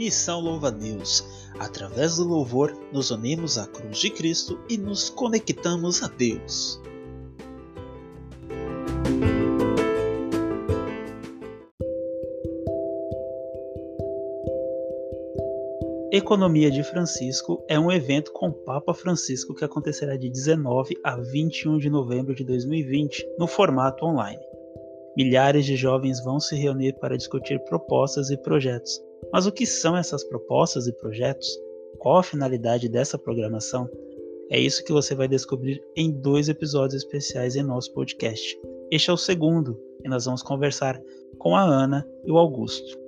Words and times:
Missão 0.00 0.40
Louva 0.40 0.68
a 0.68 0.70
Deus. 0.70 1.22
Através 1.58 2.16
do 2.16 2.24
louvor, 2.24 2.74
nos 2.90 3.10
unimos 3.10 3.58
à 3.58 3.66
cruz 3.66 3.98
de 3.98 4.08
Cristo 4.08 4.58
e 4.66 4.78
nos 4.78 5.10
conectamos 5.10 6.02
a 6.02 6.08
Deus. 6.08 6.80
Economia 16.10 16.70
de 16.70 16.82
Francisco 16.82 17.62
é 17.68 17.78
um 17.78 17.92
evento 17.92 18.32
com 18.32 18.48
o 18.48 18.54
Papa 18.54 18.94
Francisco 18.94 19.54
que 19.54 19.66
acontecerá 19.66 20.16
de 20.16 20.30
19 20.30 20.94
a 21.04 21.16
21 21.16 21.76
de 21.76 21.90
novembro 21.90 22.34
de 22.34 22.42
2020, 22.42 23.34
no 23.38 23.46
formato 23.46 24.06
online. 24.06 24.40
Milhares 25.14 25.66
de 25.66 25.76
jovens 25.76 26.24
vão 26.24 26.40
se 26.40 26.56
reunir 26.56 26.94
para 26.98 27.18
discutir 27.18 27.62
propostas 27.64 28.30
e 28.30 28.38
projetos. 28.38 29.09
Mas 29.32 29.46
o 29.46 29.52
que 29.52 29.64
são 29.66 29.96
essas 29.96 30.24
propostas 30.24 30.86
e 30.86 30.92
projetos? 30.92 31.48
Qual 31.98 32.18
a 32.18 32.22
finalidade 32.22 32.88
dessa 32.88 33.18
programação? 33.18 33.88
É 34.50 34.58
isso 34.58 34.84
que 34.84 34.92
você 34.92 35.14
vai 35.14 35.28
descobrir 35.28 35.80
em 35.96 36.10
dois 36.10 36.48
episódios 36.48 37.04
especiais 37.04 37.54
em 37.54 37.62
nosso 37.62 37.92
podcast. 37.92 38.58
Este 38.90 39.10
é 39.10 39.12
o 39.12 39.16
segundo, 39.16 39.80
e 40.04 40.08
nós 40.08 40.24
vamos 40.24 40.42
conversar 40.42 41.00
com 41.38 41.54
a 41.54 41.62
Ana 41.62 42.04
e 42.24 42.32
o 42.32 42.36
Augusto. 42.36 42.98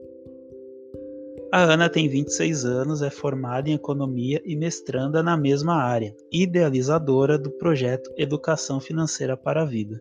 A 1.52 1.64
Ana 1.64 1.88
tem 1.88 2.08
26 2.08 2.64
anos, 2.64 3.02
é 3.02 3.10
formada 3.10 3.68
em 3.68 3.74
economia 3.74 4.40
e 4.44 4.56
mestranda 4.56 5.22
na 5.22 5.36
mesma 5.36 5.74
área, 5.74 6.14
idealizadora 6.30 7.36
do 7.36 7.50
projeto 7.50 8.10
Educação 8.16 8.80
Financeira 8.80 9.36
para 9.36 9.62
a 9.62 9.66
Vida. 9.66 10.00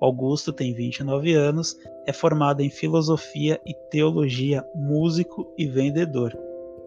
Augusto 0.00 0.50
tem 0.52 0.72
29 0.72 1.34
anos, 1.34 1.78
é 2.06 2.12
formado 2.12 2.62
em 2.62 2.70
filosofia 2.70 3.60
e 3.66 3.74
teologia, 3.90 4.64
músico 4.74 5.52
e 5.58 5.66
vendedor. 5.66 6.32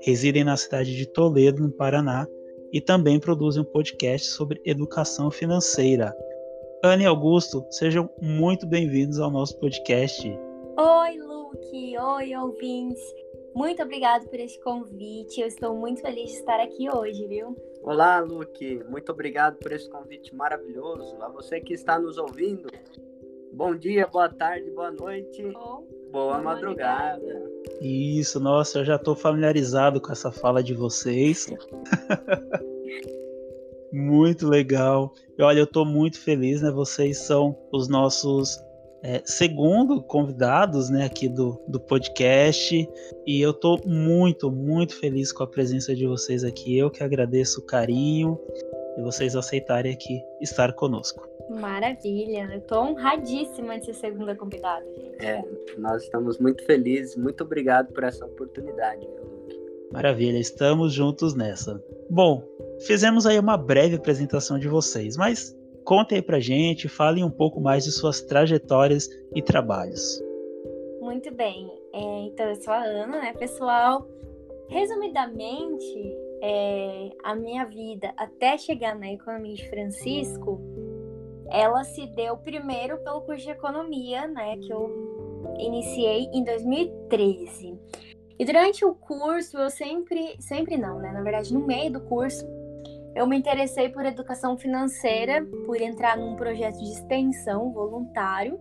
Residem 0.02 0.44
na 0.44 0.58
cidade 0.58 0.96
de 0.96 1.06
Toledo, 1.06 1.62
no 1.62 1.72
Paraná, 1.72 2.28
e 2.72 2.82
também 2.82 3.20
produzem 3.20 3.62
um 3.62 3.66
podcast 3.66 4.28
sobre 4.30 4.60
educação 4.66 5.30
financeira. 5.30 6.12
Ana 6.84 7.04
e 7.04 7.06
Augusto, 7.06 7.64
sejam 7.70 8.10
muito 8.20 8.66
bem-vindos 8.66 9.20
ao 9.20 9.30
nosso 9.30 9.60
podcast. 9.60 10.28
Oi, 10.28 11.18
Luke! 11.20 11.98
Oi, 11.98 12.36
ouvintes! 12.36 13.02
Muito 13.56 13.84
obrigado 13.84 14.28
por 14.28 14.40
esse 14.40 14.60
convite. 14.60 15.40
Eu 15.40 15.48
estou 15.48 15.78
muito 15.78 16.02
feliz 16.02 16.32
de 16.32 16.38
estar 16.38 16.60
aqui 16.60 16.90
hoje, 16.90 17.28
viu? 17.28 17.56
Olá, 17.84 18.22
Luke. 18.22 18.82
Muito 18.90 19.12
obrigado 19.12 19.58
por 19.58 19.74
esse 19.74 19.90
convite 19.90 20.34
maravilhoso. 20.34 21.22
A 21.22 21.28
você 21.28 21.60
que 21.60 21.74
está 21.74 22.00
nos 22.00 22.18
ouvindo, 22.18 22.70
bom 23.52 23.76
dia, 23.76 24.08
boa 24.08 24.30
tarde, 24.30 24.72
boa 24.72 24.90
noite, 24.90 25.46
oh, 25.48 25.52
boa, 25.52 25.84
boa 26.12 26.42
madrugada. 26.42 27.20
madrugada. 27.20 27.52
Isso, 27.82 28.40
nossa, 28.40 28.80
eu 28.80 28.86
já 28.86 28.96
estou 28.96 29.18
familiarizado 29.18 30.00
com 30.00 30.14
essa 30.14 30.32
fala 30.32 30.64
de 30.64 30.74
vocês. 30.74 31.48
muito 33.92 34.48
legal. 34.48 35.14
E 35.38 35.44
olha, 35.44 35.60
eu 35.60 35.66
estou 35.66 35.86
muito 35.86 36.22
feliz, 36.22 36.62
né? 36.62 36.72
Vocês 36.72 37.18
são 37.18 37.54
os 37.70 37.90
nossos 37.90 38.64
é, 39.04 39.22
segundo 39.26 40.02
convidados 40.02 40.90
né, 40.90 41.06
aqui 41.06 41.28
do, 41.28 41.62
do 41.68 41.80
podcast. 41.80 42.90
E 43.28 43.42
eu 43.42 43.52
estou 43.52 43.80
muito, 43.86 44.50
muito 44.50 44.98
feliz 44.98 45.32
com 45.34 45.44
a 45.44 45.48
presença 45.48 45.94
de 45.94 46.08
vocês 46.08 46.44
aqui. 46.44 46.78
Eu 46.78 46.90
que 46.90 47.04
agradeço 47.04 47.60
o 47.60 47.64
carinho 47.64 48.40
e 48.98 49.02
vocês 49.02 49.36
aceitarem 49.36 49.94
aqui 49.94 50.24
estar 50.42 50.74
conosco. 50.74 51.28
Maravilha, 51.50 52.50
eu 52.52 52.60
estou 52.60 52.80
honradíssima 52.86 53.78
de 53.78 53.88
ser 53.88 53.94
segunda 53.96 54.34
convidada, 54.34 54.86
gente. 54.96 55.26
É, 55.26 55.44
nós 55.78 56.04
estamos 56.04 56.40
muito 56.40 56.64
felizes, 56.66 57.18
muito 57.18 57.44
obrigado 57.44 57.92
por 57.92 58.06
essa 58.06 58.26
oportunidade, 58.26 59.06
Maravilha, 59.92 60.40
estamos 60.40 60.92
juntos 60.92 61.36
nessa. 61.36 61.80
Bom, 62.10 62.44
fizemos 62.80 63.28
aí 63.28 63.38
uma 63.38 63.56
breve 63.56 63.96
apresentação 63.96 64.58
de 64.58 64.68
vocês, 64.68 65.16
mas 65.16 65.56
Contem 65.84 66.18
aí 66.18 66.22
pra 66.22 66.40
gente, 66.40 66.88
falem 66.88 67.24
um 67.24 67.30
pouco 67.30 67.60
mais 67.60 67.84
de 67.84 67.92
suas 67.92 68.22
trajetórias 68.22 69.10
e 69.36 69.42
trabalhos. 69.42 70.24
Muito 71.02 71.34
bem. 71.34 71.70
É, 71.94 72.20
então, 72.28 72.48
eu 72.48 72.56
sou 72.56 72.74
a 72.74 72.84
Ana, 72.84 73.22
né, 73.22 73.34
pessoal? 73.34 74.08
Resumidamente, 74.70 76.18
é, 76.42 77.10
a 77.24 77.36
minha 77.36 77.66
vida 77.66 78.14
até 78.18 78.58
chegar 78.58 78.98
na 78.98 79.12
Economia 79.12 79.56
de 79.56 79.70
Francisco, 79.70 80.60
ela 81.50 81.84
se 81.84 82.08
deu 82.08 82.38
primeiro 82.38 82.98
pelo 83.04 83.22
curso 83.22 83.44
de 83.44 83.52
Economia, 83.52 84.28
né, 84.28 84.58
que 84.58 84.72
eu 84.72 84.90
iniciei 85.60 86.30
em 86.34 86.44
2013. 86.44 87.78
E 88.40 88.46
durante 88.46 88.84
o 88.84 88.96
curso, 88.96 89.58
eu 89.58 89.70
sempre, 89.70 90.36
sempre 90.40 90.78
não, 90.78 91.00
né, 91.00 91.12
na 91.12 91.22
verdade, 91.22 91.54
no 91.54 91.60
meio 91.60 91.92
do 91.92 92.02
curso, 92.02 92.46
eu 93.16 93.28
me 93.28 93.38
interessei 93.38 93.90
por 93.90 94.06
educação 94.06 94.58
financeira, 94.58 95.46
por 95.66 95.80
entrar 95.80 96.18
num 96.18 96.36
projeto 96.36 96.78
de 96.80 96.92
extensão 96.92 97.72
voluntário. 97.72 98.60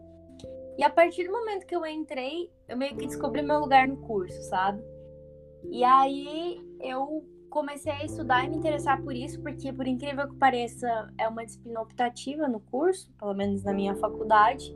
E 0.77 0.85
a 0.85 0.91
partir 0.91 1.25
do 1.25 1.33
momento 1.33 1.67
que 1.67 1.75
eu 1.75 1.85
entrei, 1.87 2.51
eu 2.69 2.77
meio 2.77 2.97
que 2.97 3.07
descobri 3.07 3.43
meu 3.43 3.61
lugar 3.61 3.89
no 3.89 3.97
curso, 3.99 4.41
sabe? 4.43 4.83
E 5.71 5.83
aí 5.85 6.61
eu 6.81 7.25
comecei 7.49 7.93
a 7.93 8.05
estudar 8.05 8.45
e 8.45 8.49
me 8.49 8.57
interessar 8.57 9.03
por 9.03 9.15
isso, 9.15 9.41
porque 9.43 9.73
por 9.73 9.87
incrível 9.87 10.29
que 10.29 10.37
pareça, 10.37 11.13
é 11.19 11.29
uma 11.29 11.45
disciplina 11.45 11.81
optativa 11.81 12.49
no 12.49 12.61
curso, 12.61 13.11
pelo 13.19 13.35
menos 13.35 13.63
na 13.63 13.73
minha 13.73 13.95
faculdade. 13.97 14.75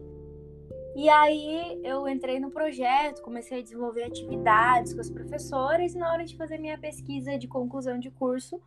E 0.94 1.09
aí 1.10 1.81
eu 1.84 2.09
entrei 2.09 2.38
no 2.41 2.50
projeto, 2.50 3.20
comecei 3.20 3.60
a 3.60 3.62
desenvolver 3.62 4.04
atividades 4.04 4.94
com 4.94 5.00
as 5.00 5.10
professoras 5.10 5.94
e 5.94 5.98
na 5.98 6.10
hora 6.10 6.25
de 6.25 6.36
fazer 6.36 6.59
minha 6.59 6.78
pesquisa 6.78 7.38
de 7.38 7.47
conclusão 7.47 7.98
de 7.98 8.10
curso, 8.10 8.60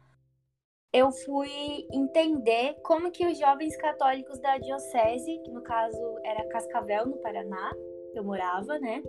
eu 0.92 1.12
fui 1.12 1.88
entender 1.92 2.76
como 2.84 3.12
que 3.12 3.26
os 3.26 3.38
jovens 3.38 3.76
católicos 3.78 4.40
da 4.40 4.58
diocese, 4.58 5.40
que 5.44 5.52
no 5.52 5.62
caso 5.62 6.18
era 6.24 6.48
Cascavel, 6.48 7.06
no 7.06 7.18
Paraná, 7.18 7.72
que 8.12 8.18
eu 8.18 8.24
morava, 8.24 8.80
né? 8.80 9.04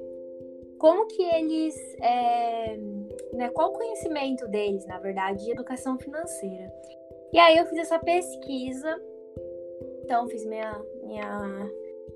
Como 0.78 1.06
que 1.06 1.22
eles, 1.22 1.74
é, 2.00 2.76
né, 3.32 3.48
qual 3.50 3.70
o 3.70 3.72
conhecimento 3.72 4.46
deles, 4.48 4.86
na 4.86 4.98
verdade, 4.98 5.44
de 5.44 5.52
educação 5.52 5.98
financeira. 5.98 6.70
E 7.32 7.38
aí 7.38 7.56
eu 7.56 7.66
fiz 7.66 7.78
essa 7.78 7.98
pesquisa, 7.98 9.00
então 10.04 10.28
fiz 10.28 10.44
minha, 10.44 10.78
minha, 11.04 11.70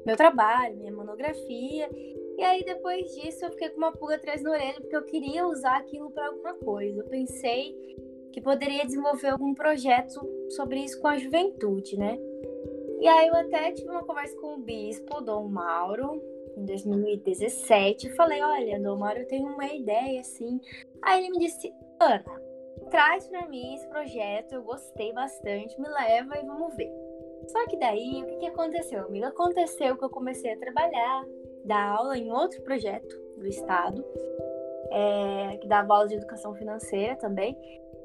meu 0.04 0.16
trabalho, 0.16 0.76
minha 0.76 0.92
monografia, 0.92 1.88
e 2.36 2.42
aí 2.42 2.64
depois 2.64 3.14
disso 3.14 3.44
eu 3.44 3.50
fiquei 3.50 3.70
com 3.70 3.78
uma 3.78 3.92
pulga 3.92 4.16
atrás 4.16 4.42
na 4.42 4.50
orelha, 4.50 4.80
porque 4.80 4.96
eu 4.96 5.04
queria 5.04 5.46
usar 5.46 5.76
aquilo 5.76 6.10
para 6.10 6.26
alguma 6.26 6.54
coisa. 6.54 7.00
Eu 7.00 7.06
pensei 7.06 7.74
que 8.34 8.40
poderia 8.40 8.84
desenvolver 8.84 9.28
algum 9.28 9.54
projeto 9.54 10.20
sobre 10.50 10.80
isso 10.80 11.00
com 11.00 11.06
a 11.06 11.16
juventude, 11.16 11.96
né? 11.96 12.18
E 12.98 13.06
aí 13.06 13.28
eu 13.28 13.36
até 13.36 13.70
tive 13.70 13.88
uma 13.88 14.02
conversa 14.02 14.36
com 14.40 14.54
o 14.54 14.58
bispo, 14.58 15.20
Dom 15.20 15.46
Mauro, 15.46 16.20
em 16.56 16.64
2017, 16.64 18.08
e 18.08 18.16
falei, 18.16 18.42
olha, 18.42 18.80
Dom 18.80 18.96
Mauro, 18.96 19.20
eu 19.20 19.28
tenho 19.28 19.46
uma 19.46 19.72
ideia, 19.72 20.20
assim. 20.20 20.60
Aí 21.00 21.22
ele 21.22 21.30
me 21.30 21.38
disse, 21.46 21.72
Ana, 22.00 22.24
traz 22.90 23.28
para 23.28 23.46
mim 23.46 23.76
esse 23.76 23.86
projeto, 23.86 24.54
eu 24.56 24.64
gostei 24.64 25.12
bastante, 25.12 25.80
me 25.80 25.88
leva 25.88 26.36
e 26.36 26.44
vamos 26.44 26.74
ver. 26.74 26.90
Só 27.46 27.64
que 27.68 27.76
daí, 27.76 28.20
o 28.20 28.26
que, 28.26 28.36
que 28.38 28.46
aconteceu, 28.46 29.04
amiga? 29.04 29.28
Aconteceu 29.28 29.96
que 29.96 30.04
eu 30.04 30.10
comecei 30.10 30.54
a 30.54 30.58
trabalhar, 30.58 31.24
dar 31.64 31.98
aula 31.98 32.18
em 32.18 32.32
outro 32.32 32.60
projeto 32.62 33.16
do 33.36 33.46
Estado, 33.46 34.04
é, 34.90 35.56
que 35.58 35.68
dava 35.68 35.94
aula 35.94 36.08
de 36.08 36.14
educação 36.14 36.52
financeira 36.56 37.14
também. 37.14 37.56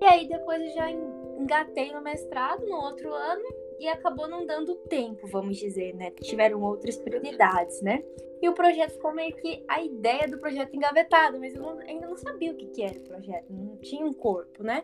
E 0.01 0.05
aí 0.05 0.27
depois 0.27 0.61
eu 0.61 0.69
já 0.69 0.89
engatei 0.91 1.91
no 1.91 2.01
mestrado 2.01 2.65
no 2.65 2.75
outro 2.75 3.13
ano 3.13 3.43
e 3.79 3.87
acabou 3.87 4.27
não 4.27 4.45
dando 4.45 4.75
tempo, 4.75 5.27
vamos 5.27 5.57
dizer, 5.57 5.95
né? 5.95 6.11
Tiveram 6.11 6.61
outras 6.61 6.97
prioridades, 6.97 7.81
né? 7.81 8.03
E 8.41 8.47
o 8.47 8.53
projeto 8.53 8.91
ficou 8.91 9.13
meio 9.13 9.35
que 9.35 9.63
a 9.67 9.83
ideia 9.83 10.27
do 10.27 10.37
projeto 10.37 10.73
engavetada, 10.73 11.37
mas 11.37 11.53
eu 11.53 11.61
não, 11.61 11.79
ainda 11.79 12.07
não 12.07 12.17
sabia 12.17 12.51
o 12.51 12.55
que, 12.55 12.67
que 12.67 12.81
era 12.81 12.97
o 12.97 13.03
projeto, 13.03 13.51
não 13.51 13.77
tinha 13.77 14.05
um 14.05 14.13
corpo, 14.13 14.63
né? 14.63 14.83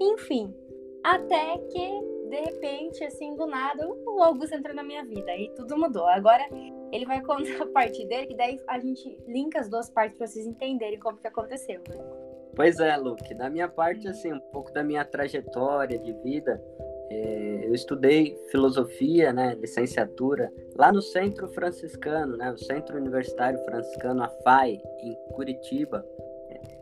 Enfim, 0.00 0.54
até 1.02 1.58
que 1.58 2.18
de 2.28 2.40
repente, 2.40 3.02
assim, 3.04 3.34
do 3.34 3.46
nada, 3.46 3.88
o 3.88 4.22
Augusto 4.22 4.54
entrou 4.54 4.74
na 4.74 4.82
minha 4.82 5.04
vida 5.04 5.34
e 5.34 5.48
tudo 5.54 5.78
mudou. 5.78 6.06
Agora 6.06 6.46
ele 6.92 7.06
vai 7.06 7.22
contar 7.22 7.62
a 7.62 7.66
parte 7.66 8.04
dele, 8.06 8.26
que 8.26 8.36
daí 8.36 8.60
a 8.66 8.78
gente 8.78 9.18
linka 9.26 9.60
as 9.60 9.68
duas 9.68 9.88
partes 9.90 10.16
para 10.16 10.26
vocês 10.26 10.46
entenderem 10.46 10.98
como 10.98 11.18
que 11.18 11.26
aconteceu, 11.26 11.80
né? 11.88 12.17
Pois 12.58 12.80
é, 12.80 12.96
Luke. 12.96 13.32
Da 13.34 13.48
minha 13.48 13.68
parte, 13.68 14.08
assim, 14.08 14.32
um 14.32 14.40
pouco 14.40 14.72
da 14.72 14.82
minha 14.82 15.04
trajetória 15.04 15.96
de 15.96 16.12
vida, 16.12 16.60
é, 17.08 17.60
eu 17.62 17.72
estudei 17.72 18.36
filosofia, 18.50 19.32
né, 19.32 19.54
licenciatura, 19.54 20.52
lá 20.74 20.90
no 20.90 21.00
Centro 21.00 21.46
Franciscano, 21.50 22.36
né, 22.36 22.50
o 22.50 22.58
Centro 22.58 22.96
Universitário 22.96 23.64
Franciscano, 23.64 24.24
a 24.24 24.28
FAI, 24.42 24.80
em 25.04 25.14
Curitiba, 25.34 26.04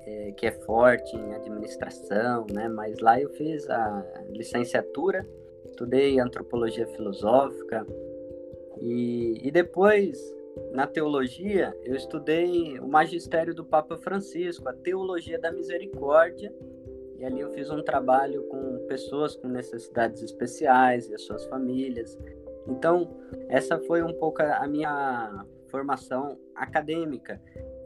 é, 0.06 0.32
que 0.32 0.46
é 0.46 0.50
forte 0.50 1.14
em 1.14 1.34
administração, 1.34 2.46
né, 2.50 2.70
mas 2.70 2.98
lá 3.00 3.20
eu 3.20 3.28
fiz 3.34 3.68
a 3.68 4.02
licenciatura, 4.30 5.28
estudei 5.68 6.18
antropologia 6.18 6.86
filosófica, 6.86 7.86
e, 8.80 9.46
e 9.46 9.50
depois 9.50 10.34
na 10.72 10.86
teologia, 10.86 11.74
eu 11.84 11.94
estudei 11.94 12.78
o 12.78 12.86
magistério 12.86 13.54
do 13.54 13.64
Papa 13.64 13.96
Francisco, 13.96 14.68
a 14.68 14.72
teologia 14.72 15.38
da 15.38 15.50
misericórdia, 15.50 16.52
e 17.18 17.24
ali 17.24 17.40
eu 17.40 17.50
fiz 17.52 17.70
um 17.70 17.82
trabalho 17.82 18.42
com 18.44 18.84
pessoas 18.86 19.34
com 19.34 19.48
necessidades 19.48 20.22
especiais 20.22 21.08
e 21.08 21.14
as 21.14 21.22
suas 21.22 21.46
famílias. 21.46 22.18
Então, 22.68 23.16
essa 23.48 23.78
foi 23.80 24.02
um 24.02 24.12
pouco 24.12 24.42
a 24.42 24.66
minha 24.66 25.46
formação 25.68 26.38
acadêmica 26.54 27.40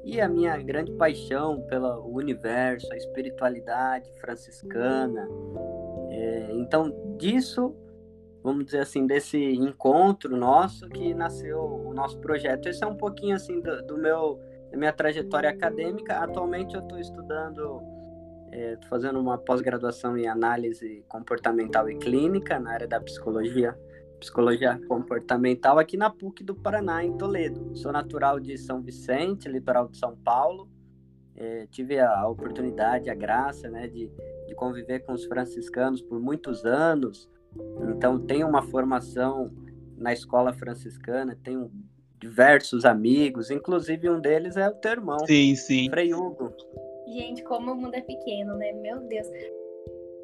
e 0.04 0.20
a 0.20 0.28
minha 0.28 0.56
grande 0.58 0.92
paixão 0.92 1.60
pelo 1.62 2.06
universo, 2.08 2.92
a 2.92 2.96
espiritualidade 2.96 4.10
franciscana. 4.20 5.28
É, 6.10 6.50
então, 6.54 7.16
disso 7.16 7.74
vamos 8.42 8.64
dizer 8.64 8.80
assim, 8.80 9.06
desse 9.06 9.38
encontro 9.38 10.36
nosso 10.36 10.88
que 10.88 11.14
nasceu 11.14 11.58
o 11.58 11.92
nosso 11.92 12.18
projeto. 12.18 12.68
Esse 12.68 12.82
é 12.82 12.86
um 12.86 12.96
pouquinho 12.96 13.36
assim 13.36 13.60
do, 13.60 13.82
do 13.82 13.98
meu 13.98 14.40
da 14.70 14.76
minha 14.76 14.92
trajetória 14.92 15.50
acadêmica. 15.50 16.18
Atualmente 16.18 16.74
eu 16.74 16.80
estou 16.80 16.98
estudando, 16.98 17.58
estou 17.58 17.82
é, 18.52 18.78
fazendo 18.88 19.18
uma 19.18 19.36
pós-graduação 19.36 20.16
em 20.16 20.28
análise 20.28 21.04
comportamental 21.08 21.90
e 21.90 21.96
clínica 21.96 22.58
na 22.58 22.72
área 22.72 22.86
da 22.86 23.00
psicologia, 23.00 23.76
psicologia 24.18 24.80
comportamental 24.86 25.78
aqui 25.78 25.96
na 25.96 26.08
PUC 26.10 26.44
do 26.44 26.54
Paraná, 26.54 27.04
em 27.04 27.16
Toledo. 27.16 27.76
Sou 27.76 27.92
natural 27.92 28.38
de 28.38 28.56
São 28.56 28.80
Vicente, 28.80 29.48
litoral 29.48 29.88
de 29.88 29.96
São 29.96 30.16
Paulo. 30.16 30.68
É, 31.34 31.66
tive 31.70 31.98
a 31.98 32.28
oportunidade, 32.28 33.08
a 33.08 33.14
graça, 33.14 33.68
né, 33.68 33.88
de, 33.88 34.10
de 34.46 34.54
conviver 34.54 35.00
com 35.00 35.12
os 35.12 35.24
franciscanos 35.24 36.02
por 36.02 36.20
muitos 36.20 36.64
anos. 36.64 37.28
Então, 37.88 38.18
tenho 38.18 38.46
uma 38.48 38.62
formação 38.62 39.50
na 39.96 40.12
escola 40.12 40.52
franciscana, 40.52 41.38
tenho 41.42 41.70
diversos 42.18 42.84
amigos, 42.84 43.50
inclusive 43.50 44.08
um 44.10 44.20
deles 44.20 44.56
é 44.56 44.68
o 44.68 44.74
teu 44.74 44.92
irmão. 44.92 45.18
Sim, 45.26 45.54
sim. 45.54 45.88
Frei 45.90 46.12
Hugo. 46.12 46.52
Gente, 47.08 47.42
como 47.44 47.72
o 47.72 47.74
mundo 47.74 47.94
é 47.94 48.02
pequeno, 48.02 48.54
né? 48.56 48.72
Meu 48.72 49.00
Deus. 49.00 49.26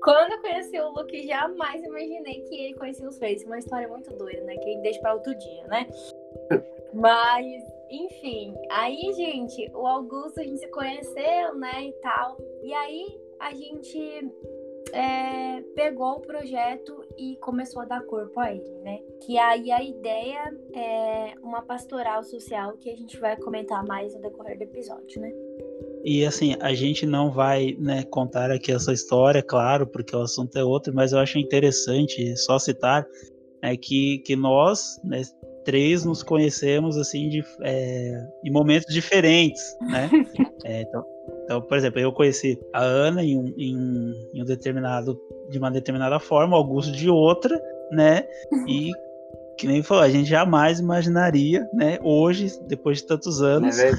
Quando 0.03 0.33
eu 0.33 0.41
conheci 0.41 0.79
o 0.79 0.91
Luke, 0.91 1.27
jamais 1.27 1.83
imaginei 1.83 2.43
que 2.43 2.55
ele 2.55 2.75
conhecia 2.75 3.09
os 3.09 3.19
Freios. 3.19 3.43
Uma 3.45 3.59
história 3.59 3.89
muito 3.89 4.13
doida, 4.15 4.43
né? 4.43 4.57
Que 4.57 4.71
ele 4.71 4.83
deixa 4.83 5.01
para 5.01 5.15
outro 5.15 5.35
dia, 5.35 5.67
né? 5.67 5.87
Mas, 6.95 7.63
enfim. 7.91 8.55
Aí, 8.71 9.13
gente, 9.15 9.71
o 9.75 9.87
Augusto, 9.87 10.41
a 10.41 10.45
gente 10.45 10.59
se 10.59 10.69
conheceu, 10.69 11.55
né? 11.57 11.87
E 11.87 11.93
tal. 12.03 12.37
E 12.63 12.73
aí, 12.73 13.21
a 13.41 13.53
gente 13.53 14.33
é, 14.93 15.63
pegou 15.75 16.17
o 16.17 16.21
projeto 16.21 17.06
e 17.19 17.37
começou 17.37 17.83
a 17.83 17.85
dar 17.85 18.03
corpo 18.03 18.39
a 18.41 18.53
ele, 18.53 18.79
né? 18.83 18.99
Que 19.25 19.39
aí 19.39 19.71
a 19.71 19.83
ideia 19.83 20.53
é 20.75 21.35
uma 21.43 21.63
pastoral 21.63 22.23
social 22.23 22.77
que 22.79 22.91
a 22.91 22.97
gente 22.97 23.19
vai 23.19 23.37
comentar 23.37 23.85
mais 23.87 24.15
no 24.15 24.21
decorrer 24.21 24.59
do 24.59 24.65
episódio, 24.65 25.21
né? 25.21 25.33
E 26.05 26.25
assim, 26.25 26.57
a 26.61 26.73
gente 26.73 27.05
não 27.05 27.31
vai 27.31 27.77
né, 27.79 28.05
contar 28.05 28.51
aqui 28.51 28.71
essa 28.71 28.93
história, 28.93 29.43
claro, 29.43 29.87
porque 29.87 30.15
o 30.15 30.21
assunto 30.21 30.57
é 30.57 30.63
outro, 30.63 30.95
mas 30.95 31.13
eu 31.13 31.19
acho 31.19 31.39
interessante 31.39 32.37
só 32.37 32.59
citar 32.59 33.07
é, 33.61 33.77
que, 33.77 34.19
que 34.19 34.37
nós, 34.37 35.01
né, 35.03 35.23
três, 35.65 36.05
nos 36.05 36.23
conhecemos 36.23 36.97
assim 36.97 37.29
de, 37.29 37.45
é, 37.63 38.25
em 38.45 38.53
momentos 38.53 38.93
diferentes, 38.95 39.63
né? 39.81 40.09
É, 40.65 40.83
então, 40.83 41.05
então, 41.45 41.63
por 41.63 41.77
exemplo, 41.77 42.01
eu 42.01 42.13
conheci 42.13 42.59
a 42.73 42.83
Ana 42.83 43.23
em 43.23 43.39
um, 43.39 43.55
em 43.57 43.77
um, 43.77 44.31
em 44.35 44.43
um 44.43 44.45
determinado, 44.45 45.17
de 45.49 45.59
uma 45.59 45.71
determinada 45.71 46.19
forma, 46.19 46.55
o 46.55 46.59
Augusto 46.59 46.93
de 46.93 47.09
outra, 47.09 47.61
né? 47.91 48.25
E 48.67 48.91
que 49.59 49.67
nem 49.67 49.83
falou, 49.83 50.03
a 50.03 50.09
gente 50.09 50.29
jamais 50.29 50.81
imaginaria, 50.81 51.69
né? 51.73 51.99
Hoje, 52.03 52.53
depois 52.67 52.99
de 52.99 53.07
tantos 53.07 53.41
anos, 53.43 53.79
é 53.79 53.91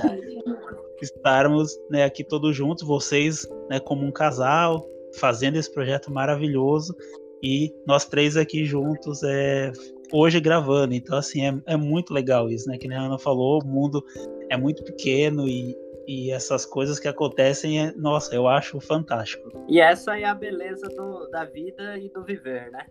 estarmos 1.01 1.77
né, 1.89 2.03
aqui 2.03 2.23
todos 2.23 2.55
juntos, 2.55 2.83
vocês, 2.85 3.47
né, 3.69 3.79
como 3.79 4.05
um 4.05 4.11
casal, 4.11 4.83
fazendo 5.19 5.55
esse 5.55 5.71
projeto 5.71 6.11
maravilhoso 6.11 6.95
e 7.41 7.71
nós 7.85 8.05
três 8.05 8.35
aqui 8.35 8.65
juntos 8.65 9.21
é 9.23 9.71
hoje 10.11 10.39
gravando. 10.39 10.93
Então, 10.93 11.17
assim, 11.17 11.45
é, 11.45 11.73
é 11.73 11.77
muito 11.77 12.13
legal 12.13 12.49
isso, 12.49 12.67
né? 12.67 12.77
Que 12.77 12.91
a 12.91 13.01
Ana 13.01 13.17
falou, 13.17 13.61
o 13.61 13.67
mundo 13.67 14.03
é 14.49 14.57
muito 14.57 14.83
pequeno 14.83 15.47
e, 15.47 15.75
e 16.07 16.31
essas 16.31 16.65
coisas 16.65 16.99
que 16.99 17.07
acontecem, 17.07 17.85
é, 17.85 17.91
nossa, 17.91 18.33
eu 18.33 18.47
acho 18.47 18.79
fantástico. 18.79 19.65
E 19.67 19.81
essa 19.81 20.17
é 20.17 20.23
a 20.23 20.33
beleza 20.33 20.87
do, 20.87 21.27
da 21.27 21.43
vida 21.43 21.97
e 21.97 22.09
do 22.09 22.23
viver, 22.23 22.71
né? 22.71 22.85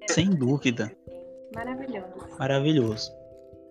É... 0.00 0.10
Sem 0.10 0.30
dúvida. 0.30 0.90
Maravilhoso. 1.54 2.06
Maravilhoso. 2.38 3.12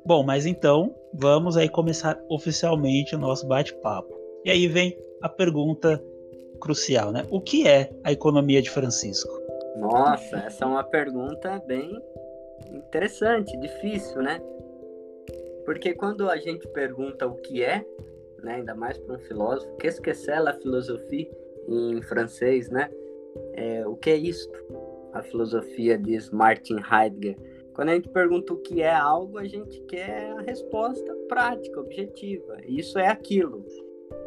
Bom, 0.06 0.24
mas 0.24 0.46
então 0.46 0.96
vamos 1.14 1.58
aí 1.58 1.68
começar 1.68 2.20
oficialmente 2.30 3.16
o 3.16 3.20
nosso 3.20 3.48
bate-papo. 3.48 4.16
E 4.46 4.52
aí 4.52 4.68
vem 4.68 4.96
a 5.22 5.28
pergunta 5.28 6.02
crucial, 6.60 7.12
né? 7.12 7.26
O 7.32 7.42
que 7.42 7.68
é 7.68 7.92
a 8.04 8.12
economia 8.12 8.62
de 8.62 8.70
Francisco? 8.70 9.32
Nossa, 9.78 10.38
essa 10.38 10.64
é 10.64 10.68
uma 10.68 10.84
pergunta 10.84 11.60
bem 11.66 12.00
interessante, 12.72 13.58
difícil, 13.58 14.22
né? 14.22 14.40
Porque 15.66 15.94
quando 15.94 16.30
a 16.30 16.38
gente 16.38 16.68
pergunta 16.68 17.28
o 17.28 17.36
que 17.36 17.64
é, 17.64 17.84
né? 18.44 18.56
Ainda 18.56 18.76
mais 18.76 18.98
para 18.98 19.16
um 19.16 19.20
filósofo. 19.20 19.76
Que 19.78 19.92
c'est 19.92 20.40
la 20.40 20.54
philosophie 20.54 21.30
em 21.68 22.02
francês, 22.02 22.70
né? 22.70 22.90
É, 23.54 23.88
o 23.88 23.96
que 23.96 24.10
é 24.10 24.18
isto? 24.18 24.58
A 25.14 25.22
filosofia 25.22 25.98
diz 25.98 26.30
Martin 26.30 26.78
Heidegger. 26.78 27.38
Quando 27.74 27.90
a 27.90 27.94
gente 27.94 28.10
pergunta 28.10 28.54
o 28.54 28.58
que 28.58 28.82
é 28.82 28.94
algo, 28.94 29.38
a 29.38 29.46
gente 29.46 29.82
quer 29.84 30.32
a 30.32 30.42
resposta 30.42 31.16
prática, 31.28 31.80
objetiva. 31.80 32.58
Isso 32.66 33.00
é 33.00 33.08
aquilo. 33.08 33.66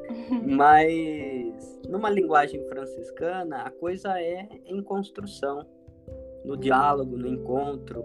Mas 0.46 1.80
numa 1.88 2.10
linguagem 2.10 2.66
franciscana, 2.68 3.62
a 3.62 3.70
coisa 3.70 4.20
é 4.20 4.48
em 4.66 4.82
construção, 4.82 5.66
no 6.44 6.56
diálogo, 6.56 7.16
no 7.16 7.28
encontro. 7.28 8.04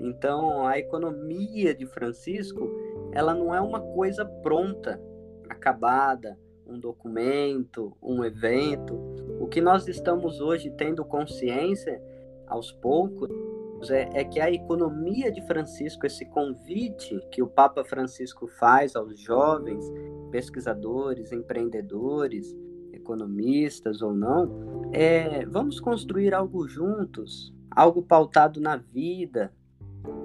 Então, 0.00 0.66
a 0.66 0.78
economia 0.78 1.74
de 1.74 1.86
Francisco, 1.86 2.68
ela 3.12 3.34
não 3.34 3.54
é 3.54 3.60
uma 3.60 3.80
coisa 3.80 4.24
pronta, 4.24 5.00
acabada, 5.52 6.38
um 6.66 6.78
documento, 6.78 7.96
um 8.02 8.24
evento. 8.24 8.94
O 9.40 9.46
que 9.46 9.60
nós 9.60 9.86
estamos 9.86 10.40
hoje 10.40 10.70
tendo 10.70 11.04
consciência, 11.04 12.02
aos 12.46 12.70
poucos, 12.72 13.30
é, 13.90 14.08
é, 14.14 14.24
que 14.24 14.38
a 14.38 14.50
economia 14.50 15.32
de 15.32 15.40
Francisco, 15.46 16.06
esse 16.06 16.24
convite 16.26 17.18
que 17.30 17.42
o 17.42 17.48
Papa 17.48 17.84
Francisco 17.84 18.46
faz 18.46 18.94
aos 18.94 19.18
jovens 19.18 19.84
pesquisadores, 20.30 21.32
empreendedores, 21.32 22.56
economistas 22.92 24.02
ou 24.02 24.14
não, 24.14 24.90
é 24.92 25.44
vamos 25.46 25.80
construir 25.80 26.32
algo 26.34 26.68
juntos, 26.68 27.52
algo 27.70 28.02
pautado 28.02 28.60
na 28.60 28.76
vida, 28.76 29.52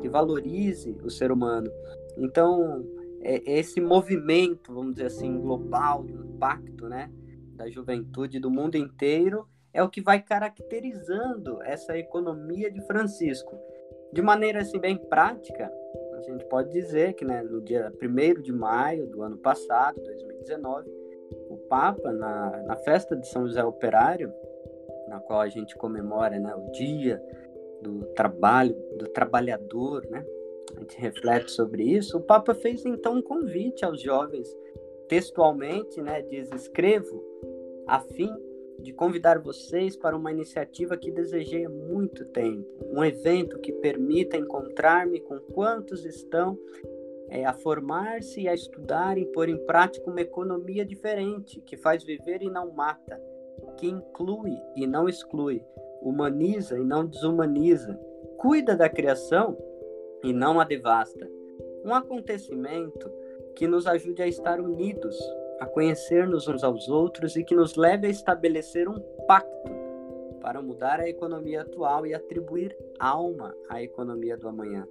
que 0.02 0.10
valorize 0.10 0.96
o 1.04 1.10
ser 1.10 1.32
humano. 1.32 1.72
Então, 2.18 2.86
esse 3.28 3.82
movimento, 3.82 4.74
vamos 4.74 4.96
dizer 4.96 5.08
assim, 5.08 5.40
global, 5.40 6.04
de 6.04 6.14
impacto, 6.14 6.88
né, 6.88 7.12
da 7.56 7.70
juventude 7.70 8.40
do 8.40 8.50
mundo 8.50 8.76
inteiro, 8.76 9.48
é 9.74 9.84
o 9.84 9.90
que 9.90 10.02
vai 10.02 10.22
caracterizando 10.22 11.62
essa 11.64 11.98
economia 11.98 12.72
de 12.72 12.82
Francisco. 12.88 13.56
De 14.14 14.22
maneira 14.22 14.62
assim 14.62 14.80
bem 14.80 14.98
prática, 14.98 15.72
a 16.18 16.22
gente 16.22 16.46
pode 16.46 16.72
dizer 16.72 17.14
que 17.14 17.26
né, 17.26 17.44
no 17.44 17.62
dia 17.62 17.92
1 18.02 18.42
de 18.42 18.52
maio 18.54 19.08
do 19.08 19.22
ano 19.22 19.38
passado, 19.38 20.02
2019, 20.02 20.90
o 21.50 21.58
Papa, 21.70 22.12
na, 22.12 22.64
na 22.64 22.76
festa 22.78 23.16
de 23.16 23.28
São 23.28 23.46
José 23.46 23.64
Operário, 23.64 24.32
na 25.08 25.20
qual 25.20 25.42
a 25.42 25.50
gente 25.50 25.76
comemora 25.76 26.40
né, 26.40 26.56
o 26.56 26.72
dia 26.72 27.22
do 27.82 28.06
trabalho, 28.16 28.76
do 28.98 29.08
trabalhador, 29.10 30.06
né, 30.10 30.26
a 30.78 30.82
gente 30.82 31.00
reflete 31.00 31.52
sobre 31.52 31.84
isso, 31.84 32.18
o 32.18 32.22
Papa 32.22 32.54
fez 32.54 32.86
então 32.86 33.16
um 33.16 33.22
convite 33.22 33.84
aos 33.84 34.02
jovens, 34.02 34.48
textualmente, 35.08 36.02
né, 36.02 36.22
diz: 36.22 36.52
escrevo 36.52 37.24
a 37.88 38.00
fim 38.00 38.32
de 38.80 38.94
convidar 38.94 39.40
vocês 39.40 39.96
para 39.96 40.16
uma 40.16 40.32
iniciativa 40.32 40.96
que 40.96 41.12
desejei 41.12 41.66
há 41.66 41.70
muito 41.70 42.26
tempo, 42.26 42.68
um 42.92 43.04
evento 43.04 43.60
que 43.60 43.72
permita 43.72 44.38
encontrar-me 44.38 45.20
com 45.20 45.40
quantos 45.40 46.06
estão 46.06 46.58
é, 47.30 47.44
a 47.44 47.54
formar-se 47.54 48.42
e 48.42 48.48
a 48.48 48.54
estudar 48.54 49.18
e 49.18 49.26
pôr 49.26 49.50
em 49.50 49.58
prática 49.66 50.10
uma 50.10 50.22
economia 50.22 50.86
diferente, 50.86 51.60
que 51.62 51.76
faz 51.76 52.04
viver 52.04 52.44
e 52.44 52.50
não 52.50 52.72
mata, 52.72 53.20
que 53.78 53.88
inclui 53.88 54.56
e 54.76 54.86
não 54.86 55.10
exclui, 55.10 55.64
humaniza 56.02 56.78
e 56.78 56.84
não 56.84 57.06
desumaniza, 57.06 58.00
cuida 58.38 58.76
da 58.76 58.88
criação 58.88 59.58
e 60.24 60.34
não 60.34 60.60
a 60.60 60.64
devasta. 60.64 61.30
Um 61.84 61.94
acontecimento 61.94 63.10
que 63.56 63.68
nos 63.68 63.88
ajude 63.88 64.22
a 64.22 64.28
estar 64.28 64.60
unidos, 64.60 65.18
a 65.60 65.66
conhecer-nos 65.66 66.48
uns 66.48 66.64
aos 66.64 66.88
outros 66.88 67.36
e 67.36 67.44
que 67.44 67.56
nos 67.56 67.76
leve 67.76 68.08
a 68.08 68.10
estabelecer 68.10 68.88
um 68.88 69.00
pacto 69.26 69.78
para 70.42 70.62
mudar 70.62 71.00
a 71.00 71.10
economia 71.10 71.62
atual 71.62 72.06
e 72.06 72.14
atribuir 72.14 72.76
alma 73.00 73.56
à 73.68 73.82
economia 73.82 74.38
do 74.38 74.48
amanhã. 74.48 74.88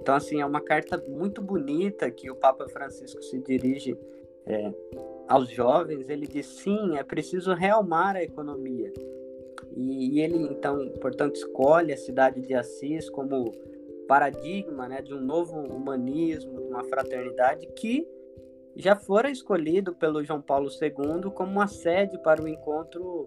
Então, 0.00 0.14
assim, 0.14 0.40
é 0.40 0.46
uma 0.46 0.60
carta 0.60 1.02
muito 1.06 1.42
bonita 1.42 2.10
que 2.10 2.30
o 2.30 2.34
Papa 2.34 2.68
Francisco 2.68 3.22
se 3.22 3.38
dirige 3.38 3.96
é, 4.46 4.72
aos 5.28 5.50
jovens. 5.50 6.08
Ele 6.08 6.26
diz: 6.26 6.46
sim, 6.46 6.96
é 6.96 7.04
preciso 7.04 7.52
realmar 7.52 8.16
a 8.16 8.22
economia. 8.22 8.92
E, 9.76 10.16
e, 10.16 10.20
ele, 10.20 10.36
então, 10.36 10.88
portanto, 11.00 11.36
escolhe 11.36 11.92
a 11.92 11.96
cidade 11.96 12.40
de 12.40 12.54
Assis 12.54 13.10
como 13.10 13.52
paradigma 14.08 14.88
né, 14.88 15.02
de 15.02 15.14
um 15.14 15.20
novo 15.20 15.60
humanismo, 15.60 16.60
de 16.60 16.68
uma 16.68 16.82
fraternidade 16.84 17.66
que 17.76 18.08
já 18.74 18.96
fora 18.96 19.30
escolhido 19.30 19.94
pelo 19.94 20.24
João 20.24 20.40
Paulo 20.40 20.68
II 20.70 21.30
como 21.32 21.52
uma 21.52 21.68
sede 21.68 22.18
para 22.22 22.42
o 22.42 22.48
encontro 22.48 23.26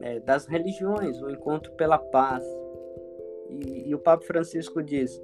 é, 0.00 0.20
das 0.20 0.46
religiões, 0.46 1.20
o 1.22 1.30
encontro 1.30 1.72
pela 1.72 1.98
paz. 1.98 2.44
E, 3.48 3.88
e, 3.88 3.94
o 3.94 3.98
Papa 3.98 4.24
Francisco 4.24 4.82
diz: 4.82 5.20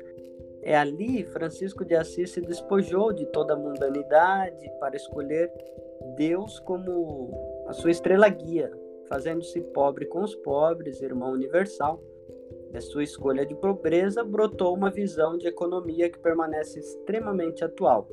é 0.62 0.76
ali 0.76 1.25
Francisco 1.25 1.85
de 1.85 1.95
Assis 1.95 2.31
se 2.31 2.41
despojou 2.41 3.12
de 3.12 3.26
toda 3.26 3.55
a 3.55 3.57
mundanidade 3.57 4.71
para 4.79 4.97
escolher 4.97 5.52
Deus 6.17 6.61
como 6.61 7.31
a 7.67 7.73
sua 7.73 7.91
estrela 7.91 8.29
guia, 8.29 8.71
fazendo-se 9.09 9.61
pobre 9.61 10.07
com 10.07 10.23
os 10.23 10.35
pobres, 10.37 11.02
irmão 11.02 11.33
universal. 11.33 12.00
Da 12.73 12.81
sua 12.81 13.05
escolha 13.05 13.45
de 13.45 13.55
pobreza 13.55 14.25
brotou 14.25 14.75
uma 14.75 14.91
visão 14.91 15.37
de 15.37 15.47
economia 15.47 16.11
que 16.11 16.19
permanece 16.19 16.81
extremamente 16.81 17.62
atual 17.62 18.09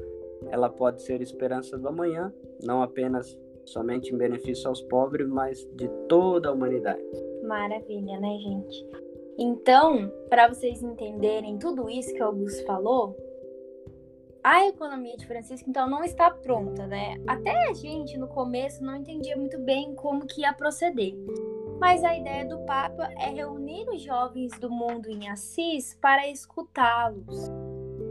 ela 0.47 0.69
pode 0.69 1.01
ser 1.01 1.21
esperança 1.21 1.77
do 1.77 1.87
amanhã, 1.87 2.33
não 2.63 2.81
apenas 2.81 3.37
somente 3.65 4.13
em 4.13 4.17
benefício 4.17 4.67
aos 4.67 4.81
pobres, 4.81 5.27
mas 5.27 5.67
de 5.75 5.87
toda 6.07 6.49
a 6.49 6.51
humanidade. 6.51 7.03
Maravilha, 7.43 8.19
né, 8.19 8.37
gente? 8.39 8.85
Então, 9.37 10.11
para 10.29 10.47
vocês 10.47 10.81
entenderem 10.81 11.57
tudo 11.57 11.89
isso 11.89 12.13
que 12.13 12.21
o 12.21 12.25
Augusto 12.25 12.65
falou, 12.65 13.15
a 14.43 14.67
economia 14.67 15.15
de 15.17 15.27
Francisco 15.27 15.69
então 15.69 15.89
não 15.89 16.03
está 16.03 16.31
pronta, 16.31 16.87
né? 16.87 17.15
Até 17.27 17.69
a 17.69 17.73
gente 17.73 18.17
no 18.17 18.27
começo 18.27 18.83
não 18.83 18.95
entendia 18.95 19.35
muito 19.35 19.59
bem 19.59 19.93
como 19.95 20.25
que 20.25 20.41
ia 20.41 20.53
proceder. 20.53 21.13
Mas 21.79 22.03
a 22.03 22.17
ideia 22.17 22.45
do 22.45 22.59
Papa 22.65 23.09
é 23.17 23.29
reunir 23.29 23.87
os 23.89 24.01
jovens 24.01 24.51
do 24.59 24.69
mundo 24.69 25.09
em 25.09 25.29
Assis 25.29 25.97
para 26.01 26.27
escutá-los, 26.27 27.49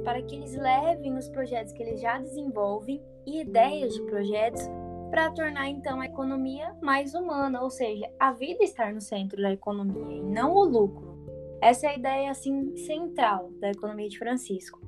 para 0.05 0.23
que 0.23 0.37
eles 0.37 0.57
levem 0.57 1.17
os 1.17 1.29
projetos 1.29 1.73
que 1.75 1.83
eles 1.83 2.01
já 2.01 2.19
desenvolvem 2.19 3.03
e 3.27 3.43
ideias 3.43 3.93
de 3.93 4.03
projetos 4.03 4.63
para 5.11 5.31
tornar 5.33 5.69
então 5.69 6.01
a 6.01 6.07
economia 6.07 6.75
mais 6.83 7.15
humana, 7.15 7.63
ou 7.63 7.71
seja, 7.71 8.11
a 8.19 8.33
vida 8.33 8.65
estar 8.65 8.93
no 8.93 9.01
centro 9.01 9.41
da 9.41 9.53
economia 9.53 10.17
e 10.17 10.23
não 10.23 10.55
o 10.55 10.65
lucro. 10.65 11.19
Essa 11.61 11.87
é 11.87 11.91
a 11.91 11.99
ideia 11.99 12.31
assim 12.31 12.75
central 12.77 13.51
da 13.61 13.71
economia 13.71 14.09
de 14.09 14.19
Francisco. 14.19 14.81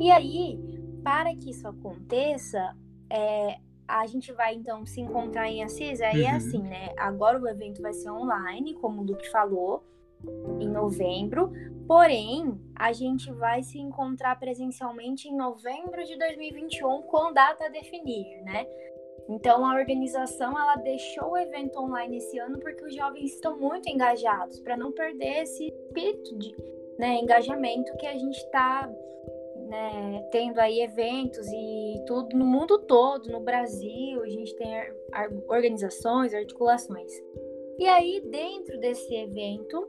E 0.00 0.10
aí, 0.10 0.58
para 1.04 1.34
que 1.36 1.50
isso 1.50 1.68
aconteça, 1.68 2.74
é, 3.10 3.58
a 3.98 4.06
gente 4.06 4.32
vai 4.32 4.54
então 4.54 4.86
se 4.86 5.00
encontrar 5.00 5.48
em 5.48 5.62
Assis. 5.62 6.00
Aí 6.00 6.22
é 6.22 6.26
uhum. 6.26 6.32
é 6.32 6.36
assim, 6.36 6.62
né? 6.62 6.92
Agora 6.96 7.38
o 7.38 7.48
evento 7.48 7.82
vai 7.82 7.92
ser 7.92 8.10
online, 8.10 8.74
como 8.74 9.02
o 9.02 9.04
Luke 9.04 9.28
falou, 9.30 9.82
em 10.58 10.68
novembro. 10.68 11.52
Porém, 11.86 12.60
a 12.76 12.92
gente 12.92 13.32
vai 13.32 13.62
se 13.62 13.78
encontrar 13.78 14.38
presencialmente 14.38 15.28
em 15.28 15.36
novembro 15.36 16.04
de 16.04 16.16
2021 16.16 17.02
com 17.02 17.32
data 17.32 17.66
a 17.66 17.68
definir, 17.68 18.42
né? 18.42 18.66
Então 19.28 19.64
a 19.64 19.74
organização 19.74 20.58
ela 20.58 20.76
deixou 20.76 21.30
o 21.30 21.38
evento 21.38 21.78
online 21.78 22.16
esse 22.16 22.38
ano 22.38 22.58
porque 22.58 22.84
os 22.84 22.94
jovens 22.94 23.32
estão 23.32 23.58
muito 23.58 23.88
engajados 23.88 24.60
para 24.60 24.76
não 24.76 24.92
perder 24.92 25.42
esse 25.42 25.68
espírito 25.68 26.36
de 26.36 26.56
né, 26.98 27.18
engajamento 27.20 27.96
que 27.96 28.06
a 28.06 28.16
gente 28.16 28.36
está 28.36 28.90
né, 29.70 30.28
tendo 30.32 30.58
aí 30.58 30.80
eventos 30.80 31.46
e 31.46 32.04
tudo 32.04 32.36
no 32.36 32.44
mundo 32.44 32.76
todo, 32.80 33.30
no 33.30 33.38
Brasil, 33.38 34.20
a 34.20 34.28
gente 34.28 34.52
tem 34.56 34.68
organizações, 35.46 36.34
articulações. 36.34 37.12
E 37.78 37.86
aí, 37.86 38.20
dentro 38.20 38.78
desse 38.80 39.14
evento, 39.14 39.88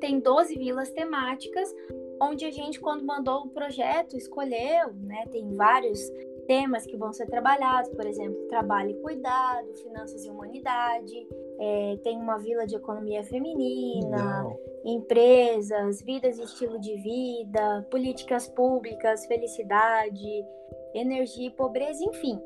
tem 0.00 0.18
12 0.18 0.58
vilas 0.58 0.90
temáticas, 0.90 1.72
onde 2.20 2.44
a 2.44 2.50
gente, 2.50 2.80
quando 2.80 3.04
mandou 3.04 3.42
o 3.44 3.50
projeto, 3.50 4.16
escolheu, 4.16 4.92
né? 4.94 5.24
Tem 5.30 5.54
vários 5.54 6.00
temas 6.50 6.84
que 6.84 6.96
vão 6.96 7.12
ser 7.12 7.26
trabalhados, 7.26 7.88
por 7.92 8.04
exemplo, 8.04 8.48
trabalho 8.48 8.90
e 8.90 8.94
cuidado, 8.94 9.72
finanças 9.76 10.24
e 10.24 10.30
humanidade, 10.30 11.28
é, 11.60 11.96
tem 12.02 12.18
uma 12.18 12.38
vila 12.38 12.66
de 12.66 12.74
economia 12.74 13.22
feminina, 13.22 14.42
Não. 14.42 14.58
empresas, 14.84 16.02
vidas 16.02 16.40
e 16.40 16.42
estilo 16.42 16.80
de 16.80 16.96
vida, 16.96 17.86
políticas 17.88 18.48
públicas, 18.48 19.26
felicidade, 19.26 20.44
energia 20.92 21.46
e 21.46 21.50
pobreza, 21.50 22.04
enfim 22.04 22.36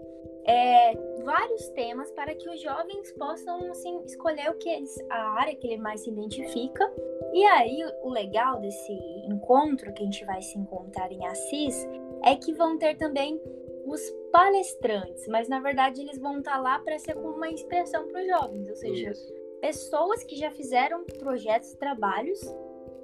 é, 0.46 0.94
vários 1.24 1.68
temas 1.70 2.10
para 2.12 2.34
que 2.34 2.48
os 2.48 2.60
jovens 2.60 3.12
possam 3.12 3.70
assim, 3.70 4.02
escolher 4.04 4.50
o 4.50 4.54
que 4.54 4.68
eles, 4.68 4.94
a 5.10 5.40
área 5.40 5.56
que 5.56 5.66
ele 5.66 5.78
mais 5.78 6.02
se 6.02 6.10
identifica. 6.10 6.92
E 7.32 7.44
aí, 7.46 7.82
o 8.02 8.10
legal 8.10 8.60
desse 8.60 8.92
encontro 9.26 9.92
que 9.94 10.02
a 10.02 10.04
gente 10.04 10.24
vai 10.24 10.42
se 10.42 10.58
encontrar 10.58 11.10
em 11.10 11.26
Assis 11.26 11.88
é 12.22 12.36
que 12.36 12.52
vão 12.52 12.78
ter 12.78 12.96
também 12.96 13.40
os 13.86 14.00
palestrantes, 14.32 15.26
mas 15.28 15.48
na 15.48 15.60
verdade 15.60 16.00
eles 16.00 16.18
vão 16.18 16.38
estar 16.38 16.58
lá 16.58 16.78
para 16.78 16.98
ser 16.98 17.14
como 17.14 17.36
uma 17.36 17.48
inspiração 17.48 18.08
para 18.08 18.20
os 18.20 18.26
jovens, 18.26 18.68
ou 18.68 18.76
seja, 18.76 19.10
Isso. 19.10 19.34
pessoas 19.60 20.24
que 20.24 20.36
já 20.36 20.50
fizeram 20.50 21.04
projetos, 21.18 21.74
trabalhos, 21.74 22.40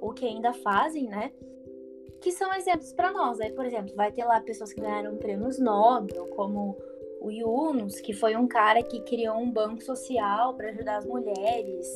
ou 0.01 0.13
que 0.13 0.25
ainda 0.25 0.51
fazem, 0.53 1.07
né? 1.07 1.31
Que 2.19 2.31
são 2.31 2.53
exemplos 2.53 2.91
para 2.93 3.11
nós. 3.11 3.39
Aí, 3.39 3.51
por 3.51 3.65
exemplo, 3.65 3.95
vai 3.95 4.11
ter 4.11 4.25
lá 4.25 4.41
pessoas 4.41 4.73
que 4.73 4.81
ganharam 4.81 5.17
prêmios 5.17 5.59
Nobel, 5.59 6.27
como 6.35 6.77
o 7.21 7.29
Yunus, 7.29 7.99
que 7.99 8.13
foi 8.13 8.35
um 8.35 8.47
cara 8.47 8.81
que 8.81 8.99
criou 9.01 9.37
um 9.37 9.51
banco 9.51 9.81
social 9.83 10.55
para 10.55 10.69
ajudar 10.69 10.97
as 10.97 11.05
mulheres, 11.05 11.87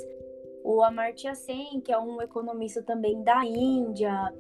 o 0.64 0.84
Amartya 0.84 1.34
Sen, 1.34 1.82
que 1.82 1.92
é 1.92 1.98
um 1.98 2.22
economista 2.22 2.82
também 2.82 3.24
da 3.24 3.44
Índia, 3.44 4.34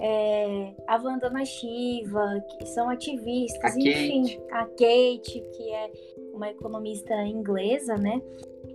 é, 0.00 0.72
a 0.86 0.98
Vandana 0.98 1.44
Shiva, 1.44 2.40
que 2.58 2.66
são 2.66 2.88
ativistas, 2.88 3.74
a 3.74 3.78
enfim, 3.78 4.22
Kate. 4.22 4.42
a 4.50 4.64
Kate, 4.64 5.40
que 5.54 5.72
é 5.72 5.90
uma 6.32 6.50
economista 6.50 7.14
inglesa, 7.22 7.96
né? 7.96 8.20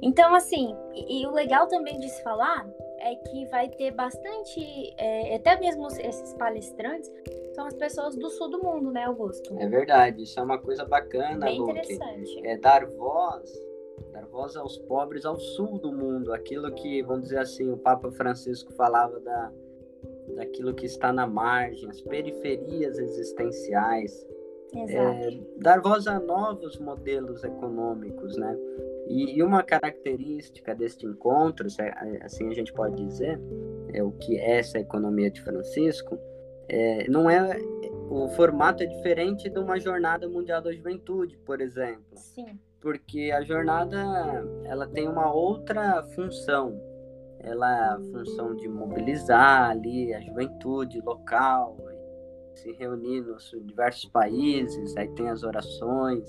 Então, 0.01 0.33
assim, 0.33 0.75
e, 0.93 1.21
e 1.21 1.27
o 1.27 1.31
legal 1.31 1.67
também 1.67 1.99
de 1.99 2.09
se 2.09 2.23
falar 2.23 2.67
é 2.99 3.15
que 3.15 3.45
vai 3.47 3.69
ter 3.69 3.91
bastante, 3.91 4.93
é, 4.97 5.35
até 5.35 5.59
mesmo 5.59 5.87
esses 5.87 6.33
palestrantes, 6.35 7.11
são 7.53 7.65
as 7.65 7.73
pessoas 7.73 8.15
do 8.15 8.29
sul 8.29 8.49
do 8.49 8.63
mundo, 8.63 8.91
né, 8.91 9.05
Augusto? 9.05 9.55
É 9.59 9.67
verdade, 9.67 10.23
isso 10.23 10.39
é 10.39 10.43
uma 10.43 10.57
coisa 10.57 10.85
bacana, 10.85 11.45
Bem 11.45 11.59
Luke. 11.59 11.71
interessante. 11.71 12.47
É 12.47 12.57
dar 12.57 12.85
voz, 12.85 13.51
dar 14.11 14.25
voz 14.27 14.55
aos 14.55 14.77
pobres 14.77 15.25
ao 15.25 15.39
sul 15.39 15.77
do 15.79 15.91
mundo, 15.91 16.33
aquilo 16.33 16.71
que, 16.71 17.01
vamos 17.01 17.23
dizer 17.23 17.39
assim, 17.39 17.69
o 17.69 17.77
Papa 17.77 18.11
Francisco 18.11 18.71
falava 18.73 19.19
da, 19.19 19.51
daquilo 20.35 20.73
que 20.73 20.85
está 20.85 21.11
na 21.11 21.27
margem, 21.27 21.89
as 21.89 22.01
periferias 22.01 22.97
existenciais. 22.97 24.27
É, 24.73 25.37
dar 25.57 25.81
voz 25.81 26.07
a 26.07 26.17
novos 26.17 26.79
modelos 26.79 27.43
econômicos, 27.43 28.37
né? 28.37 28.57
E, 29.09 29.37
e, 29.37 29.43
uma 29.43 29.63
característica 29.63 30.73
deste 30.73 31.05
encontro, 31.05 31.67
assim 32.21 32.47
a 32.47 32.53
gente 32.53 32.71
pode 32.71 33.05
dizer, 33.05 33.37
é 33.93 34.01
o 34.01 34.11
que 34.11 34.37
é 34.37 34.59
essa 34.59 34.79
economia 34.79 35.29
de 35.29 35.41
Francisco, 35.41 36.17
é, 36.69 37.05
não 37.09 37.29
é 37.29 37.59
o 38.09 38.27
formato 38.29 38.83
é 38.83 38.85
diferente 38.85 39.49
de 39.49 39.57
uma 39.57 39.79
jornada 39.79 40.27
mundial 40.27 40.61
da 40.61 40.71
juventude, 40.71 41.37
por 41.45 41.61
exemplo. 41.61 42.15
Sim. 42.15 42.59
Porque 42.81 43.31
a 43.31 43.41
jornada 43.41 43.97
ela 44.65 44.85
tem 44.85 45.07
uma 45.07 45.33
outra 45.33 46.03
função. 46.15 46.77
Ela 47.43 47.95
a 47.95 47.99
função 47.99 48.55
de 48.55 48.67
mobilizar 48.67 49.71
ali 49.71 50.13
a 50.13 50.21
juventude 50.21 51.01
local, 51.01 51.77
se 52.55 52.71
reunir 52.73 53.21
nos 53.21 53.51
diversos 53.63 54.05
países, 54.05 54.95
aí 54.95 55.07
tem 55.09 55.29
as 55.29 55.43
orações. 55.43 56.23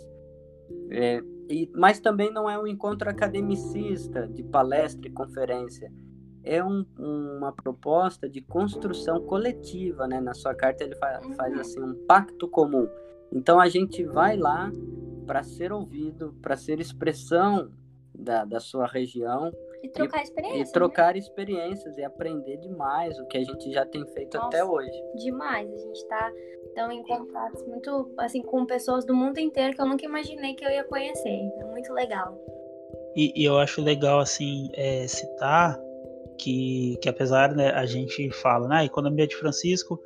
É, 0.91 1.23
e, 1.49 1.71
mas 1.75 2.01
também 2.01 2.33
não 2.33 2.49
é 2.49 2.59
um 2.59 2.67
encontro 2.67 3.11
academicista 3.11 4.27
de 4.27 4.43
palestra 4.43 5.07
e 5.07 5.13
conferência 5.13 5.93
é 6.45 6.63
um, 6.63 6.85
uma 6.99 7.53
proposta 7.53 8.29
de 8.29 8.41
construção 8.41 9.21
coletiva, 9.23 10.07
né? 10.07 10.21
Na 10.21 10.35
sua 10.35 10.55
carta 10.55 10.83
ele 10.83 10.97
fa 10.97 11.21
faz 11.37 11.59
assim 11.59 11.81
um 11.81 11.95
pacto 12.07 12.49
comum. 12.49 12.89
Então 13.33 13.61
a 13.61 13.69
gente 13.69 14.05
vai 14.05 14.37
lá 14.37 14.71
para 15.27 15.43
ser 15.43 15.73
ouvido, 15.73 16.35
para 16.43 16.57
ser 16.57 16.81
expressão 16.81 17.71
da, 18.13 18.45
da 18.45 18.61
sua 18.61 18.87
região 18.87 19.53
e 19.83 19.89
trocar 19.89 20.23
experiências. 20.23 20.69
E 20.69 20.73
trocar 20.73 21.13
né? 21.15 21.19
experiências 21.19 21.99
e 21.99 22.05
aprender 22.05 22.57
demais 22.59 23.19
o 23.19 23.27
que 23.27 23.39
a 23.39 23.45
gente 23.45 23.73
já 23.73 23.85
tem 23.85 24.07
feito 24.07 24.37
Nossa, 24.37 24.49
até 24.49 24.65
hoje. 24.65 24.93
Demais. 25.17 25.73
A 25.73 25.77
gente 25.77 25.97
está 25.97 26.33
tão 26.75 26.91
em 26.93 27.03
contato 27.03 27.65
muito 27.67 28.11
assim 28.19 28.43
com 28.43 28.65
pessoas 28.65 29.05
do 29.05 29.15
mundo 29.15 29.39
inteiro 29.39 29.75
que 29.75 29.83
eu 29.83 29.87
nunca 29.87 30.05
imaginei 30.05 30.55
que 30.55 30.65
eu 30.65 30.71
ia 30.71 30.85
conhecer. 30.85 31.51
É 31.59 31.65
muito 31.65 31.93
legal. 31.93 32.39
E, 33.17 33.33
e 33.35 33.45
eu 33.45 33.59
acho 33.59 33.83
legal 33.83 34.21
assim 34.21 34.71
é, 34.75 35.07
citar 35.07 35.79
que, 36.39 36.97
que 37.03 37.09
apesar 37.09 37.55
né, 37.55 37.71
a 37.71 37.85
gente 37.85 38.31
fala, 38.31 38.69
na 38.69 38.79
né, 38.79 38.85
economia 38.85 39.27
de 39.27 39.37
Francisco 39.37 40.01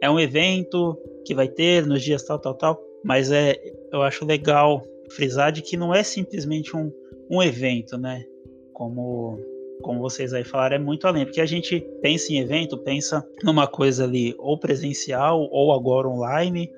é 0.00 0.10
um 0.10 0.18
evento 0.18 0.98
que 1.24 1.34
vai 1.34 1.48
ter 1.48 1.86
nos 1.86 2.02
dias 2.02 2.22
tal, 2.24 2.38
tal, 2.38 2.54
tal, 2.54 2.80
mas 3.04 3.30
é, 3.30 3.56
eu 3.92 4.02
acho 4.02 4.24
legal 4.24 4.82
frisar 5.10 5.52
de 5.52 5.62
que 5.62 5.76
não 5.76 5.94
é 5.94 6.02
simplesmente 6.02 6.76
um, 6.76 6.92
um 7.30 7.42
evento, 7.42 7.96
né? 7.96 8.24
Como, 8.72 9.38
como 9.82 10.00
vocês 10.00 10.32
aí 10.32 10.44
falaram, 10.44 10.76
é 10.76 10.78
muito 10.78 11.06
além, 11.06 11.24
porque 11.24 11.40
a 11.40 11.46
gente 11.46 11.80
pensa 12.00 12.32
em 12.32 12.38
evento, 12.38 12.78
pensa 12.78 13.26
numa 13.42 13.66
coisa 13.66 14.04
ali 14.04 14.34
ou 14.38 14.58
presencial 14.58 15.48
ou 15.50 15.72
agora 15.72 16.08
online, 16.08 16.70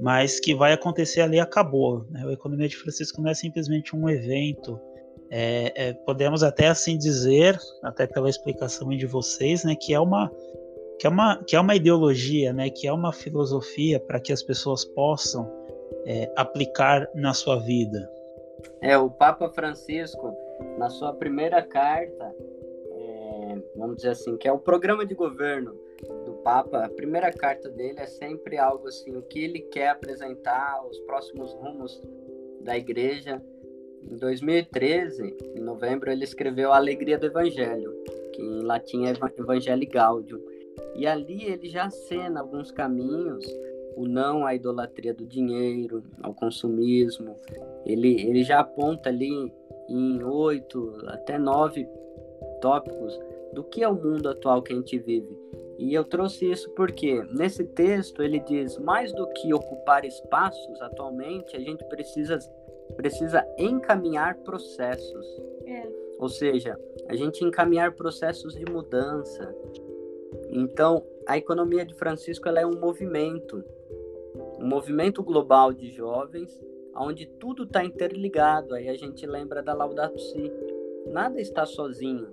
mas 0.00 0.40
que 0.40 0.54
vai 0.54 0.72
acontecer 0.72 1.20
ali 1.20 1.38
acabou. 1.38 2.04
Né? 2.10 2.24
O 2.24 2.30
Economia 2.30 2.68
de 2.68 2.76
Francisco 2.76 3.20
não 3.20 3.30
é 3.30 3.34
simplesmente 3.34 3.94
um 3.94 4.08
evento. 4.08 4.80
É, 5.30 5.88
é, 5.88 5.92
podemos 5.92 6.42
até 6.42 6.68
assim 6.68 6.96
dizer, 6.96 7.58
até 7.82 8.06
pela 8.06 8.28
explicação 8.28 8.88
de 8.90 9.06
vocês, 9.06 9.64
né, 9.64 9.74
que 9.74 9.94
é 9.94 9.98
uma 9.98 10.30
que 10.98 11.06
é 11.06 11.10
uma 11.10 11.42
que 11.42 11.56
é 11.56 11.60
uma 11.60 11.74
ideologia, 11.74 12.52
né, 12.52 12.70
que 12.70 12.86
é 12.86 12.92
uma 12.92 13.12
filosofia 13.12 13.98
para 13.98 14.20
que 14.20 14.32
as 14.32 14.42
pessoas 14.42 14.84
possam 14.84 15.50
é, 16.06 16.30
aplicar 16.36 17.08
na 17.14 17.32
sua 17.32 17.58
vida. 17.58 18.08
É 18.80 18.96
o 18.96 19.10
Papa 19.10 19.48
Francisco 19.48 20.36
na 20.78 20.90
sua 20.90 21.12
primeira 21.12 21.62
carta, 21.62 22.34
é, 22.90 23.62
vamos 23.76 23.96
dizer 23.96 24.10
assim, 24.10 24.36
que 24.36 24.48
é 24.48 24.52
o 24.52 24.58
programa 24.58 25.04
de 25.06 25.14
governo 25.14 25.74
do 26.24 26.32
Papa, 26.34 26.84
a 26.84 26.88
primeira 26.88 27.32
carta 27.32 27.68
dele 27.68 28.00
é 28.00 28.06
sempre 28.06 28.58
algo 28.58 28.88
assim, 28.88 29.16
o 29.16 29.22
que 29.22 29.42
ele 29.42 29.60
quer 29.60 29.88
apresentar, 29.88 30.84
os 30.86 30.98
próximos 31.00 31.52
rumos 31.54 32.02
da 32.60 32.76
igreja. 32.76 33.42
Em 34.02 34.16
2013, 34.16 35.36
em 35.56 35.60
novembro, 35.60 36.10
ele 36.10 36.24
escreveu 36.24 36.72
A 36.72 36.76
Alegria 36.76 37.18
do 37.18 37.26
Evangelho, 37.26 37.94
que 38.32 38.42
em 38.42 38.62
latim 38.62 39.06
é 39.06 39.12
Evangelho 39.38 39.88
Gaudium. 39.88 40.40
E 40.94 41.06
ali 41.06 41.44
ele 41.44 41.68
já 41.68 41.84
acena 41.84 42.40
alguns 42.40 42.70
caminhos, 42.70 43.46
o 43.96 44.06
não 44.06 44.44
à 44.44 44.54
idolatria 44.54 45.14
do 45.14 45.24
dinheiro, 45.24 46.02
ao 46.22 46.34
consumismo. 46.34 47.36
Ele, 47.86 48.20
ele 48.28 48.42
já 48.42 48.60
aponta 48.60 49.08
ali 49.08 49.52
em 49.88 50.22
oito 50.22 50.96
até 51.06 51.38
nove 51.38 51.88
tópicos 52.60 53.18
do 53.52 53.62
que 53.62 53.82
é 53.82 53.88
o 53.88 53.94
mundo 53.94 54.28
atual 54.28 54.62
que 54.62 54.72
a 54.72 54.76
gente 54.76 54.98
vive. 54.98 55.38
E 55.78 55.92
eu 55.92 56.04
trouxe 56.04 56.50
isso 56.50 56.70
porque 56.70 57.22
nesse 57.30 57.64
texto 57.64 58.22
ele 58.22 58.38
diz 58.40 58.78
mais 58.78 59.12
do 59.12 59.26
que 59.28 59.52
ocupar 59.52 60.04
espaços 60.04 60.80
atualmente, 60.80 61.56
a 61.56 61.60
gente 61.60 61.84
precisa 61.84 62.38
precisa 62.96 63.46
encaminhar 63.58 64.36
processos. 64.38 65.26
É. 65.66 65.88
Ou 66.18 66.28
seja, 66.28 66.78
a 67.08 67.16
gente 67.16 67.44
encaminhar 67.44 67.92
processos 67.92 68.54
de 68.54 68.64
mudança. 68.70 69.54
Então, 70.50 71.04
a 71.26 71.36
economia 71.36 71.84
de 71.84 71.94
Francisco 71.94 72.48
ela 72.48 72.60
é 72.60 72.66
um 72.66 72.78
movimento, 72.78 73.64
um 74.58 74.66
movimento 74.66 75.22
global 75.22 75.72
de 75.72 75.90
jovens, 75.90 76.60
onde 76.96 77.26
tudo 77.26 77.64
está 77.64 77.84
interligado. 77.84 78.74
Aí 78.74 78.88
a 78.88 78.96
gente 78.96 79.26
lembra 79.26 79.62
da 79.62 79.74
Laudato 79.74 80.18
Si. 80.18 80.52
Nada 81.06 81.40
está 81.40 81.66
sozinho, 81.66 82.28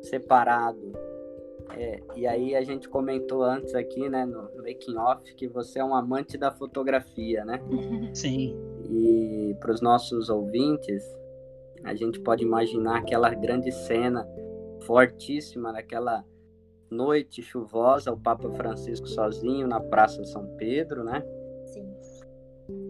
separado. 0.00 0.92
É, 1.76 2.00
e 2.16 2.26
aí 2.26 2.54
a 2.54 2.62
gente 2.62 2.88
comentou 2.88 3.42
antes 3.42 3.74
aqui, 3.74 4.08
né, 4.08 4.26
no 4.26 4.50
making 4.62 4.96
off, 4.96 5.34
que 5.34 5.48
você 5.48 5.78
é 5.78 5.84
um 5.84 5.94
amante 5.94 6.36
da 6.36 6.50
fotografia, 6.50 7.44
né? 7.44 7.60
Sim. 8.12 8.56
E 8.90 9.56
para 9.58 9.72
os 9.72 9.80
nossos 9.80 10.28
ouvintes, 10.28 11.02
a 11.82 11.94
gente 11.94 12.20
pode 12.20 12.44
imaginar 12.44 12.98
aquela 12.98 13.30
grande 13.30 13.72
cena 13.72 14.28
fortíssima 14.80 15.72
daquela 15.72 16.24
noite 16.90 17.42
chuvosa, 17.42 18.12
o 18.12 18.20
Papa 18.20 18.50
Francisco 18.50 19.06
sozinho 19.08 19.66
na 19.66 19.80
Praça 19.80 20.22
São 20.24 20.46
Pedro, 20.56 21.02
né? 21.02 21.24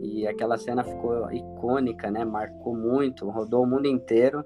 E 0.02 0.26
aquela 0.26 0.58
cena 0.58 0.82
ficou 0.82 1.30
icônica, 1.30 2.10
né? 2.10 2.24
Marcou 2.24 2.74
muito, 2.74 3.30
rodou 3.30 3.62
o 3.62 3.66
mundo 3.66 3.86
inteiro. 3.86 4.44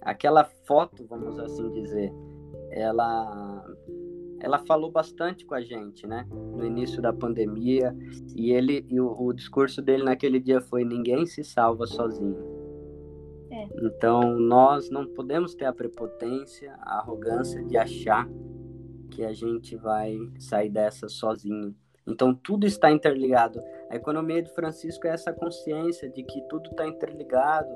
Aquela 0.00 0.44
foto, 0.64 1.06
vamos 1.06 1.38
assim 1.38 1.70
dizer, 1.72 2.12
ela 2.70 3.64
ela 4.40 4.58
falou 4.58 4.90
bastante 4.90 5.44
com 5.44 5.54
a 5.54 5.60
gente, 5.60 6.06
né? 6.06 6.26
No 6.30 6.64
início 6.64 7.02
da 7.02 7.12
pandemia 7.12 7.94
e 8.34 8.52
ele 8.52 8.86
e 8.88 9.00
o, 9.00 9.14
o 9.18 9.32
discurso 9.32 9.82
dele 9.82 10.02
naquele 10.02 10.40
dia 10.40 10.60
foi 10.60 10.84
ninguém 10.84 11.26
se 11.26 11.44
salva 11.44 11.86
sozinho. 11.86 12.36
É. 13.50 13.68
Então 13.82 14.38
nós 14.38 14.90
não 14.90 15.06
podemos 15.06 15.54
ter 15.54 15.66
a 15.66 15.72
prepotência, 15.72 16.74
a 16.80 16.98
arrogância 16.98 17.62
de 17.64 17.76
achar 17.76 18.28
que 19.10 19.24
a 19.24 19.32
gente 19.32 19.76
vai 19.76 20.16
sair 20.38 20.68
dessa 20.68 21.08
sozinho. 21.08 21.74
Então 22.06 22.34
tudo 22.34 22.66
está 22.66 22.90
interligado. 22.90 23.60
A 23.90 23.96
economia 23.96 24.42
de 24.42 24.50
Francisco 24.50 25.06
é 25.06 25.10
essa 25.10 25.32
consciência 25.32 26.08
de 26.08 26.22
que 26.22 26.40
tudo 26.48 26.70
está 26.70 26.86
interligado, 26.86 27.74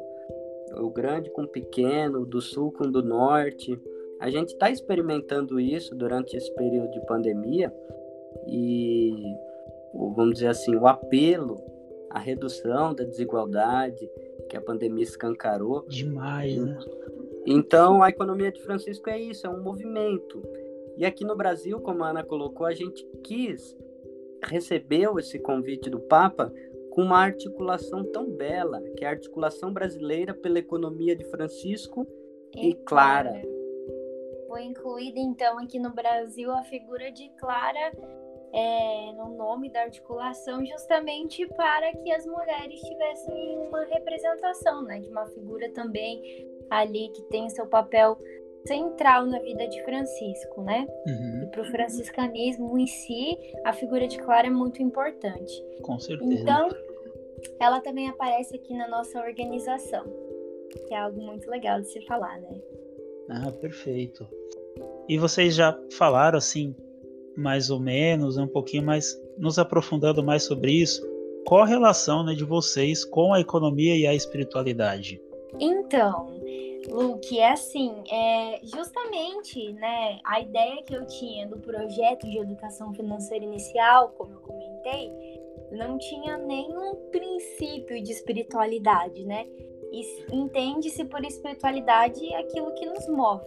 o 0.77 0.91
grande 0.91 1.31
com 1.31 1.43
o 1.43 1.49
pequeno, 1.49 2.25
do 2.25 2.41
sul 2.41 2.71
com 2.73 2.85
o 2.85 2.93
do 2.93 3.03
norte 3.03 3.81
a 4.21 4.29
gente 4.29 4.51
está 4.51 4.71
experimentando 4.71 5.59
isso 5.59 5.95
durante 5.95 6.37
esse 6.37 6.55
período 6.55 6.91
de 6.91 7.01
pandemia 7.07 7.75
e, 8.47 9.35
vamos 9.95 10.35
dizer 10.35 10.49
assim, 10.49 10.77
o 10.77 10.87
apelo, 10.87 11.59
a 12.11 12.19
redução 12.19 12.95
da 12.95 13.03
desigualdade 13.03 14.07
que 14.51 14.59
a 14.59 14.61
pandemia 14.61 15.05
escancarou. 15.05 15.87
Demais, 15.89 16.55
né? 16.55 16.79
Então, 17.47 18.03
a 18.03 18.11
economia 18.11 18.53
de 18.53 18.61
Francisco 18.61 19.09
é 19.09 19.19
isso, 19.19 19.47
é 19.47 19.51
um 19.51 19.63
movimento. 19.63 20.43
E 20.99 21.07
aqui 21.07 21.25
no 21.25 21.35
Brasil, 21.35 21.81
como 21.81 22.05
a 22.05 22.11
Ana 22.11 22.23
colocou, 22.23 22.67
a 22.67 22.75
gente 22.75 23.03
quis, 23.25 23.75
recebeu 24.45 25.19
esse 25.19 25.39
convite 25.39 25.91
do 25.91 26.01
Papa 26.01 26.53
com 26.91 27.03
uma 27.03 27.19
articulação 27.19 28.05
tão 28.05 28.31
bela, 28.31 28.83
que 28.97 29.05
é 29.05 29.09
a 29.09 29.13
articulação 29.13 29.73
brasileira 29.73 30.35
pela 30.35 30.59
economia 30.59 31.15
de 31.15 31.25
Francisco 31.25 32.07
e, 32.55 32.71
e 32.71 32.75
Clara. 32.75 33.31
Clara 33.31 33.61
foi 34.51 34.65
incluída 34.65 35.21
então 35.21 35.59
aqui 35.61 35.79
no 35.79 35.91
Brasil 35.91 36.51
a 36.51 36.65
figura 36.65 37.13
de 37.13 37.29
Clara 37.39 37.93
é, 38.53 39.13
no 39.13 39.37
nome 39.37 39.71
da 39.71 39.83
articulação, 39.83 40.67
justamente 40.67 41.47
para 41.47 41.93
que 41.95 42.11
as 42.11 42.27
mulheres 42.27 42.81
tivessem 42.81 43.59
uma 43.59 43.85
representação, 43.85 44.83
né, 44.83 44.99
de 44.99 45.09
uma 45.09 45.25
figura 45.29 45.71
também 45.71 46.21
ali 46.69 47.11
que 47.11 47.23
tem 47.31 47.49
seu 47.49 47.65
papel 47.67 48.19
central 48.67 49.27
na 49.27 49.39
vida 49.39 49.67
de 49.69 49.83
Francisco, 49.85 50.63
né? 50.63 50.87
Uhum. 51.07 51.43
E 51.45 51.47
para 51.47 51.63
o 51.63 51.65
franciscanismo 51.67 52.79
em 52.79 52.87
si, 52.87 53.37
a 53.65 53.73
figura 53.73 54.07
de 54.07 54.19
Clara 54.19 54.47
é 54.47 54.51
muito 54.51 54.83
importante. 54.83 55.53
Com 55.83 55.99
certeza. 55.99 56.33
Então, 56.33 56.69
ela 57.59 57.81
também 57.81 58.09
aparece 58.09 58.57
aqui 58.57 58.75
na 58.75 58.89
nossa 58.89 59.21
organização, 59.21 60.05
que 60.87 60.95
é 60.95 60.99
algo 60.99 61.21
muito 61.23 61.49
legal 61.51 61.81
de 61.81 61.89
se 61.89 62.01
falar, 62.03 62.41
né? 62.41 62.61
Ah, 63.31 63.53
perfeito. 63.53 64.27
E 65.09 65.19
vocês 65.19 65.55
já 65.55 65.79
falaram 65.93 66.39
assim, 66.39 66.75
mais 67.37 67.71
ou 67.71 67.81
menos, 67.81 68.37
um 68.37 68.47
pouquinho 68.47 68.85
mais, 68.85 69.17
nos 69.39 69.59
aprofundando 69.59 70.23
mais 70.23 70.43
sobre 70.43 70.73
isso. 70.73 71.03
Qual 71.47 71.63
a 71.63 71.67
relação 71.67 72.25
né, 72.25 72.35
de 72.35 72.45
vocês 72.45 73.05
com 73.05 73.33
a 73.33 73.41
economia 73.41 73.97
e 73.97 74.07
a 74.07 74.15
espiritualidade? 74.15 75.21
Então, 75.59 76.31
Luke, 76.89 77.39
é 77.39 77.53
assim, 77.53 78.03
é 78.11 78.61
justamente, 78.63 79.73
né, 79.75 80.19
a 80.25 80.41
ideia 80.41 80.83
que 80.83 80.95
eu 80.95 81.07
tinha 81.07 81.47
do 81.47 81.59
projeto 81.59 82.27
de 82.27 82.39
educação 82.39 82.93
financeira 82.95 83.45
inicial, 83.45 84.11
como 84.17 84.35
eu 84.35 84.41
comentei, 84.41 85.11
não 85.73 85.99
tinha 85.99 86.37
nenhum 86.39 86.97
princípio 87.11 88.03
de 88.03 88.13
espiritualidade, 88.13 89.25
né? 89.25 89.47
entende-se 90.33 91.05
por 91.05 91.25
espiritualidade 91.25 92.33
aquilo 92.35 92.73
que 92.75 92.87
nos 92.87 93.09
move. 93.09 93.45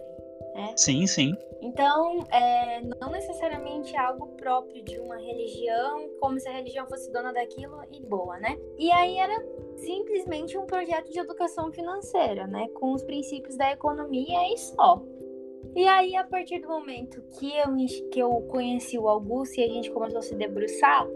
Né? 0.54 0.74
Sim, 0.76 1.06
sim. 1.06 1.34
Então, 1.60 2.26
é, 2.30 2.82
não 3.00 3.10
necessariamente 3.10 3.96
algo 3.96 4.28
próprio 4.36 4.84
de 4.84 4.98
uma 5.00 5.16
religião, 5.16 6.08
como 6.20 6.38
se 6.38 6.46
a 6.48 6.52
religião 6.52 6.86
fosse 6.86 7.10
dona 7.10 7.32
daquilo 7.32 7.82
e 7.90 8.00
boa, 8.00 8.38
né? 8.38 8.56
E 8.78 8.92
aí 8.92 9.16
era 9.16 9.34
simplesmente 9.76 10.56
um 10.56 10.66
projeto 10.66 11.10
de 11.10 11.18
educação 11.18 11.72
financeira, 11.72 12.46
né? 12.46 12.68
Com 12.74 12.92
os 12.92 13.02
princípios 13.02 13.56
da 13.56 13.72
economia 13.72 14.52
e 14.52 14.56
só. 14.58 15.02
E 15.74 15.88
aí, 15.88 16.14
a 16.14 16.24
partir 16.24 16.60
do 16.60 16.68
momento 16.68 17.20
que 17.38 17.52
eu, 17.56 17.74
que 18.10 18.20
eu 18.20 18.30
conheci 18.48 18.98
o 18.98 19.08
Augusto 19.08 19.58
e 19.58 19.64
a 19.64 19.68
gente 19.68 19.90
começou 19.90 20.18
a 20.18 20.22
se 20.22 20.34
debruçar, 20.36 21.06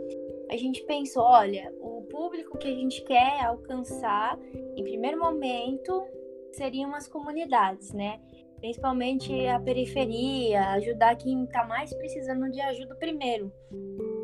a 0.51 0.57
gente 0.57 0.83
pensou, 0.85 1.23
olha, 1.23 1.73
o 1.81 2.03
público 2.11 2.59
que 2.59 2.67
a 2.67 2.75
gente 2.75 3.05
quer 3.05 3.45
alcançar, 3.45 4.39
em 4.77 4.83
primeiro 4.83 5.19
momento, 5.19 6.05
seriam 6.53 6.95
as 6.95 7.07
comunidades, 7.07 7.93
né? 7.93 8.21
Principalmente 8.59 9.47
a 9.47 9.61
periferia, 9.61 10.71
ajudar 10.71 11.15
quem 11.17 11.45
está 11.45 11.65
mais 11.65 11.95
precisando 11.95 12.51
de 12.51 12.61
ajuda 12.61 12.97
primeiro. 12.97 13.53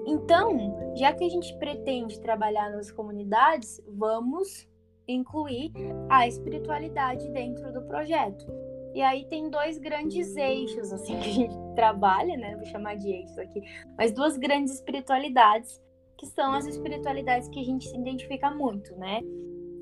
Então, 0.06 0.94
já 0.96 1.12
que 1.12 1.24
a 1.24 1.28
gente 1.28 1.56
pretende 1.58 2.20
trabalhar 2.20 2.70
nas 2.70 2.90
comunidades, 2.90 3.80
vamos 3.86 4.68
incluir 5.08 5.72
a 6.08 6.26
espiritualidade 6.26 7.28
dentro 7.30 7.72
do 7.72 7.82
projeto. 7.82 8.46
E 8.94 9.02
aí 9.02 9.24
tem 9.26 9.50
dois 9.50 9.76
grandes 9.78 10.36
eixos, 10.36 10.92
assim, 10.92 11.18
que 11.20 11.28
a 11.28 11.32
gente 11.32 11.54
trabalha, 11.74 12.36
né? 12.36 12.54
Vou 12.54 12.64
chamar 12.64 12.96
de 12.96 13.10
eixos 13.10 13.36
aqui. 13.38 13.60
Mas 13.98 14.12
duas 14.12 14.36
grandes 14.36 14.74
espiritualidades, 14.74 15.82
que 16.16 16.26
são 16.26 16.52
as 16.52 16.66
espiritualidades 16.66 17.48
que 17.48 17.60
a 17.60 17.64
gente 17.64 17.88
se 17.88 17.96
identifica 17.96 18.50
muito, 18.50 18.94
né? 18.96 19.20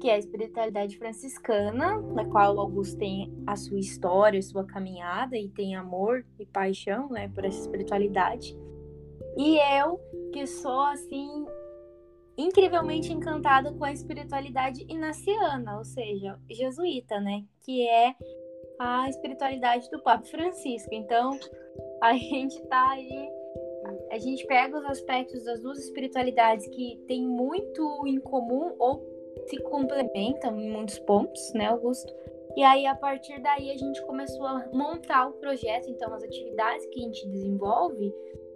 Que 0.00 0.08
é 0.08 0.14
a 0.14 0.18
espiritualidade 0.18 0.96
franciscana, 0.98 2.00
na 2.00 2.24
qual 2.24 2.58
Augusto 2.58 2.98
tem 2.98 3.32
a 3.46 3.54
sua 3.54 3.78
história, 3.78 4.38
a 4.38 4.42
sua 4.42 4.64
caminhada, 4.64 5.36
e 5.36 5.48
tem 5.48 5.76
amor 5.76 6.24
e 6.38 6.46
paixão, 6.46 7.08
né, 7.08 7.28
por 7.28 7.44
essa 7.44 7.60
espiritualidade. 7.60 8.56
E 9.36 9.58
eu, 9.78 9.98
que 10.32 10.46
sou, 10.46 10.80
assim, 10.82 11.46
incrivelmente 12.36 13.12
encantada 13.12 13.72
com 13.72 13.84
a 13.84 13.92
espiritualidade 13.92 14.84
inaciana, 14.88 15.78
ou 15.78 15.84
seja, 15.84 16.38
jesuíta, 16.50 17.20
né? 17.20 17.44
Que 17.62 17.88
é 17.88 18.14
a 18.78 19.08
espiritualidade 19.08 19.90
do 19.90 20.02
Papa 20.02 20.24
Francisco. 20.24 20.90
Então, 20.92 21.38
a 22.02 22.14
gente 22.16 22.60
tá 22.66 22.90
aí, 22.90 23.30
a 24.10 24.18
gente 24.18 24.46
pega 24.46 24.78
os 24.78 24.84
aspectos 24.84 25.44
das 25.44 25.60
duas 25.60 25.78
espiritualidades 25.78 26.66
que 26.68 27.02
tem 27.06 27.26
muito 27.26 28.06
em 28.06 28.18
comum 28.18 28.74
ou 28.78 29.06
se 29.46 29.58
complementam 29.62 30.58
em 30.60 30.70
muitos 30.70 30.98
pontos, 31.00 31.52
né, 31.54 31.66
Augusto? 31.66 32.12
E 32.54 32.62
aí, 32.62 32.86
a 32.86 32.94
partir 32.94 33.40
daí, 33.40 33.70
a 33.70 33.76
gente 33.76 34.02
começou 34.02 34.44
a 34.44 34.68
montar 34.72 35.26
o 35.28 35.32
projeto. 35.34 35.88
Então, 35.88 36.12
as 36.12 36.22
atividades 36.22 36.84
que 36.86 37.00
a 37.00 37.02
gente 37.02 37.26
desenvolve, 37.28 38.12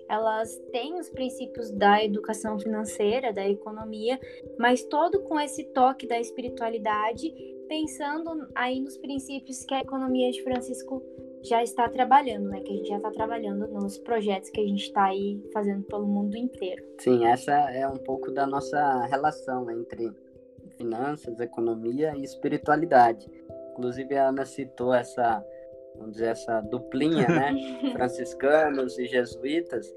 elas 0.09 0.57
têm 0.73 0.99
os 0.99 1.09
princípios 1.11 1.71
da 1.71 2.03
educação 2.05 2.59
financeira, 2.59 3.33
da 3.33 3.49
economia, 3.49 4.19
mas 4.59 4.83
todo 4.85 5.23
com 5.23 5.39
esse 5.39 5.65
toque 5.65 6.07
da 6.07 6.21
espiritualidade 6.21 7.33
pensando 7.69 8.49
aí 8.55 8.81
nos 8.81 8.97
princípios 8.97 9.65
que 9.65 9.75
a 9.75 9.81
economia 9.81 10.31
de 10.31 10.43
Francisco 10.43 11.03
já 11.43 11.63
está 11.63 11.89
trabalhando, 11.89 12.49
né? 12.49 12.61
Que 12.61 12.73
a 12.73 12.77
gente 12.77 12.89
já 12.89 12.97
está 12.97 13.11
trabalhando 13.11 13.67
nos 13.69 13.99
projetos 13.99 14.51
que 14.51 14.61
a 14.61 14.67
gente 14.67 14.85
está 14.85 15.07
aí 15.07 15.41
fazendo 15.53 15.85
pelo 15.85 16.07
mundo 16.07 16.37
inteiro. 16.37 16.85
Sim, 16.99 17.27
essa 17.27 17.53
é 17.53 17.87
um 17.87 17.97
pouco 17.97 18.33
da 18.33 18.47
nossa 18.47 19.05
relação 19.07 19.71
entre 19.71 20.13
finanças, 20.77 21.39
economia 21.41 22.15
e 22.17 22.25
espiritualidade. 22.25 23.31
Inclusive 23.73 24.17
a 24.17 24.29
Ana 24.29 24.45
citou 24.45 24.95
essa, 24.95 25.45
vamos 25.99 26.13
dizer, 26.13 26.29
essa 26.29 26.61
duplinha, 26.61 27.27
né? 27.29 27.55
Franciscanos 27.93 28.99
e 28.99 29.07
jesuítas 29.07 29.95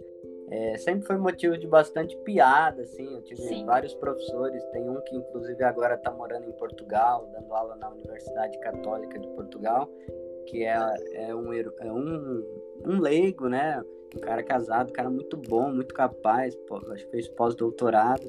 é, 0.52 0.78
sempre 0.78 1.06
foi 1.06 1.18
motivo 1.18 1.56
de 1.58 1.68
bastante 1.68 2.18
piada, 2.18 2.82
assim. 2.82 3.14
Eu 3.14 3.22
tive 3.22 3.42
Sim. 3.42 3.66
vários 3.66 3.94
professores, 3.94 4.64
tem 4.72 4.90
um 4.90 5.00
que 5.02 5.16
inclusive 5.16 5.64
agora 5.64 5.94
está 5.94 6.12
morando 6.12 6.50
em 6.50 6.52
Portugal, 6.54 7.30
dando 7.32 7.54
aula 7.54 7.76
na 7.76 7.90
Universidade 7.90 8.58
Católica 8.60 9.20
de 9.20 9.28
Portugal, 9.30 9.88
que 10.48 10.66
é, 10.66 10.76
é, 11.14 11.36
um, 11.36 11.54
é 11.54 11.92
um, 11.92 12.44
um 12.84 13.00
leigo, 13.00 13.48
né? 13.48 13.84
Um 14.16 14.20
cara 14.22 14.42
casado, 14.42 14.90
um 14.90 14.94
cara 14.94 15.10
muito 15.10 15.38
bom, 15.38 15.72
muito 15.72 15.94
capaz, 15.94 16.58
acho 16.94 17.06
que 17.06 17.12
fez 17.12 17.28
pós-doutorado. 17.30 18.28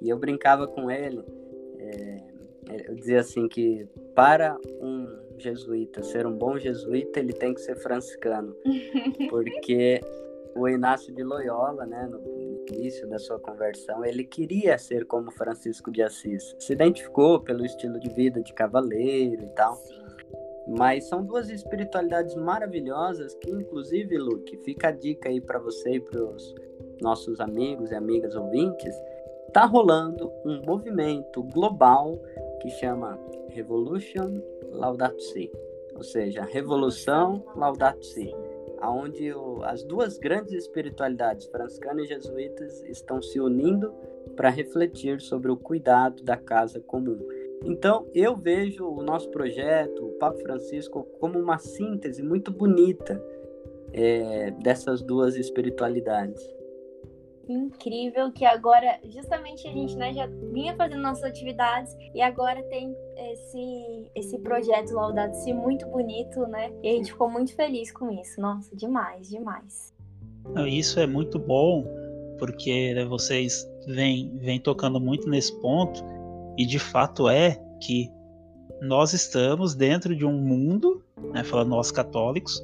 E 0.00 0.08
eu 0.08 0.18
brincava 0.18 0.66
com 0.66 0.90
ele, 0.90 1.22
é, 1.78 2.88
eu 2.88 2.94
dizia 2.94 3.20
assim 3.20 3.46
que 3.46 3.86
para 4.14 4.56
um 4.80 4.99
jesuíta 5.40 6.02
ser 6.02 6.26
um 6.26 6.36
bom 6.36 6.58
jesuíta, 6.58 7.18
ele 7.18 7.32
tem 7.32 7.54
que 7.54 7.60
ser 7.60 7.76
franciscano, 7.76 8.54
porque 9.28 10.00
o 10.54 10.68
Inácio 10.68 11.12
de 11.14 11.22
Loyola, 11.22 11.86
né, 11.86 12.06
no 12.06 12.20
início 12.70 13.08
da 13.08 13.18
sua 13.18 13.38
conversão, 13.38 14.04
ele 14.04 14.24
queria 14.24 14.76
ser 14.78 15.06
como 15.06 15.30
Francisco 15.30 15.90
de 15.90 16.02
Assis. 16.02 16.54
Se 16.58 16.72
identificou 16.72 17.40
pelo 17.40 17.64
estilo 17.64 17.98
de 17.98 18.08
vida 18.10 18.42
de 18.42 18.52
cavaleiro 18.52 19.42
e 19.42 19.48
tal. 19.50 19.78
Mas 20.66 21.08
são 21.08 21.24
duas 21.24 21.48
espiritualidades 21.50 22.34
maravilhosas 22.34 23.34
que, 23.34 23.50
inclusive, 23.50 24.16
Luke, 24.18 24.56
fica 24.58 24.88
a 24.88 24.92
dica 24.92 25.28
aí 25.28 25.40
para 25.40 25.58
você 25.58 25.94
e 25.94 26.00
para 26.00 26.22
os 26.22 26.54
nossos 27.00 27.40
amigos 27.40 27.90
e 27.90 27.94
amigas 27.94 28.36
ouvintes. 28.36 28.94
Tá 29.52 29.64
rolando 29.64 30.30
um 30.44 30.62
movimento 30.62 31.42
global 31.42 32.16
que 32.60 32.70
chama 32.70 33.18
Revolution 33.50 34.40
Laudato 34.70 35.20
Si, 35.20 35.50
ou 35.94 36.02
seja, 36.02 36.42
Revolução 36.42 37.44
Laudato 37.54 38.04
Si. 38.04 38.34
Aonde 38.80 39.30
as 39.64 39.84
duas 39.84 40.16
grandes 40.16 40.54
espiritualidades, 40.54 41.46
franciscana 41.46 42.00
e 42.00 42.06
jesuítas, 42.06 42.82
estão 42.84 43.20
se 43.20 43.38
unindo 43.38 43.92
para 44.34 44.48
refletir 44.48 45.20
sobre 45.20 45.50
o 45.50 45.56
cuidado 45.56 46.22
da 46.22 46.36
casa 46.38 46.80
comum. 46.80 47.18
Então, 47.62 48.06
eu 48.14 48.34
vejo 48.34 48.86
o 48.86 49.02
nosso 49.02 49.30
projeto, 49.30 50.06
o 50.06 50.12
Papa 50.12 50.38
Francisco, 50.38 51.06
como 51.20 51.38
uma 51.38 51.58
síntese 51.58 52.22
muito 52.22 52.50
bonita 52.50 53.22
é, 53.92 54.50
dessas 54.52 55.02
duas 55.02 55.36
espiritualidades 55.36 56.59
incrível 57.48 58.30
que 58.32 58.44
agora, 58.44 59.00
justamente 59.04 59.66
a 59.66 59.72
gente 59.72 59.96
né, 59.96 60.12
já 60.12 60.26
vinha 60.52 60.74
fazendo 60.76 61.02
nossas 61.02 61.24
atividades 61.24 61.96
e 62.14 62.22
agora 62.22 62.62
tem 62.64 62.94
esse, 63.16 64.10
esse 64.14 64.38
projeto 64.38 64.92
Laudato-si 64.92 65.52
muito 65.52 65.86
bonito, 65.88 66.40
né? 66.46 66.72
E 66.82 66.88
a 66.88 66.92
gente 66.92 67.12
ficou 67.12 67.30
muito 67.30 67.54
feliz 67.54 67.92
com 67.92 68.10
isso. 68.10 68.40
Nossa, 68.40 68.74
demais, 68.74 69.28
demais. 69.28 69.94
Isso 70.66 70.98
é 70.98 71.06
muito 71.06 71.38
bom, 71.38 71.84
porque 72.38 72.94
né, 72.94 73.04
vocês 73.04 73.68
vêm, 73.86 74.36
vêm 74.38 74.60
tocando 74.60 75.00
muito 75.00 75.28
nesse 75.28 75.58
ponto, 75.60 76.02
e 76.56 76.66
de 76.66 76.78
fato 76.78 77.28
é 77.28 77.60
que 77.80 78.10
nós 78.80 79.12
estamos 79.12 79.74
dentro 79.74 80.16
de 80.16 80.24
um 80.24 80.32
mundo, 80.32 81.02
né, 81.32 81.44
falando 81.44 81.68
nós 81.68 81.90
católicos, 81.90 82.62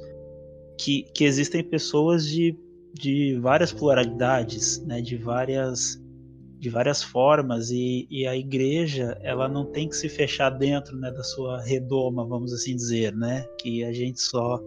que, 0.77 1.03
que 1.13 1.23
existem 1.23 1.63
pessoas 1.63 2.27
de 2.27 2.57
de 2.93 3.37
várias 3.39 3.71
pluralidades, 3.71 4.83
né, 4.85 5.01
de 5.01 5.17
várias 5.17 6.01
de 6.59 6.69
várias 6.69 7.03
formas 7.03 7.69
e, 7.69 8.07
e, 8.09 8.25
a 8.25 8.35
igreja 8.35 9.15
ela 9.21 9.47
não 9.47 9.63
tem 9.63 9.87
que 9.87 9.95
se 9.95 10.09
fechar 10.09 10.49
dentro 10.49 10.97
né, 10.97 11.11
da 11.11 11.21
sua 11.21 11.61
redoma, 11.61 12.25
vamos 12.25 12.51
assim 12.51 12.75
dizer, 12.75 13.15
né, 13.15 13.45
que 13.59 13.83
a 13.83 13.93
gente 13.93 14.19
só 14.19 14.59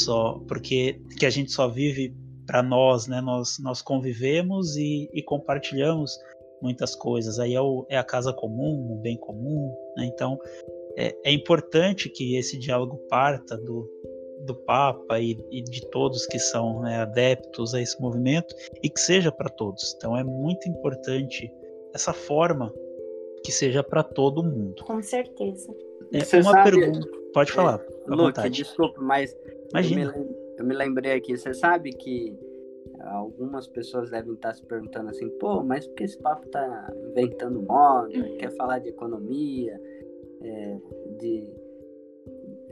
só 0.00 0.40
porque 0.48 1.00
que 1.16 1.24
a 1.24 1.30
gente 1.30 1.52
só 1.52 1.68
vive 1.68 2.12
para 2.44 2.64
nós, 2.64 3.06
né, 3.06 3.20
nós 3.20 3.58
nós 3.60 3.80
convivemos 3.80 4.76
e, 4.76 5.08
e 5.14 5.22
compartilhamos 5.22 6.18
muitas 6.60 6.96
coisas. 6.96 7.38
Aí 7.38 7.54
é, 7.54 7.60
o, 7.60 7.86
é, 7.88 7.96
a 7.96 8.04
casa 8.04 8.32
comum, 8.32 8.94
o 8.94 8.96
bem 9.00 9.16
comum, 9.18 9.72
né? 9.96 10.06
Então 10.06 10.38
é, 10.96 11.14
é 11.24 11.32
importante 11.32 12.08
que 12.08 12.36
esse 12.36 12.58
diálogo 12.58 12.96
parta 13.08 13.56
do, 13.56 13.88
do 14.44 14.54
Papa 14.54 15.20
e, 15.20 15.38
e 15.50 15.62
de 15.62 15.86
todos 15.90 16.26
que 16.26 16.38
são 16.38 16.82
né, 16.82 17.00
adeptos 17.00 17.74
a 17.74 17.80
esse 17.80 18.00
movimento 18.00 18.54
e 18.82 18.88
que 18.88 19.00
seja 19.00 19.32
para 19.32 19.48
todos. 19.48 19.94
Então 19.96 20.16
é 20.16 20.22
muito 20.22 20.68
importante 20.68 21.50
essa 21.94 22.12
forma 22.12 22.72
que 23.44 23.52
seja 23.52 23.82
para 23.82 24.02
todo 24.02 24.42
mundo. 24.42 24.84
Com 24.84 25.02
certeza. 25.02 25.74
É 26.12 26.20
Você 26.20 26.40
uma 26.40 26.52
sabe, 26.52 26.70
pergunta. 26.70 27.08
Pode 27.32 27.50
é, 27.50 27.54
falar. 27.54 27.80
É, 27.80 28.10
Luke, 28.14 28.50
desculpa, 28.50 29.00
mas 29.00 29.36
Imagina. 29.70 30.12
Eu, 30.14 30.22
me, 30.22 30.36
eu 30.58 30.64
me 30.66 30.74
lembrei 30.74 31.12
aqui. 31.12 31.36
Você 31.36 31.52
sabe 31.52 31.90
que 31.90 32.36
algumas 33.00 33.66
pessoas 33.66 34.10
devem 34.10 34.34
estar 34.34 34.54
se 34.54 34.62
perguntando 34.64 35.10
assim, 35.10 35.28
pô, 35.38 35.62
mas 35.62 35.86
por 35.86 35.94
que 35.96 36.04
esse 36.04 36.18
papo 36.18 36.48
tá 36.48 36.92
inventando 37.10 37.62
moda, 37.62 38.08
uhum. 38.16 38.36
quer 38.38 38.50
falar 38.56 38.78
de 38.78 38.88
economia, 38.88 39.78
é, 40.42 40.78
de 41.18 41.48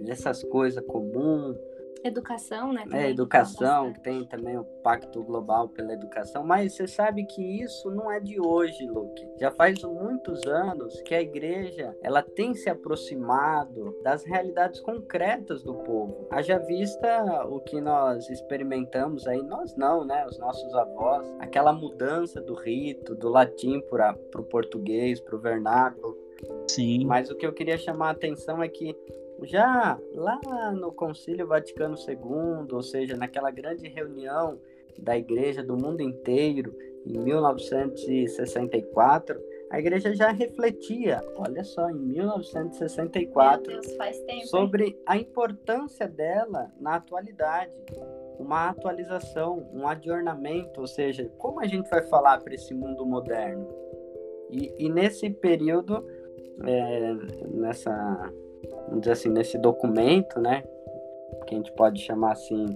dessas 0.02 0.42
coisas 0.44 0.84
comuns. 0.86 1.56
Educação, 2.04 2.72
né? 2.72 2.84
É, 2.92 3.10
educação, 3.10 3.92
tem 3.92 4.24
também 4.24 4.58
o 4.58 4.64
Pacto 4.82 5.22
Global 5.22 5.68
pela 5.68 5.92
Educação, 5.92 6.42
mas 6.42 6.72
você 6.72 6.88
sabe 6.88 7.24
que 7.24 7.40
isso 7.62 7.92
não 7.92 8.10
é 8.10 8.18
de 8.18 8.40
hoje, 8.40 8.84
Luke. 8.86 9.24
Já 9.38 9.52
faz 9.52 9.80
muitos 9.84 10.44
anos 10.44 11.00
que 11.02 11.14
a 11.14 11.22
igreja 11.22 11.96
ela 12.02 12.20
tem 12.20 12.54
se 12.54 12.68
aproximado 12.68 13.96
das 14.02 14.24
realidades 14.24 14.80
concretas 14.80 15.62
do 15.62 15.74
povo. 15.74 16.26
Haja 16.32 16.58
vista 16.58 17.46
o 17.46 17.60
que 17.60 17.80
nós 17.80 18.28
experimentamos 18.28 19.28
aí, 19.28 19.40
nós 19.40 19.76
não, 19.76 20.04
né? 20.04 20.26
Os 20.26 20.38
nossos 20.40 20.74
avós, 20.74 21.32
aquela 21.38 21.72
mudança 21.72 22.40
do 22.40 22.54
rito, 22.54 23.14
do 23.14 23.28
latim 23.28 23.80
para 23.80 24.18
o 24.36 24.42
português, 24.42 25.20
para 25.20 25.36
o 25.36 25.38
vernáculo. 25.38 26.18
Sim. 26.68 27.04
Mas 27.04 27.30
o 27.30 27.36
que 27.36 27.46
eu 27.46 27.52
queria 27.52 27.78
chamar 27.78 28.08
a 28.08 28.12
atenção 28.12 28.60
é 28.60 28.68
que 28.68 28.96
já 29.44 29.98
lá 30.14 30.72
no 30.72 30.92
Concílio 30.92 31.46
Vaticano 31.46 31.96
II, 31.96 32.72
ou 32.72 32.82
seja, 32.82 33.16
naquela 33.16 33.50
grande 33.50 33.88
reunião 33.88 34.58
da 34.98 35.16
igreja 35.16 35.62
do 35.62 35.76
mundo 35.76 36.02
inteiro, 36.02 36.76
em 37.06 37.18
1964, 37.18 39.40
a 39.70 39.78
igreja 39.78 40.14
já 40.14 40.30
refletia, 40.30 41.22
olha 41.36 41.64
só, 41.64 41.88
em 41.90 41.98
1964, 41.98 43.80
Deus, 43.80 44.50
sobre 44.50 45.00
a 45.06 45.16
importância 45.16 46.06
dela 46.06 46.70
na 46.78 46.96
atualidade. 46.96 47.72
Uma 48.38 48.68
atualização, 48.68 49.66
um 49.72 49.86
adornamento, 49.86 50.78
ou 50.80 50.86
seja, 50.86 51.30
como 51.38 51.60
a 51.60 51.66
gente 51.66 51.88
vai 51.88 52.02
falar 52.02 52.38
para 52.40 52.54
esse 52.54 52.74
mundo 52.74 53.06
moderno? 53.06 53.66
E, 54.50 54.74
e 54.78 54.90
nesse 54.90 55.30
período, 55.30 56.04
é, 56.64 57.14
nessa 57.48 58.30
vamos 58.86 59.00
dizer 59.00 59.12
assim, 59.12 59.28
nesse 59.28 59.58
documento, 59.58 60.40
né, 60.40 60.62
que 61.46 61.54
a 61.54 61.58
gente 61.58 61.72
pode 61.72 62.00
chamar 62.00 62.32
assim, 62.32 62.66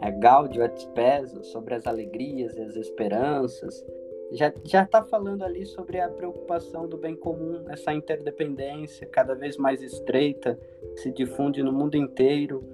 é, 0.00 0.10
Gaudio 0.10 0.62
et 0.62 0.80
Spes, 0.80 1.32
sobre 1.48 1.74
as 1.74 1.86
alegrias 1.86 2.56
e 2.56 2.62
as 2.62 2.76
esperanças, 2.76 3.84
já 4.32 4.52
já 4.64 4.82
está 4.82 5.02
falando 5.02 5.44
ali 5.44 5.64
sobre 5.66 6.00
a 6.00 6.08
preocupação 6.08 6.88
do 6.88 6.96
bem 6.96 7.14
comum, 7.14 7.64
essa 7.68 7.92
interdependência 7.92 9.06
cada 9.06 9.34
vez 9.34 9.56
mais 9.56 9.82
estreita, 9.82 10.58
se 10.96 11.10
difunde 11.12 11.62
no 11.62 11.72
mundo 11.72 11.96
inteiro. 11.96 12.64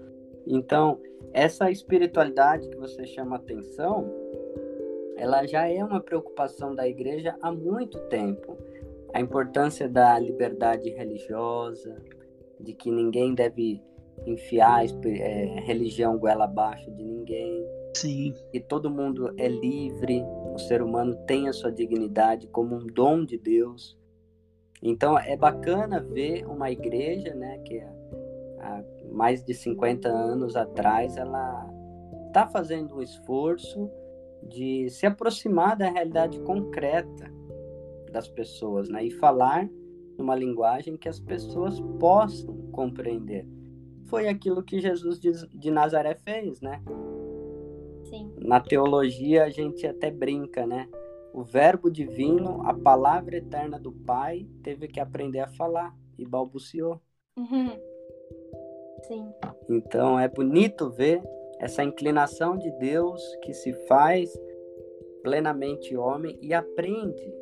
Então, 0.47 0.99
essa 1.33 1.71
espiritualidade 1.71 2.69
que 2.69 2.77
você 2.77 3.07
chama 3.07 3.37
atenção, 3.37 4.11
ela 5.17 5.47
já 5.47 5.69
é 5.69 5.85
uma 5.85 6.01
preocupação 6.01 6.75
da 6.75 6.89
igreja 6.89 7.37
há 7.43 7.53
muito 7.53 7.99
tempo. 8.09 8.57
A 9.13 9.21
importância 9.21 9.89
da 9.89 10.19
liberdade 10.19 10.89
religiosa, 10.89 12.01
de 12.61 12.75
que 12.75 12.91
ninguém 12.91 13.35
deve 13.35 13.83
enfiar 14.27 14.85
é, 14.85 15.61
religião 15.61 16.19
goela 16.19 16.45
abaixo 16.45 16.91
de 16.91 17.03
ninguém. 17.03 17.65
Sim. 17.95 18.35
E 18.53 18.61
todo 18.61 18.91
mundo 18.91 19.33
é 19.37 19.49
livre, 19.49 20.23
o 20.55 20.59
ser 20.59 20.83
humano 20.83 21.17
tem 21.27 21.49
a 21.49 21.53
sua 21.53 21.73
dignidade 21.73 22.47
como 22.49 22.77
um 22.77 22.87
dom 22.87 23.25
de 23.25 23.37
Deus. 23.37 23.99
Então 24.83 25.19
é 25.19 25.37
bacana 25.37 26.01
ver 26.01 26.47
uma 26.47 26.71
igreja, 26.71 27.35
né, 27.35 27.59
que 27.59 27.81
há 28.59 28.83
mais 29.11 29.45
de 29.45 29.53
50 29.53 30.09
anos 30.09 30.57
atrás 30.57 31.17
ela 31.17 31.69
está 32.29 32.47
fazendo 32.47 32.97
um 32.97 33.03
esforço 33.03 33.91
de 34.43 34.89
se 34.89 35.05
aproximar 35.05 35.77
da 35.77 35.91
realidade 35.91 36.41
concreta 36.41 37.31
das 38.11 38.29
pessoas, 38.29 38.89
né, 38.89 39.05
e 39.05 39.11
falar 39.11 39.69
numa 40.21 40.35
linguagem 40.35 40.99
que 40.99 41.09
as 41.09 41.19
pessoas 41.19 41.81
possam 41.99 42.55
compreender. 42.71 43.47
Foi 44.05 44.29
aquilo 44.29 44.63
que 44.63 44.79
Jesus 44.79 45.19
de 45.19 45.71
Nazaré 45.71 46.15
fez, 46.15 46.61
né? 46.61 46.83
Sim. 48.05 48.31
Na 48.39 48.61
teologia 48.61 49.45
a 49.45 49.51
gente 49.51 49.87
até 49.87 50.11
brinca, 50.11 50.67
né? 50.67 50.89
O 51.33 51.43
verbo 51.43 51.91
divino, 51.91 52.61
a 52.67 52.75
palavra 52.75 53.37
eterna 53.37 53.79
do 53.79 53.93
Pai, 53.93 54.47
teve 54.63 54.89
que 54.89 55.01
aprender 55.01 55.41
a 55.41 55.49
falar 55.49 55.97
e 56.19 56.27
balbuciou. 56.27 57.01
Uhum. 57.39 57.71
Sim. 59.07 59.33
Então 59.71 60.19
é 60.19 60.29
bonito 60.29 60.91
ver 60.91 61.23
essa 61.59 61.83
inclinação 61.83 62.59
de 62.59 62.71
Deus 62.73 63.23
que 63.43 63.55
se 63.55 63.73
faz 63.87 64.31
plenamente 65.23 65.97
homem 65.97 66.39
e 66.43 66.53
aprende 66.53 67.33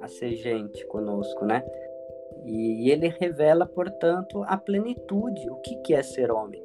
a 0.00 0.08
ser 0.08 0.34
gente 0.34 0.84
conosco, 0.88 1.44
né? 1.46 1.62
E, 2.44 2.90
ele 2.90 3.08
revela, 3.08 3.66
portanto, 3.66 4.42
a 4.46 4.56
plenitude. 4.56 5.48
O 5.50 5.56
que, 5.56 5.76
que 5.76 5.94
é 5.94 6.02
ser 6.02 6.30
homem? 6.30 6.62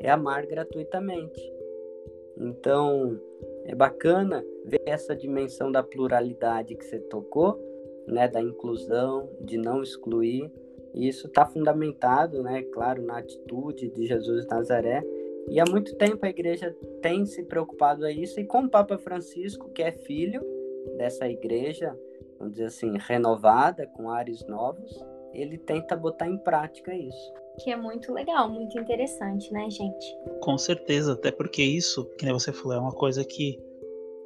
É 0.00 0.10
amar 0.10 0.46
gratuitamente. 0.46 1.40
Então, 2.38 3.18
é 3.64 3.74
bacana 3.74 4.44
ver 4.64 4.82
essa 4.84 5.16
dimensão 5.16 5.72
da 5.72 5.82
pluralidade 5.82 6.76
que 6.76 6.84
você 6.84 6.98
tocou, 6.98 7.58
né, 8.06 8.28
da 8.28 8.40
inclusão, 8.40 9.28
de 9.40 9.56
não 9.56 9.82
excluir. 9.82 10.50
E 10.94 11.08
isso 11.08 11.26
está 11.26 11.44
fundamentado, 11.46 12.42
né, 12.42 12.62
claro, 12.62 13.02
na 13.02 13.18
atitude 13.18 13.88
de 13.90 14.06
Jesus 14.06 14.42
de 14.42 14.48
Nazaré. 14.48 15.02
E 15.48 15.60
há 15.60 15.64
muito 15.64 15.94
tempo 15.96 16.24
a 16.26 16.28
igreja 16.28 16.76
tem 17.00 17.24
se 17.24 17.42
preocupado 17.44 18.04
a 18.04 18.10
isso, 18.10 18.40
e 18.40 18.44
com 18.44 18.62
o 18.62 18.70
Papa 18.70 18.98
Francisco, 18.98 19.70
que 19.70 19.82
é 19.82 19.92
filho 19.92 20.42
dessa 20.96 21.28
igreja, 21.28 21.96
vamos 22.38 22.54
dizer 22.54 22.66
assim, 22.66 22.96
renovada, 22.98 23.86
com 23.86 24.10
ares 24.10 24.46
novos, 24.46 25.04
ele 25.32 25.58
tenta 25.58 25.96
botar 25.96 26.28
em 26.28 26.38
prática 26.38 26.94
isso. 26.94 27.32
Que 27.58 27.70
é 27.70 27.76
muito 27.76 28.12
legal, 28.12 28.50
muito 28.50 28.78
interessante, 28.78 29.52
né, 29.52 29.68
gente? 29.70 30.18
Com 30.40 30.58
certeza, 30.58 31.14
até 31.14 31.30
porque 31.30 31.62
isso, 31.62 32.04
que 32.18 32.24
nem 32.24 32.32
você 32.32 32.52
falou, 32.52 32.76
é 32.76 32.80
uma 32.80 32.92
coisa 32.92 33.24
que, 33.24 33.58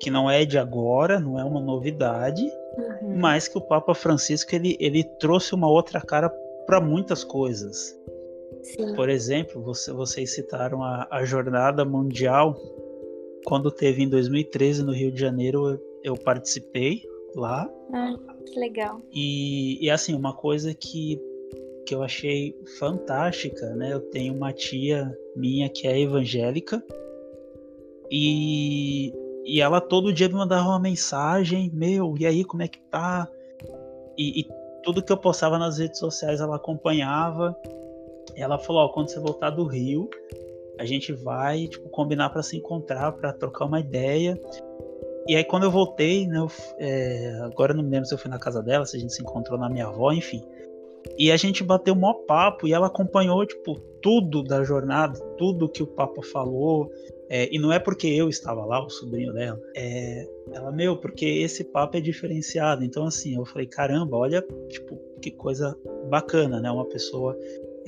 que 0.00 0.10
não 0.10 0.28
é 0.28 0.44
de 0.44 0.58
agora, 0.58 1.20
não 1.20 1.38
é 1.38 1.44
uma 1.44 1.60
novidade, 1.60 2.42
uhum. 2.76 3.18
mas 3.18 3.46
que 3.46 3.56
o 3.56 3.60
Papa 3.60 3.94
Francisco 3.94 4.54
ele, 4.54 4.76
ele 4.80 5.04
trouxe 5.04 5.54
uma 5.54 5.68
outra 5.68 6.00
cara 6.00 6.28
para 6.66 6.80
muitas 6.80 7.22
coisas. 7.22 7.96
Sim. 8.62 8.94
Por 8.94 9.08
exemplo, 9.08 9.62
você, 9.62 9.92
vocês 9.92 10.34
citaram 10.34 10.82
a, 10.82 11.06
a 11.10 11.24
Jornada 11.24 11.84
Mundial, 11.84 12.56
quando 13.44 13.70
teve 13.70 14.02
em 14.02 14.08
2013 14.08 14.82
no 14.82 14.92
Rio 14.92 15.12
de 15.12 15.20
Janeiro, 15.20 15.70
eu, 15.70 15.80
eu 16.02 16.16
participei 16.16 17.02
lá. 17.34 17.70
Ah, 17.92 18.16
que 18.46 18.58
legal. 18.58 19.00
E, 19.12 19.84
e 19.84 19.90
assim, 19.90 20.14
uma 20.14 20.34
coisa 20.34 20.74
que, 20.74 21.20
que 21.86 21.94
eu 21.94 22.02
achei 22.02 22.54
fantástica, 22.78 23.74
né? 23.74 23.92
Eu 23.92 24.00
tenho 24.00 24.34
uma 24.34 24.52
tia 24.52 25.16
minha 25.36 25.68
que 25.68 25.86
é 25.86 26.00
evangélica 26.00 26.82
e, 28.10 29.12
e 29.44 29.60
ela 29.60 29.80
todo 29.80 30.12
dia 30.12 30.28
me 30.28 30.34
mandava 30.34 30.68
uma 30.68 30.80
mensagem, 30.80 31.70
meu, 31.72 32.16
e 32.18 32.26
aí 32.26 32.44
como 32.44 32.62
é 32.62 32.68
que 32.68 32.80
tá? 32.90 33.28
E, 34.18 34.40
e 34.40 34.48
tudo 34.82 35.02
que 35.02 35.12
eu 35.12 35.16
postava 35.16 35.58
nas 35.58 35.78
redes 35.78 35.98
sociais 35.98 36.40
ela 36.40 36.56
acompanhava. 36.56 37.56
Ela 38.36 38.58
falou, 38.58 38.82
ó, 38.82 38.88
quando 38.88 39.08
você 39.08 39.18
voltar 39.20 39.50
do 39.50 39.64
Rio, 39.64 40.08
a 40.78 40.84
gente 40.84 41.12
vai, 41.12 41.66
tipo, 41.66 41.88
combinar 41.88 42.30
para 42.30 42.42
se 42.42 42.56
encontrar, 42.56 43.12
para 43.12 43.32
trocar 43.32 43.66
uma 43.66 43.80
ideia. 43.80 44.38
E 45.30 45.36
aí 45.36 45.44
quando 45.44 45.62
eu 45.62 45.70
voltei, 45.70 46.26
né, 46.26 46.38
eu, 46.38 46.50
é, 46.76 47.38
agora 47.44 47.72
não 47.72 47.84
me 47.84 47.90
lembro 47.90 48.04
se 48.04 48.12
eu 48.12 48.18
fui 48.18 48.28
na 48.28 48.36
casa 48.36 48.60
dela, 48.60 48.84
se 48.84 48.96
a 48.96 48.98
gente 48.98 49.14
se 49.14 49.22
encontrou 49.22 49.56
na 49.56 49.70
minha 49.70 49.86
avó, 49.86 50.10
enfim. 50.10 50.42
E 51.16 51.30
a 51.30 51.36
gente 51.36 51.62
bateu 51.62 51.94
maior 51.94 52.14
papo 52.26 52.66
e 52.66 52.72
ela 52.72 52.88
acompanhou, 52.88 53.46
tipo, 53.46 53.78
tudo 54.02 54.42
da 54.42 54.64
jornada, 54.64 55.16
tudo 55.38 55.68
que 55.68 55.84
o 55.84 55.86
Papa 55.86 56.20
falou. 56.32 56.90
É, 57.28 57.48
e 57.54 57.60
não 57.60 57.72
é 57.72 57.78
porque 57.78 58.08
eu 58.08 58.28
estava 58.28 58.64
lá, 58.64 58.84
o 58.84 58.90
sobrinho 58.90 59.32
dela. 59.32 59.60
É, 59.76 60.28
ela, 60.52 60.72
meu, 60.72 60.96
porque 60.96 61.24
esse 61.24 61.62
papo 61.62 61.96
é 61.96 62.00
diferenciado. 62.00 62.84
Então, 62.84 63.04
assim, 63.04 63.36
eu 63.36 63.44
falei, 63.44 63.68
caramba, 63.68 64.16
olha, 64.16 64.44
tipo, 64.68 64.98
que 65.22 65.30
coisa 65.30 65.78
bacana, 66.08 66.60
né? 66.60 66.68
Uma 66.72 66.88
pessoa 66.88 67.38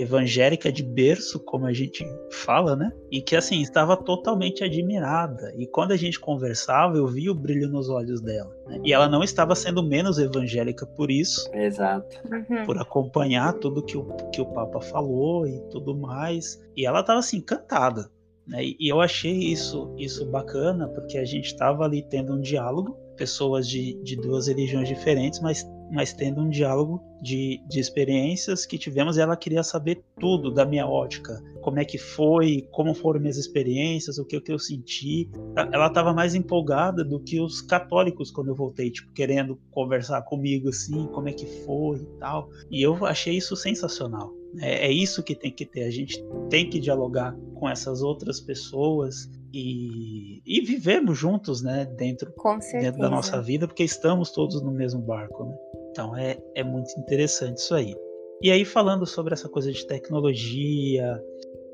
evangélica 0.03 0.71
de 0.71 0.83
berço, 0.83 1.41
como 1.41 1.67
a 1.67 1.73
gente 1.73 2.05
fala, 2.31 2.77
né? 2.77 2.93
E 3.11 3.21
que 3.21 3.35
assim 3.37 3.61
estava 3.61 3.97
totalmente 3.97 4.63
admirada. 4.63 5.53
E 5.57 5.67
quando 5.67 5.93
a 5.93 5.97
gente 5.97 6.21
conversava, 6.21 6.97
eu 6.97 7.07
via 7.07 7.31
o 7.31 7.35
brilho 7.35 7.69
nos 7.69 7.89
olhos 7.89 8.21
dela. 8.21 8.55
Né? 8.67 8.81
E 8.85 8.93
ela 8.93 9.09
não 9.09 9.23
estava 9.23 9.55
sendo 9.55 9.83
menos 9.83 10.19
evangélica 10.19 10.87
por 10.87 11.11
isso. 11.11 11.49
Exato. 11.55 12.17
Uhum. 12.31 12.65
Por 12.65 12.79
acompanhar 12.79 13.53
tudo 13.55 13.83
que 13.83 13.97
o, 13.97 14.05
que 14.33 14.41
o 14.41 14.47
Papa 14.47 14.81
falou 14.81 15.47
e 15.47 15.61
tudo 15.71 15.97
mais. 15.97 16.63
E 16.77 16.87
ela 16.87 17.01
estava 17.01 17.21
assim 17.21 17.39
encantada. 17.39 18.11
Né? 18.47 18.75
E 18.79 18.93
eu 18.93 19.01
achei 19.01 19.33
isso 19.33 19.95
isso 19.97 20.27
bacana 20.27 20.89
porque 20.89 21.17
a 21.17 21.25
gente 21.25 21.47
estava 21.47 21.85
ali 21.85 22.03
tendo 22.03 22.35
um 22.35 22.41
diálogo, 22.41 22.97
pessoas 23.17 23.69
de, 23.69 23.95
de 24.03 24.17
duas 24.17 24.49
religiões 24.49 24.89
diferentes, 24.89 25.41
mas 25.41 25.65
mas 25.93 26.13
tendo 26.15 26.41
um 26.41 26.49
diálogo 26.49 27.03
de, 27.21 27.63
de 27.69 27.79
experiências 27.79 28.65
que 28.65 28.79
tivemos 28.79 29.19
ela 29.19 29.37
queria 29.37 29.63
saber 29.63 30.03
tudo 30.19 30.51
da 30.51 30.65
minha 30.65 30.87
ótica. 30.87 31.41
Como 31.61 31.79
é 31.79 31.85
que 31.85 31.99
foi, 31.99 32.67
como 32.73 32.95
foram 32.95 33.21
minhas 33.21 33.37
experiências, 33.37 34.19
o 34.19 34.25
que, 34.25 34.37
o 34.37 34.41
que 34.41 34.53
eu 34.53 34.59
senti. 34.59 35.31
Ela 35.55 35.87
estava 35.87 36.13
mais 36.13 36.35
empolgada 36.35 37.05
do 37.05 37.21
que 37.21 37.41
os 37.41 37.61
católicos 37.61 38.31
quando 38.31 38.49
eu 38.49 38.55
voltei, 38.55 38.91
tipo, 38.91 39.13
querendo 39.13 39.61
conversar 39.71 40.23
comigo 40.23 40.71
assim, 40.71 41.07
como 41.09 41.29
é 41.29 41.33
que 41.33 41.47
foi 41.65 41.99
e 41.99 42.19
tal. 42.19 42.49
E 42.71 42.83
eu 42.83 43.05
achei 43.05 43.37
isso 43.37 43.55
sensacional. 43.55 44.33
É, 44.59 44.87
é 44.87 44.91
isso 44.91 45.23
que 45.23 45.35
tem 45.35 45.53
que 45.53 45.67
ter. 45.67 45.85
A 45.85 45.91
gente 45.91 46.25
tem 46.49 46.69
que 46.69 46.81
dialogar 46.81 47.37
com 47.55 47.69
essas 47.69 48.03
outras 48.03 48.41
pessoas 48.41 49.31
e, 49.53 50.43
e 50.47 50.63
vivemos 50.63 51.19
juntos, 51.19 51.63
né, 51.63 51.85
dentro, 51.85 52.33
dentro 52.73 53.01
da 53.01 53.11
nossa 53.11 53.41
vida, 53.41 53.69
porque 53.69 53.85
estamos 53.85 54.31
todos 54.33 54.63
no 54.63 54.73
mesmo 54.73 55.01
barco, 55.01 55.45
né? 55.45 55.55
Então 55.93 56.17
é, 56.17 56.39
é 56.55 56.65
muito 56.65 56.99
interessante 56.99 57.59
isso 57.59 57.75
aí. 57.75 57.95
E 58.41 58.51
aí, 58.51 58.65
falando 58.65 59.07
sobre 59.07 59.35
essa 59.35 59.49
coisa 59.49 59.71
de 59.71 59.87
tecnologia 59.87 61.23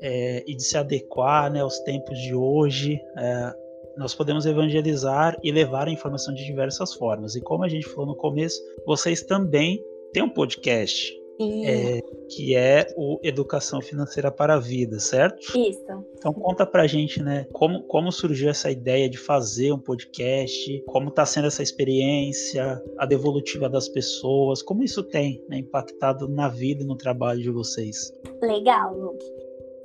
é, 0.01 0.43
e 0.45 0.55
de 0.55 0.63
se 0.63 0.77
adequar 0.77 1.51
né, 1.51 1.61
aos 1.61 1.79
tempos 1.79 2.19
de 2.19 2.35
hoje, 2.35 3.01
é, 3.17 3.53
nós 3.97 4.13
podemos 4.13 4.45
evangelizar 4.45 5.35
e 5.41 5.51
levar 5.51 5.87
a 5.87 5.91
informação 5.91 6.33
de 6.33 6.45
diversas 6.45 6.93
formas. 6.93 7.35
E 7.35 7.41
como 7.41 7.63
a 7.63 7.67
gente 7.67 7.87
falou 7.87 8.07
no 8.07 8.15
começo, 8.15 8.61
vocês 8.85 9.23
também 9.23 9.83
têm 10.13 10.21
um 10.21 10.29
podcast 10.29 11.18
é, 11.39 12.01
que 12.29 12.55
é 12.55 12.87
o 12.97 13.19
Educação 13.23 13.81
Financeira 13.81 14.31
para 14.31 14.55
a 14.55 14.59
Vida, 14.59 14.99
certo? 14.99 15.57
Isso. 15.57 16.05
Então 16.17 16.33
conta 16.33 16.65
pra 16.65 16.85
gente, 16.85 17.21
né, 17.23 17.45
como, 17.53 17.83
como 17.83 18.11
surgiu 18.11 18.49
essa 18.49 18.69
ideia 18.69 19.09
de 19.09 19.17
fazer 19.17 19.71
um 19.71 19.79
podcast, 19.79 20.83
como 20.87 21.09
está 21.09 21.25
sendo 21.25 21.47
essa 21.47 21.63
experiência, 21.63 22.81
a 22.97 23.05
devolutiva 23.05 23.69
das 23.69 23.87
pessoas, 23.87 24.61
como 24.61 24.83
isso 24.83 25.03
tem 25.03 25.43
né, 25.47 25.59
impactado 25.59 26.27
na 26.27 26.49
vida 26.49 26.83
e 26.83 26.87
no 26.87 26.95
trabalho 26.95 27.41
de 27.41 27.49
vocês. 27.49 28.11
Legal, 28.41 28.93
Luke. 28.95 29.25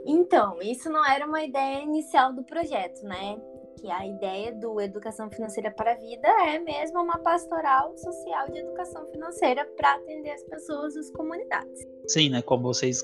Então, 0.07 0.61
isso 0.61 0.90
não 0.90 1.05
era 1.05 1.25
uma 1.25 1.43
ideia 1.43 1.83
inicial 1.83 2.33
do 2.33 2.45
projeto, 2.45 3.03
né? 3.05 3.38
Que 3.74 3.90
a 3.90 4.06
ideia 4.06 4.52
do 4.52 4.80
Educação 4.80 5.30
Financeira 5.30 5.70
para 5.70 5.92
a 5.92 5.96
Vida 5.96 6.28
é 6.46 6.58
mesmo 6.58 7.02
uma 7.02 7.18
pastoral 7.18 7.96
social 7.96 8.50
de 8.50 8.58
educação 8.58 9.06
financeira 9.10 9.64
para 9.76 9.94
atender 9.94 10.30
as 10.30 10.42
pessoas 10.44 10.94
das 10.94 11.10
comunidades. 11.10 11.87
Sim, 12.08 12.30
né? 12.30 12.42
Como 12.42 12.62
vocês 12.64 13.02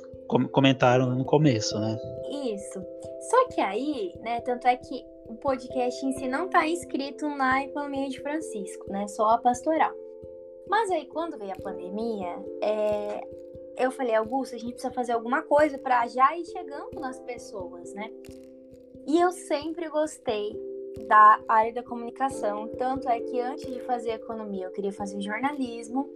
comentaram 0.52 1.14
no 1.14 1.24
começo, 1.24 1.78
né? 1.78 1.96
Isso. 2.54 2.80
Só 3.30 3.48
que 3.48 3.60
aí, 3.60 4.12
né, 4.20 4.40
tanto 4.40 4.66
é 4.66 4.76
que 4.76 5.04
o 5.26 5.34
podcast 5.34 6.04
em 6.04 6.12
si 6.12 6.28
não 6.28 6.46
está 6.46 6.66
inscrito 6.66 7.28
na 7.28 7.64
economia 7.64 8.08
de 8.08 8.20
Francisco, 8.20 8.90
né? 8.90 9.06
Só 9.08 9.30
a 9.30 9.38
pastoral. 9.38 9.92
Mas 10.68 10.90
aí, 10.90 11.06
quando 11.06 11.36
veio 11.36 11.52
a 11.52 11.62
pandemia, 11.62 12.44
é, 12.62 13.20
eu 13.76 13.90
falei, 13.90 14.14
Augusto, 14.14 14.54
a 14.54 14.58
gente 14.58 14.72
precisa 14.72 14.92
fazer 14.92 15.12
alguma 15.12 15.42
coisa 15.42 15.78
para 15.78 16.06
já 16.06 16.36
ir 16.36 16.44
chegando 16.44 17.00
nas 17.00 17.18
pessoas, 17.20 17.92
né? 17.94 18.10
E 19.06 19.20
eu 19.20 19.32
sempre 19.32 19.88
gostei 19.88 20.56
da 21.06 21.40
área 21.48 21.72
da 21.72 21.82
comunicação, 21.82 22.68
tanto 22.78 23.08
é 23.08 23.20
que 23.20 23.40
antes 23.40 23.66
de 23.66 23.80
fazer 23.80 24.10
economia 24.12 24.66
eu 24.66 24.72
queria 24.72 24.92
fazer 24.92 25.20
jornalismo. 25.20 26.08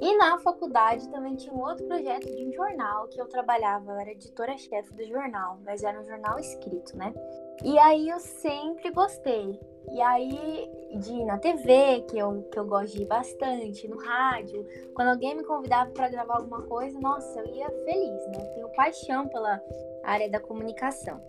E 0.00 0.16
na 0.16 0.36
faculdade 0.38 1.08
também 1.10 1.36
tinha 1.36 1.54
um 1.54 1.60
outro 1.60 1.86
projeto 1.86 2.26
de 2.26 2.44
um 2.44 2.52
jornal 2.52 3.06
que 3.06 3.20
eu 3.20 3.26
trabalhava, 3.26 3.92
eu 3.92 4.00
era 4.00 4.10
editora-chefe 4.10 4.92
do 4.94 5.06
jornal, 5.06 5.60
mas 5.64 5.84
era 5.84 6.00
um 6.00 6.04
jornal 6.04 6.40
escrito, 6.40 6.96
né? 6.96 7.14
E 7.62 7.78
aí 7.78 8.08
eu 8.08 8.18
sempre 8.18 8.90
gostei. 8.90 9.60
E 9.92 10.00
aí, 10.00 10.68
de 10.96 11.12
ir 11.12 11.24
na 11.24 11.38
TV, 11.38 12.04
que 12.08 12.18
eu, 12.18 12.42
que 12.50 12.58
eu 12.58 12.64
gosto 12.64 12.96
de 12.96 13.02
ir 13.02 13.06
bastante, 13.06 13.86
no 13.86 13.98
rádio, 13.98 14.66
quando 14.94 15.08
alguém 15.08 15.36
me 15.36 15.44
convidava 15.44 15.90
para 15.90 16.08
gravar 16.08 16.36
alguma 16.36 16.62
coisa, 16.62 16.98
nossa, 16.98 17.40
eu 17.40 17.54
ia 17.54 17.70
feliz, 17.84 18.26
né? 18.28 18.38
Eu 18.40 18.54
tenho 18.54 18.68
paixão 18.70 19.28
pela 19.28 19.60
área 20.02 20.28
da 20.28 20.40
comunicação. 20.40 21.20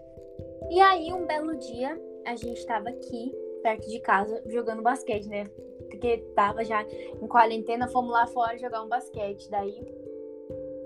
E 0.69 0.79
aí, 0.79 1.13
um 1.13 1.25
belo 1.25 1.55
dia, 1.55 1.99
a 2.25 2.35
gente 2.35 2.59
estava 2.59 2.89
aqui, 2.89 3.35
perto 3.61 3.89
de 3.89 3.99
casa, 3.99 4.41
jogando 4.47 4.81
basquete, 4.81 5.27
né? 5.27 5.45
Porque 5.89 6.17
tava 6.35 6.63
já 6.63 6.83
em 6.83 7.27
quarentena, 7.27 7.87
fomos 7.87 8.11
lá 8.11 8.25
fora 8.27 8.57
jogar 8.57 8.83
um 8.83 8.89
basquete. 8.89 9.49
Daí, 9.49 9.85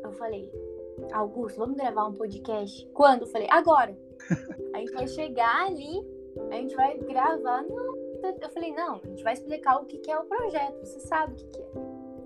eu 0.04 0.12
falei, 0.14 0.52
Augusto, 1.12 1.58
vamos 1.58 1.78
gravar 1.78 2.08
um 2.08 2.14
podcast? 2.14 2.88
Quando? 2.94 3.22
Eu 3.22 3.28
falei, 3.28 3.48
agora. 3.50 3.98
a 4.74 4.80
gente 4.80 4.94
vai 4.94 5.08
chegar 5.08 5.68
ali, 5.68 6.06
a 6.52 6.56
gente 6.56 6.76
vai 6.76 6.98
gravar. 6.98 7.64
Não. 7.64 7.96
Eu 8.42 8.50
falei, 8.50 8.74
não, 8.74 9.00
a 9.04 9.08
gente 9.08 9.24
vai 9.24 9.34
explicar 9.34 9.78
o 9.82 9.86
que, 9.86 10.00
que 10.00 10.12
é 10.12 10.20
o 10.20 10.26
projeto, 10.26 10.80
você 10.80 11.00
sabe 11.02 11.34
o 11.34 11.36
que, 11.36 11.46
que 11.46 11.62
é. 11.62 11.68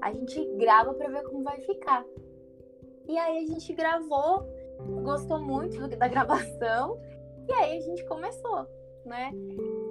A 0.02 0.12
gente 0.12 0.44
grava 0.56 0.94
para 0.94 1.10
ver 1.10 1.24
como 1.24 1.44
vai 1.44 1.60
ficar. 1.62 2.06
E 3.08 3.18
aí 3.18 3.44
a 3.44 3.48
gente 3.48 3.74
gravou, 3.74 4.44
gostou 5.04 5.40
muito 5.40 5.88
da 5.88 6.08
gravação. 6.08 6.98
E 7.48 7.54
aí 7.54 7.78
a 7.78 7.82
gente 7.82 8.06
começou, 8.06 8.68
né? 9.06 9.32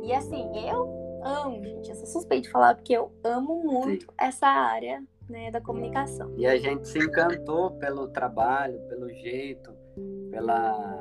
E 0.03 0.13
assim, 0.13 0.51
eu 0.69 1.21
amo, 1.23 1.63
gente, 1.63 1.91
eu 1.91 1.97
sou 1.97 2.07
suspeita 2.07 2.43
de 2.43 2.51
falar 2.51 2.75
porque 2.75 2.93
eu 2.93 3.13
amo 3.25 3.63
muito 3.63 4.07
Sim. 4.07 4.13
essa 4.19 4.47
área 4.47 5.03
né, 5.29 5.51
da 5.51 5.61
comunicação. 5.61 6.35
E 6.37 6.47
a 6.47 6.57
gente 6.59 6.89
se 6.89 6.99
encantou 6.99 7.73
pelo 7.73 8.09
trabalho, 8.09 8.81
pelo 8.89 9.09
jeito, 9.09 9.73
pela 10.31 11.01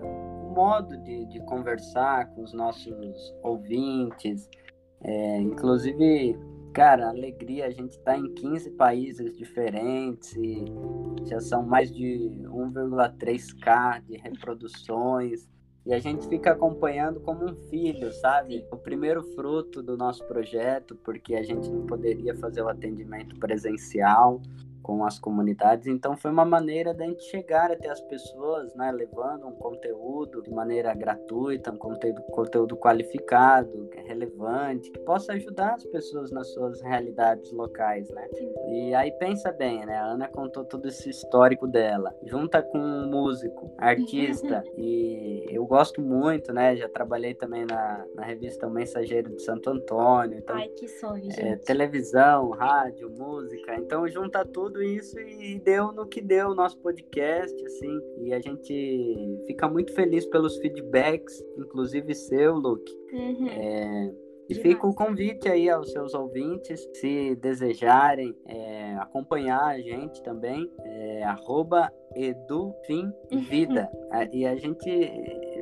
modo 0.54 0.98
de, 0.98 1.26
de 1.26 1.40
conversar 1.46 2.30
com 2.34 2.44
os 2.44 2.54
nossos 2.54 3.34
ouvintes. 3.42 4.50
É, 5.02 5.38
inclusive, 5.38 6.38
cara, 6.74 7.10
alegria, 7.10 7.66
a 7.66 7.72
gente 7.72 7.92
está 7.92 8.18
em 8.18 8.34
15 8.34 8.72
países 8.72 9.38
diferentes 9.38 10.36
e 10.36 10.66
já 11.26 11.40
são 11.40 11.64
mais 11.64 11.92
de 11.92 12.32
1,3k 12.46 14.04
de 14.06 14.18
reproduções. 14.18 15.48
E 15.90 15.94
a 15.96 15.98
gente 15.98 16.28
fica 16.28 16.52
acompanhando 16.52 17.20
como 17.20 17.50
um 17.50 17.56
filho, 17.68 18.14
sabe? 18.14 18.64
O 18.70 18.78
primeiro 18.78 19.24
fruto 19.34 19.82
do 19.82 19.98
nosso 19.98 20.24
projeto, 20.26 20.96
porque 21.04 21.34
a 21.34 21.42
gente 21.42 21.68
não 21.68 21.88
poderia 21.88 22.36
fazer 22.36 22.62
o 22.62 22.70
atendimento 22.70 23.36
presencial 23.40 24.40
com 24.90 25.06
as 25.06 25.20
comunidades. 25.20 25.86
Então 25.86 26.18
foi 26.18 26.32
uma 26.32 26.44
maneira 26.44 26.96
da 26.96 27.06
gente 27.06 27.22
chegar 27.26 27.72
até 27.72 27.90
as 27.90 28.02
pessoas, 28.02 28.74
né, 28.74 28.92
levando 28.92 29.46
um 29.46 29.52
conteúdo 29.52 30.42
de 30.42 30.50
maneira 30.50 30.92
gratuita, 30.96 31.72
um 31.72 31.78
conteúdo, 31.78 32.24
conteúdo 32.32 32.76
qualificado, 32.76 33.88
é 33.94 34.02
relevante, 34.02 34.90
que 34.90 35.00
possa 35.02 35.34
ajudar 35.34 35.76
as 35.76 35.86
pessoas 35.86 36.32
nas 36.32 36.52
suas 36.54 36.82
realidades 36.82 37.52
locais, 37.52 38.10
né? 38.10 38.28
E 38.68 38.96
aí 38.96 39.12
pensa 39.12 39.52
bem, 39.52 39.86
né? 39.86 39.96
A 39.96 40.06
Ana 40.06 40.28
contou 40.28 40.66
todo 40.66 40.88
esse 40.88 41.08
histórico 41.08 41.68
dela, 41.68 42.12
junta 42.24 42.64
com 42.64 42.80
um 42.80 43.12
músico, 43.12 43.72
artista, 43.78 44.64
e 44.76 45.46
eu 45.50 45.68
gosto 45.68 46.02
muito, 46.02 46.52
né? 46.52 46.76
Já 46.76 46.90
trabalhei 46.90 47.36
também 47.36 47.64
na, 47.64 48.04
na 48.16 48.24
revista 48.24 48.66
O 48.66 48.72
Mensageiro 48.72 49.30
de 49.36 49.44
Santo 49.44 49.70
Antônio. 49.70 50.40
Então, 50.40 50.56
Ai, 50.56 50.70
que 50.70 50.88
sonho, 50.88 51.28
é, 51.28 51.36
gente. 51.36 51.42
É, 51.42 51.56
televisão, 51.58 52.50
rádio, 52.50 53.08
música. 53.12 53.76
Então 53.76 54.08
junta 54.08 54.44
tudo 54.44 54.79
tudo 54.80 54.84
isso 54.84 55.20
e 55.20 55.60
deu 55.60 55.92
no 55.92 56.08
que 56.08 56.22
deu 56.22 56.50
o 56.50 56.56
nosso 56.56 56.78
podcast, 56.78 57.66
assim. 57.66 58.00
E 58.22 58.34
a 58.34 58.40
gente 58.40 59.44
fica 59.46 59.68
muito 59.68 59.94
feliz 59.94 60.26
pelos 60.26 60.58
feedbacks, 60.58 61.44
inclusive 61.58 62.16
seu, 62.16 62.56
Luke. 62.56 62.92
Uhum. 63.12 63.48
É, 63.50 64.14
e 64.50 64.56
fica 64.56 64.88
o 64.88 64.96
convite 64.96 65.48
aí 65.48 65.70
aos 65.70 65.92
seus 65.92 66.14
ouvintes, 66.14 66.88
se 66.96 67.36
desejarem 67.36 68.36
é, 68.48 68.96
acompanhar 68.96 69.64
a 69.64 69.80
gente 69.80 70.24
também, 70.24 70.72
é, 70.84 71.24
arroba 71.24 71.92
edufimvida. 72.16 73.90
e 74.32 74.46
a 74.46 74.56
gente 74.56 74.90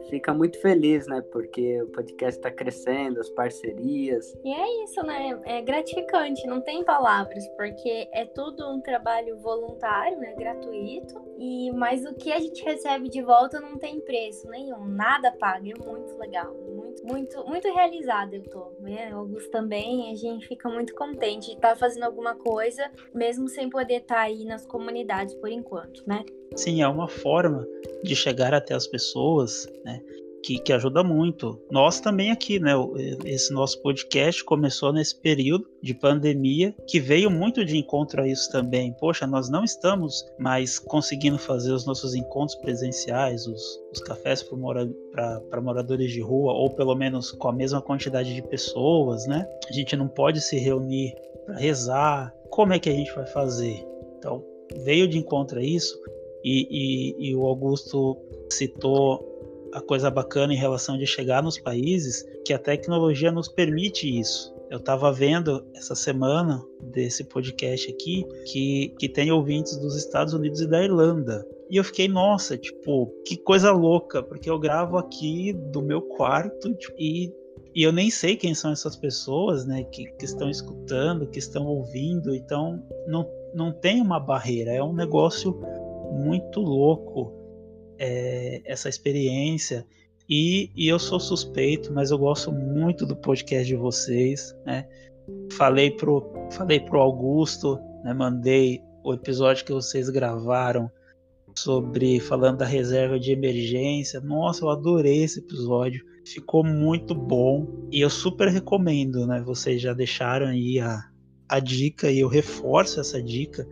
fica 0.10 0.34
muito 0.34 0.60
feliz, 0.62 1.08
né? 1.08 1.22
Porque 1.32 1.82
o 1.82 1.88
podcast 1.88 2.40
está 2.40 2.52
crescendo, 2.52 3.20
as 3.20 3.30
parcerias. 3.30 4.34
E 4.44 4.54
é 4.54 4.84
isso, 4.84 5.02
né? 5.04 5.40
É 5.46 5.62
gratificante, 5.62 6.46
não 6.48 6.62
tem 6.62 6.84
palavras, 6.84 7.48
porque 7.50 8.08
é 8.12 8.26
tudo 8.26 8.70
um 8.72 8.82
trabalho 8.82 9.38
voluntário, 9.38 10.18
né? 10.20 10.34
Gratuito. 10.36 11.22
E 11.38 11.72
mas 11.72 12.06
o 12.06 12.14
que 12.16 12.32
a 12.32 12.40
gente 12.40 12.64
recebe 12.64 13.10
de 13.10 13.22
volta 13.22 13.60
não 13.60 13.78
tem 13.78 14.00
preço 14.00 14.50
nenhum, 14.50 14.86
nada 14.86 15.32
paga. 15.32 15.70
É 15.70 15.86
muito 15.86 16.18
legal, 16.18 16.54
muito, 16.78 17.06
muito, 17.06 17.46
muito 17.46 17.74
realizada 17.74 18.36
eu 18.36 18.44
tô. 18.44 18.72
Né? 18.80 19.12
Augusto 19.12 19.50
também, 19.50 20.12
a 20.12 20.16
gente 20.16 20.48
fica 20.48 20.70
muito 20.70 20.94
contente 20.94 21.48
de 21.48 21.54
estar 21.54 21.70
tá 21.70 21.76
fazendo 21.76 22.04
alguma 22.04 22.36
coisa, 22.36 22.90
mesmo 23.14 23.48
sem 23.48 23.70
poder 23.70 24.02
estar 24.02 24.16
tá 24.16 24.22
aí 24.22 24.46
nas 24.46 24.66
comunidades 24.66 25.34
por 25.36 25.50
enquanto, 25.50 26.04
né? 26.06 26.24
Sim, 26.56 26.82
é 26.82 26.88
uma 26.88 27.08
forma 27.08 27.68
de 28.04 28.16
chegar 28.16 28.54
até 28.54 28.74
as 28.74 28.88
pessoas, 28.88 29.68
né? 29.84 30.02
Que, 30.44 30.60
que 30.60 30.72
ajuda 30.72 31.04
muito. 31.04 31.60
Nós 31.72 32.00
também 32.00 32.32
aqui, 32.32 32.60
né? 32.60 32.72
Esse 33.26 33.52
nosso 33.52 33.82
podcast 33.82 34.44
começou 34.44 34.94
nesse 34.94 35.20
período 35.20 35.68
de 35.82 35.94
pandemia, 35.94 36.74
que 36.88 37.00
veio 37.00 37.30
muito 37.30 37.66
de 37.66 37.78
encontro 37.78 38.22
a 38.22 38.28
isso 38.28 38.50
também. 38.52 38.94
Poxa, 38.94 39.28
nós 39.28 39.50
não 39.50 39.64
estamos 39.64 40.24
mais 40.40 40.80
conseguindo 40.80 41.38
fazer 41.38 41.72
os 41.72 41.86
nossos 41.86 42.16
encontros 42.16 42.56
presenciais, 42.60 43.46
os, 43.48 43.62
os 43.92 44.00
cafés 44.00 44.44
para 44.44 44.58
mora, 44.58 44.90
moradores 45.62 46.12
de 46.12 46.22
rua, 46.22 46.54
ou 46.54 46.70
pelo 46.70 46.96
menos 46.96 47.32
com 47.32 47.50
a 47.50 47.54
mesma 47.54 47.82
quantidade 47.82 48.34
de 48.34 48.42
pessoas, 48.42 49.26
né? 49.28 49.46
A 49.70 49.74
gente 49.74 49.96
não 49.96 50.08
pode 50.08 50.40
se 50.40 50.58
reunir 50.58 51.14
para 51.46 51.58
rezar. 51.58 52.34
Como 52.50 52.74
é 52.74 52.80
que 52.80 52.90
a 52.90 52.94
gente 52.94 53.14
vai 53.14 53.26
fazer? 53.26 53.86
Então, 54.18 54.44
veio 54.84 55.08
de 55.08 55.18
encontro 55.18 55.60
a 55.60 55.64
isso 55.64 55.98
e, 56.44 56.68
e, 56.70 57.30
e 57.30 57.36
o 57.36 57.46
Augusto 57.46 58.18
citou 58.50 59.37
a 59.74 59.82
coisa 59.82 60.10
bacana 60.10 60.54
em 60.54 60.58
relação 60.58 60.98
de 60.98 61.06
chegar 61.06 61.44
nos 61.44 61.60
países, 61.60 62.26
que 62.46 62.54
a 62.54 62.60
tecnologia 62.60 63.32
nos 63.32 63.48
permite 63.48 64.08
isso. 64.20 64.56
Eu 64.70 64.80
estava 64.80 65.12
vendo 65.14 65.66
essa 65.74 65.96
semana 65.96 66.62
desse 66.82 67.24
podcast 67.24 67.90
aqui 67.90 68.26
que, 68.46 68.94
que 69.00 69.08
tem 69.08 69.32
ouvintes 69.32 69.78
dos 69.78 69.96
Estados 69.96 70.34
Unidos 70.34 70.60
e 70.60 70.68
da 70.68 70.84
Irlanda. 70.84 71.46
E 71.70 71.78
eu 71.78 71.84
fiquei, 71.84 72.08
nossa, 72.08 72.58
tipo, 72.58 73.08
que 73.26 73.38
coisa 73.38 73.72
louca, 73.72 74.22
porque 74.22 74.50
eu 74.50 74.60
gravo 74.60 74.98
aqui 74.98 75.54
do 75.54 75.82
meu 75.82 76.02
quarto 76.02 76.74
tipo, 76.74 76.96
e, 76.98 77.34
e 77.74 77.84
eu 77.84 77.94
nem 77.94 78.10
sei 78.10 78.36
quem 78.36 78.54
são 78.54 78.72
essas 78.72 78.96
pessoas, 78.96 79.66
né, 79.66 79.84
que, 79.84 80.06
que 80.14 80.26
estão 80.26 80.50
escutando, 80.50 81.28
que 81.28 81.40
estão 81.40 81.66
ouvindo. 81.66 82.36
Então, 82.36 82.84
não, 83.08 83.30
não 83.54 83.72
tem 83.72 84.02
uma 84.02 84.20
barreira, 84.20 84.72
é 84.72 84.84
um 84.84 84.94
negócio 84.94 85.62
muito 86.12 86.60
louco 86.60 87.37
é, 87.98 88.62
essa 88.66 88.90
experiência. 88.90 89.86
E, 90.30 90.72
e, 90.76 90.88
eu 90.88 91.00
sou 91.00 91.20
suspeito, 91.20 91.94
mas 91.94 92.12
eu 92.12 92.18
gosto 92.18 92.52
muito 92.52 93.06
do 93.06 93.16
podcast 93.16 93.66
de 93.66 93.76
vocês. 93.76 94.54
Né? 94.66 94.86
Falei 95.54 95.92
pro, 95.92 96.24
falei 96.52 96.80
pro 96.80 97.00
Augusto, 97.00 97.80
né? 98.04 98.14
mandei 98.14 98.82
o 99.04 99.14
episódio 99.14 99.66
que 99.66 99.72
vocês 99.72 100.10
gravaram 100.10 100.92
sobre 101.56 102.20
falando 102.20 102.58
da 102.58 102.66
reserva 102.66 103.20
de 103.20 103.32
emergência. 103.32 104.20
Nossa, 104.20 104.66
eu 104.66 104.70
adorei 104.70 105.24
esse 105.24 105.40
episódio. 105.40 106.06
Ficou 106.26 106.64
muito 106.64 107.16
bom 107.16 107.88
e 107.92 108.02
eu 108.02 108.10
super 108.10 108.50
recomendo, 108.50 109.26
né? 109.26 109.42
Vocês 109.42 109.82
já 109.82 109.94
deixaram 109.94 110.48
aí 110.48 110.80
a, 110.80 111.02
a 111.48 111.60
dica 111.60 112.12
e 112.12 112.20
eu 112.20 112.28
reforço 112.28 113.00
essa 113.00 113.24
dica 113.24 113.66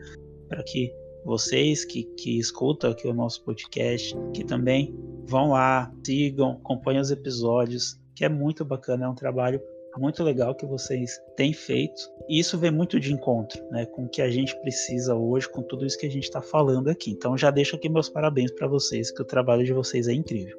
para 0.48 0.64
que 0.64 0.92
vocês 1.26 1.84
que, 1.84 2.04
que 2.16 2.38
escutam 2.40 2.92
aqui 2.92 3.08
o 3.08 3.14
nosso 3.14 3.44
podcast, 3.44 4.16
que 4.34 4.44
também 4.44 4.96
vão 5.28 5.50
lá, 5.50 5.92
sigam, 6.06 6.52
acompanhem 6.52 7.02
os 7.02 7.10
episódios, 7.10 8.00
que 8.16 8.24
é 8.24 8.30
muito 8.30 8.64
bacana, 8.64 9.06
é 9.06 9.10
um 9.10 9.16
trabalho 9.16 9.60
muito 9.98 10.24
legal 10.24 10.54
que 10.54 10.66
vocês 10.66 11.20
têm 11.36 11.52
feito. 11.52 12.02
E 12.30 12.40
isso 12.40 12.58
vem 12.58 12.72
muito 12.72 13.00
de 13.00 13.12
encontro 13.12 13.64
né, 13.72 13.86
com 13.88 14.06
o 14.06 14.10
que 14.10 14.22
a 14.22 14.30
gente 14.30 14.56
precisa 14.62 15.16
hoje, 15.16 15.50
com 15.50 15.62
tudo 15.64 15.86
isso 15.86 15.98
que 15.98 16.06
a 16.06 16.12
gente 16.12 16.26
está 16.26 16.42
falando 16.42 16.90
aqui. 16.90 17.12
Então 17.12 17.38
já 17.38 17.50
deixo 17.50 17.76
aqui 17.76 17.90
meus 17.90 18.10
parabéns 18.10 18.52
para 18.52 18.68
vocês, 18.68 19.12
que 19.12 19.22
o 19.22 19.26
trabalho 19.26 19.64
de 19.64 19.74
vocês 19.74 20.08
é 20.08 20.14
incrível. 20.14 20.58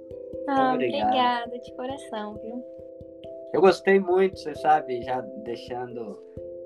Ah, 0.48 0.74
obrigada 0.74 1.58
de 1.58 1.72
coração, 1.74 2.34
viu? 2.42 2.62
Eu 3.52 3.60
gostei 3.60 3.98
muito, 3.98 4.38
você 4.38 4.54
sabe, 4.56 5.02
já 5.02 5.20
deixando, 5.44 6.18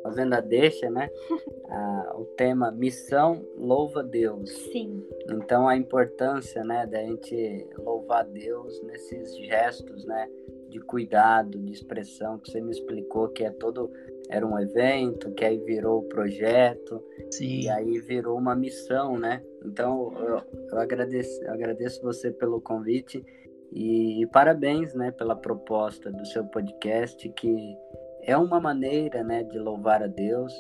fazendo 0.03 0.35
a 0.35 0.41
deixa, 0.41 0.91
né? 0.91 1.09
ah, 1.69 2.13
o 2.17 2.25
tema 2.37 2.71
Missão 2.71 3.45
Louva 3.57 4.03
Deus. 4.03 4.51
Sim. 4.73 5.05
Então 5.31 5.69
a 5.69 5.77
importância, 5.77 6.65
né, 6.65 6.87
da 6.87 6.99
gente 6.99 7.69
louvar 7.79 8.25
Deus 8.25 8.83
nesses 8.83 9.37
gestos, 9.37 10.05
né? 10.05 10.29
de 10.71 10.79
cuidado, 10.79 11.59
de 11.59 11.73
expressão, 11.73 12.39
que 12.39 12.51
você 12.51 12.61
me 12.61 12.71
explicou 12.71 13.29
que 13.29 13.45
é 13.45 13.51
todo 13.51 13.91
era 14.29 14.47
um 14.47 14.57
evento, 14.59 15.33
que 15.33 15.45
aí 15.45 15.59
virou 15.59 15.99
o 15.99 16.09
projeto, 16.09 17.03
Sim. 17.33 17.63
e 17.63 17.69
aí 17.69 17.99
virou 17.99 18.39
uma 18.39 18.55
missão, 18.55 19.19
né? 19.19 19.43
Então 19.65 20.13
eu, 20.17 20.41
eu 20.71 20.79
agradeço, 20.79 21.43
eu 21.43 21.53
agradeço 21.53 22.01
você 22.01 22.31
pelo 22.31 22.61
convite 22.61 23.25
e, 23.73 24.23
e, 24.23 24.27
parabéns, 24.29 24.95
né, 24.95 25.11
pela 25.11 25.35
proposta 25.35 26.11
do 26.13 26.25
seu 26.27 26.45
podcast, 26.45 27.29
que 27.31 27.77
é 28.23 28.37
uma 28.37 28.61
maneira, 28.61 29.23
né, 29.23 29.43
de 29.45 29.59
louvar 29.59 30.03
a 30.03 30.07
Deus 30.07 30.53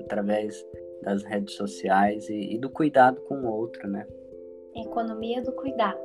através 0.00 0.64
das 1.02 1.22
redes 1.24 1.54
sociais 1.54 2.28
e, 2.28 2.54
e 2.54 2.58
do 2.58 2.70
cuidado 2.70 3.20
com 3.22 3.36
o 3.36 3.46
outro, 3.46 3.88
né? 3.88 4.06
Economia 4.74 5.42
do 5.42 5.52
cuidado. 5.52 5.98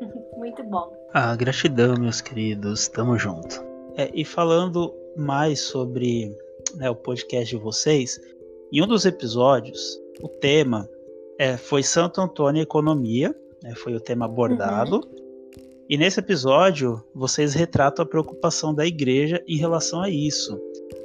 Muito 0.36 0.62
bom. 0.64 0.92
Ah, 1.12 1.34
gratidão, 1.36 1.94
meus 1.98 2.20
queridos. 2.20 2.88
Tamo 2.88 3.18
junto. 3.18 3.64
É, 3.96 4.10
e 4.14 4.24
falando 4.24 4.94
mais 5.16 5.60
sobre 5.60 6.36
né, 6.76 6.88
o 6.88 6.94
podcast 6.94 7.56
de 7.56 7.62
vocês, 7.62 8.20
em 8.72 8.82
um 8.82 8.86
dos 8.86 9.04
episódios, 9.04 10.00
o 10.22 10.28
tema 10.28 10.88
é, 11.38 11.56
foi 11.56 11.82
Santo 11.82 12.20
Antônio 12.20 12.62
Economia, 12.62 13.34
né, 13.62 13.74
foi 13.74 13.94
o 13.94 14.00
tema 14.00 14.26
abordado. 14.26 14.96
Uhum. 14.96 15.19
E 15.90 15.98
nesse 15.98 16.20
episódio, 16.20 17.02
vocês 17.12 17.52
retratam 17.52 18.04
a 18.04 18.08
preocupação 18.08 18.72
da 18.72 18.86
igreja 18.86 19.42
em 19.48 19.56
relação 19.56 20.00
a 20.00 20.08
isso. 20.08 20.56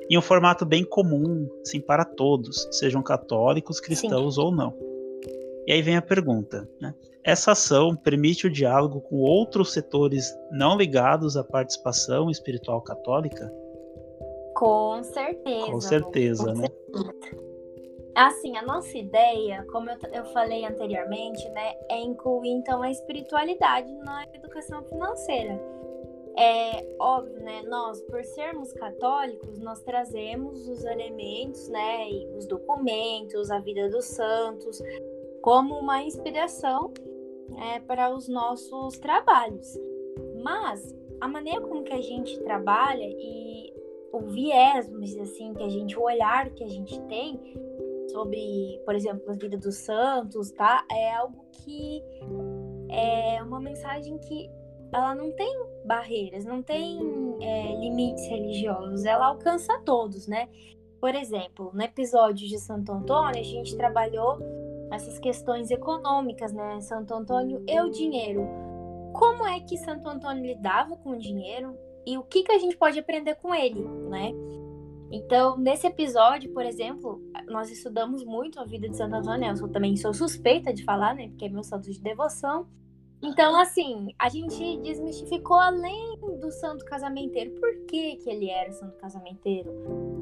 Em 0.07 0.15
um 0.15 0.21
formato 0.21 0.63
bem 0.63 0.85
comum, 0.85 1.49
assim, 1.63 1.81
para 1.81 2.05
todos, 2.05 2.67
sejam 2.71 3.01
católicos, 3.01 3.79
cristãos 3.79 4.35
Sim. 4.35 4.41
ou 4.41 4.51
não. 4.51 4.77
E 5.65 5.71
aí 5.71 5.81
vem 5.81 5.97
a 5.97 6.03
pergunta: 6.03 6.69
né? 6.79 6.93
essa 7.23 7.53
ação 7.53 7.95
permite 7.95 8.45
o 8.45 8.51
diálogo 8.51 9.01
com 9.01 9.15
outros 9.15 9.73
setores 9.73 10.31
não 10.51 10.77
ligados 10.77 11.35
à 11.35 11.43
participação 11.43 12.29
espiritual 12.29 12.79
católica? 12.79 13.51
Com 14.55 15.01
certeza. 15.01 15.65
Com 15.65 15.81
certeza, 15.81 16.45
com 16.45 16.59
né? 16.59 16.67
Certeza. 16.67 17.44
Assim, 18.15 18.55
a 18.55 18.61
nossa 18.61 18.97
ideia, 18.97 19.65
como 19.71 19.89
eu, 19.89 19.97
eu 20.13 20.25
falei 20.27 20.65
anteriormente, 20.65 21.47
né, 21.49 21.73
é 21.89 21.99
incluir 21.99 22.49
então 22.49 22.81
a 22.81 22.89
espiritualidade 22.89 23.91
na 23.91 24.23
educação 24.33 24.81
financeira. 24.83 25.61
É 26.37 26.95
óbvio, 26.99 27.41
né? 27.43 27.61
Nós, 27.63 28.01
por 28.03 28.23
sermos 28.23 28.73
católicos, 28.73 29.57
nós 29.59 29.81
trazemos 29.81 30.67
os 30.67 30.83
elementos, 30.83 31.69
né? 31.69 32.09
Os 32.37 32.45
documentos, 32.45 33.49
a 33.49 33.59
vida 33.59 33.89
dos 33.89 34.03
santos, 34.03 34.81
como 35.41 35.75
uma 35.75 36.03
inspiração 36.03 36.93
é, 37.57 37.79
para 37.79 38.13
os 38.13 38.27
nossos 38.27 38.97
trabalhos. 38.97 39.79
Mas 40.43 40.93
a 41.21 41.27
maneira 41.27 41.61
como 41.61 41.83
que 41.83 41.93
a 41.93 42.01
gente 42.01 42.37
trabalha 42.43 43.05
e 43.05 43.73
o 44.11 44.19
viés, 44.19 44.89
vamos 44.89 45.09
dizer 45.09 45.21
assim, 45.21 45.53
que 45.53 45.63
a 45.63 45.69
gente, 45.69 45.97
o 45.97 46.03
olhar 46.03 46.49
que 46.49 46.63
a 46.63 46.67
gente 46.67 46.99
tem 47.03 47.39
sobre, 48.11 48.81
por 48.85 48.95
exemplo, 48.95 49.29
a 49.29 49.33
vida 49.33 49.57
dos 49.57 49.75
santos, 49.75 50.51
tá? 50.51 50.85
É 50.91 51.13
algo 51.15 51.45
que 51.51 52.03
é 52.89 53.41
uma 53.43 53.59
mensagem 53.59 54.17
que 54.19 54.49
ela 54.91 55.13
não 55.13 55.31
tem 55.31 55.65
barreiras, 55.85 56.45
não 56.45 56.61
tem 56.61 56.99
é, 57.41 57.75
limites 57.79 58.27
religiosos, 58.27 59.05
ela 59.05 59.27
alcança 59.27 59.79
todos, 59.83 60.27
né? 60.27 60.47
Por 61.01 61.13
exemplo, 61.13 61.71
no 61.73 61.81
episódio 61.81 62.47
de 62.47 62.57
Santo 62.57 62.91
Antônio, 62.91 63.39
a 63.39 63.43
gente 63.43 63.75
trabalhou 63.75 64.39
essas 64.91 65.19
questões 65.19 65.69
econômicas, 65.69 66.53
né? 66.53 66.79
Santo 66.81 67.13
Antônio 67.13 67.63
e 67.67 67.79
o 67.81 67.89
dinheiro. 67.89 68.47
Como 69.13 69.45
é 69.45 69.59
que 69.59 69.77
Santo 69.77 70.07
Antônio 70.07 70.45
lidava 70.45 70.95
com 70.97 71.11
o 71.11 71.17
dinheiro 71.17 71.77
e 72.05 72.17
o 72.17 72.23
que, 72.23 72.43
que 72.43 72.51
a 72.51 72.57
gente 72.57 72.77
pode 72.77 72.99
aprender 72.99 73.35
com 73.35 73.53
ele, 73.53 73.81
né? 74.09 74.33
Então, 75.11 75.57
nesse 75.57 75.85
episódio, 75.87 76.51
por 76.51 76.65
exemplo, 76.65 77.21
nós 77.47 77.71
estudamos 77.71 78.23
muito 78.23 78.59
a 78.59 78.65
vida 78.65 78.89
de 78.89 78.97
Santo 78.97 79.15
Antônio. 79.15 79.53
Eu 79.55 79.67
também 79.69 79.95
sou 79.95 80.13
suspeita 80.13 80.73
de 80.73 80.83
falar, 80.83 81.13
né? 81.15 81.27
Porque 81.27 81.45
é 81.45 81.49
meu 81.49 81.63
santo 81.63 81.91
de 81.91 82.01
devoção. 82.01 82.67
Então, 83.21 83.59
assim, 83.59 84.13
a 84.19 84.29
gente 84.29 84.77
desmistificou 84.77 85.57
além 85.57 86.17
do 86.39 86.51
santo 86.51 86.83
casamenteiro. 86.85 87.51
Por 87.59 87.85
que, 87.85 88.17
que 88.17 88.29
ele 88.29 88.49
era 88.49 88.71
santo 88.71 88.97
casamenteiro? 88.97 89.71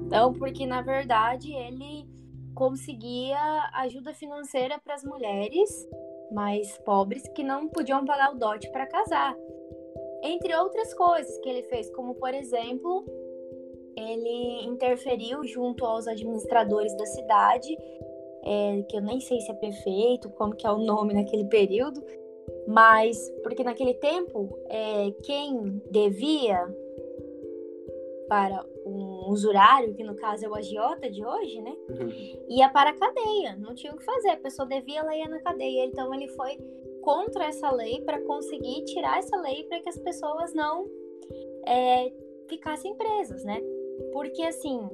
Então, 0.06 0.32
porque 0.34 0.66
na 0.66 0.82
verdade 0.82 1.54
ele 1.54 2.08
conseguia 2.54 3.40
ajuda 3.74 4.14
financeira 4.14 4.80
para 4.80 4.94
as 4.94 5.04
mulheres 5.04 5.70
mais 6.32 6.78
pobres 6.80 7.28
que 7.36 7.44
não 7.44 7.68
podiam 7.68 8.06
pagar 8.06 8.32
o 8.32 8.38
dote 8.38 8.72
para 8.72 8.86
casar. 8.86 9.36
Entre 10.24 10.56
outras 10.56 10.94
coisas 10.94 11.38
que 11.40 11.50
ele 11.50 11.64
fez, 11.64 11.90
como 11.96 12.16
por 12.16 12.34
exemplo, 12.34 13.06
ele 13.96 14.66
interferiu 14.66 15.44
junto 15.46 15.86
aos 15.86 16.08
administradores 16.08 16.96
da 16.96 17.06
cidade, 17.06 17.78
é, 18.44 18.84
que 18.90 18.98
eu 18.98 19.02
nem 19.02 19.20
sei 19.20 19.40
se 19.42 19.52
é 19.52 19.54
prefeito, 19.54 20.30
como 20.32 20.56
que 20.56 20.68
é 20.68 20.72
o 20.72 20.80
nome 20.80 21.14
naquele 21.14 21.46
período, 21.46 22.04
mas 22.68 23.18
porque 23.44 23.64
naquele 23.64 23.94
tempo 23.94 24.58
é, 24.70 25.12
quem 25.24 25.82
devia 25.90 26.68
para 28.28 28.66
um 28.86 29.30
usurário, 29.30 29.94
que 29.94 30.04
no 30.04 30.16
caso 30.16 30.46
é 30.46 30.50
o 30.50 30.56
agiota 30.56 31.10
de 31.10 31.24
hoje, 31.24 31.62
né? 31.62 31.76
Uhum. 31.90 32.46
Ia 32.50 32.70
para 32.70 32.90
a 32.90 32.94
cadeia, 32.94 33.56
não 33.58 33.76
tinha 33.76 33.94
o 33.94 33.98
que 33.98 34.04
fazer, 34.04 34.30
a 34.30 34.38
pessoa 34.38 34.68
devia, 34.68 35.00
ela 35.00 35.16
ia 35.16 35.28
na 35.28 35.40
cadeia. 35.40 35.86
Então 35.86 36.14
ele 36.14 36.28
foi 36.30 36.58
contra 37.02 37.46
essa 37.46 37.70
lei 37.72 38.02
para 38.02 38.22
conseguir 38.22 38.84
tirar 38.86 39.20
essa 39.20 39.40
lei 39.42 39.64
para 39.66 39.80
que 39.82 39.90
as 39.90 40.00
pessoas 40.00 40.54
não 40.54 40.88
é, 41.66 42.12
ficassem 42.50 42.96
presas, 42.96 43.44
né? 43.44 43.62
Porque 44.12 44.42
assim, 44.44 44.90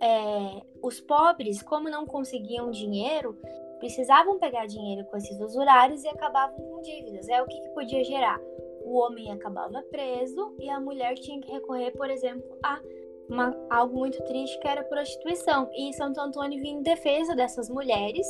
é, 0.00 0.62
os 0.82 1.00
pobres, 1.00 1.62
como 1.62 1.88
não 1.88 2.06
conseguiam 2.06 2.70
dinheiro, 2.70 3.36
precisavam 3.78 4.38
pegar 4.38 4.66
dinheiro 4.66 5.04
com 5.06 5.16
esses 5.16 5.40
usurários 5.40 6.04
e 6.04 6.08
acabavam 6.08 6.56
com 6.56 6.80
dívidas. 6.80 7.28
É 7.28 7.42
o 7.42 7.46
que, 7.46 7.60
que 7.60 7.68
podia 7.70 8.02
gerar? 8.04 8.40
O 8.84 8.98
homem 8.98 9.32
acabava 9.32 9.82
preso 9.90 10.54
e 10.58 10.70
a 10.70 10.80
mulher 10.80 11.14
tinha 11.14 11.40
que 11.40 11.50
recorrer, 11.50 11.90
por 11.92 12.08
exemplo, 12.08 12.56
a 12.62 12.80
uma, 13.28 13.56
algo 13.68 13.98
muito 13.98 14.22
triste 14.24 14.58
que 14.60 14.68
era 14.68 14.82
a 14.82 14.84
prostituição. 14.84 15.68
E 15.74 15.92
Santo 15.92 16.20
Antônio 16.20 16.60
vinha 16.60 16.78
em 16.78 16.82
defesa 16.82 17.34
dessas 17.34 17.68
mulheres 17.68 18.26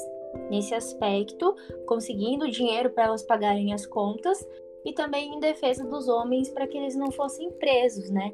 nesse 0.51 0.75
aspecto, 0.75 1.55
conseguindo 1.87 2.51
dinheiro 2.51 2.91
para 2.91 3.05
elas 3.05 3.23
pagarem 3.23 3.73
as 3.73 3.87
contas 3.87 4.47
e 4.85 4.93
também 4.93 5.35
em 5.35 5.41
defesa 5.41 5.85
dos 5.85 6.09
homens 6.09 6.49
para 6.51 6.67
que 6.67 6.77
eles 6.77 6.95
não 6.95 7.11
fossem 7.11 7.51
presos, 7.53 8.11
né? 8.11 8.33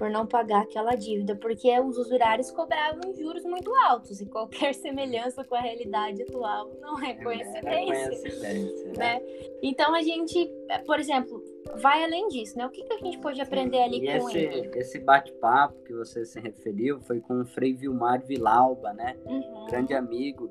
Por 0.00 0.08
não 0.08 0.26
pagar 0.26 0.62
aquela 0.62 0.94
dívida, 0.94 1.36
porque 1.36 1.78
os 1.78 1.98
usurários 1.98 2.50
cobravam 2.50 3.14
juros 3.14 3.44
muito 3.44 3.70
altos 3.86 4.18
e 4.22 4.24
qualquer 4.24 4.72
semelhança 4.72 5.44
com 5.44 5.54
a 5.54 5.60
realidade 5.60 6.22
atual 6.22 6.70
não 6.80 6.98
é 7.04 7.12
coincidência. 7.22 7.68
É 7.68 7.84
coincidência 7.84 8.92
né? 8.92 9.20
né? 9.20 9.22
Então 9.62 9.94
a 9.94 10.00
gente, 10.00 10.50
por 10.86 10.98
exemplo, 10.98 11.44
vai 11.82 12.02
além 12.02 12.28
disso, 12.28 12.56
né? 12.56 12.64
O 12.64 12.70
que, 12.70 12.82
que 12.82 12.94
a 12.94 12.96
gente 12.96 13.18
pode 13.18 13.42
aprender 13.42 13.76
Sim. 13.76 13.82
ali 13.82 13.96
e 13.96 14.18
com 14.18 14.28
esse, 14.30 14.38
ele? 14.38 14.70
Esse 14.74 14.98
bate-papo 15.00 15.82
que 15.84 15.92
você 15.92 16.24
se 16.24 16.40
referiu 16.40 16.98
foi 17.02 17.20
com 17.20 17.42
o 17.42 17.44
Frei 17.44 17.74
Vilmar 17.74 18.24
Vilauba, 18.24 18.94
né? 18.94 19.18
Uhum. 19.26 19.66
Grande 19.66 19.92
amigo. 19.92 20.50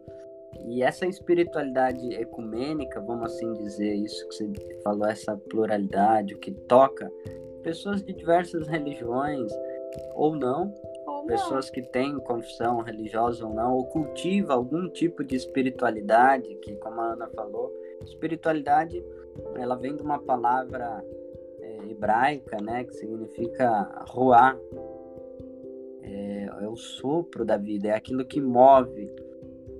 E 0.67 0.83
essa 0.83 1.07
espiritualidade 1.07 2.13
ecumênica, 2.13 3.01
vamos 3.01 3.33
assim 3.33 3.51
dizer, 3.53 3.95
isso 3.95 4.27
que 4.27 4.35
você 4.35 4.79
falou, 4.83 5.07
essa 5.07 5.35
pluralidade, 5.35 6.35
o 6.35 6.37
que 6.37 6.51
toca 6.51 7.11
pessoas 7.69 8.01
de 8.01 8.13
diversas 8.13 8.67
religiões 8.67 9.51
ou 10.15 10.35
não, 10.35 10.73
ou 11.05 11.25
pessoas 11.25 11.67
não. 11.67 11.73
que 11.73 11.81
têm 11.83 12.17
confissão 12.19 12.81
religiosa 12.81 13.45
ou 13.45 13.53
não, 13.53 13.75
ou 13.75 13.85
cultiva 13.85 14.53
algum 14.53 14.89
tipo 14.89 15.23
de 15.23 15.35
espiritualidade, 15.35 16.55
que 16.63 16.75
como 16.77 16.99
a 16.99 17.13
Ana 17.13 17.27
falou, 17.27 17.71
espiritualidade 18.03 19.03
ela 19.55 19.75
vem 19.75 19.95
de 19.95 20.01
uma 20.01 20.17
palavra 20.19 21.03
é, 21.61 21.91
hebraica, 21.91 22.57
né, 22.59 22.83
que 22.83 22.93
significa 22.95 24.03
ruá. 24.07 24.57
É, 26.01 26.49
é, 26.63 26.67
o 26.67 26.75
sopro 26.75 27.45
da 27.45 27.55
vida, 27.55 27.89
é 27.89 27.93
aquilo 27.93 28.25
que 28.25 28.41
move. 28.41 29.13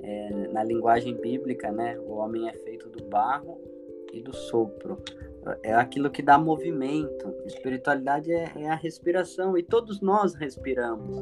É, 0.02 0.30
é, 0.30 0.48
na 0.48 0.64
linguagem 0.64 1.16
bíblica, 1.16 1.72
né? 1.72 2.00
O 2.00 2.14
homem 2.14 2.48
é 2.48 2.54
feito 2.54 2.90
do 2.90 3.04
barro 3.04 3.60
e 4.14 4.22
do 4.22 4.34
sopro. 4.34 4.98
É 5.64 5.74
aquilo 5.74 6.10
que 6.10 6.22
dá 6.22 6.38
movimento. 6.38 7.34
Espiritualidade 7.46 8.32
é, 8.32 8.52
é 8.56 8.70
a 8.70 8.76
respiração 8.76 9.58
e 9.58 9.64
todos 9.64 10.02
nós 10.02 10.34
respiramos. 10.34 11.18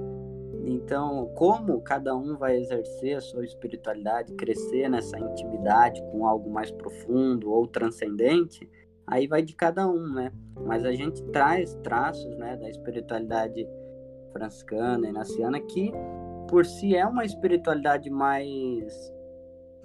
Então, 0.66 1.32
como 1.34 1.82
cada 1.82 2.16
um 2.16 2.36
vai 2.36 2.58
exercer 2.58 3.16
a 3.16 3.22
sua 3.22 3.46
espiritualidade, 3.46 4.34
crescer 4.34 4.90
nessa 4.90 5.18
intimidade 5.18 6.02
com 6.12 6.28
algo 6.28 6.50
mais 6.50 6.70
profundo 6.72 7.50
ou 7.50 7.66
transcendente, 7.66 8.70
aí 9.06 9.28
vai 9.28 9.42
de 9.42 9.56
cada 9.56 9.88
um, 9.88 10.14
né? 10.14 10.32
Mas 10.66 10.84
a 10.84 10.92
gente 10.92 11.24
traz 11.32 11.74
traços, 11.76 12.36
né, 12.36 12.58
da 12.58 12.70
espiritualidade 12.70 13.66
franciscana 14.34 15.08
e 15.08 15.12
naciana 15.14 15.60
que, 15.62 15.94
por 16.50 16.66
si, 16.66 16.98
é 16.98 17.06
uma 17.06 17.24
espiritualidade 17.24 18.10
mais, 18.10 19.14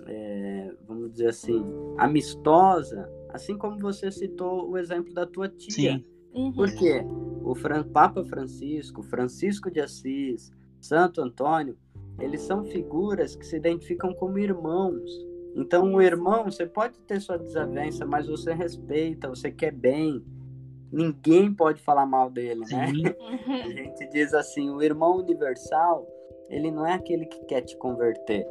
é, 0.07 0.73
vamos 0.85 1.13
dizer 1.13 1.29
assim, 1.29 1.65
amistosa, 1.97 3.09
assim 3.33 3.57
como 3.57 3.79
você 3.79 4.11
citou 4.11 4.71
o 4.71 4.79
exemplo 4.79 5.13
da 5.13 5.27
tua 5.27 5.49
tia. 5.49 5.97
Sim. 5.97 6.05
Uhum. 6.35 6.53
Por 6.53 6.73
quê? 6.75 7.05
O 7.43 7.55
Fran 7.55 7.83
Papa 7.85 8.25
Francisco, 8.25 9.03
Francisco 9.03 9.71
de 9.71 9.81
Assis, 9.81 10.51
Santo 10.81 11.21
Antônio, 11.21 11.77
eles 12.19 12.43
são 12.43 12.65
figuras 12.65 13.35
que 13.35 13.45
se 13.45 13.57
identificam 13.57 14.15
como 14.15 14.39
irmãos. 14.39 15.11
Então, 15.55 15.95
o 15.95 16.01
irmão, 16.01 16.45
você 16.45 16.67
pode 16.67 16.99
ter 17.01 17.21
sua 17.21 17.37
desavença, 17.37 18.07
mas 18.07 18.27
você 18.27 18.53
respeita, 18.55 19.29
você 19.29 19.51
quer 19.51 19.73
bem. 19.73 20.25
Ninguém 20.91 21.53
pode 21.53 21.83
falar 21.83 22.07
mal 22.07 22.31
dele, 22.31 22.65
né? 22.71 22.87
A 23.49 23.69
gente 23.69 24.09
diz 24.11 24.33
assim: 24.35 24.71
o 24.71 24.83
irmão 24.83 25.19
universal, 25.19 26.07
ele 26.49 26.71
não 26.71 26.87
é 26.87 26.95
aquele 26.95 27.27
que 27.27 27.45
quer 27.47 27.63
te 27.63 27.77
converter, 27.77 28.47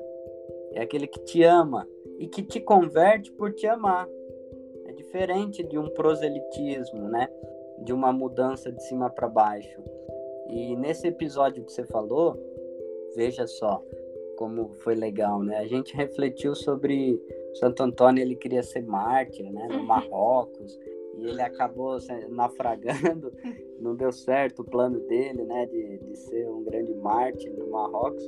é 0.73 0.81
aquele 0.81 1.07
que 1.07 1.19
te 1.23 1.43
ama 1.43 1.87
e 2.19 2.27
que 2.27 2.43
te 2.43 2.59
converte 2.59 3.31
por 3.31 3.51
te 3.53 3.67
amar. 3.67 4.07
Diferente 5.11 5.61
de 5.61 5.77
um 5.77 5.89
proselitismo, 5.89 7.09
né? 7.09 7.27
De 7.79 7.91
uma 7.91 8.13
mudança 8.13 8.71
de 8.71 8.81
cima 8.83 9.09
para 9.09 9.27
baixo. 9.27 9.83
E 10.49 10.73
nesse 10.77 11.07
episódio 11.07 11.65
que 11.65 11.71
você 11.73 11.83
falou, 11.83 12.39
veja 13.13 13.45
só 13.45 13.83
como 14.37 14.73
foi 14.75 14.95
legal, 14.95 15.43
né? 15.43 15.57
A 15.57 15.67
gente 15.67 15.93
refletiu 15.93 16.55
sobre 16.55 17.21
Santo 17.55 17.83
Antônio, 17.83 18.21
ele 18.21 18.37
queria 18.37 18.63
ser 18.63 18.83
mártir, 18.83 19.51
né? 19.51 19.67
No 19.69 19.79
uhum. 19.79 19.83
Marrocos, 19.83 20.79
e 21.17 21.27
ele 21.27 21.41
acabou 21.41 21.97
naufragando, 22.29 23.33
não 23.81 23.93
deu 23.97 24.13
certo 24.13 24.61
o 24.61 24.65
plano 24.65 24.97
dele, 25.01 25.43
né? 25.43 25.65
De, 25.65 25.97
de 25.97 26.17
ser 26.17 26.47
um 26.47 26.63
grande 26.63 26.93
mártir 26.95 27.53
no 27.53 27.69
Marrocos, 27.69 28.23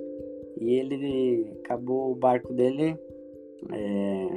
e 0.60 0.76
ele 0.76 1.50
acabou 1.64 2.12
o 2.12 2.16
barco 2.16 2.54
dele 2.54 3.00
é, 3.72 4.28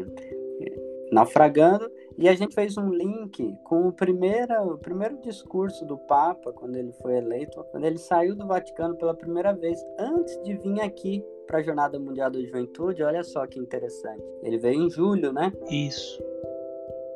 naufragando, 1.11 1.91
e 2.19 2.29
a 2.29 2.35
gente 2.35 2.55
fez 2.55 2.77
um 2.79 2.89
link 2.89 3.57
com 3.65 3.89
o 3.89 3.93
primeiro, 3.93 4.73
o 4.73 4.79
primeiro 4.79 5.19
discurso 5.19 5.85
do 5.85 5.99
Papa, 5.99 6.53
quando 6.53 6.77
ele 6.77 6.93
foi 6.93 7.17
eleito, 7.17 7.63
quando 7.71 7.85
ele 7.85 7.99
saiu 7.99 8.35
do 8.35 8.47
Vaticano 8.47 8.97
pela 8.97 9.15
primeira 9.15 9.53
vez, 9.53 9.85
antes 9.99 10.41
de 10.43 10.55
vir 10.57 10.81
aqui 10.81 11.23
para 11.47 11.59
a 11.59 11.63
Jornada 11.63 11.99
Mundial 11.99 12.31
da 12.31 12.41
Juventude. 12.41 13.03
Olha 13.03 13.23
só 13.23 13.47
que 13.47 13.59
interessante. 13.59 14.23
Ele 14.43 14.59
veio 14.59 14.83
em 14.83 14.91
julho, 14.91 15.33
né? 15.33 15.53
Isso. 15.71 16.23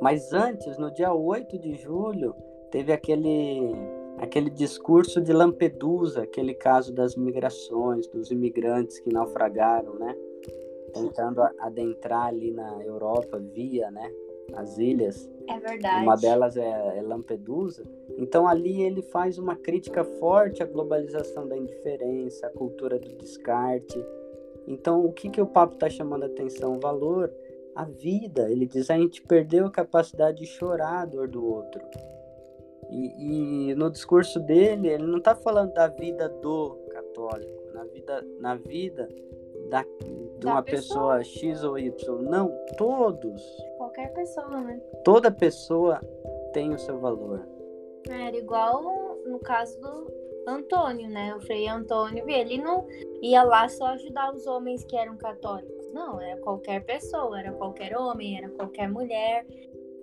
Mas 0.00 0.32
antes, 0.32 0.78
no 0.78 0.90
dia 0.90 1.12
8 1.12 1.58
de 1.58 1.74
julho, 1.74 2.34
teve 2.70 2.92
aquele 2.92 3.74
aquele 4.18 4.50
discurso 4.50 5.18
de 5.20 5.32
Lampedusa, 5.32 6.22
aquele 6.22 6.52
caso 6.52 6.92
das 6.92 7.16
migrações, 7.16 8.06
dos 8.06 8.30
imigrantes 8.30 9.00
que 9.00 9.10
naufragaram, 9.10 9.94
né? 9.94 10.14
Tentando 10.92 11.40
adentrar 11.58 12.26
ali 12.26 12.50
na 12.50 12.84
Europa 12.84 13.38
via, 13.38 13.90
né? 13.90 14.12
As 14.54 14.78
ilhas. 14.78 15.30
É 15.48 15.58
verdade. 15.58 16.04
Uma 16.04 16.16
delas 16.16 16.56
é, 16.56 16.98
é 16.98 17.02
Lampedusa. 17.02 17.84
Então 18.18 18.46
ali 18.46 18.82
ele 18.82 19.02
faz 19.02 19.38
uma 19.38 19.56
crítica 19.56 20.04
forte 20.04 20.62
à 20.62 20.66
globalização 20.66 21.48
da 21.48 21.56
indiferença, 21.56 22.46
à 22.46 22.50
cultura 22.50 22.98
do 22.98 23.08
descarte. 23.16 24.04
Então 24.66 25.04
o 25.04 25.12
que, 25.12 25.28
que 25.28 25.40
o 25.40 25.46
papo 25.46 25.74
está 25.74 25.88
chamando 25.88 26.24
a 26.24 26.26
atenção? 26.26 26.76
O 26.76 26.80
valor, 26.80 27.32
a 27.74 27.84
vida. 27.84 28.50
Ele 28.50 28.66
diz 28.66 28.90
a 28.90 28.96
gente 28.96 29.22
perdeu 29.22 29.66
a 29.66 29.70
capacidade 29.70 30.38
de 30.38 30.46
chorar 30.46 31.02
a 31.02 31.06
dor 31.06 31.28
do 31.28 31.44
outro. 31.44 31.80
E, 32.90 33.70
e 33.70 33.74
no 33.74 33.90
discurso 33.90 34.40
dele, 34.40 34.88
ele 34.88 35.06
não 35.06 35.18
está 35.18 35.34
falando 35.34 35.72
da 35.72 35.86
vida 35.86 36.28
do 36.28 36.76
católico, 36.90 37.72
na 37.72 37.84
vida, 37.84 38.26
na 38.40 38.54
vida 38.56 39.08
da, 39.70 39.84
de 40.38 40.46
uma 40.46 40.62
pessoa. 40.62 41.18
pessoa 41.18 41.24
X 41.24 41.62
ou 41.62 41.78
Y. 41.78 42.22
Não, 42.22 42.52
todos. 42.76 43.42
Qualquer 43.90 44.12
pessoa, 44.12 44.60
né? 44.60 44.80
Toda 45.04 45.32
pessoa 45.32 46.00
tem 46.52 46.72
o 46.72 46.78
seu 46.78 47.00
valor. 47.00 47.44
Era 48.08 48.36
igual 48.36 49.18
no 49.26 49.40
caso 49.40 49.80
do 49.80 50.06
Antônio, 50.46 51.08
né? 51.08 51.34
O 51.34 51.40
Frei 51.40 51.66
Antônio, 51.66 52.28
ele 52.30 52.56
não 52.56 52.86
ia 53.20 53.42
lá 53.42 53.68
só 53.68 53.86
ajudar 53.86 54.32
os 54.32 54.46
homens 54.46 54.84
que 54.84 54.96
eram 54.96 55.16
católicos. 55.16 55.90
Não, 55.92 56.20
era 56.20 56.40
qualquer 56.40 56.84
pessoa, 56.84 57.36
era 57.36 57.52
qualquer 57.52 57.96
homem, 57.96 58.38
era 58.38 58.48
qualquer 58.50 58.88
mulher. 58.88 59.44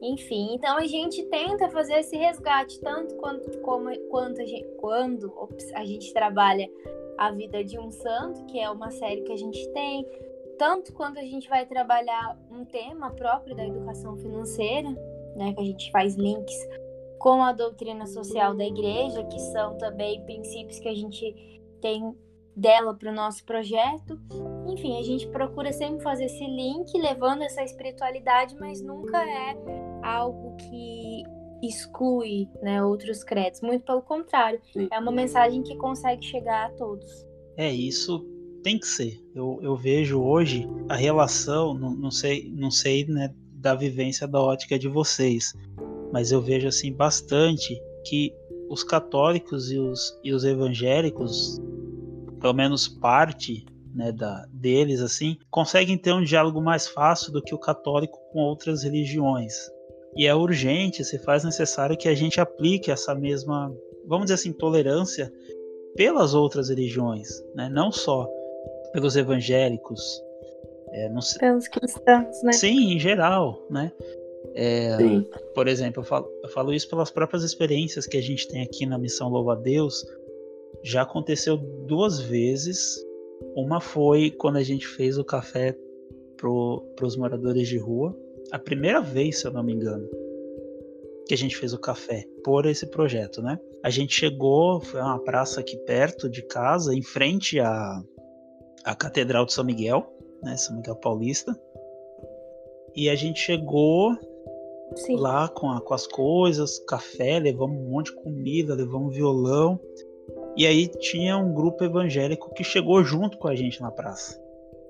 Enfim, 0.02 0.54
então 0.56 0.78
a 0.78 0.86
gente 0.86 1.24
tenta 1.24 1.70
fazer 1.70 2.00
esse 2.00 2.18
resgate 2.18 2.82
tanto 2.82 3.16
quanto 3.16 3.58
como 3.60 3.98
quanto 4.10 4.42
a 4.42 4.46
gente, 4.46 4.68
quando 4.80 5.34
a 5.74 5.86
gente 5.86 6.14
trabalha 6.14 6.70
a 7.18 7.32
vida 7.32 7.64
de 7.64 7.80
um 7.80 7.90
santo, 7.90 8.46
que 8.48 8.60
é 8.60 8.70
uma 8.70 8.92
série 8.92 9.22
que 9.22 9.32
a 9.32 9.38
gente 9.38 9.66
tem, 9.70 10.06
tanto 10.58 10.94
quando 10.94 11.18
a 11.18 11.24
gente 11.24 11.48
vai 11.48 11.66
trabalhar 11.66 12.38
um 12.52 12.66
tema 12.66 13.12
próprio 13.12 13.56
da 13.56 13.66
educação 13.66 14.18
financeira, 14.18 14.90
né, 15.36 15.54
que 15.54 15.62
a 15.62 15.66
gente 15.66 15.92
faz 15.92 16.16
links 16.16 16.56
com 17.20 17.44
a 17.44 17.52
doutrina 17.52 18.06
social 18.06 18.56
da 18.56 18.66
igreja, 18.66 19.24
que 19.26 19.40
são 19.40 19.78
também 19.78 20.24
princípios 20.24 20.80
que 20.80 20.88
a 20.88 20.96
gente 20.96 21.62
tem 21.82 22.16
dela 22.56 22.94
para 22.94 23.12
o 23.12 23.16
nosso 23.16 23.44
projeto. 23.46 24.20
Enfim, 24.68 25.00
a 25.00 25.04
gente 25.04 25.28
procura 25.28 25.72
sempre 25.72 26.02
fazer 26.02 26.26
esse 26.26 26.46
link, 26.46 26.92
levando 27.00 27.44
essa 27.44 27.64
espiritualidade, 27.64 28.56
mas 28.60 28.82
nunca 28.82 29.24
é 29.24 29.56
algo 30.04 30.56
que 30.58 31.24
exclui 31.62 32.48
né, 32.62 32.84
outros 32.84 33.24
créditos. 33.24 33.62
Muito 33.62 33.86
pelo 33.86 34.02
contrário, 34.02 34.60
é 34.92 35.00
uma 35.00 35.12
mensagem 35.12 35.62
que 35.64 35.76
consegue 35.78 36.24
chegar 36.26 36.68
a 36.68 36.70
todos. 36.72 37.26
É, 37.56 37.72
isso 37.72 38.37
tem 38.68 38.78
que 38.78 38.88
ser. 38.88 39.18
Eu, 39.34 39.60
eu 39.62 39.78
vejo 39.78 40.22
hoje 40.22 40.68
a 40.90 40.96
relação, 40.98 41.74
não, 41.74 41.96
não 41.96 42.12
sei, 42.12 42.52
não 42.54 42.70
sei 42.70 43.06
né, 43.06 43.34
da 43.54 43.74
vivência 43.74 44.28
da 44.28 44.42
ótica 44.42 44.78
de 44.78 44.90
vocês, 44.90 45.54
mas 46.12 46.34
eu 46.34 46.42
vejo 46.42 46.68
assim 46.68 46.92
bastante 46.92 47.82
que 48.06 48.34
os 48.70 48.84
católicos 48.84 49.72
e 49.72 49.80
os, 49.80 50.20
e 50.22 50.34
os 50.34 50.44
evangélicos, 50.44 51.62
pelo 52.42 52.54
menos 52.54 52.90
parte 52.90 53.66
né, 53.96 54.12
da, 54.12 54.46
deles, 54.52 55.00
assim, 55.00 55.38
conseguem 55.50 55.98
ter 55.98 56.12
um 56.12 56.22
diálogo 56.22 56.62
mais 56.62 56.90
fácil 56.90 57.32
do 57.32 57.42
que 57.42 57.56
o 57.56 57.60
católico 57.60 58.20
com 58.34 58.40
outras 58.40 58.84
religiões. 58.84 59.54
E 60.14 60.28
é 60.28 60.36
urgente, 60.36 61.06
se 61.06 61.18
faz 61.20 61.46
necessário 61.46 61.98
que 61.98 62.10
a 62.10 62.16
gente 62.16 62.42
aplique 62.42 62.92
essa 62.92 63.16
mesma, 63.16 63.74
vamos 64.06 64.26
dizer 64.26 64.34
assim, 64.34 64.52
tolerância 64.52 65.32
pelas 65.96 66.34
outras 66.34 66.68
religiões, 66.68 67.30
né? 67.56 67.70
não 67.70 67.94
só 67.94 68.28
pelos 68.98 69.16
evangélicos. 69.16 70.20
É, 70.92 71.08
sei... 71.22 71.40
Pelos 71.40 71.68
cristãos, 71.68 72.42
né? 72.42 72.52
Sim, 72.52 72.94
em 72.94 73.00
geral, 73.00 73.64
né? 73.70 73.92
É, 74.56 74.98
por 75.54 75.68
exemplo, 75.68 76.02
eu 76.02 76.04
falo, 76.04 76.28
eu 76.42 76.50
falo, 76.50 76.74
isso 76.74 76.90
pelas 76.90 77.12
próprias 77.12 77.44
experiências 77.44 78.08
que 78.08 78.18
a 78.18 78.22
gente 78.22 78.48
tem 78.48 78.64
aqui 78.64 78.88
na 78.88 78.98
Missão 78.98 79.30
Louva 79.30 79.54
a 79.54 79.56
Deus. 79.56 80.04
Já 80.84 81.04
aconteceu 81.04 81.58
duas 81.58 82.20
vezes. 82.20 82.98
Uma 83.56 83.80
foi 83.80 84.32
quando 84.32 84.56
a 84.56 84.64
gente 84.64 84.88
fez 84.88 85.20
o 85.20 85.24
café 85.24 85.78
para 86.36 87.06
os 87.06 87.16
moradores 87.16 87.68
de 87.68 87.78
rua 87.78 88.18
a 88.52 88.58
primeira 88.58 89.00
vez, 89.00 89.40
se 89.42 89.46
eu 89.46 89.52
não 89.52 89.62
me 89.62 89.74
engano, 89.74 90.10
que 91.28 91.36
a 91.36 91.38
gente 91.38 91.56
fez 91.56 91.72
o 91.72 91.78
café 91.78 92.26
por 92.44 92.66
esse 92.66 92.88
projeto, 92.88 93.44
né? 93.44 93.60
A 93.84 93.92
gente 93.92 94.16
chegou, 94.16 94.80
foi 94.80 95.02
uma 95.02 95.20
praça 95.20 95.60
aqui 95.60 95.78
perto 95.86 96.28
de 96.30 96.42
casa, 96.42 96.96
em 96.96 97.04
frente 97.04 97.60
à, 97.60 98.02
à 98.84 98.96
Catedral 98.96 99.46
de 99.46 99.54
São 99.54 99.64
Miguel, 99.64 100.06
né? 100.42 100.56
São 100.58 100.76
Miguel 100.76 100.96
Paulista. 100.96 101.58
E 102.96 103.10
a 103.10 103.16
gente 103.16 103.40
chegou 103.40 104.18
Sim. 104.96 105.16
lá 105.18 105.48
com, 105.48 105.70
a, 105.70 105.82
com 105.82 105.94
as 105.94 106.08
coisas, 106.08 106.80
café, 106.88 107.40
levamos 107.40 107.78
um 107.78 107.90
monte 107.90 108.08
de 108.08 108.16
comida, 108.24 108.74
levamos 108.74 109.16
violão. 109.16 109.80
E 110.56 110.66
aí 110.66 110.88
tinha 110.88 111.38
um 111.38 111.54
grupo 111.54 111.84
evangélico 111.84 112.54
que 112.54 112.64
chegou 112.64 113.04
junto 113.04 113.38
com 113.38 113.48
a 113.48 113.56
gente 113.56 113.82
na 113.82 113.92
praça. 113.92 114.42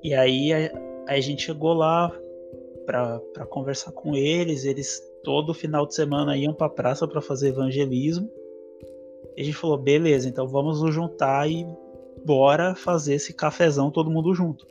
E 0.04 0.14
aí 0.14 0.54
a, 0.54 0.72
a 1.08 1.20
gente 1.20 1.44
chegou 1.44 1.74
lá, 1.74 2.12
para 2.88 3.46
conversar 3.50 3.92
com 3.92 4.16
eles. 4.16 4.64
Eles 4.64 5.04
todo 5.24 5.54
final 5.54 5.86
de 5.86 5.94
semana 5.94 6.38
iam 6.38 6.54
para 6.54 6.68
a 6.68 6.70
praça 6.70 7.06
para 7.06 7.22
fazer 7.22 7.50
evangelismo. 7.50 8.32
E 9.36 9.42
a 9.42 9.44
gente 9.44 9.58
falou: 9.58 9.78
beleza, 9.78 10.30
então 10.30 10.48
vamos 10.48 10.82
nos 10.82 10.96
juntar 10.96 11.52
e 11.52 11.68
bora 12.26 12.76
fazer 12.76 13.16
esse 13.16 13.34
cafezão 13.34 13.92
todo 13.92 14.12
mundo 14.12 14.34
junto. 14.34 14.66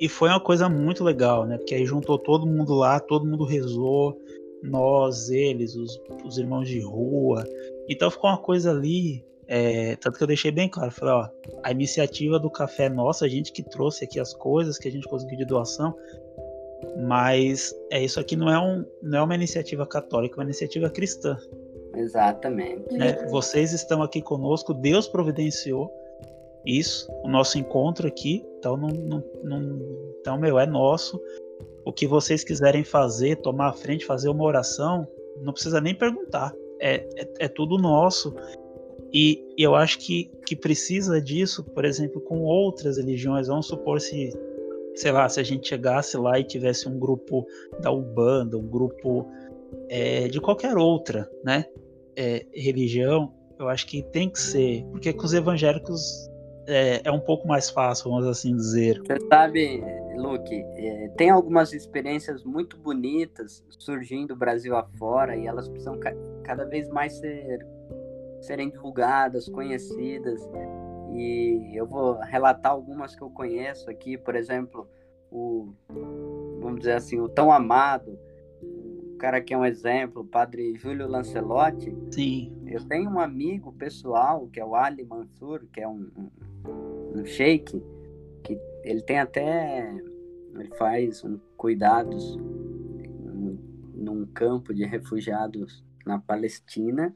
e 0.00 0.08
foi 0.08 0.30
uma 0.30 0.40
coisa 0.40 0.68
muito 0.68 1.04
legal, 1.04 1.46
né? 1.46 1.58
Porque 1.58 1.74
aí 1.74 1.84
juntou 1.84 2.18
todo 2.18 2.46
mundo 2.46 2.74
lá, 2.74 2.98
todo 2.98 3.26
mundo 3.26 3.44
rezou, 3.44 4.18
nós, 4.62 5.30
eles, 5.30 5.74
os, 5.74 6.00
os 6.24 6.38
irmãos 6.38 6.68
de 6.68 6.80
rua. 6.80 7.44
Então 7.88 8.10
ficou 8.10 8.30
uma 8.30 8.38
coisa 8.38 8.70
ali. 8.70 9.24
É, 9.52 9.96
tanto 9.96 10.16
que 10.16 10.22
eu 10.22 10.28
deixei 10.28 10.52
bem 10.52 10.68
claro, 10.68 10.92
falei, 10.92 11.12
ó, 11.12 11.28
a 11.64 11.72
iniciativa 11.72 12.38
do 12.38 12.48
café 12.48 12.84
é 12.84 12.88
nossa, 12.88 13.24
a 13.24 13.28
gente 13.28 13.50
que 13.50 13.64
trouxe 13.64 14.04
aqui 14.04 14.20
as 14.20 14.32
coisas 14.32 14.78
que 14.78 14.86
a 14.86 14.92
gente 14.92 15.08
conseguiu 15.08 15.36
de 15.38 15.44
doação, 15.44 15.92
mas 17.04 17.74
é 17.90 18.00
isso 18.00 18.20
aqui 18.20 18.36
não 18.36 18.48
é, 18.48 18.56
um, 18.56 18.84
não 19.02 19.18
é 19.18 19.22
uma 19.22 19.34
iniciativa 19.34 19.84
católica, 19.84 20.36
é 20.36 20.38
uma 20.38 20.44
iniciativa 20.44 20.88
cristã. 20.88 21.36
Exatamente. 21.94 22.92
Né? 22.96 23.26
Vocês 23.28 23.72
estão 23.72 24.02
aqui 24.02 24.22
conosco, 24.22 24.72
Deus 24.72 25.08
providenciou 25.08 25.90
isso, 26.64 27.10
o 27.24 27.28
nosso 27.28 27.58
encontro 27.58 28.06
aqui, 28.06 28.44
então 28.58 28.76
não, 28.76 28.88
não, 28.88 29.24
não 29.42 29.80
então 30.20 30.38
meu 30.38 30.58
é 30.58 30.66
nosso. 30.66 31.20
O 31.84 31.92
que 31.92 32.06
vocês 32.06 32.44
quiserem 32.44 32.84
fazer, 32.84 33.36
tomar 33.36 33.68
a 33.68 33.72
frente, 33.72 34.04
fazer 34.04 34.28
uma 34.28 34.44
oração, 34.44 35.08
não 35.42 35.52
precisa 35.52 35.80
nem 35.80 35.94
perguntar. 35.94 36.52
É, 36.78 36.96
é, 37.16 37.28
é 37.40 37.48
tudo 37.48 37.78
nosso. 37.78 38.34
E, 39.12 39.42
e 39.56 39.62
eu 39.62 39.74
acho 39.74 39.98
que, 39.98 40.30
que 40.46 40.54
precisa 40.54 41.20
disso, 41.20 41.64
por 41.64 41.84
exemplo, 41.84 42.20
com 42.20 42.40
outras 42.40 42.98
religiões. 42.98 43.48
Vamos 43.48 43.66
supor 43.66 44.00
se, 44.00 44.30
sei 44.94 45.10
lá, 45.10 45.28
se 45.28 45.40
a 45.40 45.42
gente 45.42 45.68
chegasse 45.68 46.16
lá 46.16 46.38
e 46.38 46.44
tivesse 46.44 46.88
um 46.88 46.98
grupo 46.98 47.46
da 47.80 47.90
Ubanda, 47.90 48.56
um 48.56 48.68
grupo 48.68 49.26
é, 49.88 50.28
de 50.28 50.40
qualquer 50.40 50.76
outra, 50.76 51.28
né? 51.44 51.64
É, 52.16 52.46
religião, 52.54 53.32
eu 53.58 53.68
acho 53.68 53.86
que 53.86 54.02
tem 54.02 54.28
que 54.30 54.38
ser, 54.38 54.84
porque 54.90 55.12
com 55.12 55.24
os 55.24 55.32
evangélicos 55.32 56.30
é, 56.66 57.02
é 57.04 57.10
um 57.10 57.20
pouco 57.20 57.46
mais 57.46 57.68
fácil, 57.68 58.10
vamos 58.10 58.26
assim 58.26 58.54
dizer. 58.54 59.00
Você 59.00 59.18
sabe, 59.28 59.82
Luke, 60.16 60.54
é, 60.54 61.08
tem 61.16 61.30
algumas 61.30 61.72
experiências 61.72 62.44
muito 62.44 62.76
bonitas 62.78 63.64
surgindo 63.78 64.36
Brasil 64.36 64.76
afora 64.76 65.36
e 65.36 65.46
elas 65.46 65.68
precisam 65.68 65.98
ca 65.98 66.14
cada 66.44 66.64
vez 66.64 66.88
mais 66.88 67.12
ser, 67.14 67.66
serem 68.40 68.70
divulgadas, 68.70 69.48
conhecidas. 69.48 70.40
E 71.12 71.72
eu 71.74 71.86
vou 71.86 72.18
relatar 72.20 72.72
algumas 72.72 73.14
que 73.14 73.22
eu 73.22 73.30
conheço 73.30 73.90
aqui, 73.90 74.16
por 74.16 74.34
exemplo, 74.34 74.88
o 75.30 75.72
vamos 76.60 76.80
dizer 76.80 76.92
assim, 76.92 77.18
o 77.20 77.28
tão 77.28 77.50
amado, 77.50 78.18
cara 79.20 79.40
que 79.42 79.52
é 79.52 79.58
um 79.58 79.66
exemplo, 79.66 80.22
o 80.22 80.26
padre 80.26 80.74
Júlio 80.76 81.06
Lancelotti. 81.06 81.94
Sim. 82.10 82.50
Eu 82.66 82.82
tenho 82.88 83.10
um 83.10 83.20
amigo 83.20 83.70
pessoal, 83.74 84.48
que 84.48 84.58
é 84.58 84.64
o 84.64 84.74
Ali 84.74 85.04
Mansur, 85.04 85.66
que 85.70 85.80
é 85.80 85.86
um, 85.86 86.10
um, 86.16 87.20
um 87.20 87.24
sheik, 87.26 87.84
que 88.42 88.58
ele 88.82 89.02
tem 89.02 89.20
até. 89.20 89.94
Ele 90.54 90.74
faz 90.76 91.22
um, 91.22 91.38
cuidados 91.56 92.36
num, 92.36 93.58
num 93.94 94.26
campo 94.26 94.74
de 94.74 94.84
refugiados 94.86 95.84
na 96.06 96.18
Palestina. 96.18 97.14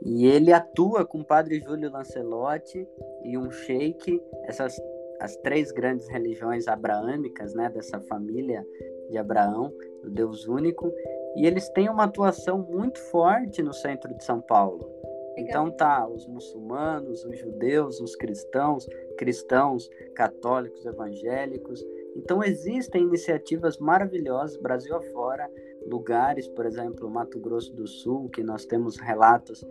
E 0.00 0.24
ele 0.24 0.52
atua 0.52 1.04
com 1.04 1.20
o 1.20 1.24
padre 1.24 1.60
Júlio 1.60 1.90
Lancelotti 1.90 2.86
e 3.24 3.36
um 3.36 3.50
sheik, 3.50 4.22
essas 4.44 4.80
as 5.20 5.36
três 5.38 5.72
grandes 5.72 6.08
religiões 6.08 6.68
abraâmicas, 6.68 7.52
né, 7.52 7.68
dessa 7.68 8.00
família 8.02 8.64
de 9.08 9.18
Abraão, 9.18 9.72
do 10.02 10.10
Deus 10.10 10.46
único, 10.46 10.92
e 11.36 11.46
eles 11.46 11.68
têm 11.70 11.88
uma 11.88 12.04
atuação 12.04 12.58
muito 12.58 12.98
forte 13.10 13.62
no 13.62 13.72
centro 13.72 14.12
de 14.14 14.24
São 14.24 14.40
Paulo. 14.40 14.98
Então 15.36 15.70
tá, 15.70 16.06
os 16.08 16.26
muçulmanos, 16.26 17.24
os 17.24 17.38
judeus, 17.38 18.00
os 18.00 18.16
cristãos, 18.16 18.88
cristãos, 19.16 19.88
católicos, 20.14 20.84
evangélicos. 20.84 21.84
Então 22.16 22.42
existem 22.42 23.02
iniciativas 23.02 23.78
maravilhosas 23.78 24.56
Brasil 24.56 24.96
afora, 24.96 25.48
lugares, 25.86 26.48
por 26.48 26.66
exemplo, 26.66 27.08
Mato 27.08 27.38
Grosso 27.38 27.72
do 27.72 27.86
Sul, 27.86 28.28
que 28.30 28.42
nós 28.42 28.66
temos 28.66 28.96
relatos 28.96 29.64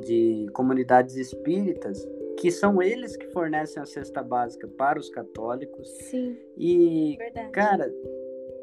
de 0.00 0.46
comunidades 0.52 1.14
espíritas 1.14 2.04
que 2.36 2.50
são 2.50 2.82
eles 2.82 3.16
que 3.16 3.26
fornecem 3.28 3.82
a 3.82 3.86
cesta 3.86 4.22
básica 4.22 4.68
para 4.68 4.98
os 4.98 5.08
católicos. 5.08 5.88
Sim. 6.10 6.36
E 6.56 7.16
Verdade. 7.16 7.50
cara, 7.50 7.94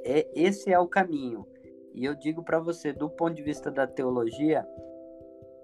é 0.05 0.27
esse 0.35 0.71
é 0.71 0.79
o 0.79 0.87
caminho. 0.87 1.45
E 1.93 2.05
eu 2.05 2.15
digo 2.15 2.43
para 2.43 2.59
você, 2.59 2.91
do 2.91 3.09
ponto 3.09 3.35
de 3.35 3.43
vista 3.43 3.69
da 3.69 3.85
teologia, 3.85 4.67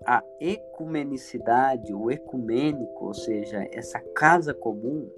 a 0.06 0.24
ecumenicidade, 0.40 1.94
o 1.94 2.10
ecumênico, 2.12 3.06
ou 3.06 3.14
seja, 3.14 3.68
essa 3.72 4.00
casa 4.00 4.54
comum, 4.54 5.10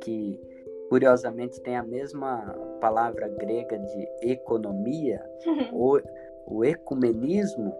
que 0.00 0.40
curiosamente 0.88 1.60
tem 1.60 1.76
a 1.76 1.82
mesma 1.82 2.54
palavra 2.80 3.28
grega 3.28 3.78
de 3.78 4.08
economia, 4.22 5.22
o, 5.72 5.98
o 6.46 6.64
ecumenismo, 6.64 7.74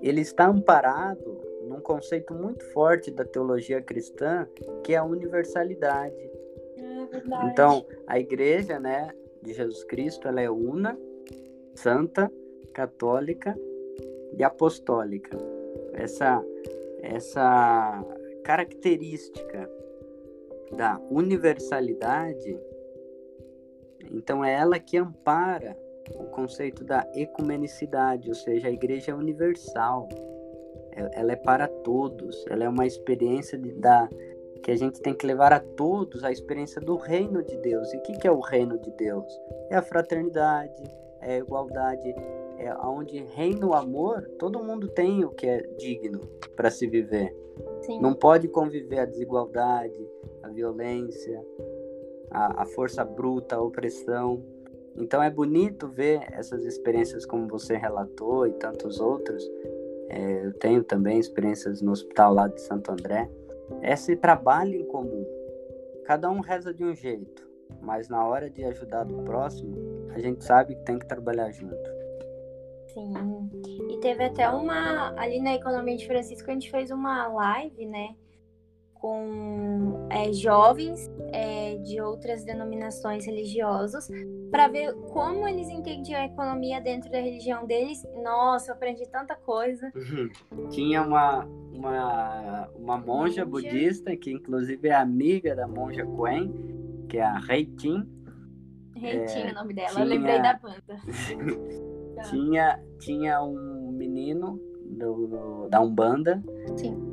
ele 0.00 0.20
está 0.20 0.46
amparado 0.46 1.40
num 1.68 1.80
conceito 1.80 2.34
muito 2.34 2.64
forte 2.72 3.10
da 3.10 3.24
teologia 3.24 3.82
cristã, 3.82 4.48
que 4.82 4.94
é 4.94 4.96
a 4.96 5.04
universalidade. 5.04 6.30
É. 6.76 7.46
Então, 7.50 7.84
a 8.06 8.18
igreja, 8.18 8.78
né, 8.80 9.10
de 9.48 9.54
Jesus 9.54 9.82
Cristo, 9.84 10.28
ela 10.28 10.40
é 10.40 10.50
una, 10.50 10.98
santa, 11.74 12.30
católica 12.74 13.58
e 14.36 14.44
apostólica. 14.44 15.36
Essa, 15.94 16.44
essa 17.00 18.04
característica 18.44 19.68
da 20.76 21.00
universalidade, 21.10 22.60
então 24.12 24.44
é 24.44 24.52
ela 24.52 24.78
que 24.78 24.98
ampara 24.98 25.76
o 26.14 26.24
conceito 26.24 26.84
da 26.84 27.06
ecumenicidade, 27.14 28.28
ou 28.28 28.34
seja, 28.34 28.68
a 28.68 28.70
igreja 28.70 29.12
é 29.12 29.14
universal, 29.14 30.08
ela 31.12 31.32
é 31.32 31.36
para 31.36 31.66
todos, 31.68 32.44
ela 32.48 32.64
é 32.64 32.68
uma 32.68 32.86
experiência 32.86 33.56
de, 33.56 33.72
da, 33.72 34.08
que 34.62 34.70
a 34.70 34.76
gente 34.76 35.00
tem 35.00 35.14
que 35.14 35.26
levar 35.26 35.52
a 35.52 35.60
todos 35.60 36.24
a 36.24 36.30
experiência 36.30 36.80
do 36.80 36.96
reino 36.96 37.42
de 37.42 37.56
Deus. 37.58 37.92
E 37.92 37.96
o 37.96 38.02
que, 38.02 38.12
que 38.18 38.26
é 38.26 38.30
o 38.30 38.40
reino 38.40 38.78
de 38.78 38.90
Deus? 38.92 39.26
É 39.70 39.76
a 39.76 39.82
fraternidade, 39.82 40.82
é 41.20 41.34
a 41.34 41.38
igualdade, 41.38 42.14
é 42.58 42.74
onde 42.84 43.22
reina 43.34 43.66
o 43.66 43.74
amor, 43.74 44.28
todo 44.38 44.62
mundo 44.62 44.88
tem 44.88 45.24
o 45.24 45.30
que 45.30 45.46
é 45.46 45.62
digno 45.78 46.20
para 46.56 46.70
se 46.70 46.86
viver. 46.86 47.34
Sim. 47.82 48.00
Não 48.00 48.14
pode 48.14 48.48
conviver 48.48 49.00
a 49.00 49.04
desigualdade, 49.04 49.98
a 50.42 50.48
violência, 50.48 51.44
a, 52.30 52.62
a 52.62 52.66
força 52.66 53.04
bruta, 53.04 53.56
a 53.56 53.62
opressão. 53.62 54.42
Então 54.96 55.22
é 55.22 55.30
bonito 55.30 55.88
ver 55.88 56.20
essas 56.32 56.64
experiências 56.64 57.24
como 57.24 57.46
você 57.48 57.76
relatou 57.76 58.46
e 58.46 58.52
tantos 58.54 59.00
outros. 59.00 59.48
É, 60.08 60.46
eu 60.46 60.52
tenho 60.54 60.82
também 60.82 61.18
experiências 61.18 61.82
no 61.82 61.92
hospital 61.92 62.34
lá 62.34 62.48
de 62.48 62.60
Santo 62.60 62.90
André. 62.90 63.30
Esse 63.82 64.16
trabalho 64.16 64.74
em 64.74 64.84
comum. 64.84 65.26
Cada 66.04 66.30
um 66.30 66.40
reza 66.40 66.72
de 66.72 66.84
um 66.84 66.94
jeito, 66.94 67.48
mas 67.80 68.08
na 68.08 68.26
hora 68.26 68.48
de 68.48 68.64
ajudar 68.64 69.06
o 69.10 69.22
próximo, 69.24 69.76
a 70.14 70.18
gente 70.18 70.42
sabe 70.44 70.74
que 70.74 70.84
tem 70.84 70.98
que 70.98 71.06
trabalhar 71.06 71.50
junto. 71.50 71.98
Sim. 72.86 73.50
E 73.90 73.98
teve 74.00 74.24
até 74.24 74.48
uma. 74.48 75.14
Ali 75.20 75.40
na 75.40 75.54
Economia 75.54 75.96
de 75.96 76.06
Francisco, 76.06 76.50
a 76.50 76.54
gente 76.54 76.70
fez 76.70 76.90
uma 76.90 77.28
live, 77.28 77.86
né? 77.86 78.16
Com 79.00 80.06
é, 80.10 80.32
jovens 80.32 81.08
é, 81.32 81.76
de 81.78 82.00
outras 82.00 82.44
denominações 82.44 83.24
religiosas, 83.26 84.08
para 84.50 84.68
ver 84.68 84.92
como 85.12 85.46
eles 85.46 85.68
entendiam 85.68 86.20
a 86.20 86.24
economia 86.26 86.80
dentro 86.80 87.10
da 87.10 87.18
religião 87.20 87.66
deles. 87.66 88.02
Nossa, 88.22 88.70
eu 88.70 88.74
aprendi 88.74 89.06
tanta 89.08 89.34
coisa. 89.36 89.92
Tinha 90.70 91.02
uma, 91.02 91.44
uma, 91.72 92.68
uma 92.74 92.98
monja 92.98 93.44
budista, 93.44 94.16
que 94.16 94.32
inclusive 94.32 94.88
é 94.88 94.94
amiga 94.94 95.54
da 95.54 95.68
monja 95.68 96.04
Gwen, 96.04 96.52
que 97.08 97.18
é 97.18 97.22
a 97.22 97.38
Reitin. 97.38 98.04
Reitinho 98.96 99.52
o 99.52 99.54
nome 99.54 99.74
dela, 99.74 99.90
tinha- 99.90 100.04
eu 100.04 100.08
lembrei 100.08 100.42
da 100.42 100.54
banda. 100.54 100.98
tinha, 102.30 102.82
tinha 102.98 103.42
um 103.42 103.92
menino 103.92 104.60
do, 104.84 105.26
do- 105.28 105.68
da 105.68 105.80
Umbanda, 105.80 106.42
Sim. 106.76 107.07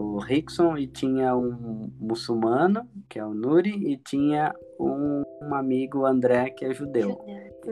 O 0.00 0.18
Rickson, 0.18 0.76
e 0.78 0.86
tinha 0.86 1.36
um 1.36 1.90
muçulmano, 1.98 2.88
que 3.08 3.18
é 3.18 3.24
o 3.24 3.34
Nuri, 3.34 3.92
e 3.92 3.96
tinha 3.96 4.54
um, 4.78 5.22
um 5.42 5.54
amigo, 5.54 6.04
André, 6.06 6.50
que 6.50 6.64
é 6.64 6.72
judeu. 6.72 7.18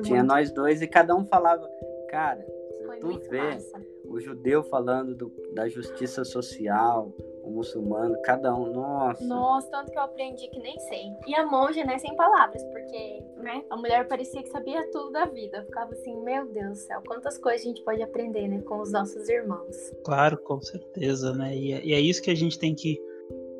Tinha 0.03 0.18
muito- 0.18 0.26
nós 0.26 0.53
dois 0.53 0.83
e 0.83 0.87
cada 0.87 1.14
um 1.16 1.24
falava, 1.24 1.66
cara, 2.11 2.45
Foi 2.87 2.99
tu 3.01 3.18
vê 3.31 3.41
massa. 3.55 3.81
o 4.07 4.20
judeu 4.20 4.62
falando 4.64 5.14
do- 5.14 5.33
da 5.55 5.68
justiça 5.68 6.24
social, 6.24 7.12
o 7.49 7.53
muçulmano, 7.53 8.20
cada 8.22 8.55
um, 8.55 8.72
nossa. 8.72 9.24
Nossa, 9.24 9.68
tanto 9.70 9.90
que 9.90 9.99
eu 9.99 10.03
aprendi 10.03 10.49
que 10.49 10.59
nem 10.59 10.78
sei. 10.80 11.12
E 11.26 11.34
a 11.34 11.46
monja, 11.46 11.84
né, 11.84 11.99
sem 11.99 12.14
palavras, 12.14 12.62
porque, 12.64 13.22
né, 13.38 13.64
a 13.70 13.76
mulher 13.76 14.07
parecia 14.07 14.42
que 14.42 14.51
sabia 14.51 14.88
tudo 14.90 15.11
da 15.11 15.24
vida. 15.24 15.59
Eu 15.59 15.64
ficava 15.64 15.92
assim, 15.92 16.14
meu 16.22 16.46
Deus 16.46 16.70
do 16.70 16.76
céu, 16.76 17.03
quantas 17.07 17.38
coisas 17.38 17.62
a 17.62 17.64
gente 17.64 17.82
pode 17.82 18.03
aprender, 18.03 18.49
né, 18.49 18.61
com 18.62 18.80
os 18.80 18.92
nossos 18.92 19.28
irmãos. 19.28 19.76
Claro, 20.05 20.36
com 20.38 20.61
certeza, 20.61 21.32
né? 21.34 21.57
E 21.57 21.72
é, 21.72 21.84
e 21.84 21.92
é 21.92 22.01
isso 22.01 22.22
que 22.22 22.30
a 22.30 22.34
gente 22.34 22.59
tem 22.59 22.74
que, 22.74 23.01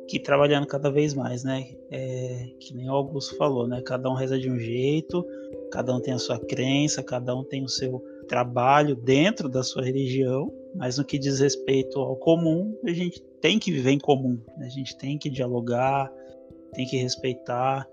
que 0.07 0.19
trabalhando 0.19 0.67
cada 0.67 0.91
vez 0.91 1.13
mais, 1.13 1.43
né? 1.43 1.65
É, 1.91 2.47
que 2.59 2.75
nem 2.75 2.89
o 2.89 2.93
Augusto 2.93 3.35
falou, 3.37 3.67
né? 3.67 3.81
Cada 3.81 4.09
um 4.09 4.13
reza 4.13 4.39
de 4.39 4.49
um 4.49 4.57
jeito, 4.57 5.25
cada 5.71 5.95
um 5.95 5.99
tem 5.99 6.13
a 6.13 6.19
sua 6.19 6.39
crença, 6.39 7.03
cada 7.03 7.35
um 7.35 7.43
tem 7.43 7.63
o 7.63 7.69
seu 7.69 8.03
trabalho 8.27 8.95
dentro 8.95 9.49
da 9.49 9.63
sua 9.63 9.83
religião, 9.83 10.53
mas 10.75 10.97
no 10.97 11.03
que 11.03 11.17
diz 11.17 11.39
respeito 11.39 11.99
ao 11.99 12.15
comum, 12.15 12.77
a 12.85 12.91
gente 12.91 13.21
tem 13.41 13.59
que 13.59 13.71
viver 13.71 13.91
em 13.91 13.99
comum, 13.99 14.39
né? 14.57 14.65
a 14.65 14.69
gente 14.69 14.97
tem 14.97 15.17
que 15.17 15.29
dialogar, 15.29 16.11
tem 16.73 16.85
que 16.85 16.97
respeitar 16.97 17.87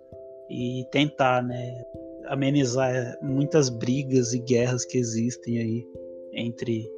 e 0.50 0.84
tentar, 0.90 1.42
né? 1.42 1.84
Amenizar 2.26 3.16
muitas 3.22 3.68
brigas 3.68 4.32
e 4.32 4.40
guerras 4.40 4.84
que 4.84 4.98
existem 4.98 5.58
aí 5.58 5.86
entre 6.32 6.90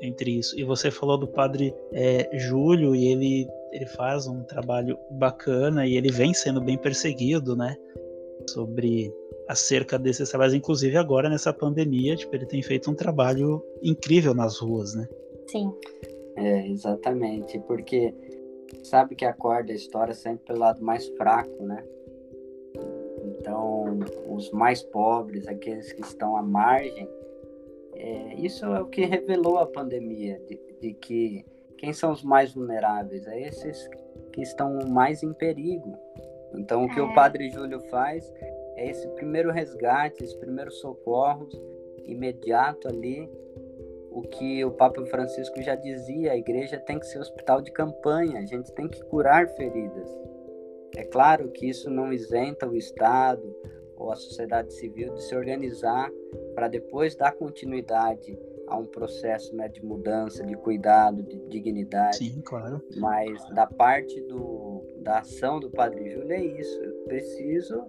entre 0.00 0.38
isso. 0.38 0.58
E 0.58 0.64
você 0.64 0.90
falou 0.90 1.16
do 1.16 1.28
padre 1.28 1.74
é, 1.92 2.28
Júlio 2.38 2.94
e 2.94 3.06
ele 3.08 3.48
ele 3.72 3.86
faz 3.86 4.26
um 4.26 4.42
trabalho 4.44 4.96
bacana 5.10 5.86
e 5.86 5.96
ele 5.96 6.10
vem 6.10 6.32
sendo 6.32 6.60
bem 6.60 6.78
perseguido, 6.78 7.54
né? 7.54 7.76
Sobre 8.48 9.12
acerca 9.48 9.98
desses 9.98 10.28
trabalhos, 10.28 10.54
inclusive 10.54 10.96
agora 10.96 11.28
nessa 11.28 11.52
pandemia, 11.52 12.16
tipo, 12.16 12.34
ele 12.34 12.46
tem 12.46 12.62
feito 12.62 12.90
um 12.90 12.94
trabalho 12.94 13.62
incrível 13.82 14.34
nas 14.34 14.58
ruas, 14.58 14.94
né? 14.94 15.06
Sim. 15.48 15.72
É, 16.36 16.68
exatamente, 16.68 17.58
porque 17.60 18.14
sabe 18.82 19.14
que 19.14 19.24
acorda 19.24 19.72
a 19.72 19.76
história 19.76 20.14
sempre 20.14 20.44
pelo 20.46 20.58
lado 20.60 20.84
mais 20.84 21.08
fraco, 21.10 21.62
né? 21.62 21.82
Então, 23.24 23.98
os 24.28 24.50
mais 24.50 24.82
pobres, 24.82 25.48
aqueles 25.48 25.92
que 25.92 26.02
estão 26.02 26.36
à 26.36 26.42
margem, 26.42 27.08
é, 27.94 28.34
isso 28.34 28.64
é 28.66 28.80
o 28.80 28.86
que 28.86 29.04
revelou 29.06 29.58
a 29.58 29.66
pandemia, 29.66 30.38
de, 30.46 30.60
de 30.80 30.94
que 30.94 31.44
quem 31.78 31.92
são 31.92 32.12
os 32.12 32.22
mais 32.22 32.52
vulneráveis? 32.54 33.26
É 33.26 33.40
esses 33.40 33.88
que 34.32 34.42
estão 34.42 34.78
mais 34.88 35.22
em 35.22 35.32
perigo. 35.32 35.96
Então, 36.54 36.84
o 36.84 36.88
que 36.88 36.98
é. 36.98 37.02
o 37.02 37.14
Padre 37.14 37.50
Júlio 37.50 37.80
faz 37.88 38.30
é 38.76 38.90
esse 38.90 39.06
primeiro 39.08 39.50
resgate, 39.50 40.22
esse 40.22 40.36
primeiro 40.38 40.70
socorro 40.70 41.48
imediato 42.04 42.88
ali. 42.88 43.28
O 44.16 44.22
que 44.22 44.64
o 44.64 44.70
Papa 44.70 45.04
Francisco 45.04 45.60
já 45.60 45.74
dizia, 45.74 46.32
a 46.32 46.36
igreja 46.38 46.78
tem 46.78 46.98
que 46.98 47.06
ser 47.06 47.18
hospital 47.18 47.60
de 47.60 47.70
campanha, 47.70 48.38
a 48.38 48.46
gente 48.46 48.72
tem 48.72 48.88
que 48.88 49.04
curar 49.04 49.46
feridas. 49.46 50.08
É 50.96 51.04
claro 51.04 51.50
que 51.50 51.68
isso 51.68 51.90
não 51.90 52.10
isenta 52.10 52.66
o 52.66 52.74
Estado 52.74 53.44
ou 53.94 54.10
a 54.10 54.16
sociedade 54.16 54.72
civil 54.72 55.12
de 55.12 55.22
se 55.22 55.36
organizar 55.36 56.10
para 56.54 56.66
depois 56.66 57.14
dar 57.14 57.32
continuidade 57.32 58.38
a 58.66 58.78
um 58.78 58.86
processo 58.86 59.54
né, 59.54 59.68
de 59.68 59.84
mudança, 59.84 60.42
de 60.46 60.56
cuidado, 60.56 61.22
de 61.22 61.36
dignidade. 61.50 62.16
Sim, 62.16 62.40
claro. 62.40 62.80
Mas 62.96 63.46
da 63.50 63.66
parte 63.66 64.18
do, 64.22 64.82
da 65.02 65.18
ação 65.18 65.60
do 65.60 65.70
Padre 65.70 66.08
Júlio 66.08 66.32
é 66.32 66.42
isso. 66.42 66.82
Eu 66.82 67.04
preciso 67.04 67.84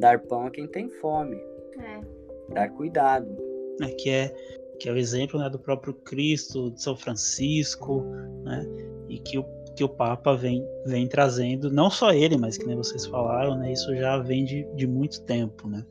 dar 0.00 0.18
pão 0.18 0.46
a 0.46 0.50
quem 0.50 0.66
tem 0.66 0.90
fome. 0.90 1.36
É. 1.78 2.52
Dar 2.52 2.70
cuidado. 2.70 3.36
É, 3.80 3.86
que, 3.92 4.10
é, 4.10 4.34
que 4.78 4.88
é 4.88 4.92
o 4.92 4.96
exemplo 4.96 5.38
né, 5.38 5.48
do 5.48 5.58
próprio 5.58 5.94
Cristo, 5.94 6.70
de 6.70 6.82
São 6.82 6.96
Francisco, 6.96 8.02
né? 8.44 8.66
E 9.08 9.18
que 9.18 9.38
o, 9.38 9.44
que 9.76 9.84
o 9.84 9.88
Papa 9.88 10.34
vem, 10.34 10.66
vem 10.86 11.06
trazendo, 11.06 11.70
não 11.70 11.90
só 11.90 12.12
ele, 12.12 12.36
mas 12.36 12.56
que 12.56 12.66
nem 12.66 12.76
vocês 12.76 13.06
falaram, 13.06 13.56
né? 13.56 13.72
Isso 13.72 13.94
já 13.96 14.18
vem 14.18 14.44
de, 14.44 14.64
de 14.74 14.86
muito 14.86 15.22
tempo, 15.22 15.68
né? 15.68 15.84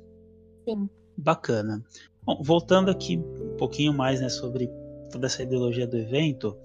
Sim. 0.68 0.90
Bacana. 1.18 1.84
Bom, 2.24 2.42
voltando 2.42 2.90
aqui 2.90 3.18
um 3.18 3.58
pouquinho 3.58 3.94
mais 3.94 4.20
né, 4.22 4.30
sobre 4.30 4.70
toda 5.12 5.28
essa 5.28 5.44
ideologia 5.44 5.86
do 5.86 5.98
evento, 5.98 6.58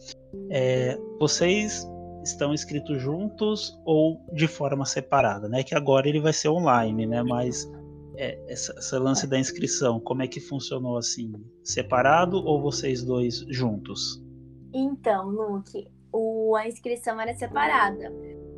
é, 0.51 0.99
vocês 1.19 1.87
estão 2.25 2.55
inscritos 2.55 3.01
juntos 3.01 3.79
ou 3.85 4.21
de 4.33 4.47
forma 4.47 4.85
separada, 4.85 5.49
né? 5.49 5.63
Que 5.63 5.75
agora 5.75 6.09
ele 6.09 6.21
vai 6.21 6.33
ser 6.33 6.49
online, 6.49 7.07
né? 7.07 7.23
Mas 7.23 7.71
é, 8.19 8.39
essa, 8.49 8.73
essa, 8.77 8.99
lance 8.99 9.27
da 9.27 9.39
inscrição, 9.39 10.01
como 10.01 10.23
é 10.23 10.27
que 10.27 10.41
funcionou 10.41 10.99
assim? 10.99 11.33
Separado 11.63 12.37
ou 12.45 12.61
vocês 12.61 13.03
dois 13.03 13.47
juntos? 13.49 14.21
Então, 14.75 15.29
Luke, 15.29 15.89
o, 16.13 16.57
a 16.57 16.67
inscrição 16.67 17.21
era 17.21 17.33
separada. 17.35 18.13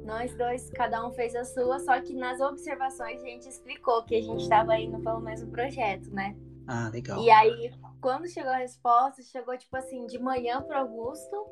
Nós 0.04 0.34
dois, 0.36 0.70
cada 0.70 1.06
um 1.06 1.12
fez 1.12 1.36
a 1.36 1.44
sua, 1.44 1.78
só 1.78 2.00
que 2.00 2.14
nas 2.14 2.40
observações 2.40 3.22
a 3.22 3.26
gente 3.26 3.48
explicou 3.48 4.02
que 4.04 4.16
a 4.16 4.22
gente 4.22 4.42
estava 4.42 4.76
indo 4.78 4.98
pelo 4.98 5.20
mesmo 5.20 5.50
projeto, 5.50 6.10
né? 6.10 6.34
Ah, 6.66 6.88
legal. 6.92 7.22
E 7.22 7.30
aí, 7.30 7.70
quando 8.00 8.28
chegou 8.28 8.50
a 8.50 8.56
resposta, 8.56 9.22
chegou 9.22 9.56
tipo 9.58 9.76
assim, 9.76 10.06
de 10.06 10.18
manhã 10.18 10.62
pro 10.62 10.78
Augusto. 10.78 11.46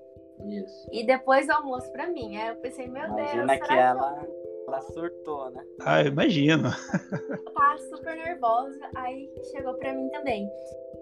Isso. 0.47 0.89
E 0.93 1.05
depois 1.05 1.47
do 1.47 1.53
almoço 1.53 1.91
pra 1.93 2.09
mim. 2.09 2.37
Aí 2.37 2.49
eu 2.49 2.57
pensei, 2.57 2.89
meu 2.89 3.05
Imagina 3.05 3.47
Deus. 3.47 3.67
que 3.67 3.75
ela, 3.75 4.27
ela 4.69 4.81
surtou, 4.83 5.51
né? 5.51 5.64
Ah, 5.81 6.03
eu 6.03 6.09
imagino. 6.09 6.69
Tá 7.59 7.77
super 7.91 8.16
nervosa. 8.16 8.79
Aí 8.95 9.29
chegou 9.51 9.75
pra 9.75 9.93
mim 9.93 10.09
também. 10.11 10.49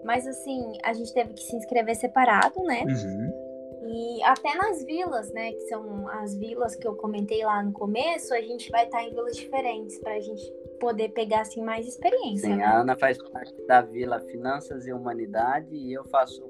Mas 0.03 0.25
assim, 0.25 0.75
a 0.83 0.91
gente 0.91 1.13
teve 1.13 1.33
que 1.33 1.43
se 1.43 1.55
inscrever 1.55 1.95
separado, 1.95 2.59
né? 2.63 2.83
Uhum. 2.83 3.47
E 3.89 4.23
até 4.23 4.55
nas 4.55 4.83
vilas, 4.83 5.31
né? 5.33 5.51
Que 5.51 5.61
são 5.67 6.07
as 6.09 6.35
vilas 6.35 6.75
que 6.75 6.87
eu 6.87 6.95
comentei 6.95 7.45
lá 7.45 7.61
no 7.61 7.71
começo, 7.71 8.33
a 8.33 8.41
gente 8.41 8.71
vai 8.71 8.85
estar 8.85 9.03
em 9.03 9.11
vilas 9.11 9.37
diferentes 9.37 9.99
pra 9.99 10.19
gente 10.19 10.51
poder 10.79 11.09
pegar 11.09 11.41
assim 11.41 11.61
mais 11.61 11.87
experiência. 11.87 12.49
Sim, 12.49 12.57
né? 12.57 12.65
a 12.65 12.81
Ana 12.81 12.95
faz 12.97 13.17
parte 13.29 13.61
da 13.67 13.81
Vila 13.81 14.19
Finanças 14.19 14.87
e 14.87 14.91
Humanidade 14.91 15.75
e 15.75 15.93
eu 15.93 16.03
faço 16.05 16.43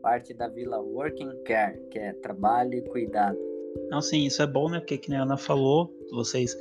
parte 0.00 0.32
da 0.32 0.46
Vila 0.46 0.78
Working 0.78 1.42
Care, 1.42 1.80
que 1.90 1.98
é 1.98 2.12
trabalho 2.12 2.74
e 2.74 2.82
cuidado. 2.82 3.47
Não, 3.90 4.00
sim, 4.00 4.26
isso 4.26 4.42
é 4.42 4.46
bom, 4.46 4.68
né? 4.68 4.80
Porque, 4.80 4.98
que 4.98 5.14
a 5.14 5.22
Ana 5.22 5.36
falou, 5.36 5.90
vocês 6.12 6.56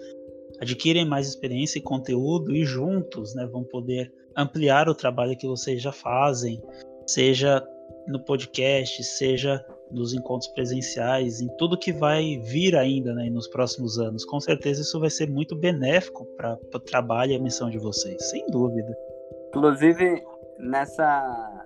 adquirem 0.59 1.05
mais 1.05 1.27
experiência 1.27 1.79
e 1.79 1.81
conteúdo 1.81 2.55
e 2.55 2.65
juntos, 2.65 3.35
né, 3.35 3.45
vão 3.45 3.63
poder 3.63 4.11
ampliar 4.35 4.87
o 4.89 4.95
trabalho 4.95 5.37
que 5.37 5.47
vocês 5.47 5.81
já 5.81 5.91
fazem, 5.91 6.61
seja 7.05 7.63
no 8.07 8.23
podcast, 8.23 9.03
seja 9.03 9.63
nos 9.91 10.13
encontros 10.13 10.49
presenciais, 10.51 11.41
em 11.41 11.47
tudo 11.57 11.77
que 11.77 11.93
vai 11.93 12.37
vir 12.39 12.75
ainda 12.75 13.13
né, 13.13 13.29
nos 13.29 13.47
próximos 13.47 13.97
anos. 13.97 14.25
Com 14.25 14.39
certeza 14.39 14.81
isso 14.81 14.99
vai 14.99 15.09
ser 15.09 15.29
muito 15.29 15.55
benéfico 15.55 16.25
para 16.35 16.57
o 16.73 16.79
trabalho 16.79 17.31
e 17.31 17.35
a 17.35 17.39
missão 17.39 17.69
de 17.69 17.77
vocês, 17.77 18.17
sem 18.29 18.45
dúvida. 18.47 18.95
Inclusive, 19.49 20.23
nessa 20.59 21.65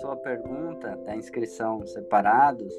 sua 0.00 0.16
pergunta 0.16 0.96
da 1.04 1.16
inscrição 1.16 1.84
separados 1.86 2.72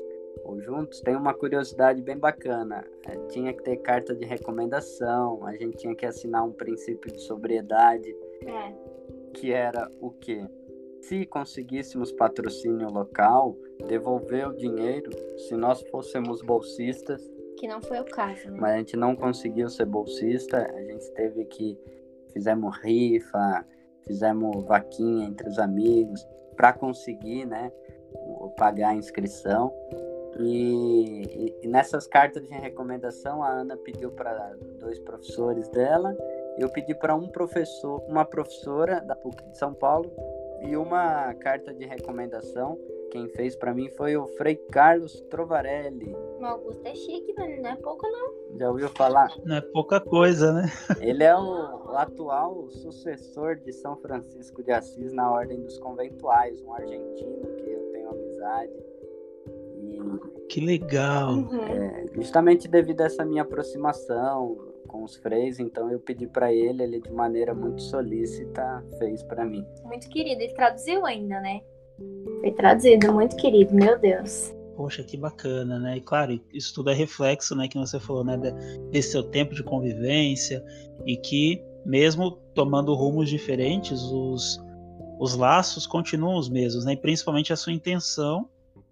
ou 0.43 0.59
juntos, 0.61 1.01
tem 1.01 1.15
uma 1.15 1.33
curiosidade 1.33 2.01
bem 2.01 2.17
bacana. 2.17 2.85
É, 3.07 3.17
tinha 3.27 3.53
que 3.53 3.63
ter 3.63 3.77
carta 3.77 4.15
de 4.15 4.25
recomendação, 4.25 5.45
a 5.45 5.53
gente 5.55 5.77
tinha 5.77 5.95
que 5.95 6.05
assinar 6.05 6.45
um 6.45 6.51
princípio 6.51 7.11
de 7.11 7.21
sobriedade, 7.21 8.15
é. 8.45 8.73
que 9.33 9.51
era 9.51 9.91
o 9.99 10.11
quê? 10.11 10.47
se 11.07 11.25
conseguíssemos 11.25 12.11
patrocínio 12.11 12.89
local, 12.89 13.55
devolver 13.87 14.47
o 14.47 14.53
dinheiro 14.53 15.09
se 15.37 15.55
nós 15.55 15.81
fôssemos 15.89 16.41
bolsistas. 16.41 17.21
Que 17.57 17.67
não 17.67 17.81
foi 17.81 17.99
o 17.99 18.05
caso, 18.05 18.51
né? 18.51 18.57
Mas 18.59 18.73
a 18.73 18.77
gente 18.77 18.97
não 18.97 19.15
conseguiu 19.15 19.69
ser 19.69 19.85
bolsista, 19.85 20.69
a 20.69 20.83
gente 20.83 21.09
teve 21.11 21.45
que. 21.45 21.77
Fizemos 22.33 22.77
rifa, 22.79 23.65
fizemos 24.05 24.63
vaquinha 24.65 25.25
entre 25.25 25.47
os 25.47 25.57
amigos 25.57 26.27
para 26.55 26.73
conseguir, 26.73 27.45
né? 27.45 27.71
Pagar 28.57 28.89
a 28.89 28.95
inscrição. 28.95 29.73
E, 30.39 31.55
e, 31.63 31.67
nessas 31.67 32.07
cartas 32.07 32.47
de 32.47 32.53
recomendação, 32.53 33.43
a 33.43 33.49
Ana 33.49 33.77
pediu 33.77 34.11
para 34.11 34.55
dois 34.79 34.99
professores 34.99 35.67
dela, 35.69 36.15
eu 36.57 36.69
pedi 36.69 36.93
para 36.95 37.15
um 37.15 37.27
professor, 37.27 38.01
uma 38.07 38.25
professora 38.25 39.01
da 39.01 39.15
PUC 39.15 39.43
de 39.49 39.57
São 39.57 39.73
Paulo 39.73 40.11
e 40.61 40.75
uma 40.75 41.33
carta 41.35 41.73
de 41.73 41.85
recomendação, 41.85 42.77
quem 43.11 43.27
fez 43.29 43.55
para 43.55 43.73
mim 43.73 43.89
foi 43.89 44.17
o 44.17 44.27
Frei 44.27 44.55
Carlos 44.55 45.21
Trovarelli. 45.29 46.13
O 46.39 46.45
Augusto 46.45 46.85
é 46.85 46.93
chique, 46.93 47.33
mas 47.37 47.61
não 47.61 47.69
é 47.69 47.75
pouco 47.75 48.05
não. 48.07 48.57
Já 48.57 48.69
ouviu 48.69 48.89
falar? 48.89 49.29
Não 49.45 49.55
é 49.55 49.61
pouca 49.61 49.99
coisa, 49.99 50.51
né? 50.51 50.65
Ele 50.99 51.23
é 51.23 51.35
o, 51.35 51.39
o 51.39 51.97
atual 51.97 52.69
sucessor 52.69 53.55
de 53.55 53.71
São 53.71 53.95
Francisco 53.97 54.61
de 54.61 54.71
Assis 54.71 55.13
na 55.13 55.31
Ordem 55.31 55.61
dos 55.61 55.79
Conventuais, 55.79 56.61
um 56.61 56.73
argentino 56.73 57.55
que 57.55 57.69
eu 57.69 57.91
tenho 57.91 58.09
amizade. 58.09 58.73
Que 60.49 60.61
legal! 60.61 61.33
Uhum. 61.33 61.61
É, 61.61 62.05
justamente 62.13 62.67
devido 62.67 63.01
a 63.01 63.05
essa 63.05 63.25
minha 63.25 63.41
aproximação, 63.41 64.57
com 64.87 65.03
os 65.03 65.15
freis, 65.17 65.59
então 65.59 65.91
eu 65.91 65.99
pedi 65.99 66.25
para 66.25 66.51
ele, 66.51 66.81
ele 66.81 67.01
de 67.01 67.11
maneira 67.11 67.53
muito 67.53 67.81
solícita 67.81 68.83
fez 68.97 69.21
para 69.23 69.45
mim. 69.45 69.65
Muito 69.83 70.09
querido, 70.09 70.41
ele 70.41 70.53
traduziu 70.53 71.05
ainda, 71.05 71.39
né? 71.41 71.61
Foi 72.39 72.51
traduzido, 72.51 73.11
muito 73.13 73.35
querido, 73.35 73.73
meu 73.75 73.99
Deus. 73.99 74.55
Poxa, 74.75 75.03
que 75.03 75.17
bacana, 75.17 75.79
né? 75.79 75.97
E 75.97 76.01
claro, 76.01 76.39
isso 76.53 76.73
tudo 76.73 76.91
é 76.91 76.93
reflexo, 76.93 77.55
né, 77.55 77.67
que 77.67 77.77
você 77.77 77.99
falou, 77.99 78.23
né, 78.23 78.37
desse 78.91 79.11
seu 79.11 79.23
tempo 79.23 79.53
de 79.53 79.63
convivência 79.63 80.63
e 81.05 81.17
que 81.17 81.61
mesmo 81.85 82.31
tomando 82.53 82.93
rumos 82.93 83.29
diferentes, 83.29 84.01
os 84.03 84.65
os 85.19 85.35
laços 85.35 85.87
continuam 85.87 86.37
os 86.37 86.47
mesmos, 86.47 86.85
né? 86.85 86.93
E 86.93 86.97
principalmente 86.97 87.51
a 87.51 87.55
sua 87.55 87.73
intenção 87.73 88.47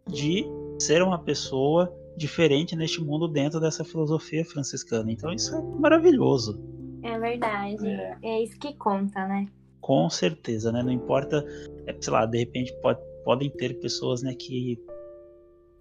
de 0.07 0.43
ser 0.79 1.01
uma 1.01 1.19
pessoa 1.19 1.93
diferente 2.17 2.75
neste 2.75 3.03
mundo 3.03 3.27
dentro 3.27 3.59
dessa 3.59 3.83
filosofia 3.83 4.45
franciscana. 4.45 5.11
Então 5.11 5.31
isso 5.33 5.55
é 5.55 5.61
maravilhoso. 5.61 6.61
É 7.03 7.19
verdade. 7.19 7.87
É, 7.87 8.17
é 8.23 8.43
isso 8.43 8.57
que 8.57 8.73
conta, 8.75 9.27
né? 9.27 9.47
Com 9.81 10.09
certeza, 10.09 10.71
né? 10.71 10.81
Não 10.81 10.91
importa, 10.91 11.45
é, 11.85 11.95
sei 11.99 12.11
lá, 12.11 12.25
de 12.25 12.39
repente 12.39 12.73
pode, 12.81 12.99
podem 13.23 13.49
ter 13.49 13.79
pessoas, 13.79 14.23
né, 14.23 14.33
que 14.33 14.79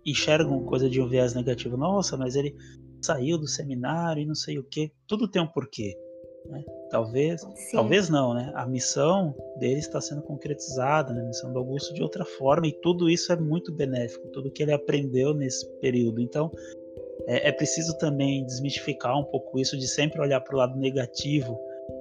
enxergam 0.05 0.63
coisa 0.65 0.89
de 0.89 1.01
um 1.01 1.09
viés 1.09 1.35
negativo. 1.35 1.77
Nossa, 1.77 2.17
mas 2.17 2.37
ele 2.37 2.55
saiu 3.01 3.39
do 3.39 3.47
seminário 3.47 4.23
e 4.23 4.27
não 4.27 4.35
sei 4.35 4.59
o 4.59 4.65
que. 4.65 4.93
Tudo 5.07 5.29
tem 5.29 5.41
um 5.41 5.47
porquê. 5.47 5.97
Né? 6.49 6.65
Talvez, 6.91 7.41
Sim. 7.41 7.77
talvez 7.77 8.09
não, 8.09 8.35
né? 8.35 8.53
A 8.55 8.67
missão 8.67 9.35
dele 9.59 9.79
está 9.79 10.01
sendo 10.01 10.23
concretizada, 10.23 11.13
né? 11.13 11.23
a 11.23 11.27
missão 11.27 11.53
do 11.53 11.59
Augusto 11.59 11.95
de 11.95 12.03
outra 12.03 12.25
forma, 12.25 12.67
e 12.67 12.73
tudo 12.73 13.09
isso 13.09 13.33
é 13.33 13.37
muito 13.37 13.73
benéfico, 13.73 14.29
tudo 14.29 14.51
que 14.51 14.63
ele 14.63 14.73
aprendeu 14.73 15.35
nesse 15.35 15.67
período. 15.81 16.21
Então, 16.21 16.51
é, 17.27 17.49
é 17.49 17.53
preciso 17.53 17.97
também 17.99 18.45
desmistificar 18.45 19.19
um 19.19 19.25
pouco 19.25 19.59
isso 19.59 19.77
de 19.77 19.89
sempre 19.89 20.21
olhar 20.21 20.41
para 20.41 20.55
o 20.55 20.59
lado 20.59 20.79
negativo. 20.79 21.59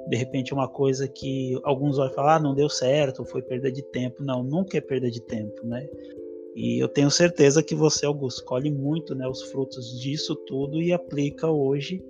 De 0.07 0.17
repente, 0.17 0.53
uma 0.53 0.67
coisa 0.67 1.07
que 1.07 1.59
alguns 1.63 1.97
olham 1.97 2.11
e 2.11 2.15
falar, 2.15 2.35
ah, 2.35 2.39
não 2.39 2.53
deu 2.53 2.69
certo, 2.69 3.25
foi 3.25 3.41
perda 3.41 3.71
de 3.71 3.81
tempo. 3.81 4.23
Não, 4.23 4.43
nunca 4.43 4.77
é 4.77 4.81
perda 4.81 5.09
de 5.09 5.21
tempo, 5.21 5.65
né? 5.65 5.87
E 6.55 6.81
eu 6.81 6.87
tenho 6.87 7.09
certeza 7.09 7.63
que 7.63 7.73
você, 7.73 8.05
Augusto, 8.05 8.45
colhe 8.45 8.69
muito 8.69 9.15
né, 9.15 9.27
os 9.27 9.41
frutos 9.43 9.99
disso 9.99 10.35
tudo 10.35 10.81
e 10.81 10.93
aplica 10.93 11.49
hoje 11.49 12.03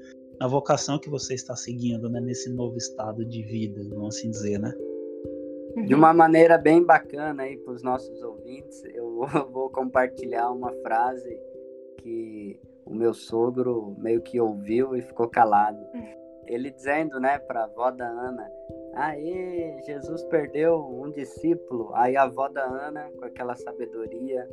na 0.43 0.49
vocação 0.49 0.99
que 0.99 1.09
você 1.09 1.35
está 1.35 1.55
seguindo, 1.55 2.09
né, 2.09 2.19
nesse 2.19 2.49
novo 2.49 2.75
estado 2.75 3.23
de 3.23 3.41
vida, 3.43 3.81
vamos 3.87 4.17
assim 4.17 4.29
dizer, 4.29 4.59
né? 4.59 4.73
De 5.85 5.95
uma 5.95 6.13
maneira 6.13 6.57
bem 6.57 6.83
bacana 6.83 7.43
aí 7.43 7.55
para 7.55 7.73
os 7.73 7.81
nossos 7.81 8.21
ouvintes, 8.21 8.83
eu 8.93 9.21
vou 9.53 9.69
compartilhar 9.69 10.51
uma 10.51 10.73
frase 10.81 11.39
que 11.99 12.59
o 12.85 12.93
meu 12.93 13.13
sogro 13.13 13.95
meio 13.97 14.21
que 14.21 14.37
ouviu 14.37 14.97
e 14.97 15.01
ficou 15.01 15.29
calado. 15.29 15.79
Ele 16.45 16.71
dizendo, 16.71 17.21
né, 17.21 17.39
para 17.39 17.61
a 17.61 17.63
avó 17.63 17.89
da 17.89 18.05
Ana, 18.05 18.51
aí 18.95 19.77
Jesus 19.85 20.25
perdeu 20.25 20.77
um 20.77 21.09
discípulo. 21.09 21.89
Aí 21.93 22.17
a 22.17 22.23
avó 22.23 22.49
da 22.49 22.65
Ana, 22.65 23.09
com 23.17 23.23
aquela 23.23 23.55
sabedoria 23.55 24.45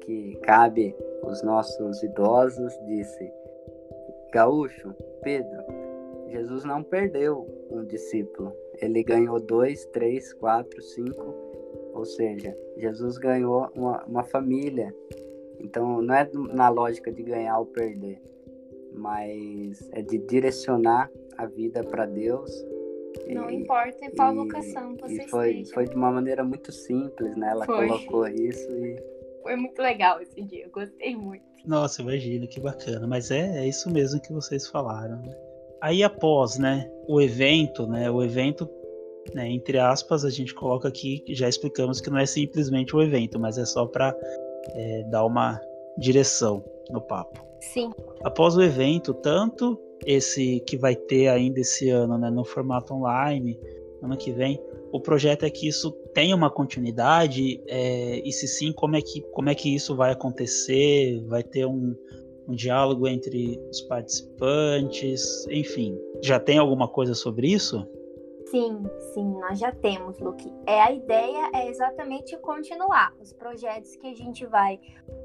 que 0.00 0.34
cabe 0.36 0.96
os 1.24 1.42
nossos 1.42 2.02
idosos, 2.02 2.72
disse: 2.86 3.30
Gaúcho, 4.36 4.94
Pedro, 5.22 5.64
Jesus 6.28 6.62
não 6.62 6.82
perdeu 6.82 7.46
um 7.70 7.86
discípulo. 7.86 8.52
Ele 8.82 9.02
ganhou 9.02 9.40
dois, 9.40 9.86
três, 9.86 10.34
quatro, 10.34 10.82
cinco. 10.82 11.34
Ou 11.94 12.04
seja, 12.04 12.54
Jesus 12.76 13.16
ganhou 13.16 13.70
uma, 13.74 14.04
uma 14.04 14.24
família. 14.24 14.94
Então 15.58 16.02
não 16.02 16.14
é 16.14 16.28
na 16.52 16.68
lógica 16.68 17.10
de 17.10 17.22
ganhar 17.22 17.58
ou 17.58 17.64
perder, 17.64 18.20
mas 18.92 19.88
é 19.92 20.02
de 20.02 20.18
direcionar 20.18 21.10
a 21.38 21.46
vida 21.46 21.82
para 21.82 22.04
Deus. 22.04 22.50
Não 23.30 23.48
e, 23.48 23.54
importa 23.54 24.04
em 24.04 24.10
qual 24.14 24.34
e, 24.34 24.36
vocação 24.36 24.94
você 24.98 25.14
e 25.14 25.28
foi, 25.28 25.50
esteja. 25.52 25.72
Foi 25.72 25.84
de 25.86 25.96
uma 25.96 26.12
maneira 26.12 26.44
muito 26.44 26.70
simples, 26.72 27.34
né? 27.38 27.52
Ela 27.52 27.64
foi. 27.64 27.88
colocou 27.88 28.28
isso 28.28 28.70
e. 28.70 29.02
Foi 29.42 29.56
muito 29.56 29.80
legal 29.80 30.20
esse 30.20 30.42
dia, 30.42 30.64
eu 30.64 30.70
gostei 30.70 31.16
muito. 31.16 31.45
Nossa, 31.64 32.02
imagina, 32.02 32.46
que 32.46 32.60
bacana. 32.60 33.06
Mas 33.06 33.30
é, 33.30 33.58
é 33.58 33.66
isso 33.66 33.90
mesmo 33.90 34.20
que 34.20 34.32
vocês 34.32 34.66
falaram. 34.66 35.16
Né? 35.16 35.34
Aí 35.80 36.02
após, 36.02 36.58
né, 36.58 36.90
o 37.08 37.20
evento, 37.20 37.86
né, 37.86 38.10
o 38.10 38.22
evento, 38.22 38.68
né, 39.34 39.48
entre 39.50 39.78
aspas, 39.78 40.24
a 40.24 40.30
gente 40.30 40.54
coloca 40.54 40.88
aqui, 40.88 41.22
já 41.28 41.48
explicamos 41.48 42.00
que 42.00 42.10
não 42.10 42.18
é 42.18 42.26
simplesmente 42.26 42.94
o 42.94 43.02
evento, 43.02 43.38
mas 43.38 43.58
é 43.58 43.64
só 43.64 43.86
para 43.86 44.14
é, 44.70 45.02
dar 45.10 45.24
uma 45.24 45.60
direção 45.98 46.64
no 46.90 47.00
papo. 47.00 47.44
Sim. 47.60 47.90
Após 48.22 48.56
o 48.56 48.62
evento, 48.62 49.12
tanto 49.14 49.78
esse 50.04 50.60
que 50.60 50.76
vai 50.76 50.94
ter 50.94 51.28
ainda 51.28 51.60
esse 51.60 51.88
ano, 51.90 52.18
né, 52.18 52.30
no 52.30 52.44
formato 52.44 52.94
online, 52.94 53.58
ano 54.02 54.16
que 54.16 54.32
vem, 54.32 54.60
o 54.92 55.00
projeto 55.00 55.44
é 55.44 55.50
que 55.50 55.68
isso 55.68 55.90
tenha 56.14 56.34
uma 56.34 56.50
continuidade 56.50 57.62
é, 57.66 58.20
e 58.24 58.32
se 58.32 58.46
sim, 58.46 58.72
como 58.72 58.96
é 58.96 59.02
que 59.02 59.20
como 59.32 59.48
é 59.48 59.54
que 59.54 59.74
isso 59.74 59.94
vai 59.96 60.12
acontecer? 60.12 61.22
Vai 61.26 61.42
ter 61.42 61.66
um, 61.66 61.94
um 62.48 62.54
diálogo 62.54 63.06
entre 63.08 63.60
os 63.70 63.80
participantes, 63.82 65.46
enfim, 65.48 65.98
já 66.22 66.38
tem 66.38 66.58
alguma 66.58 66.88
coisa 66.88 67.14
sobre 67.14 67.48
isso? 67.48 67.86
Sim, 68.46 68.84
sim, 69.12 69.24
nós 69.40 69.58
já 69.58 69.72
temos, 69.72 70.20
Luke. 70.20 70.48
É, 70.66 70.80
a 70.80 70.92
ideia 70.92 71.50
é 71.52 71.68
exatamente 71.68 72.36
continuar 72.38 73.12
os 73.20 73.32
projetos 73.32 73.96
que 73.96 74.06
a 74.06 74.14
gente 74.14 74.46
vai 74.46 74.78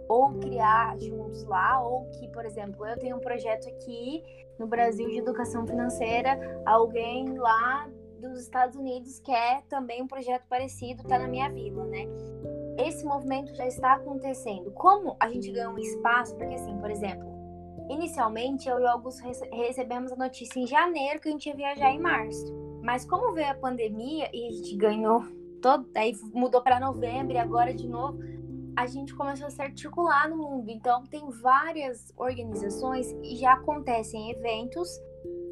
ou 0.09 0.33
criar 0.39 0.99
juntos 0.99 1.43
lá, 1.43 1.83
ou 1.87 2.09
que, 2.09 2.27
por 2.29 2.45
exemplo, 2.45 2.83
eu 2.85 2.97
tenho 2.97 3.17
um 3.17 3.19
projeto 3.19 3.69
aqui 3.69 4.23
no 4.57 4.65
Brasil 4.65 5.07
de 5.07 5.19
educação 5.19 5.67
financeira, 5.67 6.61
alguém 6.65 7.37
lá 7.37 7.87
dos 8.21 8.39
Estados 8.39 8.75
Unidos 8.75 9.19
quer 9.19 9.63
também 9.63 10.01
um 10.01 10.07
projeto 10.07 10.43
parecido, 10.47 11.03
tá 11.03 11.17
na 11.17 11.27
minha 11.27 11.49
vila, 11.49 11.85
né? 11.85 12.05
Esse 12.77 13.03
movimento 13.05 13.53
já 13.55 13.67
está 13.67 13.93
acontecendo. 13.93 14.71
Como 14.71 15.15
a 15.19 15.29
gente 15.29 15.51
ganhou 15.51 15.73
um 15.73 15.79
espaço, 15.79 16.35
porque 16.37 16.55
assim, 16.55 16.77
por 16.77 16.89
exemplo, 16.89 17.27
inicialmente 17.89 18.69
eu 18.69 18.79
e 18.79 18.85
Augusto 18.85 19.23
recebemos 19.51 20.11
a 20.11 20.15
notícia 20.15 20.59
em 20.59 20.67
janeiro 20.67 21.19
que 21.19 21.27
a 21.27 21.31
gente 21.31 21.47
ia 21.47 21.55
viajar 21.55 21.91
em 21.91 21.99
março. 21.99 22.45
Mas 22.81 23.05
como 23.05 23.33
veio 23.33 23.51
a 23.51 23.55
pandemia 23.55 24.29
e 24.33 24.47
a 24.47 24.51
gente 24.51 24.75
ganhou 24.75 25.23
todo, 25.61 25.87
aí 25.95 26.13
mudou 26.33 26.61
para 26.61 26.79
novembro 26.79 27.33
e 27.33 27.37
agora 27.37 27.73
de 27.73 27.87
novo, 27.87 28.19
a 28.75 28.87
gente 28.87 29.13
começou 29.13 29.47
a 29.47 29.49
se 29.49 29.61
articular 29.61 30.29
no 30.29 30.37
mundo. 30.37 30.69
Então 30.69 31.03
tem 31.05 31.29
várias 31.29 32.11
organizações 32.17 33.11
e 33.23 33.35
já 33.35 33.53
acontecem 33.53 34.31
eventos 34.31 34.89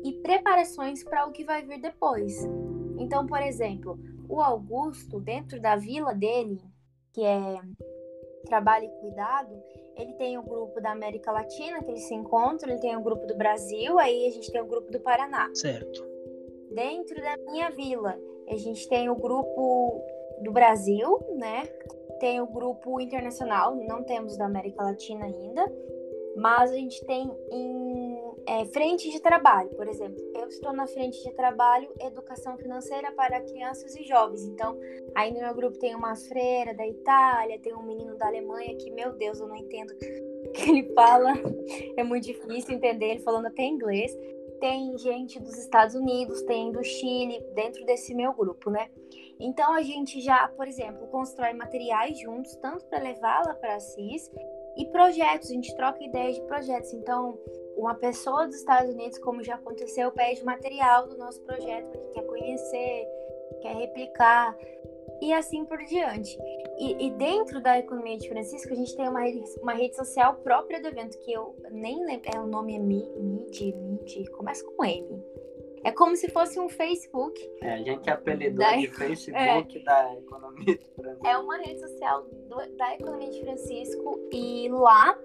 e 0.03 0.13
preparações 0.21 1.03
para 1.03 1.25
o 1.25 1.31
que 1.31 1.43
vai 1.43 1.63
vir 1.63 1.79
depois. 1.79 2.33
Então, 2.97 3.25
por 3.25 3.41
exemplo, 3.41 3.97
o 4.27 4.41
Augusto, 4.41 5.19
dentro 5.19 5.59
da 5.59 5.75
vila 5.75 6.13
dele, 6.13 6.61
que 7.13 7.23
é 7.23 7.59
Trabalho 8.45 8.85
e 8.85 8.99
Cuidado, 9.01 9.61
ele 9.95 10.13
tem 10.13 10.37
o 10.37 10.43
grupo 10.43 10.79
da 10.79 10.91
América 10.91 11.31
Latina, 11.31 11.83
que 11.83 11.91
ele 11.91 11.99
se 11.99 12.13
encontra, 12.13 12.71
ele 12.71 12.79
tem 12.79 12.95
o 12.95 13.01
grupo 13.01 13.25
do 13.27 13.35
Brasil, 13.35 13.99
aí 13.99 14.27
a 14.27 14.31
gente 14.31 14.51
tem 14.51 14.61
o 14.61 14.67
grupo 14.67 14.91
do 14.91 14.99
Paraná. 14.99 15.49
Certo. 15.53 16.07
Dentro 16.71 17.21
da 17.21 17.35
minha 17.37 17.69
vila, 17.71 18.17
a 18.47 18.55
gente 18.55 18.87
tem 18.87 19.09
o 19.09 19.15
grupo 19.15 20.01
do 20.41 20.51
Brasil, 20.51 21.19
né? 21.35 21.63
Tem 22.19 22.39
o 22.39 22.47
grupo 22.47 22.99
internacional, 22.99 23.75
não 23.75 24.03
temos 24.03 24.37
da 24.37 24.45
América 24.45 24.83
Latina 24.83 25.25
ainda, 25.25 25.71
mas 26.35 26.71
a 26.71 26.75
gente 26.75 27.05
tem 27.05 27.29
em 27.51 27.98
é, 28.47 28.65
frente 28.65 29.09
de 29.09 29.19
trabalho, 29.19 29.69
por 29.69 29.87
exemplo. 29.87 30.17
Eu 30.35 30.47
estou 30.47 30.73
na 30.73 30.87
frente 30.87 31.21
de 31.23 31.31
trabalho 31.33 31.89
Educação 31.99 32.57
Financeira 32.57 33.11
para 33.11 33.41
Crianças 33.41 33.95
e 33.95 34.03
Jovens. 34.03 34.43
Então, 34.45 34.77
aí 35.15 35.31
no 35.33 35.39
meu 35.39 35.53
grupo 35.53 35.77
tem 35.77 35.95
uma 35.95 36.15
freira 36.15 36.73
da 36.73 36.87
Itália, 36.87 37.59
tem 37.59 37.73
um 37.75 37.83
menino 37.83 38.17
da 38.17 38.27
Alemanha 38.27 38.75
que, 38.75 38.91
meu 38.91 39.13
Deus, 39.13 39.39
eu 39.39 39.47
não 39.47 39.55
entendo 39.55 39.91
o 40.47 40.51
que 40.51 40.69
ele 40.69 40.93
fala. 40.93 41.33
É 41.97 42.03
muito 42.03 42.25
difícil 42.25 42.75
entender 42.75 43.11
ele 43.11 43.19
falando 43.19 43.47
até 43.47 43.63
inglês. 43.63 44.15
Tem 44.59 44.97
gente 44.97 45.39
dos 45.39 45.57
Estados 45.57 45.95
Unidos, 45.95 46.41
tem 46.41 46.71
do 46.71 46.83
Chile, 46.83 47.41
dentro 47.53 47.85
desse 47.85 48.13
meu 48.13 48.33
grupo, 48.33 48.69
né? 48.69 48.89
Então 49.39 49.73
a 49.73 49.81
gente 49.81 50.19
já, 50.19 50.49
por 50.49 50.67
exemplo, 50.67 51.07
constrói 51.07 51.53
materiais 51.53 52.19
juntos, 52.19 52.53
tanto 52.57 52.85
para 52.87 53.01
levá-la 53.01 53.53
para 53.53 53.75
a 53.75 53.79
CIS 53.79 54.29
e 54.75 54.85
projetos, 54.87 55.49
a 55.49 55.53
gente 55.53 55.75
troca 55.75 56.03
ideias 56.03 56.35
de 56.35 56.41
projetos. 56.43 56.93
Então, 56.93 57.37
uma 57.79 57.95
pessoa 57.95 58.45
dos 58.45 58.57
Estados 58.57 58.93
Unidos, 58.93 59.17
como 59.19 59.43
já 59.43 59.55
aconteceu, 59.55 60.11
pede 60.11 60.43
material 60.43 61.07
do 61.07 61.17
nosso 61.17 61.41
projeto 61.43 61.89
porque 61.91 62.13
quer 62.13 62.25
conhecer, 62.25 63.07
quer 63.61 63.75
replicar 63.75 64.55
e 65.21 65.33
assim 65.33 65.65
por 65.65 65.77
diante. 65.85 66.37
E, 66.77 67.07
e, 67.07 67.11
dentro 67.11 67.61
da 67.61 67.77
economia 67.77 68.17
de 68.17 68.29
Francisco, 68.29 68.71
a 68.71 68.75
gente 68.75 68.95
tem 68.95 69.07
uma 69.07 69.21
rede, 69.21 69.43
uma 69.61 69.73
rede 69.73 69.95
social 69.95 70.35
própria 70.35 70.81
do 70.81 70.87
evento, 70.87 71.17
que 71.19 71.31
eu 71.31 71.55
nem 71.71 72.05
lembro, 72.05 72.29
é, 72.33 72.39
o 72.39 72.47
nome 72.47 72.75
é 72.75 72.79
Mid, 72.79 73.05
Mid, 73.59 74.29
começa 74.31 74.63
com 74.63 74.85
M. 74.85 75.23
É 75.83 75.91
como 75.91 76.15
se 76.15 76.29
fosse 76.29 76.59
um 76.59 76.67
Facebook. 76.67 77.39
É, 77.61 77.73
a 77.73 77.77
gente 77.77 78.09
apelidou 78.09 78.59
da, 78.59 78.75
de 78.75 78.87
Facebook 78.87 79.77
é, 79.77 79.83
da 79.83 80.13
Economia 80.13 80.77
de 80.77 80.85
Francisco. 80.93 81.27
É 81.27 81.37
uma 81.37 81.57
rede 81.57 81.79
social 81.79 82.23
do, 82.23 82.77
da 82.77 82.95
Economia 82.95 83.29
de 83.29 83.41
Francisco 83.41 84.19
e 84.31 84.69
lá 84.69 85.17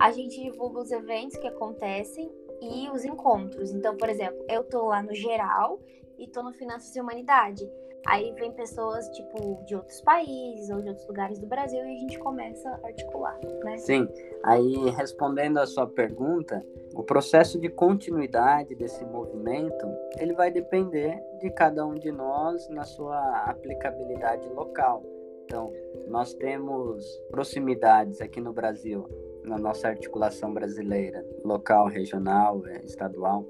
a 0.00 0.10
gente 0.12 0.42
divulga 0.42 0.80
os 0.80 0.90
eventos 0.90 1.36
que 1.36 1.46
acontecem 1.46 2.32
e 2.62 2.88
os 2.88 3.04
encontros. 3.04 3.70
Então, 3.70 3.94
por 3.98 4.08
exemplo, 4.08 4.42
eu 4.48 4.64
tô 4.64 4.86
lá 4.86 5.02
no 5.02 5.14
geral 5.14 5.78
e 6.18 6.26
tô 6.26 6.42
no 6.42 6.54
Finanças 6.54 6.96
e 6.96 7.00
Humanidade. 7.00 7.70
Aí 8.06 8.32
vem 8.32 8.50
pessoas, 8.50 9.06
tipo, 9.10 9.62
de 9.66 9.76
outros 9.76 10.00
países 10.00 10.70
ou 10.70 10.80
de 10.80 10.88
outros 10.88 11.06
lugares 11.06 11.38
do 11.38 11.46
Brasil 11.46 11.84
e 11.84 11.96
a 11.96 11.98
gente 11.98 12.18
começa 12.18 12.66
a 12.82 12.86
articular, 12.86 13.38
né? 13.62 13.76
Sim. 13.76 14.08
Aí, 14.42 14.88
respondendo 14.96 15.58
a 15.58 15.66
sua 15.66 15.86
pergunta, 15.86 16.64
o 16.94 17.02
processo 17.02 17.60
de 17.60 17.68
continuidade 17.68 18.74
desse 18.74 19.04
movimento, 19.04 19.86
ele 20.18 20.32
vai 20.32 20.50
depender 20.50 21.22
de 21.40 21.50
cada 21.50 21.86
um 21.86 21.94
de 21.94 22.10
nós 22.10 22.66
na 22.70 22.84
sua 22.84 23.44
aplicabilidade 23.44 24.48
local. 24.48 25.02
Então, 25.44 25.70
nós 26.08 26.32
temos 26.32 27.04
proximidades 27.30 28.22
aqui 28.22 28.40
no 28.40 28.54
Brasil 28.54 29.06
na 29.44 29.58
nossa 29.58 29.88
articulação 29.88 30.52
brasileira, 30.52 31.24
local, 31.44 31.88
regional, 31.88 32.66
é, 32.66 32.84
estadual, 32.84 33.46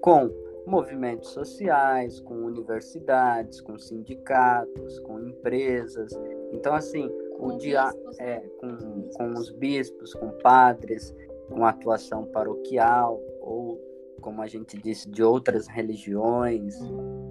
com 0.00 0.30
movimentos 0.66 1.30
sociais, 1.30 2.20
com 2.20 2.34
universidades, 2.34 3.60
com 3.60 3.78
sindicatos, 3.78 4.98
com 5.00 5.20
empresas. 5.20 6.12
Então, 6.52 6.74
assim, 6.74 7.10
com 7.38 7.48
o 7.48 7.58
dia 7.58 7.92
é, 8.18 8.40
com, 8.60 9.08
com 9.14 9.30
os 9.32 9.50
bispos, 9.50 10.14
com 10.14 10.30
padres, 10.38 11.14
com 11.48 11.64
atuação 11.64 12.24
paroquial, 12.26 13.20
ou, 13.40 13.80
como 14.20 14.40
a 14.42 14.46
gente 14.46 14.76
disse, 14.78 15.08
de 15.10 15.22
outras 15.22 15.66
religiões, 15.66 16.76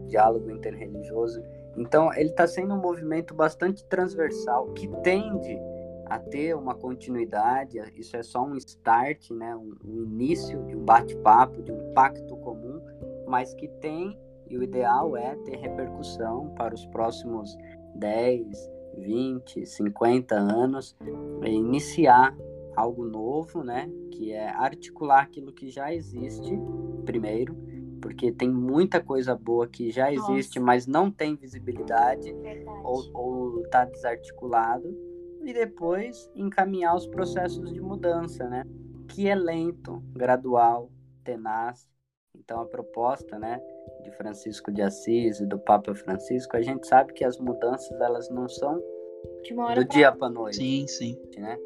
diálogo 0.08 0.50
interreligioso. 0.50 1.42
Então, 1.78 2.14
ele 2.14 2.30
está 2.30 2.46
sendo 2.46 2.74
um 2.74 2.82
movimento 2.82 3.34
bastante 3.34 3.86
transversal 3.86 4.68
que 4.74 4.88
tende 5.02 5.58
a 6.12 6.20
ter 6.20 6.54
uma 6.54 6.76
continuidade. 6.76 7.80
Isso 7.96 8.18
é 8.18 8.22
só 8.22 8.44
um 8.44 8.58
start, 8.58 9.32
né? 9.32 9.56
um, 9.56 9.74
um 9.82 10.04
início 10.04 10.62
de 10.66 10.76
um 10.76 10.84
bate-papo, 10.84 11.64
de 11.64 11.72
um 11.72 11.94
pacto 11.94 12.36
comum, 12.36 12.82
mas 13.26 13.54
que 13.54 13.70
tem, 13.80 14.20
e 14.50 14.58
o 14.58 14.62
ideal 14.62 15.16
é 15.16 15.38
ter 15.38 15.56
repercussão 15.56 16.54
para 16.56 16.76
os 16.76 16.86
próximos 16.88 17.56
10, 17.96 18.46
20, 18.98 19.66
50 19.66 20.36
anos, 20.36 20.98
iniciar 21.46 22.36
algo 22.76 23.06
novo, 23.06 23.64
né? 23.64 23.90
Que 24.12 24.34
é 24.34 24.50
articular 24.50 25.22
aquilo 25.22 25.54
que 25.54 25.70
já 25.70 25.94
existe, 25.94 26.60
primeiro, 27.06 27.56
porque 28.02 28.34
tem 28.34 28.50
muita 28.50 29.02
coisa 29.02 29.34
boa 29.34 29.66
que 29.66 29.90
já 29.90 30.12
existe, 30.12 30.60
Nossa. 30.60 30.66
mas 30.66 30.88
não 30.88 31.10
tem 31.10 31.38
visibilidade 31.38 32.36
ou 32.84 33.62
está 33.62 33.86
desarticulado, 33.86 34.94
e 35.44 35.54
depois 35.54 36.30
encaminhar 36.36 36.96
os 36.96 37.08
processos 37.08 37.72
de 37.72 37.82
mudança, 37.82 38.48
né? 38.48 38.64
Que 39.08 39.28
é 39.28 39.36
lento, 39.36 40.02
gradual, 40.14 40.90
tenaz. 41.24 41.90
Então 42.36 42.62
a 42.62 42.66
proposta, 42.66 43.38
né, 43.38 43.62
de 44.04 44.12
Francisco 44.12 44.72
de 44.72 44.82
Assis 44.82 45.40
e 45.40 45.46
do 45.46 45.60
Papa 45.60 45.94
Francisco, 45.94 46.56
a 46.56 46.62
gente 46.62 46.88
sabe 46.88 47.14
que 47.14 47.26
as 47.26 47.38
mudanças 47.38 47.92
elas 48.00 48.30
não 48.30 48.48
são 48.48 48.82
do 49.76 49.86
dia 49.86 50.12
para 50.12 50.30
noite. 50.30 50.58
Sim, 50.58 50.88
sim. 50.88 51.22
Né? 51.38 51.58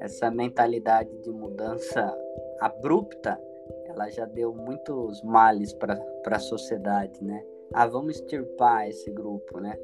Essa 0.00 0.30
mentalidade 0.30 1.10
de 1.22 1.30
mudança 1.30 2.16
abrupta, 2.60 3.40
ela 3.86 4.08
já 4.10 4.24
deu 4.26 4.54
muitos 4.54 5.22
males 5.22 5.72
para 5.72 5.98
a 6.26 6.38
sociedade, 6.38 7.22
né? 7.24 7.44
Ah, 7.72 7.86
vamos 7.86 8.16
extirpar 8.16 8.88
esse 8.88 9.10
grupo, 9.10 9.58
né? 9.58 9.76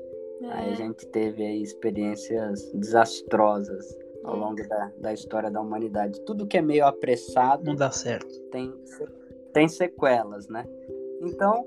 É. 0.43 0.47
Aí 0.53 0.73
a 0.73 0.75
gente 0.75 1.07
teve 1.07 1.45
aí 1.45 1.63
experiências 1.63 2.71
desastrosas 2.73 3.97
ao 4.25 4.37
é. 4.37 4.39
longo 4.39 4.69
da, 4.69 4.93
da 4.99 5.13
história 5.13 5.51
da 5.51 5.61
humanidade. 5.61 6.21
Tudo 6.23 6.47
que 6.47 6.59
é 6.59 6.63
meio 6.63 6.87
apressado 6.87 7.65
não 7.65 7.75
dá 7.75 7.91
certo. 7.91 8.29
Tem, 8.51 8.73
tem 9.53 9.69
sequelas, 9.69 10.49
né? 10.49 10.65
Então, 11.21 11.67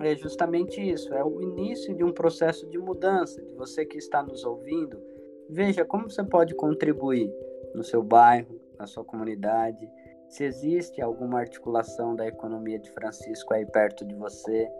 é 0.00 0.14
justamente 0.14 0.80
isso, 0.80 1.12
é 1.12 1.24
o 1.24 1.42
início 1.42 1.94
de 1.94 2.04
um 2.04 2.12
processo 2.12 2.66
de 2.68 2.78
mudança, 2.78 3.42
de 3.42 3.52
você 3.54 3.84
que 3.84 3.98
está 3.98 4.22
nos 4.22 4.44
ouvindo, 4.44 5.00
veja 5.48 5.84
como 5.84 6.08
você 6.08 6.22
pode 6.22 6.54
contribuir 6.54 7.32
no 7.74 7.82
seu 7.82 8.02
bairro, 8.02 8.60
na 8.78 8.86
sua 8.86 9.04
comunidade, 9.04 9.90
se 10.28 10.44
existe 10.44 11.00
alguma 11.00 11.40
articulação 11.40 12.14
da 12.14 12.26
economia 12.26 12.78
de 12.78 12.90
Francisco 12.90 13.54
aí 13.54 13.66
perto 13.66 14.04
de 14.04 14.14
você, 14.14 14.70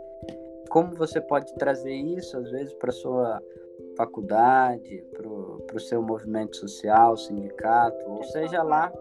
como 0.69 0.95
você 0.95 1.21
pode 1.21 1.53
trazer 1.55 1.95
isso, 1.95 2.37
às 2.37 2.51
vezes, 2.51 2.73
para 2.75 2.93
sua 2.93 3.43
faculdade, 3.97 5.05
para 5.13 5.77
o 5.77 5.81
seu 5.81 6.03
movimento 6.03 6.57
social, 6.57 7.17
sindicato, 7.17 7.99
ou 8.09 8.23
seja 8.25 8.63
lá 8.63 8.93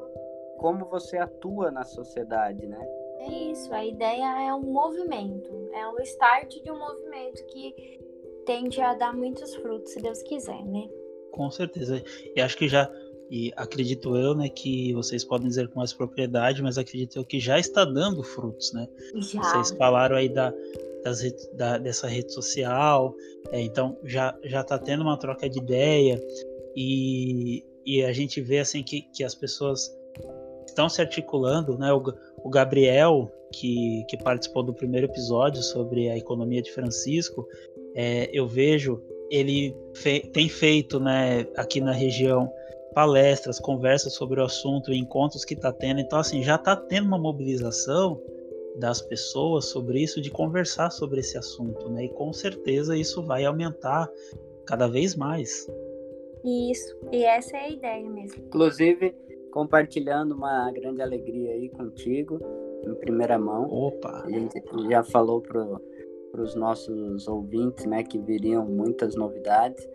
como 0.58 0.86
você 0.86 1.18
atua 1.18 1.72
na 1.72 1.84
sociedade, 1.84 2.66
né? 2.66 2.88
É 3.20 3.52
isso, 3.52 3.74
a 3.74 3.86
ideia 3.86 4.48
é 4.48 4.54
um 4.54 4.62
movimento, 4.62 5.70
é 5.74 5.88
o 5.88 6.00
start 6.02 6.62
de 6.64 6.72
um 6.72 6.78
movimento 6.78 7.46
que 7.48 8.00
tende 8.46 8.80
a 8.82 8.94
dar 8.94 9.16
muitos 9.16 9.54
frutos, 9.56 9.92
se 9.92 10.02
Deus 10.02 10.22
quiser, 10.24 10.64
né? 10.66 10.88
Com 11.32 11.52
certeza. 11.52 12.02
E 12.36 12.42
acho 12.42 12.58
que 12.58 12.68
já, 12.68 12.90
e 13.30 13.52
acredito 13.56 14.16
eu, 14.16 14.34
né, 14.34 14.50
que 14.50 14.94
vocês 14.94 15.24
podem 15.24 15.48
dizer 15.48 15.68
com 15.68 15.80
mais 15.80 15.94
propriedade, 15.94 16.64
mas 16.64 16.78
acredito 16.78 17.18
eu 17.18 17.26
que 17.26 17.40
já 17.40 17.60
está 17.60 17.84
dando 17.84 18.24
frutos, 18.24 18.72
né? 18.74 18.88
Já. 19.16 19.44
Vocês 19.44 19.78
falaram 19.78 20.16
aí 20.16 20.30
da, 20.30 20.54
das, 21.08 21.22
da, 21.54 21.78
dessa 21.78 22.08
rede 22.08 22.34
social, 22.34 23.16
é, 23.52 23.62
então 23.62 23.98
já 24.04 24.38
já 24.44 24.62
está 24.62 24.78
tendo 24.78 25.02
uma 25.02 25.18
troca 25.18 25.50
de 25.50 25.58
ideia 25.58 26.22
e, 26.76 27.64
e 27.86 28.04
a 28.04 28.12
gente 28.12 28.42
vê 28.42 28.60
assim 28.60 28.84
que, 28.84 29.04
que 29.14 29.24
as 29.24 29.34
pessoas 29.34 29.90
estão 30.68 30.90
se 30.90 31.02
articulando, 31.02 31.78
né? 31.78 31.94
O, 31.94 32.04
o 32.44 32.50
Gabriel, 32.50 33.32
que, 33.54 34.04
que 34.10 34.18
participou 34.18 34.64
do 34.64 34.74
primeiro 34.74 35.08
episódio 35.08 35.64
sobre 35.64 36.10
a 36.10 36.18
economia 36.18 36.62
de 36.62 36.72
Francisco, 36.72 37.48
é, 37.96 38.30
eu 38.34 38.48
vejo 38.48 39.02
ele 39.30 39.76
fe 39.94 40.22
tem 40.22 40.48
feito, 40.48 41.00
né, 41.00 41.46
aqui 41.58 41.82
na 41.82 41.92
região 41.92 42.50
palestras, 42.94 43.60
conversas 43.60 44.14
sobre 44.14 44.40
o 44.40 44.44
assunto, 44.44 44.92
encontros 44.92 45.46
que 45.46 45.54
está 45.54 45.72
tendo. 45.72 46.00
Então, 46.00 46.18
assim, 46.18 46.42
já 46.42 46.56
está 46.56 46.76
tendo 46.76 47.06
uma 47.06 47.18
mobilização 47.18 48.20
das 48.78 49.02
pessoas 49.02 49.66
sobre 49.66 50.02
isso, 50.02 50.22
de 50.22 50.30
conversar 50.30 50.92
sobre 50.92 51.20
esse 51.20 51.38
assunto, 51.38 51.90
né? 51.90 52.06
E 52.06 52.10
com 52.10 52.32
certeza 52.32 52.96
isso 52.96 53.24
vai 53.24 53.46
aumentar 53.46 54.10
cada 54.66 54.88
vez 54.88 55.16
mais. 55.16 55.68
Isso, 56.44 56.96
e 57.12 57.24
essa 57.24 57.58
é 57.58 57.62
a 57.62 57.70
ideia 57.70 58.10
mesmo. 58.10 58.44
Inclusive, 58.46 59.16
compartilhando 59.52 60.34
uma 60.34 60.72
grande 60.72 61.02
alegria 61.02 61.52
aí 61.52 61.70
contigo, 61.70 62.40
em 62.86 62.94
primeira 62.96 63.38
mão. 63.38 63.64
Opa! 63.70 64.24
A 64.24 64.30
gente 64.30 64.62
já 64.90 65.04
falou 65.04 65.42
para 65.42 66.42
os 66.42 66.56
nossos 66.56 67.28
ouvintes, 67.28 67.86
né, 67.86 68.04
que 68.04 68.20
viriam 68.20 68.66
muitas 68.66 69.16
novidades. 69.16 69.88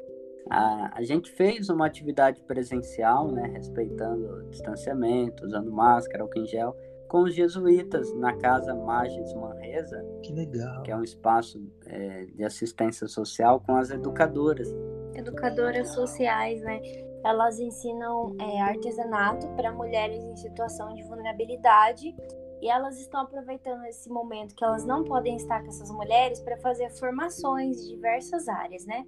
A, 0.50 0.98
a 0.98 1.02
gente 1.02 1.30
fez 1.30 1.68
uma 1.68 1.86
atividade 1.86 2.42
presencial, 2.42 3.30
né, 3.30 3.50
respeitando 3.54 4.26
o 4.26 4.50
distanciamento, 4.50 5.46
usando 5.46 5.70
máscara, 5.70 6.24
álcool 6.24 6.40
em 6.40 6.46
gel, 6.46 6.76
com 7.12 7.24
os 7.24 7.34
jesuítas 7.34 8.10
na 8.14 8.34
Casa 8.38 8.74
Magis 8.74 9.34
Manresa. 9.34 10.02
Que 10.22 10.32
legal! 10.32 10.82
Que 10.82 10.90
é 10.90 10.96
um 10.96 11.04
espaço 11.04 11.62
é, 11.84 12.24
de 12.24 12.42
assistência 12.42 13.06
social 13.06 13.60
com 13.60 13.76
as 13.76 13.90
educadoras. 13.90 14.66
Educadoras 15.14 15.92
sociais, 15.94 16.62
né? 16.62 16.80
elas 17.22 17.60
ensinam 17.60 18.34
é, 18.40 18.62
artesanato 18.62 19.46
para 19.50 19.70
mulheres 19.70 20.24
em 20.24 20.34
situação 20.36 20.94
de 20.94 21.02
vulnerabilidade 21.02 22.16
e 22.62 22.68
elas 22.68 22.98
estão 22.98 23.20
aproveitando 23.20 23.84
esse 23.84 24.08
momento 24.08 24.54
que 24.54 24.64
elas 24.64 24.84
não 24.84 25.04
podem 25.04 25.36
estar 25.36 25.60
com 25.62 25.68
essas 25.68 25.90
mulheres 25.90 26.40
para 26.40 26.56
fazer 26.58 26.90
formações 26.90 27.76
de 27.76 27.94
diversas 27.94 28.48
áreas, 28.48 28.86
né? 28.86 29.04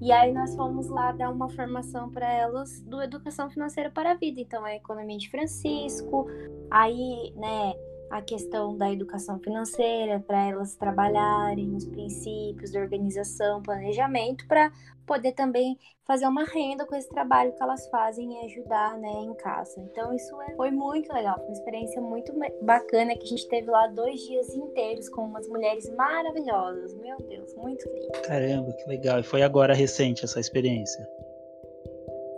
E 0.00 0.12
aí 0.12 0.32
nós 0.32 0.54
fomos 0.54 0.88
lá 0.88 1.10
dar 1.12 1.30
uma 1.30 1.48
formação 1.48 2.08
para 2.10 2.32
elas 2.32 2.80
do 2.82 3.02
Educação 3.02 3.50
Financeira 3.50 3.90
para 3.90 4.12
a 4.12 4.14
Vida, 4.14 4.40
então 4.40 4.64
a 4.64 4.74
economia 4.74 5.18
de 5.18 5.28
Francisco, 5.28 6.26
aí, 6.70 7.32
né, 7.34 7.74
a 8.10 8.22
questão 8.22 8.76
da 8.76 8.90
educação 8.90 9.38
financeira, 9.38 10.20
para 10.20 10.48
elas 10.48 10.74
trabalharem 10.74 11.74
os 11.74 11.86
princípios 11.86 12.70
de 12.70 12.78
organização, 12.78 13.62
planejamento, 13.62 14.46
para 14.46 14.72
poder 15.06 15.32
também 15.32 15.78
fazer 16.06 16.26
uma 16.26 16.44
renda 16.44 16.86
com 16.86 16.94
esse 16.94 17.08
trabalho 17.08 17.52
que 17.52 17.62
elas 17.62 17.88
fazem 17.88 18.32
e 18.32 18.46
ajudar 18.46 18.98
né, 18.98 19.10
em 19.22 19.34
casa. 19.34 19.80
Então, 19.80 20.12
isso 20.14 20.40
é, 20.42 20.54
foi 20.54 20.70
muito 20.70 21.12
legal, 21.12 21.36
foi 21.36 21.46
uma 21.46 21.52
experiência 21.52 22.00
muito 22.00 22.32
bacana 22.62 23.16
que 23.16 23.24
a 23.24 23.28
gente 23.28 23.48
teve 23.48 23.70
lá 23.70 23.86
dois 23.88 24.20
dias 24.20 24.54
inteiros 24.54 25.08
com 25.08 25.22
umas 25.22 25.48
mulheres 25.48 25.88
maravilhosas. 25.90 26.94
Meu 26.94 27.16
Deus, 27.18 27.54
muito 27.56 27.88
lindo. 27.88 28.22
Caramba, 28.22 28.72
que 28.72 28.88
legal. 28.88 29.18
E 29.20 29.22
foi 29.22 29.42
agora 29.42 29.74
recente 29.74 30.24
essa 30.24 30.38
experiência? 30.38 31.06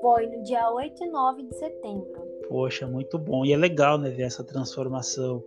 Foi 0.00 0.26
no 0.26 0.42
dia 0.42 0.70
8 0.70 1.04
e 1.04 1.10
9 1.10 1.42
de 1.42 1.54
setembro. 1.56 2.29
Poxa, 2.50 2.84
muito 2.84 3.16
bom. 3.16 3.46
E 3.46 3.52
é 3.52 3.56
legal, 3.56 3.96
né, 3.96 4.10
ver 4.10 4.24
essa 4.24 4.42
transformação 4.42 5.40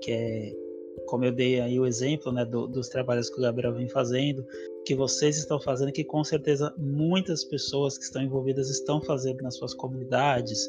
que 0.00 0.10
é, 0.10 0.56
como 1.04 1.22
eu 1.22 1.30
dei 1.30 1.60
aí 1.60 1.78
o 1.78 1.84
exemplo, 1.84 2.32
né, 2.32 2.46
do, 2.46 2.66
dos 2.66 2.88
trabalhos 2.88 3.28
que 3.28 3.38
o 3.38 3.42
Gabriel 3.42 3.74
vem 3.74 3.86
fazendo, 3.90 4.42
que 4.86 4.94
vocês 4.94 5.36
estão 5.36 5.60
fazendo, 5.60 5.92
que 5.92 6.02
com 6.02 6.24
certeza 6.24 6.74
muitas 6.78 7.44
pessoas 7.44 7.98
que 7.98 8.04
estão 8.04 8.22
envolvidas 8.22 8.70
estão 8.70 9.02
fazendo 9.02 9.42
nas 9.42 9.56
suas 9.56 9.74
comunidades, 9.74 10.66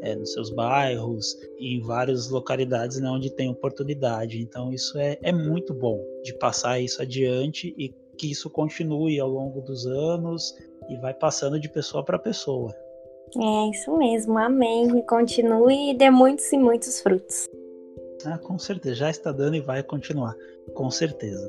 é, 0.00 0.16
nos 0.16 0.32
seus 0.32 0.50
bairros, 0.50 1.38
em 1.60 1.80
várias 1.82 2.28
localidades 2.30 2.98
né, 2.98 3.08
onde 3.08 3.30
tem 3.30 3.48
oportunidade. 3.48 4.42
Então 4.42 4.72
isso 4.72 4.98
é, 4.98 5.18
é 5.22 5.30
muito 5.30 5.72
bom 5.72 6.04
de 6.24 6.36
passar 6.36 6.80
isso 6.80 7.00
adiante 7.00 7.72
e 7.78 7.94
que 8.16 8.28
isso 8.28 8.50
continue 8.50 9.20
ao 9.20 9.28
longo 9.28 9.60
dos 9.60 9.86
anos 9.86 10.52
e 10.88 10.96
vai 10.96 11.14
passando 11.14 11.60
de 11.60 11.68
pessoa 11.68 12.04
para 12.04 12.18
pessoa. 12.18 12.74
É 13.36 13.70
isso 13.70 13.96
mesmo, 13.96 14.38
amém. 14.38 14.98
E 14.98 15.02
continue 15.02 15.90
e 15.90 15.94
dê 15.94 16.10
muitos 16.10 16.50
e 16.52 16.56
muitos 16.56 17.00
frutos. 17.00 17.46
Ah, 18.24 18.38
com 18.38 18.58
certeza, 18.58 18.94
já 18.94 19.10
está 19.10 19.30
dando 19.30 19.56
e 19.56 19.60
vai 19.60 19.82
continuar, 19.82 20.34
com 20.74 20.90
certeza. 20.90 21.46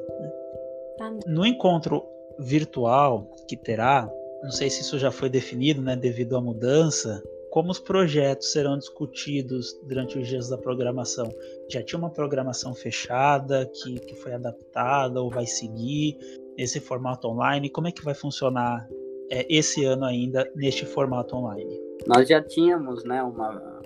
Né? 1.00 1.20
No 1.26 1.46
encontro 1.46 2.04
virtual 2.38 3.28
que 3.48 3.58
terá, 3.58 4.10
não 4.44 4.52
sei 4.52 4.70
se 4.70 4.82
isso 4.82 5.00
já 5.00 5.12
foi 5.12 5.30
definido, 5.30 5.82
né, 5.82 5.96
devido 5.96 6.38
à 6.38 6.42
mudança 6.42 7.24
como 7.50 7.72
os 7.72 7.80
projetos 7.80 8.52
serão 8.52 8.78
discutidos 8.78 9.74
durante 9.84 10.20
os 10.20 10.28
dias 10.28 10.50
da 10.50 10.58
programação? 10.58 11.34
Já 11.68 11.82
tinha 11.82 11.98
uma 11.98 12.12
programação 12.12 12.76
fechada 12.76 13.66
que, 13.66 14.00
que 14.00 14.16
foi 14.16 14.34
adaptada 14.34 15.22
ou 15.22 15.32
vai 15.32 15.48
seguir 15.48 16.18
nesse 16.56 16.80
formato 16.80 17.28
online? 17.28 17.70
Como 17.70 17.88
é 17.88 17.92
que 17.92 18.04
vai 18.04 18.14
funcionar 18.14 18.88
é, 19.32 19.46
esse 19.50 19.86
ano 19.86 20.06
ainda 20.06 20.50
neste 20.56 20.86
formato 20.86 21.36
online? 21.36 21.80
Nós 22.08 22.28
já 22.28 22.42
tínhamos 22.42 23.04
né, 23.04 23.22
uma, 23.22 23.82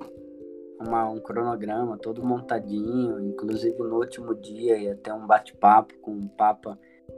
uma, 0.79 1.09
um 1.09 1.19
cronograma 1.19 1.97
todo 1.97 2.23
montadinho, 2.23 3.19
inclusive 3.19 3.77
no 3.79 3.97
último 3.97 4.35
dia 4.35 4.77
ia 4.77 4.95
ter 4.95 5.11
um 5.11 5.25
bate-papo 5.25 5.93
com 6.01 6.11
um 6.11 6.27
Papa 6.27 6.77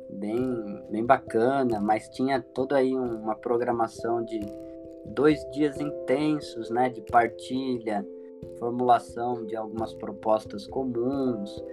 bem, 0.09 0.83
bem 0.89 1.05
bacana, 1.05 1.79
mas 1.79 2.09
tinha 2.09 2.41
toda 2.41 2.77
aí 2.77 2.95
uma 2.95 3.35
programação 3.35 4.23
de 4.23 4.39
dois 5.05 5.39
dias 5.51 5.79
intensos, 5.79 6.69
né, 6.69 6.89
de 6.89 7.01
partilha, 7.01 8.05
formulação 8.57 9.45
de 9.45 9.55
algumas 9.55 9.93
propostas 9.93 10.65
comuns. 10.67 11.63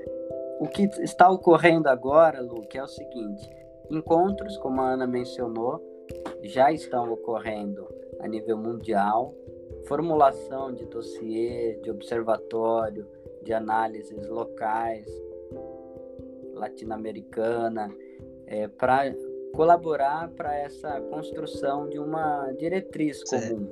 O 0.60 0.68
que 0.68 0.84
está 1.00 1.28
ocorrendo 1.30 1.88
agora, 1.88 2.40
Lu, 2.40 2.62
que 2.62 2.78
é 2.78 2.82
o 2.82 2.88
seguinte: 2.88 3.48
encontros, 3.90 4.56
como 4.58 4.80
a 4.80 4.92
Ana 4.92 5.06
mencionou, 5.06 5.80
já 6.42 6.72
estão 6.72 7.12
ocorrendo 7.12 7.86
a 8.20 8.28
nível 8.28 8.56
mundial, 8.56 9.34
formulação 9.86 10.72
de 10.72 10.84
dossiê, 10.86 11.78
de 11.82 11.90
observatório, 11.90 13.06
de 13.42 13.52
análises 13.52 14.28
locais, 14.28 15.06
latino-americana, 16.54 17.92
é, 18.46 18.68
para 18.68 19.12
colaborar 19.54 20.30
para 20.30 20.56
essa 20.56 21.00
construção 21.02 21.88
de 21.88 21.98
uma 21.98 22.52
diretriz 22.52 23.22
comum. 23.24 23.68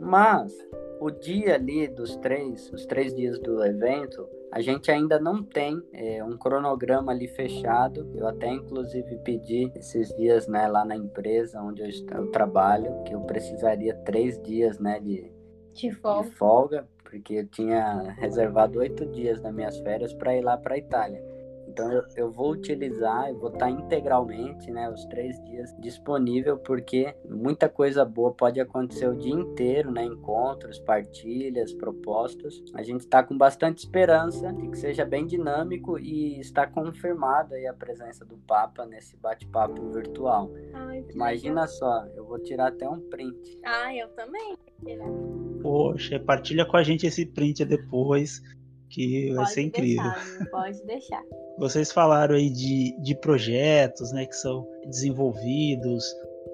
Mas 0.00 0.52
o 1.00 1.10
dia 1.10 1.54
ali 1.54 1.88
dos 1.88 2.16
três, 2.16 2.70
os 2.72 2.84
três 2.86 3.14
dias 3.14 3.38
do 3.38 3.64
evento, 3.64 4.28
a 4.52 4.60
gente 4.60 4.90
ainda 4.90 5.18
não 5.18 5.42
tem 5.42 5.82
é, 5.94 6.22
um 6.22 6.36
cronograma 6.36 7.10
ali 7.10 7.26
fechado. 7.26 8.12
Eu 8.14 8.28
até 8.28 8.48
inclusive 8.48 9.16
pedi 9.24 9.72
esses 9.74 10.14
dias, 10.14 10.46
né, 10.46 10.68
lá 10.68 10.84
na 10.84 10.94
empresa 10.94 11.58
onde 11.62 11.80
eu, 11.80 11.88
eu 12.14 12.30
trabalho, 12.30 13.02
que 13.04 13.14
eu 13.14 13.22
precisaria 13.22 13.94
três 14.04 14.38
dias, 14.42 14.78
né, 14.78 15.00
de, 15.00 15.32
de 15.72 15.90
folga. 15.90 16.28
de 16.28 16.34
folga, 16.34 16.88
porque 17.02 17.34
eu 17.36 17.46
tinha 17.46 18.14
reservado 18.18 18.80
oito 18.80 19.06
dias 19.06 19.40
das 19.40 19.54
minhas 19.54 19.78
férias 19.78 20.12
para 20.12 20.36
ir 20.36 20.42
lá 20.42 20.58
para 20.58 20.74
a 20.74 20.78
Itália. 20.78 21.31
Então 21.72 21.90
eu, 21.90 22.02
eu 22.16 22.30
vou 22.30 22.52
utilizar, 22.52 23.30
eu 23.30 23.38
vou 23.38 23.50
estar 23.50 23.70
integralmente, 23.70 24.70
né, 24.70 24.90
os 24.90 25.06
três 25.06 25.42
dias 25.44 25.74
disponível, 25.78 26.58
porque 26.58 27.14
muita 27.26 27.66
coisa 27.66 28.04
boa 28.04 28.30
pode 28.32 28.60
acontecer 28.60 29.08
o 29.08 29.16
dia 29.16 29.32
inteiro, 29.32 29.90
né, 29.90 30.04
encontros, 30.04 30.78
partilhas, 30.78 31.72
propostas. 31.72 32.62
A 32.74 32.82
gente 32.82 33.00
está 33.00 33.22
com 33.22 33.36
bastante 33.36 33.78
esperança 33.78 34.52
de 34.52 34.68
que 34.68 34.76
seja 34.76 35.04
bem 35.06 35.26
dinâmico 35.26 35.98
e 35.98 36.38
está 36.40 36.66
confirmada 36.66 37.56
a 37.68 37.72
presença 37.72 38.24
do 38.24 38.36
Papa 38.36 38.84
nesse 38.84 39.16
bate-papo 39.16 39.88
virtual. 39.90 40.50
Ai, 40.74 41.04
Imagina 41.14 41.66
só, 41.66 42.06
eu 42.14 42.24
vou 42.26 42.38
tirar 42.38 42.68
até 42.68 42.88
um 42.88 43.00
print. 43.00 43.58
Ah, 43.64 43.94
eu 43.94 44.08
também. 44.08 44.56
Poxa, 45.62 46.20
partilha 46.20 46.66
com 46.66 46.76
a 46.76 46.82
gente 46.82 47.06
esse 47.06 47.24
print 47.24 47.64
depois 47.64 48.42
que 48.92 49.28
vai 49.28 49.36
pode 49.36 49.52
ser 49.52 49.62
incrível. 49.62 50.02
Deixar, 50.04 50.50
pode 50.50 50.84
deixar. 50.84 51.22
Vocês 51.58 51.90
falaram 51.90 52.34
aí 52.34 52.50
de, 52.50 52.96
de 53.00 53.14
projetos, 53.14 54.12
né, 54.12 54.26
que 54.26 54.36
são 54.36 54.66
desenvolvidos 54.86 56.04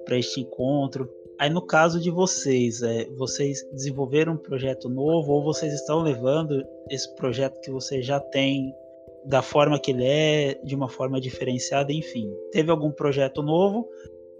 para 0.04 0.18
este 0.18 0.40
encontro. 0.40 1.10
Aí 1.38 1.50
no 1.50 1.62
caso 1.62 2.00
de 2.00 2.10
vocês, 2.10 2.82
é, 2.82 3.04
vocês 3.16 3.62
desenvolveram 3.72 4.34
um 4.34 4.38
projeto 4.38 4.88
novo 4.88 5.32
ou 5.32 5.42
vocês 5.42 5.72
estão 5.72 6.02
levando 6.02 6.64
esse 6.90 7.14
projeto 7.14 7.60
que 7.60 7.70
vocês 7.70 8.04
já 8.04 8.18
têm 8.18 8.72
da 9.24 9.42
forma 9.42 9.78
que 9.78 9.90
ele 9.90 10.04
é, 10.04 10.54
de 10.64 10.74
uma 10.74 10.88
forma 10.88 11.20
diferenciada, 11.20 11.92
enfim. 11.92 12.32
Teve 12.50 12.70
algum 12.70 12.90
projeto 12.90 13.42
novo 13.42 13.88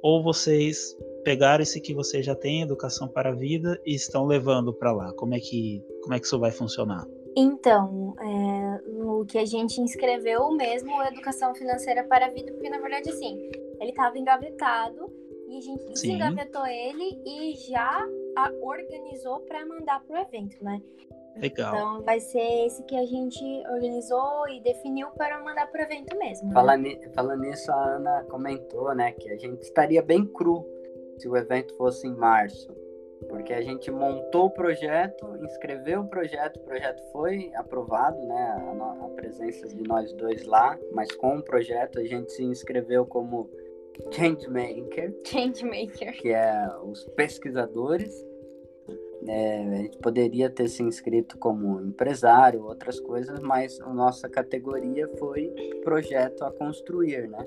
ou 0.03 0.23
vocês 0.23 0.97
pegaram 1.25 1.63
esse 1.63 1.81
que 1.81 1.93
vocês 1.93 2.25
já 2.25 2.35
têm, 2.35 2.63
Educação 2.63 3.07
para 3.09 3.31
a 3.31 3.35
Vida, 3.35 3.79
e 3.85 3.95
estão 3.95 4.27
levando 4.27 4.73
para 4.73 4.93
lá? 4.93 5.13
Como 5.13 5.35
é 5.35 5.41
que 5.41 5.85
como 6.03 6.15
é 6.15 6.21
que 6.21 6.27
isso 6.27 6.39
vai 6.39 6.51
funcionar? 6.51 7.07
Então, 7.41 8.17
é, 8.21 8.81
o 9.01 9.25
que 9.25 9.39
a 9.39 9.45
gente 9.45 9.81
inscreveu 9.81 10.51
mesmo 10.51 10.91
Educação 11.05 11.55
Financeira 11.55 12.03
para 12.03 12.27
a 12.27 12.31
Vida, 12.31 12.51
porque 12.51 12.69
na 12.69 12.81
verdade, 12.81 13.11
assim, 13.11 13.49
ele 13.79 13.91
estava 13.91 14.19
engavetado 14.19 15.09
e 15.47 15.57
a 15.57 15.61
gente 15.61 15.85
desengavetou 15.85 16.67
ele 16.67 17.23
e 17.25 17.55
já 17.55 18.05
a 18.37 18.51
organizou 18.61 19.39
para 19.43 19.65
mandar 19.65 20.03
para 20.05 20.19
o 20.19 20.21
evento, 20.21 20.65
né? 20.65 20.83
Legal. 21.37 21.77
Então, 21.77 22.03
vai 22.03 22.19
ser 22.19 22.67
esse 22.67 22.83
que 22.83 22.97
a 22.97 23.07
gente 23.07 23.45
organizou 23.71 24.49
e 24.49 24.61
definiu 24.61 25.07
para 25.13 25.41
mandar 25.41 25.71
para 25.71 25.83
o 25.83 25.85
evento 25.85 26.19
mesmo. 26.19 26.49
Né? 26.49 26.55
Falando, 26.55 26.89
falando 27.15 27.41
nisso, 27.43 27.71
a 27.71 27.95
Ana 27.95 28.25
comentou, 28.25 28.93
né, 28.97 29.13
que 29.13 29.31
a 29.31 29.37
gente 29.37 29.63
estaria 29.63 30.03
bem 30.03 30.27
cru 30.27 30.67
se 31.17 31.29
o 31.29 31.37
evento 31.37 31.73
fosse 31.77 32.09
em 32.09 32.17
março 32.17 32.75
porque 33.29 33.53
a 33.53 33.61
gente 33.61 33.91
montou 33.91 34.47
o 34.47 34.51
projeto, 34.51 35.37
inscreveu 35.43 36.01
o 36.01 36.09
projeto, 36.09 36.57
o 36.59 36.65
projeto 36.65 37.03
foi 37.13 37.51
aprovado, 37.55 38.19
né, 38.27 38.55
a, 38.57 39.07
a, 39.07 39.09
presença 39.11 39.69
de 39.69 39.83
nós 39.83 40.13
dois 40.13 40.45
lá, 40.45 40.79
mas 40.93 41.11
com 41.13 41.39
o 41.39 41.43
projeto 41.43 41.99
a 41.99 42.05
gente 42.05 42.33
se 42.33 42.45
inscreveu 42.45 43.05
como 43.05 43.51
Changemaker, 44.13 45.15
Changemaker. 45.25 46.21
que 46.21 46.29
é 46.29 46.69
os 46.85 47.05
pesquisadores. 47.17 48.27
É, 49.27 49.63
a 49.63 49.77
gente 49.77 49.99
poderia 49.99 50.49
ter 50.49 50.69
se 50.69 50.83
inscrito 50.83 51.37
como 51.39 51.81
empresário, 51.81 52.65
outras 52.65 53.01
coisas, 53.01 53.41
mas 53.41 53.79
a 53.81 53.93
nossa 53.93 54.29
categoria 54.29 55.09
foi 55.19 55.53
projeto 55.83 56.45
a 56.45 56.53
construir, 56.53 57.29
né? 57.29 57.45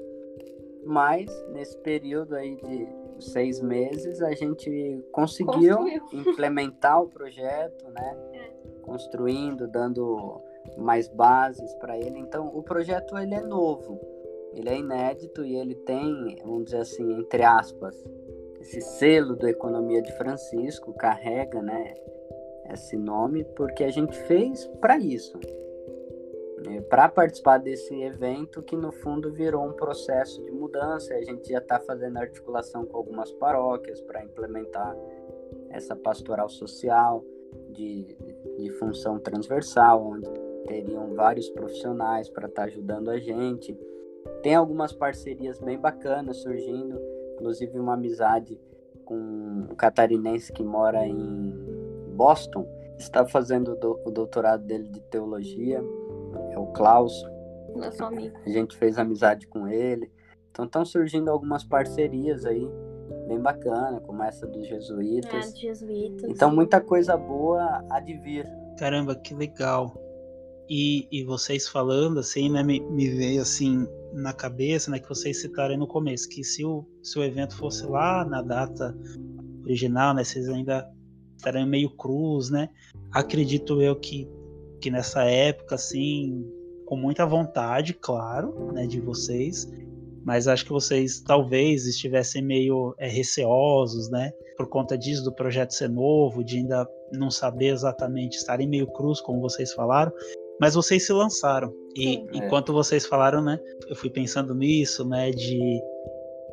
Mas 0.84 1.30
nesse 1.50 1.78
período 1.78 2.36
aí 2.36 2.56
de 2.56 2.88
seis 3.22 3.62
meses, 3.62 4.22
a 4.22 4.34
gente 4.34 5.04
conseguiu 5.12 5.78
Construiu. 5.78 6.02
implementar 6.14 7.02
o 7.02 7.08
projeto, 7.08 7.88
né? 7.90 8.18
É. 8.34 8.52
Construindo, 8.82 9.68
dando 9.68 10.42
mais 10.78 11.08
bases 11.08 11.74
para 11.76 11.98
ele. 11.98 12.18
Então, 12.20 12.48
o 12.48 12.64
projeto 12.64 13.18
ele 13.18 13.36
é 13.36 13.42
novo, 13.42 14.00
ele 14.54 14.70
é 14.70 14.78
inédito 14.78 15.46
e 15.46 15.56
ele 15.56 15.76
tem, 15.76 16.38
vamos 16.44 16.66
dizer 16.66 16.80
assim, 16.80 17.20
entre 17.20 17.44
aspas, 17.44 17.96
esse 18.60 18.82
selo 18.82 19.36
do 19.36 19.48
Economia 19.48 20.02
de 20.02 20.12
Francisco 20.18 20.94
carrega, 20.94 21.62
né? 21.62 21.94
Esse 22.72 22.96
nome 22.96 23.44
porque 23.56 23.84
a 23.84 23.90
gente 23.90 24.18
fez 24.24 24.66
para 24.80 24.98
isso 24.98 25.38
é, 26.68 26.82
para 26.82 27.10
participar 27.10 27.58
desse 27.58 27.94
evento 28.02 28.62
que 28.62 28.76
no 28.76 28.92
fundo 28.92 29.32
virou 29.32 29.66
um 29.66 29.74
processo 29.74 30.44
de 30.44 30.52
mudança. 30.52 31.14
A 31.16 31.24
gente 31.24 31.50
já 31.50 31.58
está 31.58 31.80
fazendo 31.80 32.18
articulação 32.18 32.86
com 32.86 32.98
algumas 32.98 33.32
paróquias 33.32 34.02
para 34.02 34.24
implementar 34.24 34.96
essa 35.70 35.96
pastoral 35.96 36.50
social 36.50 37.24
de, 37.70 38.16
de 38.58 38.70
função 38.72 39.20
transversal, 39.20 40.06
onde 40.06 40.30
teriam 40.68 41.14
vários 41.16 41.50
profissionais 41.50 42.30
para 42.30 42.48
estar 42.48 42.64
tá 42.64 42.68
ajudando 42.68 43.10
a 43.10 43.18
gente. 43.18 43.78
Tem 44.44 44.56
algumas 44.56 44.94
parcerias 44.94 45.60
bem 45.60 45.80
bacanas 45.80 46.38
surgindo, 46.38 47.02
inclusive 47.34 47.80
uma 47.80 47.96
amizade 47.96 48.60
com 49.04 49.16
um 49.16 49.76
catarinense 49.76 50.54
que 50.54 50.64
mora 50.64 51.06
em 51.08 51.52
Boston, 52.14 52.68
está 52.98 53.26
fazendo 53.26 53.78
o 54.06 54.12
doutorado 54.12 54.64
dele 54.64 54.88
de 54.88 55.02
teologia 55.02 55.84
o 56.62 56.68
Klaus. 56.74 57.14
Nosso 57.76 58.04
amigo. 58.04 58.38
A 58.46 58.50
gente 58.50 58.76
fez 58.78 58.98
amizade 58.98 59.48
com 59.48 59.68
ele. 59.68 60.12
Então 60.52 60.66
estão 60.66 60.84
surgindo 60.84 61.30
algumas 61.30 61.64
parcerias 61.64 62.46
aí, 62.46 62.68
bem 63.28 63.40
bacana, 63.40 64.02
como 64.02 64.22
essa 64.22 64.46
dos 64.46 64.68
jesuítas. 64.68 65.34
É, 65.34 65.50
dos 65.52 65.60
jesuítas. 65.60 66.30
Então 66.30 66.54
muita 66.54 66.82
coisa 66.82 67.16
boa 67.16 67.84
há 67.90 68.00
de 68.00 68.18
vir. 68.18 68.46
Caramba, 68.78 69.16
que 69.16 69.34
legal. 69.34 69.96
E, 70.70 71.08
e 71.12 71.24
vocês 71.24 71.68
falando 71.68 72.20
assim, 72.20 72.50
né, 72.50 72.64
me, 72.64 72.80
me 72.80 73.10
veio 73.10 73.42
assim 73.42 73.88
na 74.14 74.34
cabeça, 74.34 74.92
né, 74.92 75.00
que 75.00 75.08
vocês 75.08 75.42
citaram 75.42 75.78
no 75.78 75.88
começo, 75.88 76.30
que 76.30 76.44
se 76.44 76.66
o, 76.66 76.86
se 77.04 77.18
o 77.20 77.24
evento 77.24 77.56
fosse 77.58 77.86
lá 77.86 78.26
na 78.26 78.42
data 78.42 78.96
original, 79.64 80.14
né, 80.14 80.24
vocês 80.24 80.48
ainda 80.50 80.90
estariam 81.38 81.66
meio 81.66 81.90
cruz, 81.90 82.50
né? 82.50 82.70
Acredito 83.12 83.82
eu 83.82 83.96
que 83.96 84.30
que 84.82 84.90
nessa 84.90 85.24
época, 85.24 85.76
assim, 85.76 86.44
com 86.86 86.98
muita 86.98 87.26
vontade, 87.26 87.94
claro, 87.94 88.72
né, 88.74 88.88
de 88.88 89.00
vocês, 89.00 89.72
mas 90.26 90.48
acho 90.48 90.66
que 90.66 90.72
vocês 90.72 91.22
talvez 91.22 91.86
estivessem 91.86 92.44
meio 92.44 92.94
é, 92.98 93.08
receosos, 93.08 94.10
né, 94.10 94.32
por 94.58 94.68
conta 94.68 94.98
disso, 94.98 95.24
do 95.24 95.34
projeto 95.34 95.72
ser 95.72 95.90
novo, 95.90 96.44
de 96.44 96.58
ainda 96.58 96.88
não 97.14 97.30
saber 97.30 97.68
exatamente, 97.68 98.38
estarem 98.38 98.68
meio 98.68 98.88
cruz, 98.88 99.22
como 99.22 99.40
vocês 99.40 99.72
falaram, 99.74 100.12
mas 100.60 100.76
vocês 100.76 101.06
se 101.06 101.14
lançaram. 101.14 101.74
E 101.96 102.04
Sim, 102.04 102.28
é. 102.34 102.38
enquanto 102.38 102.74
vocês 102.74 103.06
falaram, 103.06 103.42
né, 103.42 103.60
eu 103.88 103.96
fui 103.96 104.10
pensando 104.10 104.54
nisso, 104.54 105.08
né, 105.08 105.32
de 105.32 105.82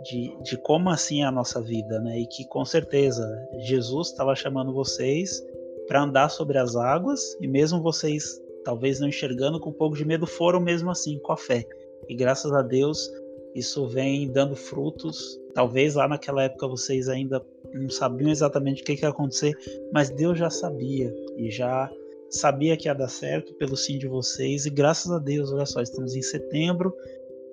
de, 0.02 0.36
de 0.42 0.56
como 0.56 0.90
assim 0.90 1.22
é 1.22 1.24
a 1.24 1.30
nossa 1.30 1.60
vida, 1.60 2.00
né? 2.00 2.20
E 2.20 2.26
que 2.26 2.46
com 2.46 2.64
certeza 2.64 3.26
Jesus 3.58 4.10
estava 4.10 4.34
chamando 4.34 4.72
vocês 4.72 5.42
para 5.88 6.02
andar 6.02 6.28
sobre 6.28 6.58
as 6.58 6.76
águas 6.76 7.36
e 7.40 7.48
mesmo 7.48 7.82
vocês 7.82 8.40
talvez 8.64 9.00
não 9.00 9.08
enxergando 9.08 9.58
com 9.58 9.70
um 9.70 9.72
pouco 9.72 9.96
de 9.96 10.04
medo 10.04 10.26
foram 10.26 10.60
mesmo 10.60 10.90
assim 10.90 11.18
com 11.18 11.32
a 11.32 11.36
fé. 11.36 11.66
E 12.06 12.14
graças 12.14 12.52
a 12.52 12.62
Deus 12.62 13.10
isso 13.54 13.88
vem 13.88 14.30
dando 14.30 14.54
frutos. 14.54 15.40
Talvez 15.54 15.94
lá 15.94 16.06
naquela 16.06 16.44
época 16.44 16.68
vocês 16.68 17.08
ainda 17.08 17.44
não 17.72 17.88
sabiam 17.88 18.30
exatamente 18.30 18.82
o 18.82 18.84
que, 18.84 18.96
que 18.96 19.04
ia 19.04 19.08
acontecer, 19.08 19.56
mas 19.92 20.10
Deus 20.10 20.38
já 20.38 20.50
sabia 20.50 21.12
e 21.36 21.50
já 21.50 21.90
sabia 22.30 22.76
que 22.76 22.88
ia 22.88 22.94
dar 22.94 23.08
certo 23.08 23.54
pelo 23.54 23.76
sim 23.76 23.98
de 23.98 24.06
vocês. 24.06 24.66
E 24.66 24.70
graças 24.70 25.10
a 25.10 25.18
Deus, 25.18 25.50
olha 25.50 25.66
só, 25.66 25.80
estamos 25.80 26.14
em 26.14 26.22
setembro 26.22 26.94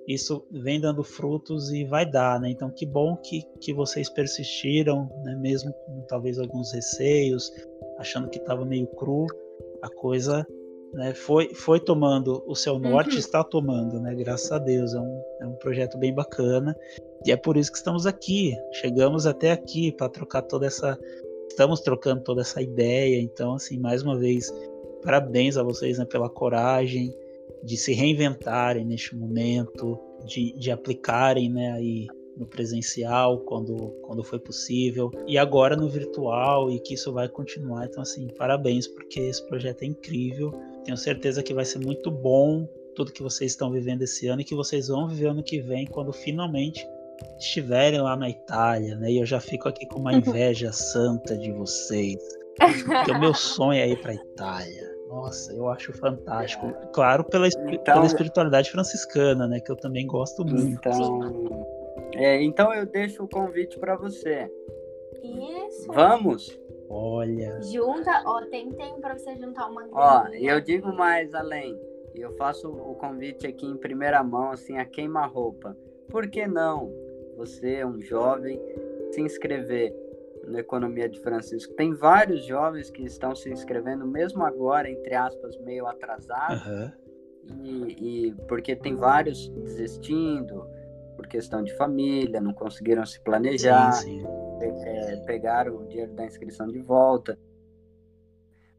isso 0.06 0.46
vem 0.50 0.80
dando 0.80 1.02
frutos 1.02 1.72
e 1.72 1.84
vai 1.84 2.08
dar, 2.08 2.40
né? 2.40 2.50
Então 2.50 2.70
que 2.70 2.86
bom 2.86 3.16
que, 3.16 3.42
que 3.60 3.72
vocês 3.72 4.08
persistiram, 4.08 5.10
né? 5.24 5.34
Mesmo 5.36 5.72
com 5.72 6.02
talvez 6.08 6.38
alguns 6.38 6.72
receios, 6.72 7.52
achando 7.98 8.28
que 8.28 8.38
estava 8.38 8.64
meio 8.64 8.86
cru, 8.86 9.26
a 9.82 9.88
coisa 9.88 10.46
né, 10.94 11.12
foi, 11.12 11.52
foi 11.52 11.80
tomando 11.80 12.42
o 12.46 12.54
seu 12.54 12.78
norte, 12.78 13.12
uhum. 13.12 13.18
está 13.18 13.42
tomando, 13.42 14.00
né? 14.00 14.14
Graças 14.14 14.50
a 14.52 14.58
Deus, 14.58 14.94
é 14.94 15.00
um, 15.00 15.22
é 15.42 15.46
um 15.46 15.54
projeto 15.56 15.98
bem 15.98 16.14
bacana 16.14 16.76
e 17.24 17.32
é 17.32 17.36
por 17.36 17.56
isso 17.56 17.72
que 17.72 17.78
estamos 17.78 18.06
aqui. 18.06 18.56
Chegamos 18.72 19.26
até 19.26 19.50
aqui 19.50 19.92
para 19.92 20.08
trocar 20.08 20.42
toda 20.42 20.66
essa, 20.66 20.98
estamos 21.48 21.80
trocando 21.80 22.22
toda 22.22 22.42
essa 22.42 22.62
ideia. 22.62 23.20
Então, 23.20 23.54
assim, 23.54 23.78
mais 23.78 24.02
uma 24.02 24.16
vez, 24.16 24.52
parabéns 25.02 25.56
a 25.56 25.62
vocês 25.62 25.98
né, 25.98 26.04
pela 26.04 26.30
coragem 26.30 27.12
de 27.62 27.76
se 27.76 27.92
reinventarem 27.92 28.84
neste 28.84 29.16
momento, 29.16 29.98
de, 30.24 30.52
de 30.58 30.70
aplicarem 30.70 31.50
né, 31.50 31.72
aí 31.72 32.06
no 32.36 32.46
presencial 32.46 33.40
quando, 33.40 33.74
quando 34.02 34.22
foi 34.22 34.38
possível 34.38 35.10
e 35.26 35.38
agora 35.38 35.74
no 35.74 35.88
virtual 35.88 36.70
e 36.70 36.78
que 36.78 36.94
isso 36.94 37.12
vai 37.12 37.28
continuar. 37.28 37.86
Então, 37.86 38.02
assim, 38.02 38.28
parabéns 38.36 38.86
porque 38.86 39.20
esse 39.20 39.46
projeto 39.46 39.82
é 39.82 39.86
incrível. 39.86 40.52
Tenho 40.84 40.96
certeza 40.96 41.42
que 41.42 41.54
vai 41.54 41.64
ser 41.64 41.78
muito 41.78 42.10
bom 42.10 42.68
tudo 42.94 43.12
que 43.12 43.22
vocês 43.22 43.52
estão 43.52 43.70
vivendo 43.70 44.02
esse 44.02 44.26
ano 44.26 44.40
e 44.40 44.44
que 44.44 44.54
vocês 44.54 44.88
vão 44.88 45.08
viver 45.08 45.28
ano 45.28 45.42
que 45.42 45.60
vem 45.60 45.86
quando 45.86 46.12
finalmente 46.12 46.86
estiverem 47.38 48.00
lá 48.00 48.16
na 48.16 48.28
Itália, 48.28 48.96
né? 48.96 49.10
E 49.10 49.18
eu 49.18 49.26
já 49.26 49.40
fico 49.40 49.68
aqui 49.68 49.86
com 49.86 50.00
uma 50.00 50.14
inveja 50.14 50.72
santa 50.72 51.36
de 51.36 51.52
vocês. 51.52 52.16
Porque 52.58 53.12
o 53.12 53.20
meu 53.20 53.34
sonho 53.34 53.78
é 53.78 53.88
ir 53.88 54.00
para 54.00 54.14
Itália. 54.14 54.95
Nossa, 55.08 55.52
eu 55.52 55.68
acho 55.68 55.92
fantástico. 55.92 56.72
Claro, 56.92 57.24
pela, 57.24 57.48
então, 57.48 57.94
pela 57.94 58.06
espiritualidade 58.06 58.70
franciscana, 58.70 59.46
né? 59.46 59.60
Que 59.60 59.70
eu 59.70 59.76
também 59.76 60.06
gosto 60.06 60.44
muito. 60.44 60.66
Então, 60.66 61.20
é, 62.14 62.42
então 62.42 62.74
eu 62.74 62.86
deixo 62.86 63.22
o 63.22 63.28
convite 63.28 63.78
para 63.78 63.96
você. 63.96 64.50
Isso. 65.22 65.86
Vamos? 65.92 66.58
Olha. 66.88 67.60
Junta, 67.62 68.22
ó, 68.24 68.42
tem 68.42 68.70
tempo 68.72 69.00
para 69.00 69.16
você 69.16 69.36
juntar 69.36 69.66
uma 69.66 69.86
Ó, 69.92 70.28
eu 70.34 70.60
digo 70.60 70.92
mais 70.92 71.34
além. 71.34 71.78
Eu 72.14 72.32
faço 72.36 72.68
o 72.68 72.94
convite 72.94 73.46
aqui 73.46 73.66
em 73.66 73.76
primeira 73.76 74.22
mão, 74.22 74.50
assim, 74.50 74.78
a 74.78 74.84
queima-roupa. 74.84 75.76
Por 76.08 76.28
que 76.28 76.46
não 76.46 76.90
você, 77.36 77.84
um 77.84 78.00
jovem, 78.00 78.60
se 79.10 79.20
inscrever 79.20 79.94
no 80.46 80.58
Economia 80.58 81.08
de 81.08 81.20
Francisco. 81.20 81.74
Tem 81.74 81.92
vários 81.92 82.44
jovens 82.44 82.90
que 82.90 83.02
estão 83.02 83.34
se 83.34 83.50
inscrevendo, 83.50 84.06
mesmo 84.06 84.44
agora, 84.44 84.88
entre 84.90 85.14
aspas, 85.14 85.56
meio 85.58 85.86
atrasados, 85.86 86.66
uhum. 86.66 86.92
e, 87.62 88.28
e, 88.28 88.34
porque 88.48 88.76
tem 88.76 88.94
vários 88.94 89.48
desistindo 89.48 90.66
por 91.16 91.26
questão 91.26 91.62
de 91.62 91.74
família, 91.76 92.40
não 92.40 92.52
conseguiram 92.52 93.04
se 93.04 93.20
planejar, 93.20 93.92
sim, 93.92 94.20
sim. 94.20 94.26
É, 94.84 95.16
pegaram 95.26 95.76
o 95.76 95.86
dinheiro 95.86 96.12
da 96.12 96.24
inscrição 96.24 96.66
de 96.66 96.78
volta. 96.80 97.38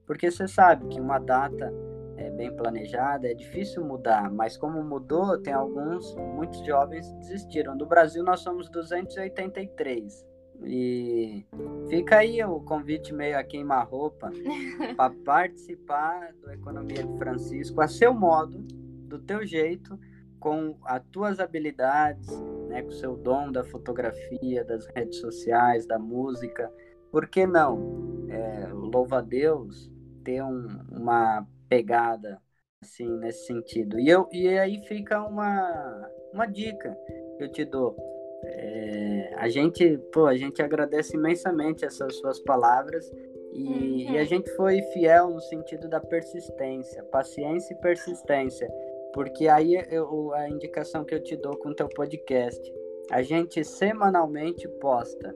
Porque 0.05 0.31
você 0.31 0.47
sabe 0.47 0.87
que 0.87 0.99
uma 0.99 1.19
data 1.19 1.73
é, 2.15 2.29
bem 2.29 2.55
planejada 2.55 3.27
é 3.27 3.33
difícil 3.33 3.83
mudar, 3.83 4.31
mas 4.31 4.57
como 4.57 4.83
mudou, 4.83 5.37
tem 5.37 5.53
alguns, 5.53 6.15
muitos 6.15 6.65
jovens 6.65 7.11
desistiram. 7.13 7.77
Do 7.77 7.85
Brasil 7.85 8.23
nós 8.23 8.39
somos 8.39 8.69
283. 8.69 10.26
E 10.63 11.45
fica 11.89 12.17
aí 12.17 12.43
o 12.43 12.59
convite 12.59 13.13
meio 13.13 13.37
a 13.37 13.43
queima-roupa 13.43 14.31
para 14.95 15.13
participar 15.23 16.33
do 16.41 16.51
Economia 16.51 17.03
de 17.03 17.17
Francisco 17.17 17.79
a 17.81 17.87
seu 17.87 18.13
modo, 18.13 18.59
do 19.07 19.19
teu 19.19 19.45
jeito, 19.45 19.99
com 20.39 20.77
as 20.83 21.03
tuas 21.11 21.39
habilidades, 21.39 22.27
né, 22.67 22.81
com 22.81 22.89
o 22.89 22.93
seu 22.93 23.15
dom 23.15 23.51
da 23.51 23.63
fotografia, 23.63 24.63
das 24.63 24.85
redes 24.87 25.19
sociais, 25.19 25.85
da 25.85 25.97
música. 25.97 26.71
Por 27.11 27.27
que 27.27 27.45
não? 27.45 28.25
É, 28.29 28.67
louva 28.73 29.19
a 29.19 29.21
Deus 29.21 29.91
ter 30.23 30.43
um, 30.43 30.67
uma 30.91 31.47
pegada 31.69 32.41
assim 32.81 33.09
nesse 33.17 33.45
sentido. 33.45 33.99
E, 33.99 34.09
eu, 34.09 34.27
e 34.31 34.47
aí 34.47 34.81
fica 34.87 35.23
uma, 35.23 36.09
uma 36.33 36.45
dica 36.45 36.95
que 37.37 37.43
eu 37.43 37.51
te 37.51 37.65
dou 37.65 37.95
é, 38.43 39.33
a 39.35 39.49
gente, 39.49 39.97
pô, 40.11 40.25
a 40.25 40.35
gente 40.35 40.61
agradece 40.61 41.15
imensamente 41.15 41.85
essas 41.85 42.15
suas 42.15 42.39
palavras 42.39 43.11
e, 43.51 43.63
uhum. 43.63 44.13
e, 44.13 44.17
a 44.17 44.23
gente 44.23 44.49
foi 44.55 44.81
fiel 44.93 45.29
no 45.29 45.41
sentido 45.41 45.87
da 45.87 45.99
persistência, 45.99 47.03
paciência 47.05 47.73
e 47.73 47.81
persistência, 47.81 48.69
porque 49.13 49.47
aí 49.47 49.73
eu, 49.89 50.33
a 50.33 50.49
indicação 50.49 51.03
que 51.03 51.15
eu 51.15 51.23
te 51.23 51.35
dou 51.35 51.57
com 51.57 51.69
o 51.69 51.75
teu 51.75 51.89
podcast, 51.89 52.61
a 53.09 53.21
gente 53.21 53.63
semanalmente 53.63 54.67
posta 54.79 55.33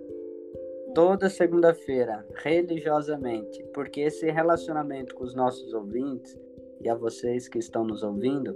toda 0.94 1.30
segunda-feira, 1.30 2.26
religiosamente, 2.36 3.64
porque 3.74 4.02
esse 4.02 4.30
relacionamento 4.30 5.16
com 5.16 5.24
os 5.24 5.34
nossos 5.34 5.74
ouvintes 5.74 6.38
e 6.82 6.90
a 6.90 6.96
vocês 6.96 7.48
que 7.48 7.60
estão 7.60 7.84
nos 7.84 8.04
ouvindo 8.04 8.56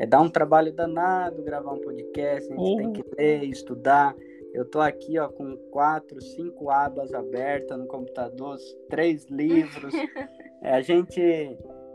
é 0.00 0.06
dar 0.06 0.22
um 0.22 0.30
trabalho 0.30 0.72
danado 0.72 1.42
gravar 1.42 1.72
um 1.74 1.78
podcast, 1.78 2.50
a 2.50 2.56
gente 2.56 2.70
uhum. 2.70 2.76
tem 2.78 2.92
que 2.94 3.04
ler, 3.14 3.44
estudar. 3.44 4.16
Eu 4.54 4.64
tô 4.64 4.80
aqui 4.80 5.18
ó, 5.18 5.28
com 5.28 5.54
quatro, 5.70 6.22
cinco 6.22 6.70
abas 6.70 7.12
abertas 7.12 7.78
no 7.78 7.86
computador, 7.86 8.56
três 8.88 9.26
livros. 9.26 9.92
é, 10.62 10.72
a 10.72 10.80
gente 10.80 11.20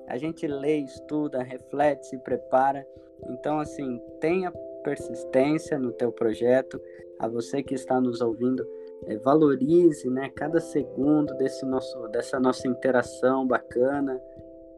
a 0.07 0.17
gente 0.17 0.45
lê, 0.45 0.77
estuda, 0.77 1.41
reflete, 1.41 2.05
se 2.05 2.17
prepara. 2.19 2.87
Então 3.27 3.59
assim, 3.59 3.99
tenha 4.21 4.51
persistência 4.83 5.79
no 5.79 5.91
teu 5.91 6.11
projeto. 6.11 6.79
A 7.17 7.27
você 7.27 7.63
que 7.63 7.73
está 7.73 7.99
nos 7.99 8.21
ouvindo, 8.21 8.63
é, 9.07 9.17
valorize, 9.17 10.07
né, 10.11 10.29
cada 10.35 10.59
segundo 10.59 11.33
desse 11.37 11.65
nosso 11.65 12.07
dessa 12.09 12.39
nossa 12.39 12.67
interação 12.67 13.47
bacana. 13.47 14.21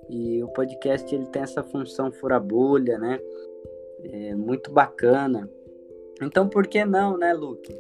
E 0.10 0.44
o 0.44 0.48
podcast 0.50 1.14
ele 1.14 1.26
tem 1.28 1.42
essa 1.42 1.64
função 1.64 2.12
fura-bolha, 2.12 2.98
né? 2.98 3.20
É 4.04 4.36
muito 4.36 4.72
bacana. 4.72 5.50
Então, 6.22 6.48
por 6.48 6.68
que 6.68 6.84
não, 6.86 7.18
né, 7.18 7.34
Luke? 7.34 7.78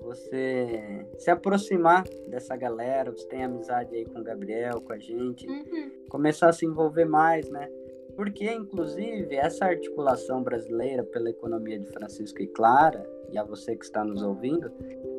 Você 0.00 1.04
se 1.18 1.30
aproximar 1.30 2.04
dessa 2.28 2.56
galera, 2.56 3.10
você 3.10 3.26
tem 3.26 3.44
amizade 3.44 3.94
aí 3.94 4.04
com 4.04 4.20
o 4.20 4.24
Gabriel, 4.24 4.80
com 4.80 4.92
a 4.92 4.98
gente, 4.98 5.46
uhum. 5.48 5.90
começar 6.08 6.48
a 6.48 6.52
se 6.52 6.64
envolver 6.64 7.04
mais, 7.04 7.48
né? 7.50 7.68
Porque, 8.14 8.50
inclusive, 8.50 9.34
essa 9.34 9.66
articulação 9.66 10.42
brasileira 10.42 11.04
pela 11.04 11.28
economia 11.28 11.78
de 11.78 11.86
Francisco 11.86 12.40
e 12.40 12.46
Clara, 12.46 13.04
e 13.30 13.36
a 13.36 13.44
você 13.44 13.76
que 13.76 13.84
está 13.84 14.04
nos 14.04 14.22
ouvindo, 14.22 14.72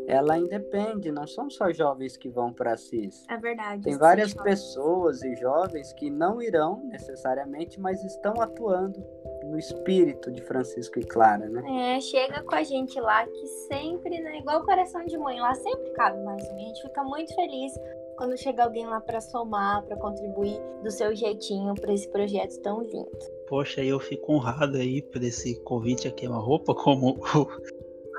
ela 0.08 0.38
independe, 0.38 1.12
não 1.12 1.28
são 1.28 1.50
só 1.50 1.70
jovens 1.72 2.16
que 2.16 2.30
vão 2.30 2.54
para 2.54 2.74
Assis. 2.74 3.26
É 3.30 3.36
verdade. 3.36 3.84
Tem 3.84 3.98
várias 3.98 4.34
pessoas 4.34 5.22
e 5.22 5.36
jovens 5.36 5.92
que 5.92 6.10
não 6.10 6.42
irão 6.42 6.82
necessariamente, 6.86 7.78
mas 7.78 8.02
estão 8.06 8.42
atuando 8.42 9.06
no 9.44 9.60
espírito 9.60 10.32
de 10.32 10.42
Francisco 10.42 10.98
e 10.98 11.04
Clara, 11.04 11.50
né? 11.50 11.96
É, 11.96 12.02
chega 12.02 12.42
com 12.42 12.56
a 12.56 12.64
gente 12.64 13.00
lá 13.00 13.26
que 13.26 13.48
sempre, 13.68 14.22
né, 14.22 14.40
igual 14.40 14.62
o 14.62 14.66
coração 14.66 15.06
de 15.06 15.18
mãe, 15.18 15.40
lá 15.42 15.54
sempre 15.56 15.92
cabe 15.92 16.24
mais 16.24 16.44
um. 16.50 16.56
A 16.56 16.60
gente 16.60 16.82
fica 16.82 17.04
muito 17.04 17.36
feliz 17.36 17.74
quando 18.18 18.38
chega 18.38 18.64
alguém 18.64 18.88
lá 18.88 19.00
para 19.02 19.22
somar, 19.22 19.84
para 19.84 19.96
contribuir 19.98 20.60
do 20.84 20.90
seu 20.90 21.14
jeitinho 21.16 21.76
para 21.76 21.94
esse 21.94 22.10
projeto 22.10 22.60
tão 22.62 22.82
lindo. 22.82 23.10
Poxa, 23.48 23.84
eu 23.84 24.00
fico 24.00 24.34
honrado 24.34 24.78
aí 24.78 25.02
por 25.02 25.22
esse 25.24 25.60
convite 25.62 26.08
a 26.08 26.12
queima-roupa, 26.12 26.74
como 26.74 27.20
o 27.36 27.48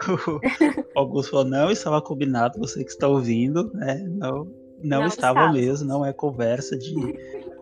Augusto 0.95 1.31
falou, 1.31 1.47
não 1.47 1.71
estava 1.71 2.01
combinado, 2.01 2.59
você 2.59 2.85
que 2.85 2.91
está 2.91 3.09
ouvindo, 3.09 3.71
né? 3.75 4.05
Não, 4.07 4.45
não, 4.83 5.01
não 5.01 5.07
estava, 5.07 5.41
estava 5.41 5.53
mesmo, 5.53 5.89
não 5.89 6.05
é 6.05 6.13
conversa 6.13 6.77
de, 6.77 6.95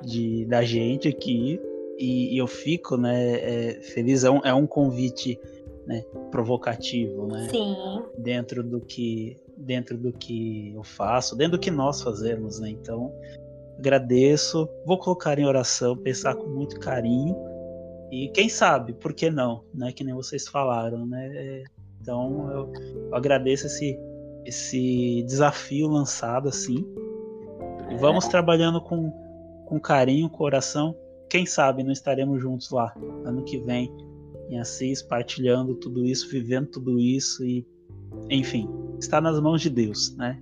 de 0.02 0.44
da 0.46 0.62
gente 0.62 1.08
aqui. 1.08 1.60
E, 1.98 2.34
e 2.34 2.38
eu 2.38 2.46
fico, 2.46 2.96
né, 2.98 3.34
é, 3.36 3.80
feliz, 3.80 4.22
é 4.22 4.30
um, 4.30 4.40
é 4.44 4.52
um 4.52 4.66
convite 4.66 5.40
né, 5.86 6.04
provocativo, 6.30 7.26
né? 7.26 7.48
Sim. 7.50 7.74
Dentro 8.18 8.62
do 8.62 8.80
que 8.80 9.36
dentro 9.56 9.96
do 9.96 10.12
que 10.12 10.74
eu 10.74 10.82
faço, 10.82 11.34
dentro 11.34 11.52
do 11.52 11.60
que 11.60 11.70
nós 11.70 12.02
fazemos, 12.02 12.60
né? 12.60 12.68
Então, 12.68 13.10
agradeço, 13.78 14.68
vou 14.84 14.98
colocar 14.98 15.38
em 15.38 15.46
oração, 15.46 15.96
pensar 15.96 16.34
com 16.34 16.46
muito 16.46 16.78
carinho 16.78 17.34
e 18.10 18.28
quem 18.28 18.48
sabe, 18.48 18.92
por 18.92 19.12
que 19.12 19.30
não, 19.30 19.64
né? 19.74 19.92
Que 19.92 20.04
nem 20.04 20.14
vocês 20.14 20.46
falaram, 20.46 21.06
né? 21.06 21.30
É, 21.34 21.64
Então 22.06 22.52
eu, 22.52 22.72
eu 23.08 23.14
agradeço 23.16 23.66
esse, 23.66 23.98
esse 24.44 25.24
desafio 25.24 25.88
lançado 25.88 26.48
assim. 26.48 26.86
E 27.90 27.96
vamos 27.96 28.26
é. 28.26 28.30
trabalhando 28.30 28.80
com, 28.80 29.10
com 29.66 29.80
carinho, 29.80 30.30
coração. 30.30 30.96
Quem 31.28 31.44
sabe 31.44 31.82
não 31.82 31.90
estaremos 31.90 32.40
juntos 32.40 32.70
lá 32.70 32.94
ano 33.24 33.42
que 33.42 33.58
vem 33.58 33.92
em 34.48 34.60
Assis, 34.60 35.02
partilhando 35.02 35.74
tudo 35.74 36.04
isso, 36.06 36.30
vivendo 36.30 36.68
tudo 36.68 37.00
isso 37.00 37.44
e, 37.44 37.66
enfim, 38.30 38.70
está 39.00 39.20
nas 39.20 39.40
mãos 39.40 39.60
de 39.60 39.68
Deus, 39.68 40.14
né? 40.16 40.40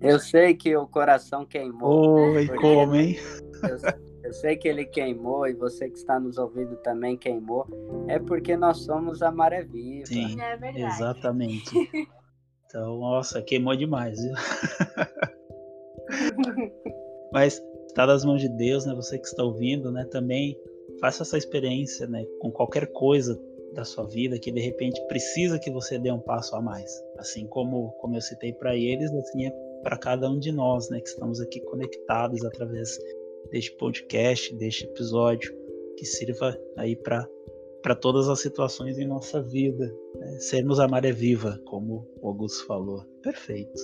Eu 0.00 0.20
sei 0.20 0.54
que 0.54 0.76
o 0.76 0.86
coração 0.86 1.44
queimou. 1.44 2.30
Oi, 2.30 2.46
como, 2.46 2.94
hein? 2.94 3.16
Eu, 3.64 3.78
eu 4.26 4.32
sei 4.32 4.56
que 4.56 4.66
ele 4.66 4.84
queimou 4.84 5.46
e 5.46 5.54
você 5.54 5.88
que 5.88 5.96
está 5.96 6.18
nos 6.18 6.36
ouvindo 6.36 6.76
também 6.78 7.16
queimou. 7.16 7.64
É 8.08 8.18
porque 8.18 8.56
nós 8.56 8.78
somos 8.78 9.22
a 9.22 9.30
maré 9.30 9.62
viva. 9.62 10.06
Sim, 10.06 10.36
é 10.40 10.80
exatamente. 10.80 11.70
Então, 12.68 12.98
nossa, 12.98 13.40
queimou 13.40 13.76
demais, 13.76 14.20
viu? 14.20 14.34
Mas 17.32 17.62
está 17.86 18.04
nas 18.04 18.24
mãos 18.24 18.40
de 18.40 18.48
Deus, 18.48 18.84
né? 18.84 18.92
Você 18.96 19.20
que 19.20 19.26
está 19.26 19.44
ouvindo, 19.44 19.92
né? 19.92 20.04
Também 20.10 20.58
faça 21.00 21.22
essa 21.22 21.38
experiência, 21.38 22.08
né? 22.08 22.26
Com 22.40 22.50
qualquer 22.50 22.92
coisa 22.92 23.40
da 23.72 23.84
sua 23.84 24.04
vida 24.08 24.36
que 24.40 24.50
de 24.50 24.60
repente 24.60 25.00
precisa 25.06 25.60
que 25.60 25.70
você 25.70 25.96
dê 25.96 26.10
um 26.10 26.18
passo 26.18 26.56
a 26.56 26.60
mais. 26.60 26.90
Assim 27.18 27.46
como, 27.46 27.92
como 28.00 28.16
eu 28.16 28.20
citei 28.20 28.52
para 28.52 28.76
eles, 28.76 29.14
assim 29.14 29.46
é 29.46 29.52
para 29.82 29.96
cada 29.96 30.28
um 30.28 30.38
de 30.38 30.50
nós, 30.50 30.90
né? 30.90 31.00
Que 31.00 31.08
estamos 31.08 31.40
aqui 31.40 31.60
conectados 31.60 32.44
através 32.44 32.98
deste 33.50 33.72
podcast, 33.76 34.54
deste 34.54 34.84
episódio, 34.84 35.54
que 35.96 36.04
sirva 36.04 36.56
aí 36.76 36.96
para 36.96 37.26
para 37.82 37.94
todas 37.94 38.28
as 38.28 38.40
situações 38.40 38.98
em 38.98 39.06
nossa 39.06 39.40
vida. 39.40 39.94
Né? 40.16 40.40
Sermos 40.40 40.80
a 40.80 40.88
maré 40.88 41.12
viva, 41.12 41.60
como 41.66 42.04
o 42.20 42.26
Augusto 42.26 42.66
falou. 42.66 43.04
Perfeito. 43.22 43.80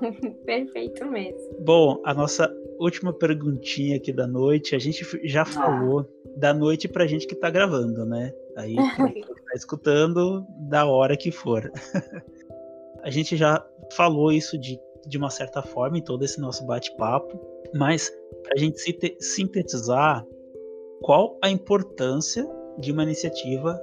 Perfeito 0.46 1.04
mesmo. 1.04 1.38
Bom, 1.60 2.00
a 2.02 2.14
nossa 2.14 2.50
última 2.78 3.12
perguntinha 3.12 3.98
aqui 3.98 4.10
da 4.10 4.26
noite, 4.26 4.74
a 4.74 4.78
gente 4.78 5.04
já 5.24 5.42
ah. 5.42 5.44
falou 5.44 6.08
da 6.36 6.54
noite 6.54 6.88
pra 6.88 7.06
gente 7.06 7.26
que 7.26 7.34
tá 7.34 7.50
gravando, 7.50 8.06
né? 8.06 8.32
Aí 8.56 8.74
tá 9.04 9.54
escutando 9.54 10.46
da 10.70 10.86
hora 10.86 11.14
que 11.14 11.30
for. 11.30 11.70
a 13.02 13.10
gente 13.10 13.36
já 13.36 13.62
falou 13.94 14.32
isso 14.32 14.58
de, 14.58 14.80
de 15.06 15.18
uma 15.18 15.30
certa 15.30 15.62
forma 15.62 15.98
em 15.98 16.02
todo 16.02 16.24
esse 16.24 16.40
nosso 16.40 16.64
bate-papo, 16.66 17.38
mas 17.74 18.10
pra 18.42 18.56
gente 18.56 18.78
sintetizar 19.20 20.26
qual 21.02 21.38
a 21.42 21.50
importância 21.50 22.48
de 22.78 22.92
uma 22.92 23.02
iniciativa 23.02 23.80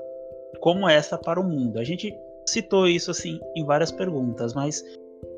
como 0.59 0.87
essa 0.87 1.17
para 1.17 1.39
o 1.39 1.43
mundo. 1.43 1.79
A 1.79 1.83
gente 1.83 2.13
citou 2.47 2.87
isso 2.87 3.11
assim 3.11 3.39
em 3.55 3.65
várias 3.65 3.91
perguntas, 3.91 4.53
mas 4.53 4.83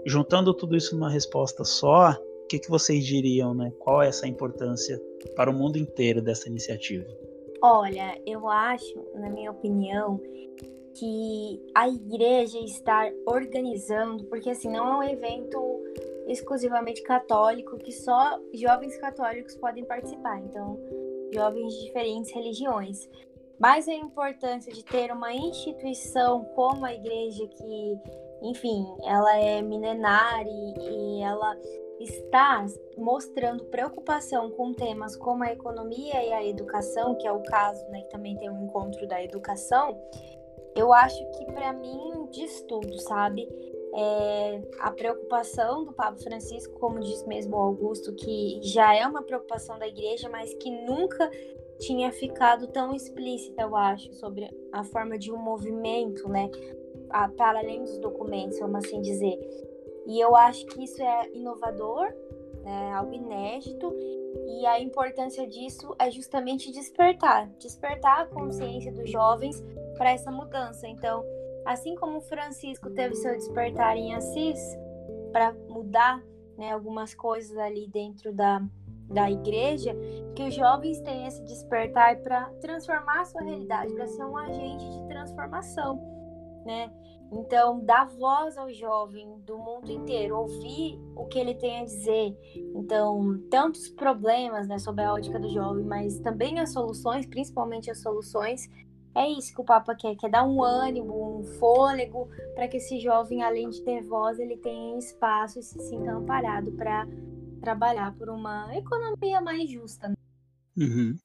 juntando 0.05 0.53
tudo 0.53 0.75
isso 0.75 0.95
numa 0.95 1.09
resposta 1.09 1.63
só, 1.63 2.11
o 2.11 2.47
que, 2.47 2.59
que 2.59 2.69
vocês 2.69 3.05
diriam, 3.05 3.53
né? 3.53 3.71
Qual 3.79 4.01
é 4.01 4.07
essa 4.07 4.27
importância 4.27 4.99
para 5.35 5.49
o 5.49 5.53
mundo 5.53 5.77
inteiro 5.77 6.21
dessa 6.21 6.47
iniciativa? 6.47 7.05
Olha, 7.61 8.17
eu 8.25 8.47
acho, 8.47 8.95
na 9.15 9.29
minha 9.29 9.51
opinião, 9.51 10.19
que 10.99 11.71
a 11.73 11.87
igreja 11.87 12.59
está 12.59 13.09
organizando, 13.25 14.25
porque 14.25 14.49
assim, 14.49 14.69
não 14.69 14.85
é 14.85 14.97
um 14.97 15.03
evento 15.03 15.59
exclusivamente 16.27 17.01
católico 17.03 17.77
que 17.77 17.91
só 17.91 18.39
jovens 18.53 18.97
católicos 18.97 19.55
podem 19.55 19.85
participar, 19.85 20.39
então 20.41 20.77
jovens 21.33 21.73
de 21.73 21.85
diferentes 21.85 22.31
religiões. 22.33 23.09
Mas 23.59 23.87
a 23.87 23.93
importância 23.93 24.71
de 24.71 24.83
ter 24.83 25.11
uma 25.11 25.33
instituição 25.33 26.45
como 26.55 26.85
a 26.85 26.93
igreja 26.93 27.45
que, 27.47 27.99
enfim, 28.41 28.85
ela 29.03 29.37
é 29.37 29.61
milenária 29.61 30.49
e, 30.49 31.17
e 31.17 31.21
ela 31.21 31.57
está 31.99 32.65
mostrando 32.97 33.65
preocupação 33.65 34.49
com 34.51 34.73
temas 34.73 35.17
como 35.17 35.43
a 35.43 35.51
economia 35.51 36.23
e 36.23 36.31
a 36.31 36.45
educação, 36.45 37.15
que 37.15 37.27
é 37.27 37.31
o 37.31 37.43
caso, 37.43 37.85
né, 37.89 38.01
que 38.03 38.09
também 38.09 38.37
tem 38.37 38.49
um 38.49 38.65
encontro 38.65 39.05
da 39.07 39.21
educação, 39.21 39.99
eu 40.79 40.93
acho 40.93 41.23
que 41.31 41.45
para 41.45 41.73
mim 41.73 42.27
diz 42.31 42.61
tudo, 42.61 42.97
sabe? 42.99 43.47
É, 43.93 44.61
a 44.79 44.91
preocupação 44.91 45.83
do 45.83 45.91
Papa 45.91 46.17
Francisco, 46.17 46.79
como 46.79 46.99
diz 46.99 47.25
mesmo 47.25 47.57
Augusto, 47.57 48.13
que 48.13 48.59
já 48.61 48.95
é 48.95 49.05
uma 49.05 49.23
preocupação 49.23 49.77
da 49.77 49.87
igreja, 49.87 50.29
mas 50.29 50.53
que 50.53 50.71
nunca 50.71 51.29
tinha 51.79 52.11
ficado 52.11 52.67
tão 52.67 52.93
explícita, 52.93 53.63
eu 53.63 53.75
acho, 53.75 54.13
sobre 54.13 54.49
a 54.71 54.83
forma 54.83 55.17
de 55.17 55.31
um 55.31 55.37
movimento, 55.37 56.29
né? 56.29 56.49
A, 57.09 57.27
para 57.27 57.59
além 57.59 57.83
dos 57.83 57.97
documentos, 57.97 58.59
vamos 58.59 58.85
assim 58.85 59.01
dizer. 59.01 59.37
E 60.05 60.19
eu 60.19 60.35
acho 60.35 60.65
que 60.67 60.83
isso 60.83 61.01
é 61.01 61.29
inovador, 61.33 62.07
é 62.65 62.91
algo 62.93 63.13
inédito, 63.13 63.95
e 64.47 64.65
a 64.65 64.79
importância 64.79 65.47
disso 65.47 65.95
é 65.99 66.11
justamente 66.11 66.71
despertar 66.71 67.49
despertar 67.59 68.21
a 68.21 68.25
consciência 68.27 68.91
dos 68.91 69.09
jovens 69.09 69.63
para 69.97 70.11
essa 70.11 70.31
mudança. 70.31 70.87
Então, 70.87 71.23
assim 71.65 71.95
como 71.95 72.21
Francisco 72.21 72.89
teve 72.91 73.15
seu 73.15 73.33
despertar 73.33 73.97
em 73.97 74.13
Assis, 74.13 74.59
para 75.31 75.53
mudar 75.67 76.23
né, 76.57 76.71
algumas 76.71 77.13
coisas 77.13 77.57
ali 77.57 77.87
dentro 77.87 78.33
da, 78.33 78.61
da 79.07 79.29
igreja, 79.29 79.95
que 80.35 80.43
os 80.43 80.53
jovens 80.53 80.99
tenham 81.01 81.27
esse 81.27 81.43
despertar 81.43 82.17
para 82.17 82.49
transformar 82.61 83.21
a 83.21 83.25
sua 83.25 83.41
realidade, 83.41 83.93
para 83.93 84.07
ser 84.07 84.23
um 84.25 84.37
agente 84.37 84.89
de 84.89 85.07
transformação, 85.07 86.01
né? 86.65 86.91
Então, 87.31 87.79
dar 87.83 88.07
voz 88.07 88.57
ao 88.57 88.71
jovem 88.73 89.39
do 89.45 89.57
mundo 89.57 89.91
inteiro, 89.91 90.37
ouvir 90.37 90.99
o 91.15 91.25
que 91.25 91.37
ele 91.37 91.53
tem 91.53 91.81
a 91.81 91.85
dizer. 91.85 92.35
Então, 92.75 93.39
tantos 93.51 93.87
problemas 93.89 94.67
né, 94.67 94.79
sobre 94.79 95.03
a 95.03 95.13
ótica 95.13 95.39
do 95.39 95.49
jovem, 95.49 95.85
mas 95.85 96.19
também 96.19 96.59
as 96.59 96.73
soluções, 96.73 97.27
principalmente 97.27 97.91
as 97.91 98.01
soluções. 98.01 98.67
É 99.15 99.27
isso 99.27 99.53
que 99.53 99.61
o 99.61 99.65
Papa 99.65 99.95
quer, 99.95 100.15
quer 100.15 100.29
dar 100.29 100.43
um 100.43 100.63
ânimo, 100.63 101.39
um 101.39 101.43
fôlego, 101.43 102.29
para 102.55 102.67
que 102.67 102.77
esse 102.77 102.99
jovem, 102.99 103.43
além 103.43 103.69
de 103.69 103.81
ter 103.83 104.01
voz, 104.01 104.39
ele 104.39 104.57
tenha 104.57 104.97
espaço 104.97 105.59
e 105.59 105.63
se 105.63 105.79
sinta 105.79 106.11
amparado 106.11 106.71
para 106.71 107.07
trabalhar 107.61 108.15
por 108.15 108.29
uma 108.29 108.75
economia 108.75 109.41
mais 109.41 109.69
justa. 109.69 110.13
Uhum. 110.77 111.17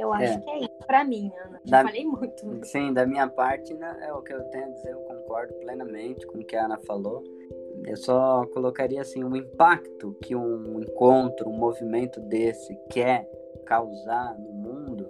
Eu 0.00 0.12
acho 0.14 0.32
é. 0.32 0.40
que 0.40 0.50
é 0.50 0.58
isso 0.60 0.86
para 0.86 1.04
mim, 1.04 1.30
Ana. 1.44 1.60
Da, 1.64 1.84
falei 1.84 2.04
muito. 2.06 2.64
Sim, 2.64 2.92
da 2.92 3.06
minha 3.06 3.28
parte, 3.28 3.74
né, 3.74 3.98
é 4.02 4.12
o 4.12 4.22
que 4.22 4.32
eu 4.32 4.42
tenho 4.44 4.64
a 4.64 4.68
dizer, 4.68 4.92
eu 4.92 5.00
concordo 5.00 5.52
plenamente 5.54 6.26
com 6.26 6.38
o 6.38 6.44
que 6.44 6.56
a 6.56 6.64
Ana 6.64 6.78
falou. 6.86 7.22
Eu 7.86 7.96
só 7.96 8.46
colocaria 8.46 9.00
assim 9.00 9.22
o 9.24 9.36
impacto 9.36 10.16
que 10.22 10.34
um 10.34 10.80
encontro, 10.80 11.48
um 11.48 11.56
movimento 11.56 12.20
desse 12.20 12.74
quer 12.90 13.28
causar 13.66 14.38
no 14.38 14.52
mundo 14.52 15.06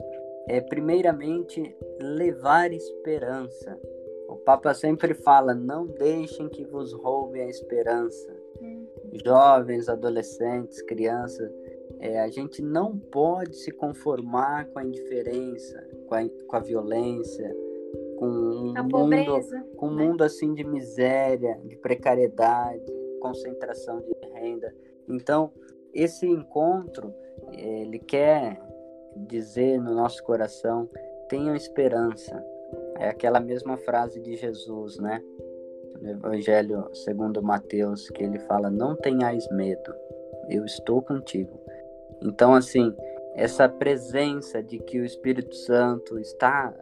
é 0.48 0.60
primeiramente 0.60 1.76
levar 2.00 2.72
esperança. 2.72 3.78
O 4.28 4.36
Papa 4.36 4.74
sempre 4.74 5.14
fala: 5.14 5.54
não 5.54 5.86
deixem 5.86 6.48
que 6.48 6.64
vos 6.64 6.92
roubem 6.92 7.42
a 7.42 7.48
esperança. 7.48 8.36
Hum. 8.60 8.86
Jovens, 9.24 9.88
adolescentes, 9.88 10.82
crianças, 10.82 11.52
é, 12.00 12.18
a 12.18 12.28
gente 12.28 12.62
não 12.62 12.98
pode 12.98 13.56
se 13.56 13.70
conformar 13.70 14.66
com 14.66 14.78
a 14.78 14.84
indiferença, 14.84 15.86
com 16.08 16.14
a, 16.14 16.28
com 16.46 16.56
a 16.56 16.60
violência, 16.60 17.54
com 18.18 18.26
um 18.26 18.76
a 18.76 18.82
mundo, 18.82 18.90
pobreza, 18.90 19.66
com 19.76 19.88
um 19.88 19.94
né? 19.94 20.06
mundo 20.06 20.24
assim 20.24 20.54
de 20.54 20.64
miséria, 20.64 21.60
de 21.64 21.76
precariedade, 21.76 22.84
concentração 23.20 24.00
de 24.00 24.14
renda. 24.32 24.74
Então, 25.06 25.52
esse 25.92 26.26
encontro, 26.26 27.12
ele 27.52 27.98
quer 27.98 28.58
dizer 29.16 29.78
no 29.78 29.94
nosso 29.94 30.22
coração, 30.24 30.88
tenham 31.28 31.54
esperança. 31.54 32.42
É 32.98 33.08
aquela 33.08 33.40
mesma 33.40 33.76
frase 33.76 34.20
de 34.20 34.36
Jesus, 34.36 34.98
né? 34.98 35.22
No 36.00 36.10
Evangelho 36.10 36.88
segundo 36.94 37.42
Mateus, 37.42 38.08
que 38.10 38.22
ele 38.22 38.38
fala: 38.38 38.70
"Não 38.70 38.96
tenhais 38.96 39.46
medo, 39.50 39.94
eu 40.48 40.64
estou 40.64 41.02
contigo". 41.02 41.60
Então, 42.22 42.54
assim, 42.54 42.94
essa 43.34 43.68
presença 43.68 44.62
de 44.62 44.78
que 44.78 45.00
o 45.00 45.04
Espírito 45.04 45.54
Santo 45.54 46.18
está 46.18 46.74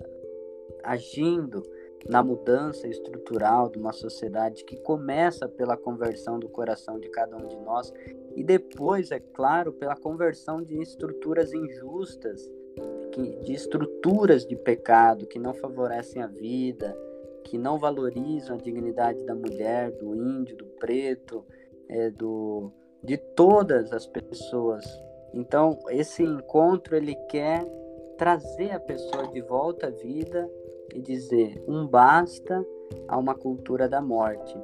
agindo 0.82 1.62
na 2.09 2.23
mudança 2.23 2.86
estrutural 2.86 3.69
de 3.69 3.78
uma 3.78 3.93
sociedade 3.93 4.65
que 4.65 4.77
começa 4.77 5.48
pela 5.48 5.77
conversão 5.77 6.39
do 6.39 6.48
coração 6.48 6.98
de 6.98 7.09
cada 7.09 7.36
um 7.36 7.47
de 7.47 7.56
nós 7.59 7.93
e 8.35 8.43
depois, 8.43 9.10
é 9.10 9.19
claro, 9.19 9.73
pela 9.73 9.97
conversão 9.97 10.62
de 10.62 10.81
estruturas 10.81 11.52
injustas, 11.52 12.40
de 13.44 13.52
estruturas 13.52 14.47
de 14.47 14.55
pecado 14.56 15.27
que 15.27 15.39
não 15.39 15.52
favorecem 15.52 16.23
a 16.23 16.27
vida, 16.28 16.97
que 17.44 17.59
não 17.59 17.78
valorizam 17.78 18.56
a 18.56 18.60
dignidade 18.60 19.24
da 19.24 19.35
mulher, 19.35 19.90
do 19.93 20.15
índio, 20.15 20.56
do 20.56 20.66
preto, 20.66 21.44
é, 21.89 22.10
do, 22.10 22.70
de 23.02 23.16
todas 23.16 23.93
as 23.93 24.06
pessoas 24.06 24.85
então, 25.32 25.78
esse 25.90 26.22
encontro 26.22 26.96
ele 26.96 27.14
quer 27.28 27.64
trazer 28.16 28.72
a 28.72 28.80
pessoa 28.80 29.28
de 29.28 29.40
volta 29.40 29.86
à 29.86 29.90
vida 29.90 30.50
e 30.94 31.00
dizer: 31.00 31.62
um 31.66 31.86
basta 31.86 32.64
a 33.06 33.18
uma 33.18 33.34
cultura 33.34 33.88
da 33.88 34.00
morte. 34.00 34.56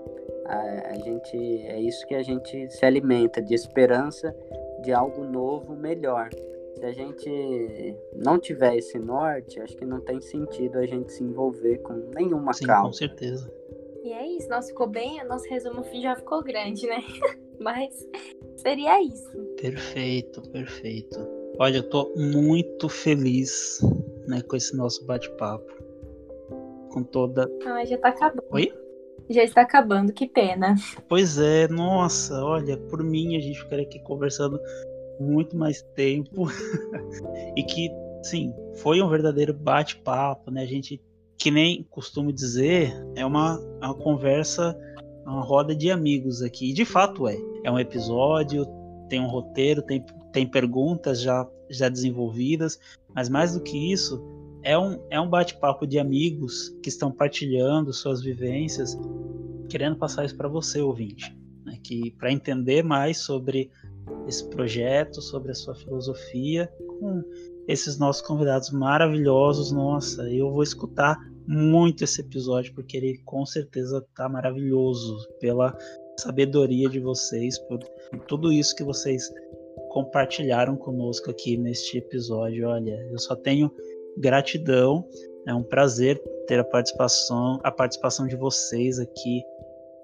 A, 0.46 0.90
a 0.90 0.94
gente 0.94 1.36
é 1.36 1.80
isso 1.80 2.06
que 2.06 2.14
a 2.14 2.22
gente 2.22 2.68
se 2.70 2.84
alimenta 2.84 3.40
de 3.40 3.54
esperança 3.54 4.34
de 4.82 4.92
algo 4.92 5.24
novo, 5.24 5.74
melhor. 5.74 6.28
Se 6.76 6.84
a 6.84 6.92
gente 6.92 7.96
não 8.14 8.38
tiver 8.38 8.76
esse 8.76 8.98
norte, 8.98 9.60
acho 9.60 9.76
que 9.76 9.84
não 9.84 10.00
tem 10.00 10.20
sentido 10.20 10.78
a 10.78 10.86
gente 10.86 11.12
se 11.12 11.22
envolver 11.22 11.78
com 11.78 11.92
nenhuma 12.14 12.52
Sim, 12.52 12.66
causa. 12.66 12.88
com 12.88 12.92
certeza. 12.92 13.50
E 14.02 14.12
é 14.12 14.26
isso, 14.26 14.48
nosso 14.50 14.68
ficou 14.68 14.86
bem, 14.86 15.24
nosso 15.24 15.48
resumo 15.48 15.82
já 15.94 16.14
ficou 16.16 16.42
grande, 16.42 16.86
né? 16.86 16.98
Mas 17.60 17.94
seria 18.56 19.02
isso. 19.02 19.38
Perfeito, 19.60 20.42
perfeito. 20.50 21.18
Olha, 21.58 21.78
eu 21.78 21.88
tô 21.88 22.12
muito 22.16 22.88
feliz 22.88 23.80
né, 24.26 24.42
com 24.42 24.56
esse 24.56 24.76
nosso 24.76 25.04
bate-papo. 25.06 25.72
Com 26.92 27.02
toda. 27.02 27.50
Ah, 27.66 27.84
já 27.84 27.98
tá 27.98 28.08
acabando. 28.08 28.44
Oi? 28.50 28.72
Já 29.30 29.42
está 29.42 29.62
acabando, 29.62 30.12
que 30.12 30.26
pena. 30.26 30.74
Pois 31.08 31.38
é, 31.38 31.66
nossa, 31.68 32.44
olha, 32.44 32.76
por 32.76 33.02
mim 33.02 33.36
a 33.36 33.40
gente 33.40 33.58
ficaria 33.58 33.86
aqui 33.86 33.98
conversando 34.00 34.60
muito 35.18 35.56
mais 35.56 35.82
tempo. 35.94 36.46
e 37.56 37.62
que, 37.62 37.90
sim, 38.22 38.52
foi 38.74 39.00
um 39.00 39.08
verdadeiro 39.08 39.54
bate-papo, 39.54 40.50
né? 40.50 40.62
A 40.62 40.66
gente, 40.66 41.00
que 41.38 41.50
nem 41.50 41.84
costumo 41.90 42.32
dizer, 42.32 42.92
é 43.14 43.24
uma, 43.24 43.58
uma 43.80 43.94
conversa, 43.94 44.76
uma 45.30 45.42
roda 45.42 45.74
de 45.74 45.90
amigos 45.90 46.42
aqui. 46.42 46.70
E 46.70 46.72
de 46.72 46.84
fato 46.84 47.26
é. 47.28 47.36
É 47.62 47.70
um 47.70 47.78
episódio, 47.78 48.66
tem 49.08 49.20
um 49.20 49.28
roteiro, 49.28 49.82
tem, 49.82 50.04
tem 50.32 50.46
perguntas 50.46 51.20
já, 51.20 51.46
já 51.70 51.88
desenvolvidas, 51.88 52.78
mas 53.14 53.28
mais 53.28 53.54
do 53.54 53.60
que 53.60 53.92
isso, 53.92 54.22
é 54.62 54.78
um, 54.78 54.98
é 55.10 55.20
um 55.20 55.28
bate-papo 55.28 55.86
de 55.86 55.98
amigos 55.98 56.70
que 56.82 56.88
estão 56.88 57.12
partilhando 57.12 57.92
suas 57.92 58.22
vivências, 58.22 58.98
querendo 59.68 59.96
passar 59.96 60.24
isso 60.24 60.36
para 60.36 60.48
você, 60.48 60.80
ouvinte. 60.80 61.36
Né? 61.64 61.78
Que 61.82 62.10
para 62.12 62.32
entender 62.32 62.82
mais 62.82 63.18
sobre 63.18 63.70
esse 64.26 64.48
projeto, 64.48 65.20
sobre 65.20 65.52
a 65.52 65.54
sua 65.54 65.74
filosofia, 65.74 66.70
com 66.98 67.22
esses 67.68 67.98
nossos 67.98 68.22
convidados 68.22 68.70
maravilhosos. 68.70 69.70
Nossa, 69.70 70.28
eu 70.30 70.50
vou 70.50 70.62
escutar 70.62 71.18
muito 71.46 72.04
esse 72.04 72.20
episódio, 72.20 72.74
porque 72.74 72.96
ele 72.96 73.18
com 73.24 73.44
certeza 73.44 74.04
tá 74.14 74.28
maravilhoso 74.28 75.28
pela 75.40 75.76
sabedoria 76.18 76.88
de 76.88 77.00
vocês, 77.00 77.58
por 77.58 77.78
tudo 78.26 78.52
isso 78.52 78.74
que 78.74 78.84
vocês 78.84 79.30
compartilharam 79.90 80.76
conosco 80.76 81.30
aqui 81.30 81.56
neste 81.56 81.98
episódio. 81.98 82.68
Olha, 82.68 82.94
eu 83.10 83.18
só 83.18 83.36
tenho 83.36 83.70
gratidão, 84.18 85.06
é 85.46 85.54
um 85.54 85.62
prazer 85.62 86.22
ter 86.46 86.58
a 86.58 86.64
participação, 86.64 87.60
a 87.62 87.70
participação 87.70 88.26
de 88.26 88.36
vocês 88.36 88.98
aqui. 88.98 89.42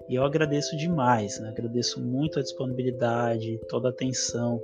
E 0.09 0.15
eu 0.15 0.23
agradeço 0.23 0.75
demais, 0.75 1.39
né? 1.39 1.49
agradeço 1.49 2.01
muito 2.01 2.39
a 2.39 2.41
disponibilidade, 2.41 3.59
toda 3.69 3.89
a 3.89 3.91
atenção 3.91 4.61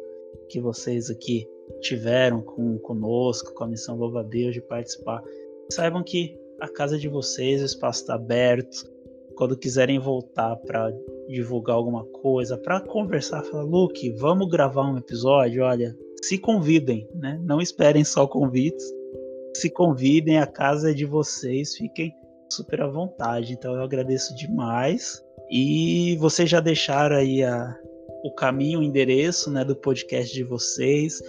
que 0.49 0.60
vocês 0.60 1.10
aqui 1.10 1.48
tiveram 1.82 2.41
com 2.41 2.78
conosco, 2.80 3.54
com 3.54 3.64
a 3.64 3.68
missão 3.68 3.95
Louva 3.98 4.22
a 4.22 4.24
Deus 4.24 4.54
de 4.54 4.62
participar. 4.62 5.22
Saibam 5.70 6.04
que 6.04 6.38
a 6.60 6.68
casa 6.68 6.98
de 6.98 7.08
vocês, 7.08 7.62
o 7.62 7.66
espaço 7.66 8.02
está 8.02 8.16
aberto. 8.16 8.90
Quando 9.36 9.58
quiserem 9.58 10.00
voltar 10.00 10.56
para 10.56 10.92
divulgar 11.28 11.76
alguma 11.76 12.04
coisa, 12.06 12.58
para 12.58 12.82
conversar, 12.82 13.44
falar, 13.44 13.64
Luke, 13.64 14.10
vamos 14.12 14.50
gravar 14.50 14.90
um 14.90 14.98
episódio, 14.98 15.64
olha, 15.64 15.96
se 16.22 16.40
convidem, 16.40 17.08
né? 17.14 17.40
Não 17.44 17.62
esperem 17.62 18.04
só 18.04 18.26
convites. 18.26 18.84
Se 19.56 19.70
convidem, 19.70 20.40
a 20.40 20.48
casa 20.48 20.92
é 20.92 20.94
de 20.94 21.06
vocês, 21.06 21.76
fiquem 21.76 22.12
super 22.52 22.82
à 22.82 22.88
vontade. 22.88 23.54
Então 23.54 23.76
eu 23.76 23.82
agradeço 23.82 24.36
demais. 24.36 25.24
E 25.50 26.18
vocês 26.20 26.50
já 26.50 26.60
deixaram 26.60 27.16
aí 27.16 27.44
a, 27.44 27.78
o 28.24 28.32
caminho, 28.32 28.80
o 28.80 28.84
endereço 28.84 29.52
né, 29.52 29.64
do 29.64 29.76
podcast 29.76 30.34
de 30.34 30.44
vocês. 30.44 31.22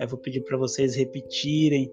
Eu 0.00 0.08
vou 0.08 0.18
pedir 0.18 0.40
para 0.42 0.58
vocês 0.58 0.96
repetirem, 0.96 1.92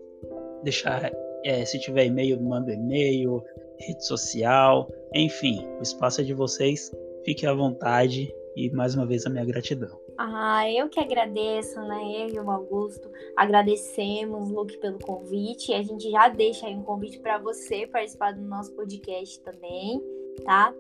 deixar, 0.64 1.12
é, 1.44 1.66
se 1.66 1.80
tiver 1.80 2.06
e-mail, 2.06 2.42
manda 2.42 2.74
e-mail, 2.74 3.44
rede 3.80 4.06
social, 4.06 4.90
enfim, 5.14 5.66
o 5.80 5.82
espaço 5.82 6.22
é 6.22 6.24
de 6.24 6.34
vocês. 6.34 6.92
Fiquem 7.24 7.48
à 7.48 7.54
vontade 7.54 8.34
e 8.56 8.70
mais 8.72 8.96
uma 8.96 9.06
vez 9.06 9.26
a 9.26 9.30
minha 9.30 9.46
gratidão. 9.46 10.00
Ah, 10.18 10.70
eu 10.70 10.90
que 10.90 11.00
agradeço, 11.00 11.80
né? 11.82 12.02
Eu 12.24 12.36
e 12.36 12.40
o 12.40 12.52
Augusto 12.52 13.10
agradecemos, 13.38 14.52
Luke, 14.52 14.78
pelo 14.80 15.00
convite. 15.00 15.74
A 15.74 15.82
gente 15.82 16.12
já 16.12 16.28
deixa 16.28 16.68
aí 16.68 16.76
um 16.76 16.84
convite 16.84 17.20
para 17.20 17.38
você 17.38 17.88
participar 17.88 18.34
do 18.34 18.42
nosso 18.42 18.74
podcast 18.74 19.40
também, 19.42 20.04
tá? 20.44 20.74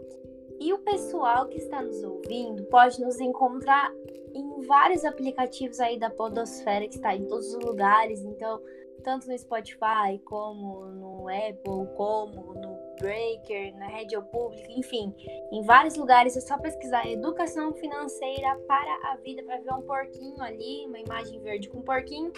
E 0.59 0.73
o 0.73 0.79
pessoal 0.79 1.47
que 1.47 1.57
está 1.57 1.81
nos 1.81 2.03
ouvindo 2.03 2.63
pode 2.65 2.99
nos 2.99 3.17
encontrar 3.21 3.93
em 4.33 4.61
vários 4.67 5.05
aplicativos 5.05 5.79
aí 5.79 5.97
da 5.97 6.09
Podosfera, 6.09 6.85
que 6.87 6.95
está 6.95 7.15
em 7.15 7.25
todos 7.25 7.53
os 7.53 7.63
lugares. 7.63 8.21
Então, 8.21 8.59
tanto 8.99 9.27
no 9.27 9.37
Spotify, 9.37 10.19
como 10.25 10.85
no 10.85 11.27
Apple, 11.27 11.95
como 11.95 12.53
no 12.53 12.79
Breaker, 12.99 13.75
na 13.77 13.87
Rede 13.87 14.19
Pública, 14.31 14.71
enfim, 14.71 15.13
em 15.51 15.63
vários 15.63 15.95
lugares 15.95 16.35
é 16.35 16.41
só 16.41 16.57
pesquisar 16.57 17.09
educação 17.09 17.73
financeira 17.73 18.55
para 18.67 19.11
a 19.11 19.15
vida, 19.17 19.41
para 19.43 19.61
ver 19.61 19.73
um 19.73 19.81
porquinho 19.81 20.41
ali, 20.41 20.85
uma 20.85 20.99
imagem 20.99 21.39
verde 21.39 21.69
com 21.69 21.79
um 21.79 21.83
porquinho, 21.83 22.31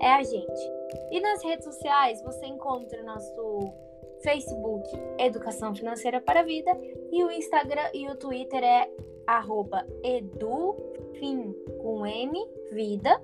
é 0.00 0.12
a 0.12 0.22
gente. 0.22 0.72
E 1.10 1.20
nas 1.20 1.42
redes 1.44 1.64
sociais 1.64 2.22
você 2.22 2.46
encontra 2.46 3.02
nosso 3.02 3.72
Facebook 4.22 4.88
Educação 5.18 5.74
Financeira 5.74 6.20
para 6.20 6.40
a 6.40 6.42
Vida 6.42 6.70
e 7.12 7.22
o 7.22 7.30
Instagram 7.30 7.90
e 7.92 8.08
o 8.08 8.16
Twitter 8.16 8.62
é 8.62 8.90
arroba 9.26 9.86
edufim 10.02 11.52
com 11.82 12.06
M, 12.06 12.48
vida, 12.72 13.20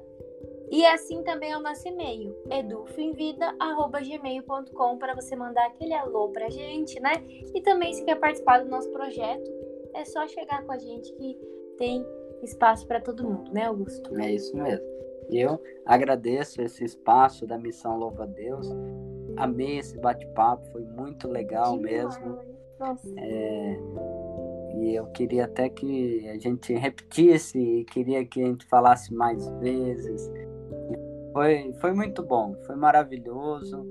e 0.73 0.85
assim 0.87 1.23
também 1.23 1.53
é 1.53 1.59
o 1.59 1.61
nosso 1.61 1.87
e-mail, 1.87 2.35
edufinvida.gmail.com, 2.51 4.97
para 4.97 5.15
você 5.15 5.37
mandar 5.37 5.67
aquele 5.67 5.93
alô 5.93 6.31
pra 6.31 6.49
gente, 6.49 6.99
né? 6.99 7.23
E 7.55 7.61
também, 7.61 7.93
se 7.93 8.03
quer 8.07 8.19
participar 8.19 8.65
do 8.65 8.71
nosso 8.71 8.91
projeto, 8.91 9.51
é 9.93 10.03
só 10.07 10.27
chegar 10.27 10.65
com 10.65 10.73
a 10.73 10.79
gente 10.79 11.13
que 11.13 11.39
tem 11.77 12.03
espaço 12.43 12.87
para 12.87 13.03
todo 13.03 13.23
mundo, 13.23 13.53
né, 13.53 13.67
Augusto? 13.67 14.19
É 14.19 14.33
isso 14.33 14.57
mesmo. 14.57 14.83
Eu 15.31 15.63
agradeço 15.85 16.63
esse 16.63 16.85
espaço 16.85 17.47
da 17.47 17.59
Missão 17.59 17.99
Louva 17.99 18.25
a 18.25 18.27
Deus. 18.27 18.67
Amei 19.37 19.79
esse 19.79 19.99
bate-papo, 19.99 20.65
foi 20.73 20.85
muito 20.85 21.29
legal 21.29 21.77
mesmo. 21.77 22.39
Nossa. 22.79 23.13
É, 23.19 23.79
e 24.81 24.95
eu 24.95 25.05
queria 25.09 25.45
até 25.45 25.69
que 25.69 26.27
a 26.29 26.39
gente 26.39 26.73
repetisse, 26.75 27.59
e 27.59 27.85
queria 27.85 28.25
que 28.25 28.43
a 28.43 28.47
gente 28.47 28.65
falasse 28.67 29.13
mais 29.15 29.47
vezes. 29.61 30.33
Foi, 31.33 31.73
foi 31.81 31.93
muito 31.93 32.23
bom, 32.23 32.55
foi 32.67 32.77
maravilhoso. 32.77 33.87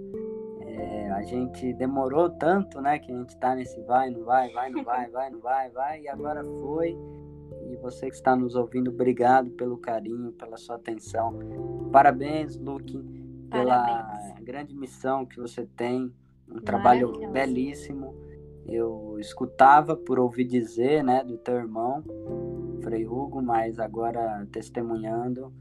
É, 0.61 1.09
a 1.11 1.21
gente 1.23 1.73
demorou 1.73 2.29
tanto, 2.29 2.79
né? 2.79 2.99
Que 2.99 3.11
a 3.11 3.15
gente 3.15 3.37
tá 3.37 3.55
nesse 3.55 3.81
vai, 3.81 4.09
não 4.09 4.23
vai, 4.23 4.51
vai, 4.51 4.69
não 4.69 4.83
vai, 4.83 5.09
vai, 5.09 5.29
não 5.29 5.39
vai, 5.39 5.69
vai, 5.69 6.01
e 6.01 6.07
agora 6.07 6.43
foi. 6.43 6.97
E 7.69 7.75
você 7.77 8.09
que 8.09 8.15
está 8.15 8.35
nos 8.35 8.55
ouvindo, 8.55 8.91
obrigado 8.91 9.49
pelo 9.51 9.77
carinho, 9.77 10.31
pela 10.33 10.57
sua 10.57 10.75
atenção. 10.75 11.37
Parabéns, 11.91 12.57
Luke, 12.57 12.97
pela 13.49 13.83
Parabéns. 13.83 14.43
grande 14.43 14.75
missão 14.75 15.25
que 15.25 15.39
você 15.39 15.65
tem. 15.65 16.13
Um 16.49 16.59
trabalho 16.59 17.29
belíssimo. 17.31 18.13
Eu 18.65 19.17
escutava 19.19 19.95
por 19.95 20.19
ouvir 20.19 20.45
dizer, 20.45 21.03
né, 21.03 21.23
do 21.23 21.37
teu 21.37 21.55
irmão, 21.55 22.03
Frei 22.83 23.07
Hugo, 23.07 23.41
mas 23.41 23.79
agora 23.79 24.45
testemunhando, 24.51 25.51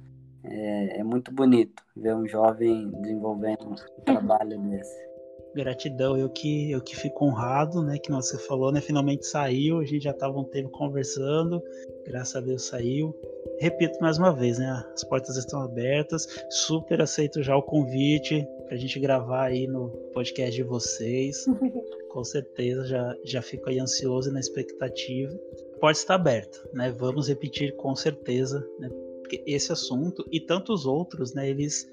é, 0.45 1.01
é 1.01 1.05
muito 1.05 1.33
bonito 1.33 1.83
ver 1.97 2.15
um 2.15 2.27
jovem 2.27 2.91
desenvolvendo 3.01 3.67
um 3.67 3.75
trabalho 4.05 4.59
desse. 4.69 5.11
Gratidão, 5.55 6.17
eu 6.17 6.29
que, 6.31 6.71
eu 6.71 6.81
que 6.81 6.95
fico 6.95 7.25
honrado, 7.25 7.83
né? 7.83 7.99
Que 7.99 8.13
você 8.13 8.39
falou, 8.39 8.71
né? 8.71 8.81
Finalmente 8.81 9.27
saiu, 9.27 9.81
a 9.81 9.85
gente 9.85 10.05
já 10.05 10.13
estava 10.13 10.39
um 10.39 10.45
tempo 10.45 10.71
conversando, 10.71 11.61
graças 12.07 12.37
a 12.37 12.41
Deus 12.41 12.67
saiu. 12.67 13.13
Repito 13.59 13.99
mais 14.01 14.17
uma 14.17 14.33
vez, 14.33 14.59
né? 14.59 14.85
As 14.95 15.03
portas 15.03 15.37
estão 15.37 15.61
abertas, 15.61 16.27
super 16.49 17.03
aceito 17.03 17.43
já 17.43 17.57
o 17.57 17.63
convite 17.63 18.47
para 18.65 18.77
a 18.77 18.79
gente 18.79 19.01
gravar 19.01 19.47
aí 19.47 19.67
no 19.67 19.89
podcast 20.15 20.55
de 20.55 20.63
vocês. 20.63 21.45
Com 22.11 22.23
certeza, 22.23 22.87
já, 22.87 23.17
já 23.25 23.43
fico 23.43 23.69
aí 23.69 23.81
ansioso 23.81 24.31
e 24.31 24.33
na 24.33 24.41
expectativa. 24.41 25.33
A 25.75 25.79
porta 25.81 25.99
está 25.99 26.15
aberta, 26.15 26.59
né? 26.73 26.95
Vamos 26.97 27.29
repetir 27.29 27.75
com 27.77 27.95
certeza, 27.97 28.65
né? 28.79 28.89
Porque 29.31 29.45
esse 29.47 29.71
assunto 29.71 30.27
e 30.33 30.41
tantos 30.41 30.87
outros, 30.87 31.33
né? 31.33 31.49
Eles 31.49 31.89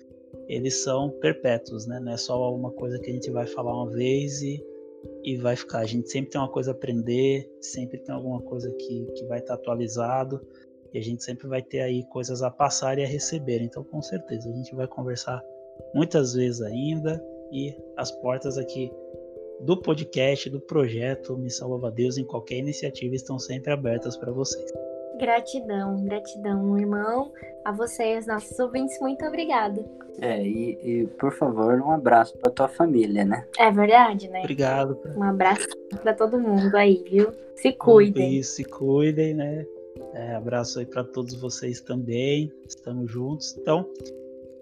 eles 0.48 0.82
são 0.84 1.12
perpétuos, 1.22 1.86
né? 1.86 2.00
Não 2.00 2.12
é 2.12 2.18
só 2.18 2.54
uma 2.54 2.72
coisa 2.72 3.00
que 3.00 3.12
a 3.12 3.14
gente 3.14 3.30
vai 3.30 3.46
falar 3.46 3.74
uma 3.74 3.92
vez 3.92 4.42
e, 4.42 4.64
e 5.24 5.38
vai 5.38 5.56
ficar. 5.56 5.80
A 5.80 5.86
gente 5.86 6.10
sempre 6.10 6.32
tem 6.32 6.42
uma 6.42 6.50
coisa 6.50 6.72
a 6.72 6.74
aprender, 6.74 7.48
sempre 7.62 8.00
tem 8.00 8.14
alguma 8.14 8.42
coisa 8.42 8.72
que, 8.72 9.06
que 9.16 9.26
vai 9.26 9.40
estar 9.40 9.54
atualizado 9.54 10.42
e 10.92 10.98
a 10.98 11.02
gente 11.02 11.24
sempre 11.24 11.48
vai 11.48 11.62
ter 11.62 11.82
aí 11.82 12.04
coisas 12.06 12.42
a 12.42 12.50
passar 12.50 12.98
e 12.98 13.04
a 13.04 13.08
receber. 13.08 13.62
Então, 13.62 13.84
com 13.84 14.02
certeza, 14.02 14.50
a 14.50 14.54
gente 14.54 14.74
vai 14.74 14.88
conversar 14.88 15.44
muitas 15.94 16.34
vezes 16.34 16.62
ainda 16.62 17.24
e 17.52 17.76
as 17.98 18.12
portas 18.12 18.58
aqui 18.58 18.92
do 19.62 19.78
podcast, 19.78 20.50
do 20.50 20.60
projeto 20.60 21.38
Me 21.38 21.52
Salva 21.52 21.92
Deus, 21.92 22.18
em 22.18 22.26
qualquer 22.26 22.58
iniciativa, 22.58 23.14
estão 23.14 23.38
sempre 23.38 23.72
abertas 23.72 24.18
para 24.18 24.32
vocês. 24.32 24.72
Gratidão, 25.20 26.04
gratidão, 26.04 26.78
irmão. 26.78 27.32
A 27.66 27.72
vocês, 27.72 28.28
nossos 28.28 28.58
ouvintes, 28.60 29.00
muito 29.00 29.26
obrigada. 29.26 29.84
É, 30.22 30.42
e, 30.42 30.80
e 30.84 31.08
por 31.20 31.34
favor, 31.34 31.80
um 31.82 31.92
abraço 31.92 32.38
para 32.38 32.52
tua 32.52 32.68
família, 32.68 33.24
né? 33.24 33.46
É 33.58 33.72
verdade, 33.72 34.30
né? 34.30 34.40
Obrigado. 34.40 35.00
Um 35.16 35.24
abraço 35.24 35.68
para 36.02 36.14
todo 36.14 36.40
mundo 36.40 36.76
aí, 36.76 37.04
viu? 37.08 37.32
Se 37.56 37.74
cuidem. 37.74 38.38
Isso, 38.38 38.54
se 38.56 38.64
cuidem, 38.64 39.34
né? 39.34 39.66
É, 40.14 40.36
abraço 40.36 40.80
aí 40.80 40.86
para 40.86 41.04
todos 41.04 41.36
vocês 41.36 41.82
também. 41.82 42.52
Estamos 42.68 43.12
juntos. 43.12 43.56
Então, 43.58 43.88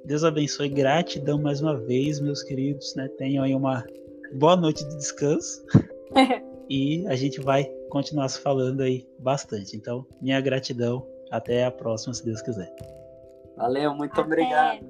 Deus 0.04 0.24
abençoe. 0.24 0.70
Gratidão 0.70 1.42
mais 1.42 1.62
uma 1.62 1.78
vez, 1.78 2.20
meus 2.20 2.44
queridos. 2.44 2.96
Né? 2.96 3.08
Tenham 3.18 3.44
aí 3.44 3.54
uma 3.54 3.86
boa 4.34 4.56
noite 4.56 4.88
de 4.88 4.98
descanso. 4.98 5.66
e 6.70 7.06
a 7.08 7.16
gente 7.16 7.40
vai 7.40 7.70
continuar 7.90 8.28
se 8.30 8.40
falando 8.40 8.82
aí 8.82 9.08
bastante. 9.20 9.76
Então, 9.76 10.06
minha 10.22 10.40
gratidão. 10.42 11.06
Até 11.32 11.66
a 11.66 11.72
próxima, 11.72 12.14
se 12.14 12.24
Deus 12.24 12.42
quiser. 12.42 12.72
Valeu, 13.58 13.96
muito 13.96 14.14
Até. 14.14 14.22
obrigado. 14.22 14.86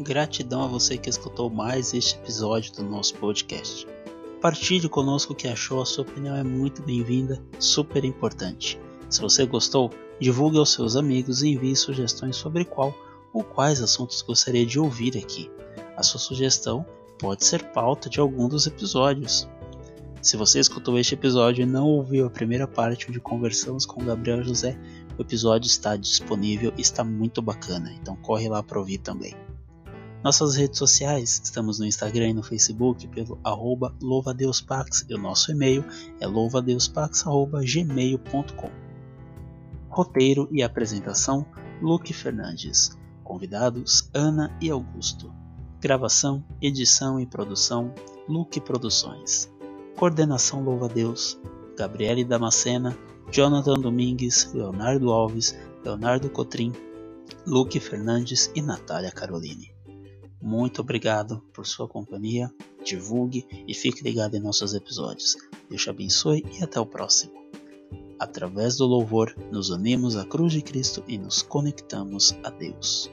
Gratidão 0.00 0.64
a 0.64 0.66
você 0.66 0.98
que 0.98 1.08
escutou 1.08 1.48
mais 1.48 1.94
este 1.94 2.16
episódio 2.16 2.74
do 2.74 2.82
nosso 2.82 3.14
podcast. 3.14 3.86
Partilhe 4.44 4.90
conosco 4.90 5.32
o 5.32 5.34
que 5.34 5.48
achou, 5.48 5.80
a 5.80 5.86
sua 5.86 6.02
opinião 6.02 6.36
é 6.36 6.44
muito 6.44 6.82
bem-vinda, 6.82 7.42
super 7.58 8.04
importante. 8.04 8.78
Se 9.08 9.22
você 9.22 9.46
gostou, 9.46 9.90
divulgue 10.20 10.58
aos 10.58 10.70
seus 10.70 10.96
amigos 10.96 11.42
e 11.42 11.48
envie 11.48 11.74
sugestões 11.74 12.36
sobre 12.36 12.62
qual 12.62 12.94
ou 13.32 13.42
quais 13.42 13.80
assuntos 13.80 14.20
gostaria 14.20 14.66
de 14.66 14.78
ouvir 14.78 15.16
aqui. 15.16 15.50
A 15.96 16.02
sua 16.02 16.20
sugestão 16.20 16.84
pode 17.18 17.42
ser 17.42 17.72
pauta 17.72 18.10
de 18.10 18.20
algum 18.20 18.46
dos 18.46 18.66
episódios. 18.66 19.48
Se 20.20 20.36
você 20.36 20.60
escutou 20.60 20.98
este 20.98 21.14
episódio 21.14 21.62
e 21.62 21.66
não 21.66 21.86
ouviu 21.86 22.26
a 22.26 22.30
primeira 22.30 22.68
parte 22.68 23.08
onde 23.08 23.20
conversamos 23.20 23.86
com 23.86 24.04
Gabriel 24.04 24.44
José, 24.44 24.78
o 25.16 25.22
episódio 25.22 25.68
está 25.68 25.96
disponível 25.96 26.70
e 26.76 26.82
está 26.82 27.02
muito 27.02 27.40
bacana, 27.40 27.90
então 27.98 28.14
corre 28.16 28.46
lá 28.46 28.62
para 28.62 28.78
ouvir 28.78 28.98
também. 28.98 29.34
Nossas 30.24 30.56
redes 30.56 30.78
sociais, 30.78 31.40
estamos 31.44 31.78
no 31.78 31.84
Instagram 31.84 32.30
e 32.30 32.32
no 32.32 32.42
Facebook 32.42 33.06
pelo 33.08 33.38
arroba 33.44 33.94
louvadeuspax 34.00 35.04
e 35.06 35.12
o 35.12 35.18
nosso 35.18 35.52
e-mail 35.52 35.84
é 36.18 36.26
louvadeuspax.gmail.com 36.26 38.70
Roteiro 39.90 40.48
e 40.50 40.62
apresentação, 40.62 41.44
Luke 41.82 42.14
Fernandes. 42.14 42.96
Convidados, 43.22 44.08
Ana 44.14 44.50
e 44.62 44.70
Augusto. 44.70 45.30
Gravação, 45.78 46.42
edição 46.58 47.20
e 47.20 47.26
produção, 47.26 47.92
Luke 48.26 48.62
Produções. 48.62 49.52
Coordenação 49.94 50.64
Louva 50.64 50.88
Deus, 50.88 51.38
Gabriele 51.76 52.24
Damascena, 52.24 52.96
Jonathan 53.30 53.74
Domingues, 53.74 54.50
Leonardo 54.54 55.12
Alves, 55.12 55.54
Leonardo 55.84 56.30
Cotrim, 56.30 56.72
Luke 57.46 57.78
Fernandes 57.78 58.50
e 58.54 58.62
Natália 58.62 59.12
Caroline. 59.12 59.73
Muito 60.44 60.82
obrigado 60.82 61.42
por 61.54 61.66
sua 61.66 61.88
companhia, 61.88 62.52
divulgue 62.84 63.46
e 63.66 63.72
fique 63.72 64.04
ligado 64.04 64.36
em 64.36 64.40
nossos 64.40 64.74
episódios. 64.74 65.38
Deus 65.70 65.82
te 65.82 65.88
abençoe 65.88 66.44
e 66.52 66.62
até 66.62 66.78
o 66.78 66.84
próximo. 66.84 67.32
Através 68.18 68.76
do 68.76 68.84
louvor, 68.84 69.34
nos 69.50 69.70
unimos 69.70 70.16
à 70.18 70.24
cruz 70.26 70.52
de 70.52 70.60
Cristo 70.60 71.02
e 71.08 71.16
nos 71.16 71.40
conectamos 71.40 72.36
a 72.44 72.50
Deus. 72.50 73.10